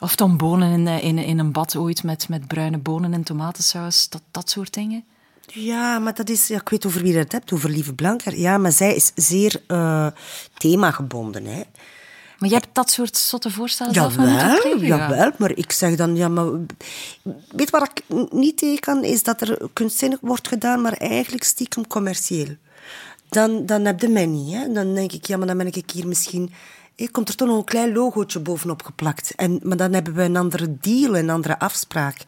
Of 0.00 0.16
dan 0.16 0.36
bonen 0.36 0.72
in, 0.72 0.86
eh, 0.86 1.04
in, 1.04 1.18
in 1.18 1.38
een 1.38 1.52
bad 1.52 1.76
ooit 1.76 2.02
met, 2.02 2.28
met 2.28 2.46
bruine 2.46 2.78
bonen 2.78 3.12
en 3.12 3.22
tomatensaus. 3.22 4.08
Dat, 4.08 4.22
dat 4.30 4.50
soort 4.50 4.74
dingen. 4.74 5.04
Ja, 5.46 5.98
maar 5.98 6.14
dat 6.14 6.28
is... 6.28 6.46
Ja, 6.46 6.60
ik 6.60 6.68
weet 6.68 6.86
over 6.86 7.02
wie 7.02 7.12
je 7.12 7.18
het 7.18 7.32
hebt, 7.32 7.52
over 7.52 7.70
Lieve 7.70 7.94
Blanker. 7.94 8.38
Ja, 8.38 8.58
maar 8.58 8.72
zij 8.72 8.94
is 8.94 9.12
zeer 9.14 9.62
eh 9.66 10.06
themagebonden, 10.54 11.44
hè. 11.44 11.62
Maar 12.38 12.48
je 12.48 12.54
hebt 12.54 12.68
dat 12.72 12.90
soort 12.90 13.16
zotte 13.16 13.50
voorstellen 13.50 13.94
zelf 13.94 14.14
Jawel, 14.14 14.78
ja. 14.78 14.86
jawel, 14.86 15.30
maar 15.38 15.56
ik 15.56 15.72
zeg 15.72 15.96
dan, 15.96 16.16
ja, 16.16 16.28
maar... 16.28 16.46
Weet 17.52 17.70
wat 17.70 17.90
ik 17.94 18.02
niet 18.30 18.58
tegen 18.58 18.78
kan, 18.78 19.04
is 19.04 19.22
dat 19.22 19.40
er 19.40 19.58
kunstzinnig 19.72 20.18
wordt 20.20 20.48
gedaan, 20.48 20.80
maar 20.80 20.92
eigenlijk 20.92 21.44
stiekem 21.44 21.86
commercieel. 21.86 22.56
Dan, 23.28 23.66
dan 23.66 23.84
heb 23.84 24.00
je 24.00 24.08
mij 24.08 24.26
niet, 24.26 24.54
hè. 24.54 24.72
Dan 24.72 24.94
denk 24.94 25.12
ik, 25.12 25.26
ja, 25.26 25.36
maar 25.36 25.46
dan 25.46 25.56
ben 25.56 25.66
ik 25.66 25.90
hier 25.90 26.06
misschien... 26.06 26.52
Hé, 26.96 27.06
komt 27.06 27.28
er 27.28 27.34
toch 27.34 27.48
nog 27.48 27.56
een 27.56 27.64
klein 27.64 27.92
logootje 27.92 28.40
bovenop 28.40 28.82
geplakt. 28.82 29.32
En, 29.36 29.60
maar 29.62 29.76
dan 29.76 29.92
hebben 29.92 30.14
we 30.14 30.22
een 30.22 30.36
andere 30.36 30.76
deal, 30.80 31.16
een 31.16 31.30
andere 31.30 31.58
afspraak. 31.58 32.24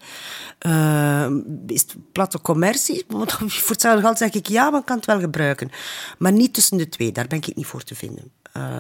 Eh, 0.59 1.31
is 1.67 1.81
het 1.81 1.95
platte 2.13 2.41
commercie? 2.41 3.05
Want 3.09 3.33
Voor 3.33 3.71
hetzelfde 3.71 4.03
geld 4.03 4.19
zeg 4.19 4.33
ik 4.33 4.47
ja, 4.49 4.71
maar 4.71 4.81
ik 4.81 4.87
kan 4.87 4.97
het 4.97 5.07
wel 5.07 5.21
gebruiken. 5.21 5.71
Maar 6.19 6.33
niet 6.33 6.55
tussen 6.55 6.77
de 6.77 6.89
twee, 6.89 7.13
daar 7.13 7.27
ben 7.27 7.39
ik 7.39 7.57
niet 7.57 7.67
voor 7.67 7.83
te 7.83 7.95
vinden. 7.95 8.33
Eh, 8.53 8.79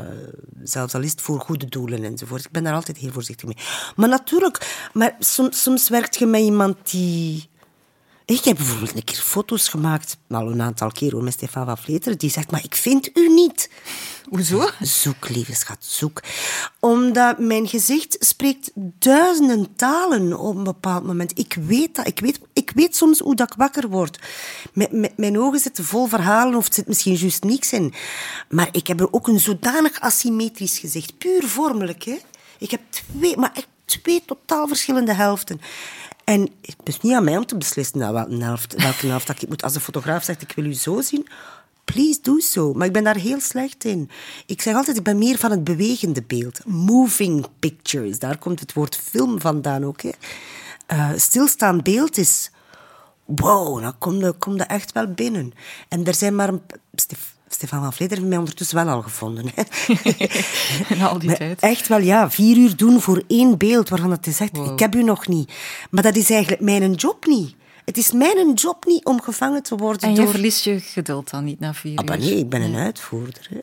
zelfs 0.62 0.94
al 0.94 1.00
is 1.00 1.10
het 1.10 1.20
voor 1.20 1.40
goede 1.40 1.66
doelen 1.66 2.04
enzovoort. 2.04 2.44
Ik 2.44 2.50
ben 2.50 2.64
daar 2.64 2.74
altijd 2.74 2.96
heel 2.96 3.12
voorzichtig 3.12 3.46
mee. 3.46 3.56
Maar 3.96 4.08
natuurlijk, 4.08 4.88
maar 4.92 5.16
soms, 5.18 5.62
soms 5.62 5.88
werkt 5.88 6.16
je 6.16 6.26
met 6.26 6.40
iemand 6.40 6.90
die... 6.90 7.49
Ik 8.30 8.44
heb 8.44 8.56
bijvoorbeeld 8.56 8.94
een 8.94 9.04
keer 9.04 9.16
foto's 9.16 9.68
gemaakt, 9.68 10.16
al 10.28 10.50
een 10.50 10.62
aantal 10.62 10.90
keer 10.90 11.12
hoor, 11.12 11.22
met 11.22 11.32
Stefan 11.32 11.76
van. 11.76 12.14
Die 12.16 12.30
zegt, 12.30 12.50
maar 12.50 12.64
ik 12.64 12.74
vind 12.74 13.18
u 13.18 13.28
niet. 13.28 13.70
Hoezo? 14.28 14.68
Zoek, 14.80 15.28
lieve 15.28 15.54
schat, 15.54 15.76
zoek. 15.80 16.22
Omdat 16.80 17.38
mijn 17.38 17.68
gezicht 17.68 18.16
spreekt 18.20 18.70
duizenden 18.74 19.74
talen 19.76 20.38
op 20.38 20.56
een 20.56 20.64
bepaald 20.64 21.04
moment. 21.04 21.38
Ik 21.38 21.56
weet 21.66 21.94
dat. 21.94 22.06
Ik 22.06 22.20
weet, 22.20 22.40
ik 22.52 22.72
weet 22.74 22.96
soms 22.96 23.18
hoe 23.18 23.34
dat 23.34 23.50
ik 23.50 23.56
wakker 23.58 23.88
word. 23.88 24.18
M- 24.74 25.06
mijn 25.16 25.38
ogen 25.38 25.60
zitten 25.60 25.84
vol 25.84 26.06
verhalen 26.06 26.56
of 26.56 26.64
het 26.64 26.74
zit 26.74 26.88
misschien 26.88 27.14
juist 27.14 27.42
niks 27.44 27.72
in. 27.72 27.94
Maar 28.48 28.68
ik 28.72 28.86
heb 28.86 29.00
er 29.00 29.12
ook 29.12 29.28
een 29.28 29.40
zodanig 29.40 30.00
asymmetrisch 30.00 30.78
gezicht. 30.78 31.18
Puur 31.18 31.48
vormelijk, 31.48 32.02
hè. 32.02 32.18
Ik 32.58 32.70
heb 32.70 32.80
twee, 32.90 33.36
maar 33.36 33.52
echt 33.54 33.68
twee 33.84 34.22
totaal 34.26 34.68
verschillende 34.68 35.14
helften. 35.14 35.60
En 36.30 36.48
het 36.62 36.76
is 36.84 37.00
niet 37.00 37.14
aan 37.14 37.24
mij 37.24 37.36
om 37.36 37.46
te 37.46 37.56
beslissen 37.56 37.98
welke 37.98 39.06
helft, 39.06 39.26
dat 39.26 39.42
ik 39.42 39.48
moet. 39.48 39.62
Als 39.62 39.72
de 39.72 39.80
fotograaf 39.80 40.24
zegt, 40.24 40.42
ik 40.42 40.52
wil 40.56 40.64
u 40.64 40.74
zo 40.74 41.00
zien, 41.00 41.26
please 41.84 42.18
doe 42.22 42.40
zo. 42.40 42.72
Maar 42.72 42.86
ik 42.86 42.92
ben 42.92 43.04
daar 43.04 43.16
heel 43.16 43.40
slecht 43.40 43.84
in. 43.84 44.10
Ik 44.46 44.62
zeg 44.62 44.74
altijd, 44.74 44.96
ik 44.96 45.02
ben 45.02 45.18
meer 45.18 45.38
van 45.38 45.50
het 45.50 45.64
bewegende 45.64 46.22
beeld. 46.22 46.60
Moving 46.66 47.46
pictures, 47.58 48.18
daar 48.18 48.38
komt 48.38 48.60
het 48.60 48.72
woord 48.72 48.96
film 48.96 49.40
vandaan 49.40 49.84
ook. 49.84 50.02
Hè. 50.02 50.10
Eh, 50.86 51.10
stilstaand 51.16 51.82
beeld 51.82 52.16
is... 52.16 52.50
Wow, 53.24 53.82
dan 53.82 53.98
kom 53.98 54.14
je, 54.14 54.32
kom 54.32 54.56
je 54.56 54.62
echt 54.62 54.92
wel 54.92 55.06
binnen. 55.06 55.52
En 55.88 56.04
er 56.04 56.14
zijn 56.14 56.34
maar... 56.34 56.48
Een, 56.48 56.62
Stefan 57.52 57.80
van 57.82 57.92
Vleder 57.92 58.16
heeft 58.16 58.28
mij 58.28 58.38
ondertussen 58.38 58.76
wel 58.84 58.94
al 58.94 59.02
gevonden. 59.02 59.44
Hè. 59.54 59.62
Al 61.06 61.18
die 61.18 61.28
Maar 61.28 61.36
tijd. 61.38 61.60
Echt 61.60 61.88
wel, 61.88 61.98
ja. 62.00 62.30
Vier 62.30 62.56
uur 62.56 62.76
doen 62.76 63.00
voor 63.00 63.22
één 63.26 63.58
beeld 63.58 63.88
waarvan 63.88 64.10
het 64.10 64.26
is 64.26 64.36
zegt, 64.36 64.56
Wow. 64.56 64.72
ik 64.72 64.78
heb 64.78 64.94
u 64.94 65.02
nog 65.02 65.26
niet. 65.28 65.52
Maar 65.90 66.02
dat 66.02 66.16
is 66.16 66.30
eigenlijk 66.30 66.62
mijn 66.62 66.92
job 66.92 67.26
niet. 67.26 67.54
Het 67.84 67.96
is 67.96 68.12
mijn 68.12 68.52
job 68.54 68.84
niet 68.84 69.04
om 69.04 69.20
gevangen 69.22 69.62
te 69.62 69.76
worden 69.76 70.00
En 70.08 70.14
je 70.14 70.20
door... 70.20 70.30
verliest 70.30 70.64
je 70.64 70.80
geduld 70.80 71.30
dan 71.30 71.44
niet 71.44 71.60
na 71.60 71.74
vier 71.74 71.98
Ah, 71.98 72.04
maar 72.04 72.18
uur? 72.18 72.24
nee, 72.24 72.36
ik 72.38 72.48
ben 72.48 72.62
een 72.62 72.76
uitvoerder. 72.76 73.46
Hè. 73.50 73.58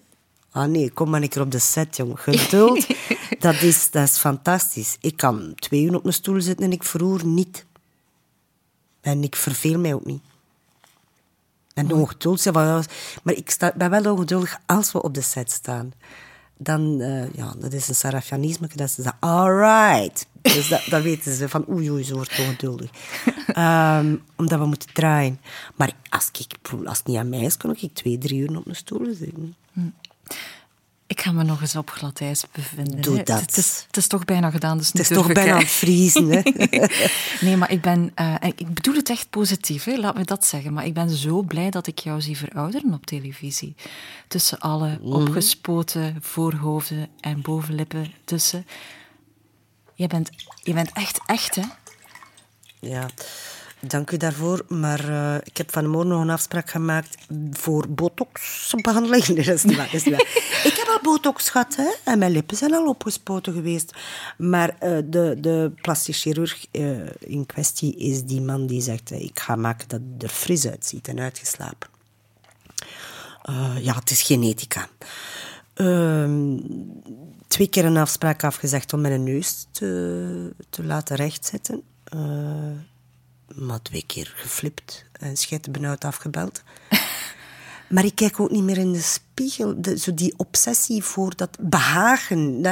Ah 0.52 0.68
nee, 0.70 0.92
kom 0.92 1.10
maar 1.10 1.22
een 1.22 1.30
keer 1.30 1.42
op 1.42 1.52
de 1.52 1.60
set, 1.60 1.96
jong. 1.96 2.20
Geduld, 2.20 2.88
dat, 3.40 3.62
is, 3.62 3.92
dat 3.92 4.04
is 4.08 4.18
fantastisch. 4.18 4.98
Ik 5.02 5.18
kan 5.18 5.54
twee 5.56 5.84
uur 5.84 5.96
op 5.96 6.04
mijn 6.04 6.16
stoel 6.16 6.42
zitten 6.42 6.66
en 6.66 6.72
ik 6.72 6.84
verroer 6.84 7.26
niet. 7.26 7.66
En 9.02 9.24
ik 9.24 9.36
verveel 9.36 9.80
mij 9.80 9.94
ook 9.94 10.06
niet. 10.06 10.22
En 11.78 11.94
ongeduldig 11.94 12.42
zijn, 12.42 12.54
van, 12.54 12.66
ja, 12.66 12.82
maar 13.24 13.34
ik 13.34 13.50
sta, 13.50 13.74
ben 13.76 13.90
wel 13.90 14.14
ongeduldig 14.14 14.60
als 14.66 14.92
we 14.92 15.02
op 15.02 15.14
de 15.14 15.22
set 15.22 15.52
staan. 15.52 15.94
dan, 16.58 17.02
eh, 17.02 17.34
ja, 17.34 17.54
dat 17.58 17.74
is 17.74 17.88
een 17.88 17.96
sarafianisme, 17.96 18.70
dat 18.76 18.90
ze 18.90 19.02
zeggen, 19.02 19.22
alright. 19.22 20.28
Dus 20.42 20.68
dat, 20.68 20.82
dan 20.90 21.02
weten 21.02 21.34
ze 21.34 21.50
van, 21.50 21.66
oei, 21.70 21.92
oei, 21.92 22.04
ze 22.04 22.14
wordt 22.14 22.40
ongeduldig. 22.40 22.90
Ehm, 23.48 24.16
omdat 24.36 24.60
we 24.60 24.66
moeten 24.66 24.94
draaien. 24.94 25.40
Maar 25.76 25.92
als, 26.10 26.30
ik, 26.40 26.56
als 26.86 26.98
het 26.98 27.08
niet 27.08 27.18
aan 27.18 27.30
mij 27.30 27.40
is, 27.40 27.58
kan 27.58 27.76
ik 27.80 27.94
twee, 27.94 28.18
drie 28.18 28.40
uur 28.40 28.58
op 28.58 28.68
een 28.68 28.76
stoel 28.76 29.14
zitten. 29.14 29.56
Ik 31.08 31.22
ga 31.22 31.32
me 31.32 31.44
nog 31.44 31.62
eens 31.62 31.76
op 31.76 31.90
glad 31.90 32.22
ijs 32.22 32.44
bevinden. 32.52 33.02
Doe 33.02 33.24
dat. 33.24 33.40
Het 33.42 33.58
is, 33.58 33.84
het 33.88 33.98
is 33.98 34.08
toch 34.08 34.26
bijna 34.26 34.50
gedaan, 34.50 34.78
dus 34.78 34.88
Het 34.88 35.00
is 35.00 35.08
toch 35.08 35.34
bijna 35.34 35.52
aan 35.54 35.60
het 35.60 35.68
vriezen, 35.72 36.30
hè? 36.30 36.42
nee, 37.46 37.58
maar 37.58 37.72
ik 37.72 37.82
ben... 37.82 38.12
eh, 38.16 38.36
ik 38.56 38.74
bedoel 38.74 38.96
het 38.96 39.10
echt 39.10 39.30
positief, 39.30 39.84
hè, 39.84 39.96
laat 39.98 40.16
me 40.16 40.24
dat 40.24 40.46
zeggen. 40.46 40.74
Maar 40.74 40.86
ik 40.86 40.94
ben 40.94 41.10
zo 41.10 41.42
blij 41.42 41.70
dat 41.70 41.88
ik 41.88 42.00
jou 42.00 42.22
zie 42.22 42.38
verouderen 42.38 42.94
op 42.94 43.06
televisie. 43.06 43.76
Tussen 44.28 44.60
alle 44.60 45.00
Mhm. 45.02 45.12
opgespoten 45.14 46.18
voorhoofden 46.22 47.08
en 47.20 47.42
bovenlippen 47.42 48.14
tussen. 48.26 48.66
Je 49.94 50.08
bent, 50.08 50.30
je 50.64 50.74
bent 50.74 50.92
echt 50.94 51.20
echt, 51.26 51.56
hè? 51.56 51.64
Ja, 52.80 53.10
dank 53.80 54.12
u 54.12 54.18
daarvoor. 54.18 54.66
Maar 54.68 55.10
eh, 55.10 55.36
ik 55.44 55.58
heb 55.58 55.72
vanmorgen 55.72 56.10
nog 56.10 56.22
een 56.22 56.30
afspraak 56.30 56.70
gemaakt 56.70 57.18
voor 57.52 57.90
botoxbehandeling. 57.90 59.28
Nee, 59.28 59.46
dat 59.46 59.56
is 59.56 59.64
niet 59.64 59.76
waar. 59.76 59.94
Is 59.94 60.04
niet 60.04 60.16
waar. 60.16 60.28
ik 60.72 60.74
heb 60.76 60.88
al 60.88 61.00
botox 61.02 61.50
gehad, 61.50 61.76
hè. 61.76 61.94
En 62.04 62.20
mijn 62.20 62.32
lippen 62.32 62.58
zijn 62.58 62.74
al 62.74 62.88
opgespoten 62.88 63.54
geweest. 63.54 63.94
Maar 64.38 64.70
eh, 64.80 64.98
de, 65.06 65.38
de 65.40 65.72
plastisch 65.82 66.22
chirurg 66.22 66.66
eh, 66.72 66.82
in 67.20 67.46
kwestie 67.46 67.96
is 67.96 68.24
die 68.24 68.42
man 68.42 68.68
die 68.68 68.82
zegt... 68.82 69.12
ik 69.12 69.40
ga 69.40 69.56
maken 69.56 69.88
dat 69.88 70.02
het 70.14 70.24
er 70.24 70.30
fris 70.30 70.68
uitziet 70.68 71.08
en 71.08 71.20
uitgeslapen. 71.20 71.96
Ja, 73.82 73.96
het 73.96 74.12
is 74.12 74.22
genetica. 74.22 74.88
Ehm, 75.74 76.58
twee 77.48 77.68
keer 77.68 77.86
een 77.86 77.98
afspraak 77.98 78.44
afgezegd 78.44 78.94
om 78.94 79.02
mijn 79.02 79.24
neus 79.24 79.68
te, 79.72 80.54
te 80.70 80.84
laten 80.84 81.16
rechtzetten. 81.16 81.84
Eh, 83.48 83.58
maar 83.58 83.82
twee 83.82 84.04
keer 84.06 84.34
geflipt 84.36 85.06
en 85.12 85.38
schijtbenauwd 85.38 86.04
afgebeld. 86.04 86.64
maar 87.94 88.06
ik 88.06 88.16
kijk 88.16 88.40
ook 88.40 88.52
niet 88.52 88.64
meer 88.64 88.78
in 88.78 88.92
de 88.92 89.02
spiegel. 89.02 89.82
De, 89.82 89.98
zo 89.98 90.14
die 90.14 90.34
obsessie 90.38 91.04
voor 91.04 91.36
dat 91.36 91.58
behagen. 91.60 92.66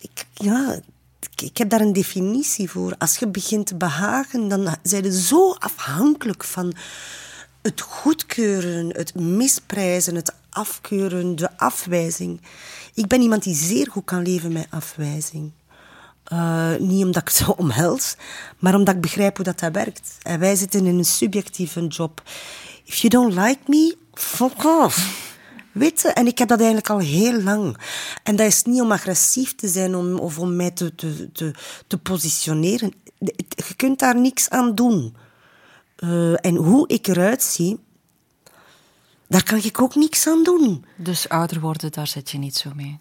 Ik, 0.00 0.26
ja, 0.34 0.80
ik, 1.20 1.42
ik 1.42 1.56
heb 1.56 1.70
daar 1.70 1.80
een 1.80 1.92
definitie 1.92 2.70
voor. 2.70 2.94
Als 2.98 3.18
je 3.18 3.26
begint 3.26 3.66
te 3.66 3.76
behagen, 3.76 4.48
dan 4.48 4.76
zijn 4.82 5.04
je 5.04 5.20
zo 5.20 5.52
afhankelijk 5.52 6.44
van 6.44 6.74
het 7.62 7.80
goedkeuren, 7.80 8.88
het 8.88 9.14
misprijzen, 9.14 10.14
het 10.14 10.34
afkeuren, 10.50 11.36
de 11.36 11.58
afwijzing. 11.58 12.40
Ik 12.94 13.06
ben 13.06 13.20
iemand 13.20 13.42
die 13.42 13.54
zeer 13.54 13.90
goed 13.90 14.04
kan 14.04 14.22
leven 14.22 14.52
met 14.52 14.66
afwijzing. 14.70 15.52
Eh, 16.32 16.74
niet 16.78 17.04
omdat 17.04 17.22
ik 17.22 17.28
het 17.28 17.36
zo 17.46 17.50
omhels, 17.50 18.16
maar 18.58 18.74
omdat 18.74 18.94
ik 18.94 19.00
begrijp 19.00 19.36
hoe 19.36 19.44
dat, 19.44 19.58
dat 19.58 19.72
werkt. 19.72 20.18
En 20.22 20.38
wij 20.38 20.54
zitten 20.54 20.86
in 20.86 20.98
een 20.98 21.04
subjectieve 21.04 21.86
job. 21.86 22.22
If 22.84 22.96
you 22.96 23.08
don't 23.08 23.34
like 23.34 23.60
me, 23.66 23.96
fuck 24.12 24.64
off. 24.64 25.30
Weet 25.72 26.00
je? 26.00 26.08
En 26.08 26.26
ik 26.26 26.38
heb 26.38 26.48
dat 26.48 26.58
eigenlijk 26.58 26.90
al 26.90 26.98
heel 26.98 27.42
lang. 27.42 27.76
En 28.22 28.36
dat 28.36 28.46
is 28.46 28.62
niet 28.62 28.80
om 28.80 28.92
agressief 28.92 29.54
te 29.54 29.68
zijn 29.68 29.94
om, 29.94 30.18
of 30.18 30.38
om 30.38 30.56
mij 30.56 30.70
te, 30.70 30.94
te, 30.94 31.32
te, 31.32 31.54
te 31.86 31.98
positioneren. 31.98 32.92
Je 33.48 33.74
kunt 33.76 33.98
daar 33.98 34.20
niks 34.20 34.50
aan 34.50 34.74
doen. 34.74 35.16
Eh, 35.96 36.46
en 36.46 36.54
hoe 36.56 36.88
ik 36.88 37.06
eruit 37.06 37.42
zie, 37.42 37.78
daar 39.28 39.44
kan 39.44 39.58
ik 39.58 39.80
ook 39.80 39.94
niks 39.94 40.26
aan 40.26 40.42
doen. 40.42 40.84
Dus 40.96 41.28
ouder 41.28 41.60
worden, 41.60 41.92
daar 41.92 42.06
zit 42.06 42.30
je 42.30 42.38
niet 42.38 42.56
zo 42.56 42.70
mee. 42.74 42.98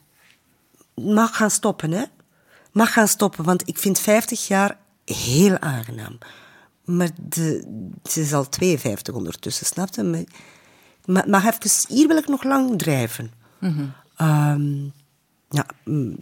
Mag 0.95 1.35
gaan 1.35 1.51
stoppen, 1.51 1.91
hè? 1.91 2.03
Mag 2.71 2.93
gaan 2.93 3.07
stoppen, 3.07 3.43
want 3.43 3.67
ik 3.67 3.77
vind 3.77 3.99
50 3.99 4.47
jaar 4.47 4.77
heel 5.05 5.59
aangenaam. 5.59 6.17
Maar 6.85 7.09
de, 7.15 7.67
ze 8.09 8.21
is 8.21 8.33
al 8.33 8.49
52 8.49 9.13
ondertussen, 9.13 9.65
snap 9.65 9.95
je? 9.95 10.03
Maar, 10.03 10.23
maar, 11.05 11.29
maar 11.29 11.45
even, 11.45 11.95
hier 11.95 12.07
wil 12.07 12.17
ik 12.17 12.27
nog 12.27 12.43
lang 12.43 12.77
drijven. 12.77 13.31
Ehm, 14.15 14.83
ja, 15.49 15.65
mm, 15.83 16.17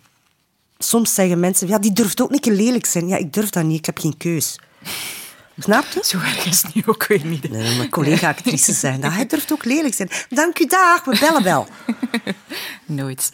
soms 0.77 1.13
zeggen 1.13 1.39
mensen, 1.39 1.67
ja, 1.67 1.77
die 1.79 1.93
durft 1.93 2.21
ook 2.21 2.29
niet 2.29 2.45
lelijk 2.45 2.85
zijn. 2.85 3.07
Ja, 3.07 3.17
ik 3.17 3.33
durf 3.33 3.49
dat 3.49 3.63
niet, 3.63 3.77
ik 3.77 3.85
heb 3.85 3.97
geen 3.97 4.17
keus. 4.17 4.59
Snap 5.57 5.85
je? 5.93 5.99
Zo 6.03 6.17
erg 6.17 6.45
is 6.45 6.61
het 6.61 6.73
nu 6.73 6.81
ook 6.85 7.07
weer 7.07 7.25
niet. 7.25 7.49
Nee, 7.49 7.77
mijn 7.77 7.89
collega-actrices 7.89 8.79
zijn 8.85 9.01
dat. 9.01 9.11
Hij 9.11 9.25
durft 9.25 9.51
ook 9.51 9.65
lelijk 9.65 9.93
zijn. 9.93 10.09
Dank 10.29 10.59
u, 10.59 10.65
dag, 10.65 11.05
we 11.05 11.17
bellen 11.19 11.43
wel. 11.43 11.67
Nooit. 12.85 13.29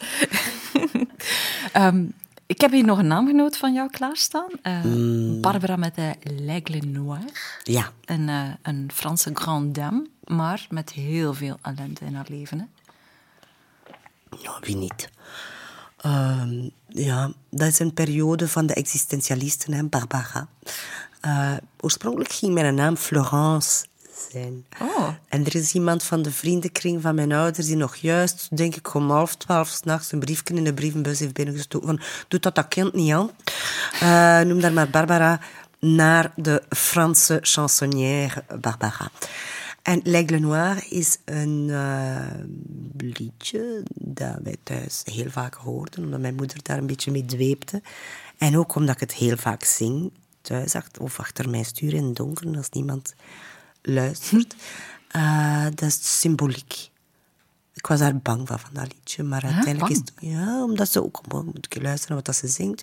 Ehm, 1.72 2.04
ik 2.46 2.60
heb 2.60 2.70
hier 2.70 2.84
nog 2.84 2.98
een 2.98 3.06
naamgenoot 3.06 3.56
van 3.56 3.72
jou 3.72 3.90
klaarstaan. 3.90 4.50
Eh, 4.62 4.80
Barbara 5.40 5.76
met 5.76 5.94
de 5.94 6.14
L'Aigle 6.22 6.86
Noir. 6.86 7.60
Ja. 7.62 7.92
Een, 8.04 8.28
eh, 8.28 8.48
een 8.62 8.90
Franse 8.94 9.30
grande 9.34 9.70
dame, 9.80 10.06
maar 10.24 10.66
met 10.70 10.92
heel 10.92 11.34
veel 11.34 11.58
ellende 11.62 12.04
in 12.04 12.14
haar 12.14 12.26
leven. 12.28 12.58
Hè? 12.58 12.64
Ja, 14.40 14.58
wie 14.60 14.76
niet? 14.76 15.10
Ehm, 15.96 16.68
ja, 16.88 17.32
dat 17.50 17.68
is 17.68 17.78
een 17.78 17.94
periode 17.94 18.48
van 18.48 18.66
de 18.66 18.74
existentialisten, 18.74 19.72
hè, 19.72 19.84
Barbara. 19.84 20.48
Eh, 21.20 21.56
oorspronkelijk 21.80 22.32
ging 22.32 22.54
mijn 22.54 22.74
naam 22.74 22.96
Florence 22.96 23.86
zijn. 24.30 24.66
Oh. 24.82 25.08
En 25.28 25.44
er 25.44 25.54
is 25.54 25.72
iemand 25.72 26.02
van 26.02 26.22
de 26.22 26.30
vriendenkring 26.30 27.02
van 27.02 27.14
mijn 27.14 27.32
ouders 27.32 27.66
die 27.66 27.76
nog 27.76 27.96
juist, 27.96 28.56
denk 28.56 28.76
ik, 28.76 28.94
om 28.94 29.10
half 29.10 29.34
twaalf 29.34 29.68
s'nachts 29.68 30.12
een 30.12 30.18
briefje 30.18 30.54
in 30.54 30.64
de 30.64 30.74
brievenbus 30.74 31.18
heeft 31.18 31.32
binnengestoken. 31.32 31.88
Van, 31.88 32.00
doe 32.28 32.40
dat 32.40 32.54
dat 32.54 32.68
kind 32.68 32.94
niet 32.94 33.12
aan. 33.12 33.30
Eh, 34.00 34.46
noem 34.48 34.60
daar 34.60 34.72
maar 34.72 34.90
Barbara 34.90 35.40
naar 35.80 36.32
de 36.36 36.62
Franse 36.68 37.38
chansonnière 37.42 38.44
Barbara. 38.60 39.10
En 39.82 40.00
L'Aigle 40.04 40.38
Noir 40.38 40.86
is 40.88 41.18
een 41.24 41.68
eh, 41.70 43.10
liedje 43.18 43.82
dat 43.94 44.36
wij 44.42 44.56
thuis 44.62 45.02
heel 45.04 45.30
vaak 45.30 45.54
hoorden, 45.54 46.04
omdat 46.04 46.20
mijn 46.20 46.34
moeder 46.34 46.62
daar 46.62 46.78
een 46.78 46.86
beetje 46.86 47.10
mee 47.10 47.24
dweepte. 47.24 47.82
En 48.38 48.58
ook 48.58 48.74
omdat 48.74 48.94
ik 48.94 49.00
het 49.00 49.14
heel 49.14 49.36
vaak 49.36 49.64
zing 49.64 50.10
thuis, 50.40 50.74
achter, 50.74 51.02
of 51.02 51.18
achter 51.18 51.50
mijn 51.50 51.64
stuur 51.64 51.94
in 51.94 52.04
het 52.04 52.16
donker, 52.16 52.56
als 52.56 52.68
niemand 52.70 53.14
luistert. 53.86 54.54
Eh, 55.08 55.64
dat 55.64 55.82
is 55.82 56.20
symboliek. 56.20 56.90
Ik 57.74 57.86
was 57.86 57.98
daar 57.98 58.16
bang 58.16 58.48
van, 58.48 58.58
van 58.58 58.70
dat 58.72 58.92
liedje. 58.92 59.22
Maar 59.22 59.44
uiteindelijk 59.44 59.92
is 59.92 59.98
het... 59.98 60.12
Ja, 60.18 60.62
omdat 60.62 60.90
ze 60.90 61.04
ook... 61.04 61.20
moet 61.44 61.66
ik 61.74 61.82
luisteren 61.82 62.16
naar 62.16 62.16
wat 62.16 62.24
dat 62.24 62.36
ze 62.36 62.48
zingt. 62.48 62.82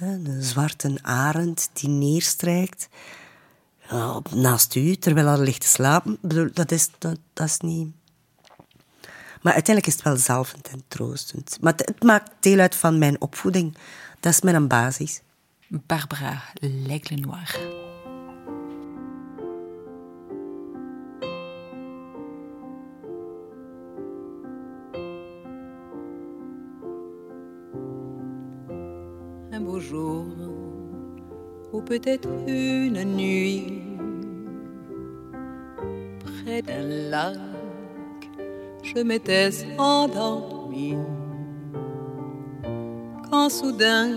Een 0.00 0.42
zwarte 0.42 0.98
arend 1.02 1.70
die 1.72 1.88
neerstrijkt 1.88 2.88
naast 4.30 4.74
u, 4.74 4.96
terwijl 4.96 5.26
hij 5.26 5.38
ligt 5.38 5.60
te 5.60 5.66
slapen. 5.66 6.18
Dat 6.52 6.70
is, 6.70 6.90
dat, 6.98 7.18
dat 7.32 7.46
is 7.46 7.58
niet... 7.58 7.88
Maar 9.42 9.52
uiteindelijk 9.52 9.86
is 9.86 9.92
het 9.92 10.02
wel 10.02 10.16
zalvend 10.16 10.68
en 10.68 10.82
troostend. 10.88 11.58
Maar 11.60 11.72
het, 11.72 11.86
het 11.86 12.02
maakt 12.02 12.30
deel 12.40 12.58
uit 12.58 12.74
van 12.74 12.98
mijn 12.98 13.20
opvoeding. 13.20 13.76
Dat 14.20 14.32
is 14.32 14.40
mijn 14.40 14.68
basis. 14.68 15.20
Barbara 15.68 16.42
L'Aigle 16.60 17.20
un 29.58 29.60
beau 29.60 29.80
jour, 29.80 30.24
ou 31.72 31.80
peut-être 31.80 32.28
une 32.46 33.02
nuit, 33.02 33.82
près 36.24 36.62
d'un 36.62 37.10
lac, 37.10 37.38
je 38.84 39.02
m'étais 39.02 39.50
endormi. 39.76 40.94
Quand 43.28 43.48
soudain, 43.48 44.10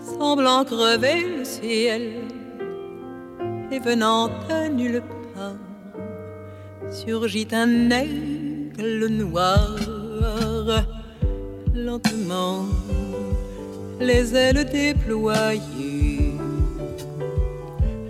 semblant 0.00 0.64
crever 0.64 1.38
le 1.38 1.44
ciel, 1.44 2.02
et 3.70 3.80
venant 3.80 4.28
de 4.28 4.68
nulle 4.68 5.02
part, 5.34 6.90
surgit 6.90 7.48
un 7.52 7.90
aigle 7.90 9.08
noir, 9.08 9.76
lentement 11.74 12.64
les 14.00 14.34
ailes 14.34 14.64
déployées. 14.64 16.34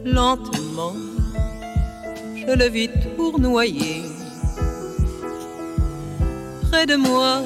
Lentement, 0.04 0.96
je 2.36 2.52
le 2.52 2.68
vis 2.68 2.90
tournoyer. 3.16 4.02
Près 6.70 6.86
de 6.86 6.96
moi, 6.96 7.42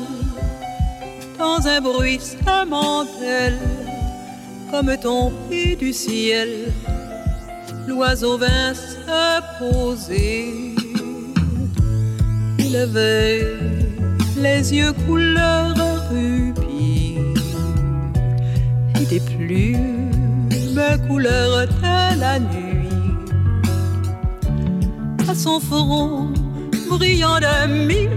dans 1.38 1.66
un 1.66 1.80
bruissement 1.80 3.04
d'ailes, 3.04 3.58
comme 4.70 4.96
tombé 4.96 5.76
du 5.76 5.92
ciel, 5.92 6.72
l'oiseau 7.86 8.38
vint 8.38 8.74
se 8.74 9.58
poser. 9.58 10.74
Il 12.58 12.76
avait 12.76 13.54
les 14.38 14.74
yeux 14.74 14.92
couleur 15.06 15.74
rubis 16.10 16.51
et 19.12 19.18
des 19.18 19.20
plumes 19.20 20.02
couleur 21.06 21.66
de 21.66 22.20
la 22.20 22.38
nuit. 22.38 22.88
À 25.28 25.34
son 25.34 25.60
front 25.60 26.32
brillant 26.88 27.38
de 27.40 27.86
mille 27.86 28.10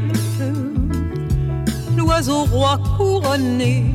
l'oiseau 1.98 2.46
roi 2.46 2.80
couronné 2.98 3.86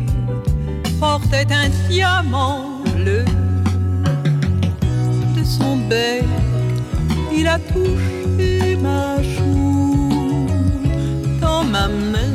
portait 0.99 1.47
un 1.51 1.69
diamant 1.89 2.83
bleu. 2.95 3.25
De 5.37 5.45
son 5.45 5.77
bec, 5.89 6.25
il 7.33 7.47
a 7.47 7.59
touché 7.59 8.77
ma 8.83 9.23
joue. 9.23 10.47
Dans 11.41 11.65
ma 11.65 11.89
main, 11.89 12.35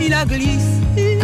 il 0.00 0.12
a 0.14 0.24
glissé 0.24 1.18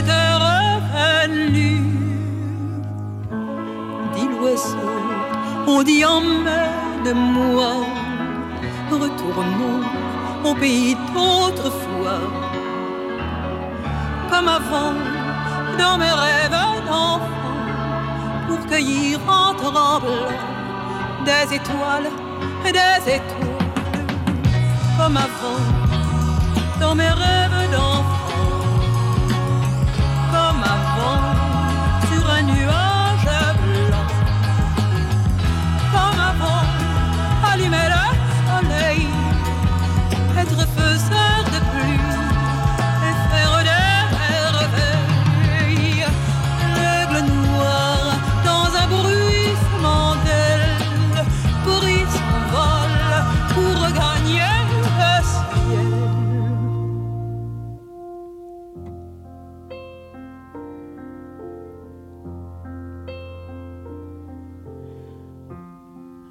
M'était 0.00 0.34
revenu. 0.46 1.72
Dit 4.14 4.28
l'oiseau, 4.28 4.96
on 5.66 5.82
dit 5.82 6.02
emmène-moi, 6.06 7.72
retournons 8.90 9.82
au 10.42 10.54
pays 10.54 10.96
d'autrefois. 11.12 12.22
Comme 14.30 14.48
avant, 14.48 14.94
dans 15.78 15.98
mes 15.98 16.14
rêves 16.22 16.50
d'enfant, 16.50 17.20
pour 18.48 18.66
cueillir 18.68 19.18
en 19.28 19.52
tremblant 19.52 20.00
des 21.26 21.56
étoiles, 21.56 22.10
des 22.64 23.12
étoiles. 23.16 24.06
Comme 24.96 25.18
avant, 25.18 25.60
dans 26.80 26.94
mes 26.94 27.10
rêves 27.10 27.49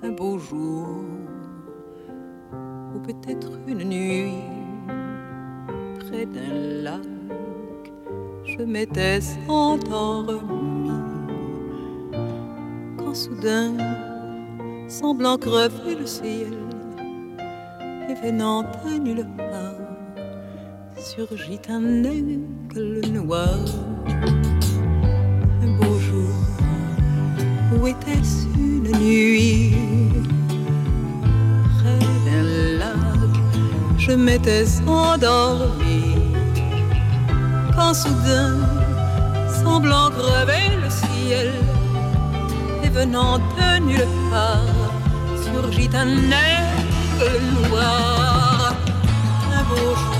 un 0.09 0.11
beau 0.11 0.39
jour 0.39 0.87
ou 2.95 2.99
peut-être 2.99 3.51
une 3.67 3.83
nuit 3.83 4.43
près 5.99 6.25
d'un 6.25 6.83
lac 6.83 7.01
je 8.43 8.63
m'étais 8.63 9.19
endormi 9.47 10.89
quand 12.97 13.13
soudain 13.13 13.73
semblant 14.87 15.37
crever 15.37 15.95
le 15.95 16.07
ciel 16.07 16.57
et 18.09 18.15
venant 18.15 18.61
à 18.61 18.97
nulle 18.97 19.27
part 19.37 19.75
surgit 20.97 21.61
un 21.69 22.03
aigle 22.03 23.01
noir 23.11 23.59
m'étais 34.29 34.65
endormi 34.85 36.15
Quand 37.75 37.93
soudain, 37.93 38.57
semblant 39.63 40.09
crever 40.11 40.67
le 40.83 40.89
ciel 40.89 41.53
Et 42.83 42.89
venant 42.89 43.39
de 43.57 43.79
nulle 43.87 44.15
part, 44.29 44.77
surgit 45.43 45.89
un 45.93 46.11
aigle 46.49 47.41
noir 47.69 48.75
Un 49.57 49.63
beau 49.69 49.95
jour, 50.01 50.18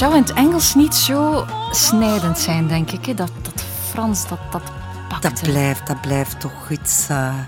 zou 0.00 0.14
in 0.14 0.22
het 0.22 0.32
Engels 0.32 0.74
niet 0.74 0.94
zo 0.94 1.46
snijdend 1.70 2.38
zijn, 2.38 2.68
denk 2.68 2.90
ik. 2.90 3.06
hè. 3.06 3.14
Dat, 3.14 3.32
dat 3.42 3.62
Frans, 3.62 4.28
dat, 4.28 4.38
dat 4.52 4.62
pakt. 5.08 5.22
Dat 5.22 5.42
blijft, 5.42 5.86
dat 5.86 6.00
blijft 6.00 6.40
toch 6.40 6.70
iets... 6.70 7.08
eh, 7.08 7.46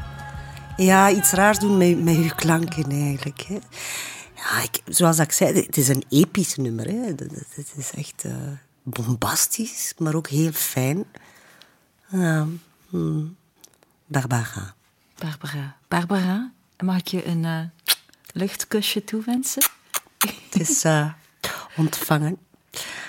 ja, 0.76 1.10
iets 1.10 1.30
raars 1.30 1.58
doen 1.58 1.76
met, 1.76 2.02
met 2.02 2.14
je 2.14 2.34
klanken 2.34 2.90
eigenlijk. 2.90 3.40
Hè. 3.40 3.58
Ja, 4.34 4.62
ik, 4.62 4.80
zoals 4.86 5.18
ik 5.18 5.32
zei, 5.32 5.54
het 5.54 5.76
is 5.76 5.88
een 5.88 6.04
episch 6.08 6.56
nummer. 6.56 6.86
Hè. 6.86 7.04
Het 7.04 7.72
is 7.76 7.90
echt 7.96 8.24
eh, 8.24 8.32
bombastisch, 8.82 9.94
maar 9.98 10.14
ook 10.14 10.28
heel 10.28 10.52
fijn. 10.52 11.04
Hmm. 12.88 13.36
Barbara. 14.06 14.74
Barbara. 15.18 15.76
Barbara, 15.88 16.52
mag 16.78 16.98
ik 16.98 17.06
je 17.08 17.26
een 17.26 17.44
eh, 17.44 17.94
luchtkusje 18.32 19.04
toewensen? 19.04 19.62
Het 20.18 20.60
is 20.60 20.84
ontvangen. 21.76 22.38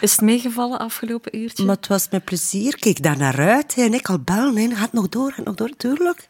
Is 0.02 0.12
het 0.12 0.22
meegevallen 0.22 0.80
afgelopen 0.80 1.38
uurtje? 1.38 1.66
Maar 1.66 1.76
het 1.76 1.88
was 1.88 2.10
met 2.10 2.24
plezier. 2.24 2.78
Kijk 2.78 3.04
daar 3.04 3.18
naar 3.18 3.40
uit. 3.40 3.76
Hè. 3.76 3.82
En 3.82 3.94
ik 3.94 4.10
al 4.10 4.20
bellen. 4.20 4.56
Hè. 4.56 4.76
Gaat 4.76 4.94
nog 4.94 5.10
door, 5.10 5.32
gaat 5.32 5.46
nog 5.46 5.56
door. 5.56 5.70
Tuurlijk. 5.78 6.28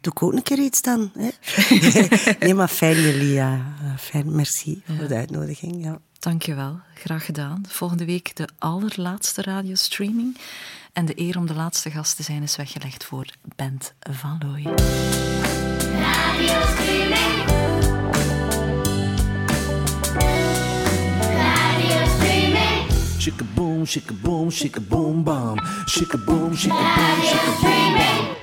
Doe 0.00 0.12
ik 0.12 0.22
ook 0.22 0.32
een 0.32 0.42
keer 0.42 0.58
iets 0.58 0.82
dan. 0.82 1.12
Hè. 1.18 1.28
nee, 2.46 2.54
maar 2.54 2.68
fijn 2.68 3.00
jullie. 3.00 3.32
Ja. 3.32 3.74
Fijn, 3.98 4.34
merci 4.34 4.82
voor 4.98 5.08
de 5.08 5.14
uitnodiging. 5.14 5.84
Ja. 5.84 5.98
Dankjewel, 6.18 6.80
graag 6.94 7.24
gedaan. 7.24 7.62
Volgende 7.68 8.04
week 8.04 8.36
de 8.36 8.48
allerlaatste 8.58 9.42
radiostreaming. 9.42 10.38
En 10.92 11.06
de 11.06 11.20
eer 11.20 11.38
om 11.38 11.46
de 11.46 11.54
laatste 11.54 11.90
gast 11.90 12.16
te 12.16 12.22
zijn 12.22 12.42
is 12.42 12.56
weggelegd 12.56 13.04
voor 13.04 13.26
Bent 13.56 13.94
van 14.00 14.40
Looy. 14.42 14.70
Shika 23.22 23.44
boom, 23.54 23.86
shika 23.86 24.20
boom, 24.20 24.50
shika 24.50 24.80
boom, 24.80 25.22
bomb. 25.22 25.56
Shika 25.86 26.18
boom, 26.26 26.56
shika 26.56 26.74
boom, 26.74 27.20
shika 27.22 27.62
boom, 27.62 27.94
bomb. 27.94 28.41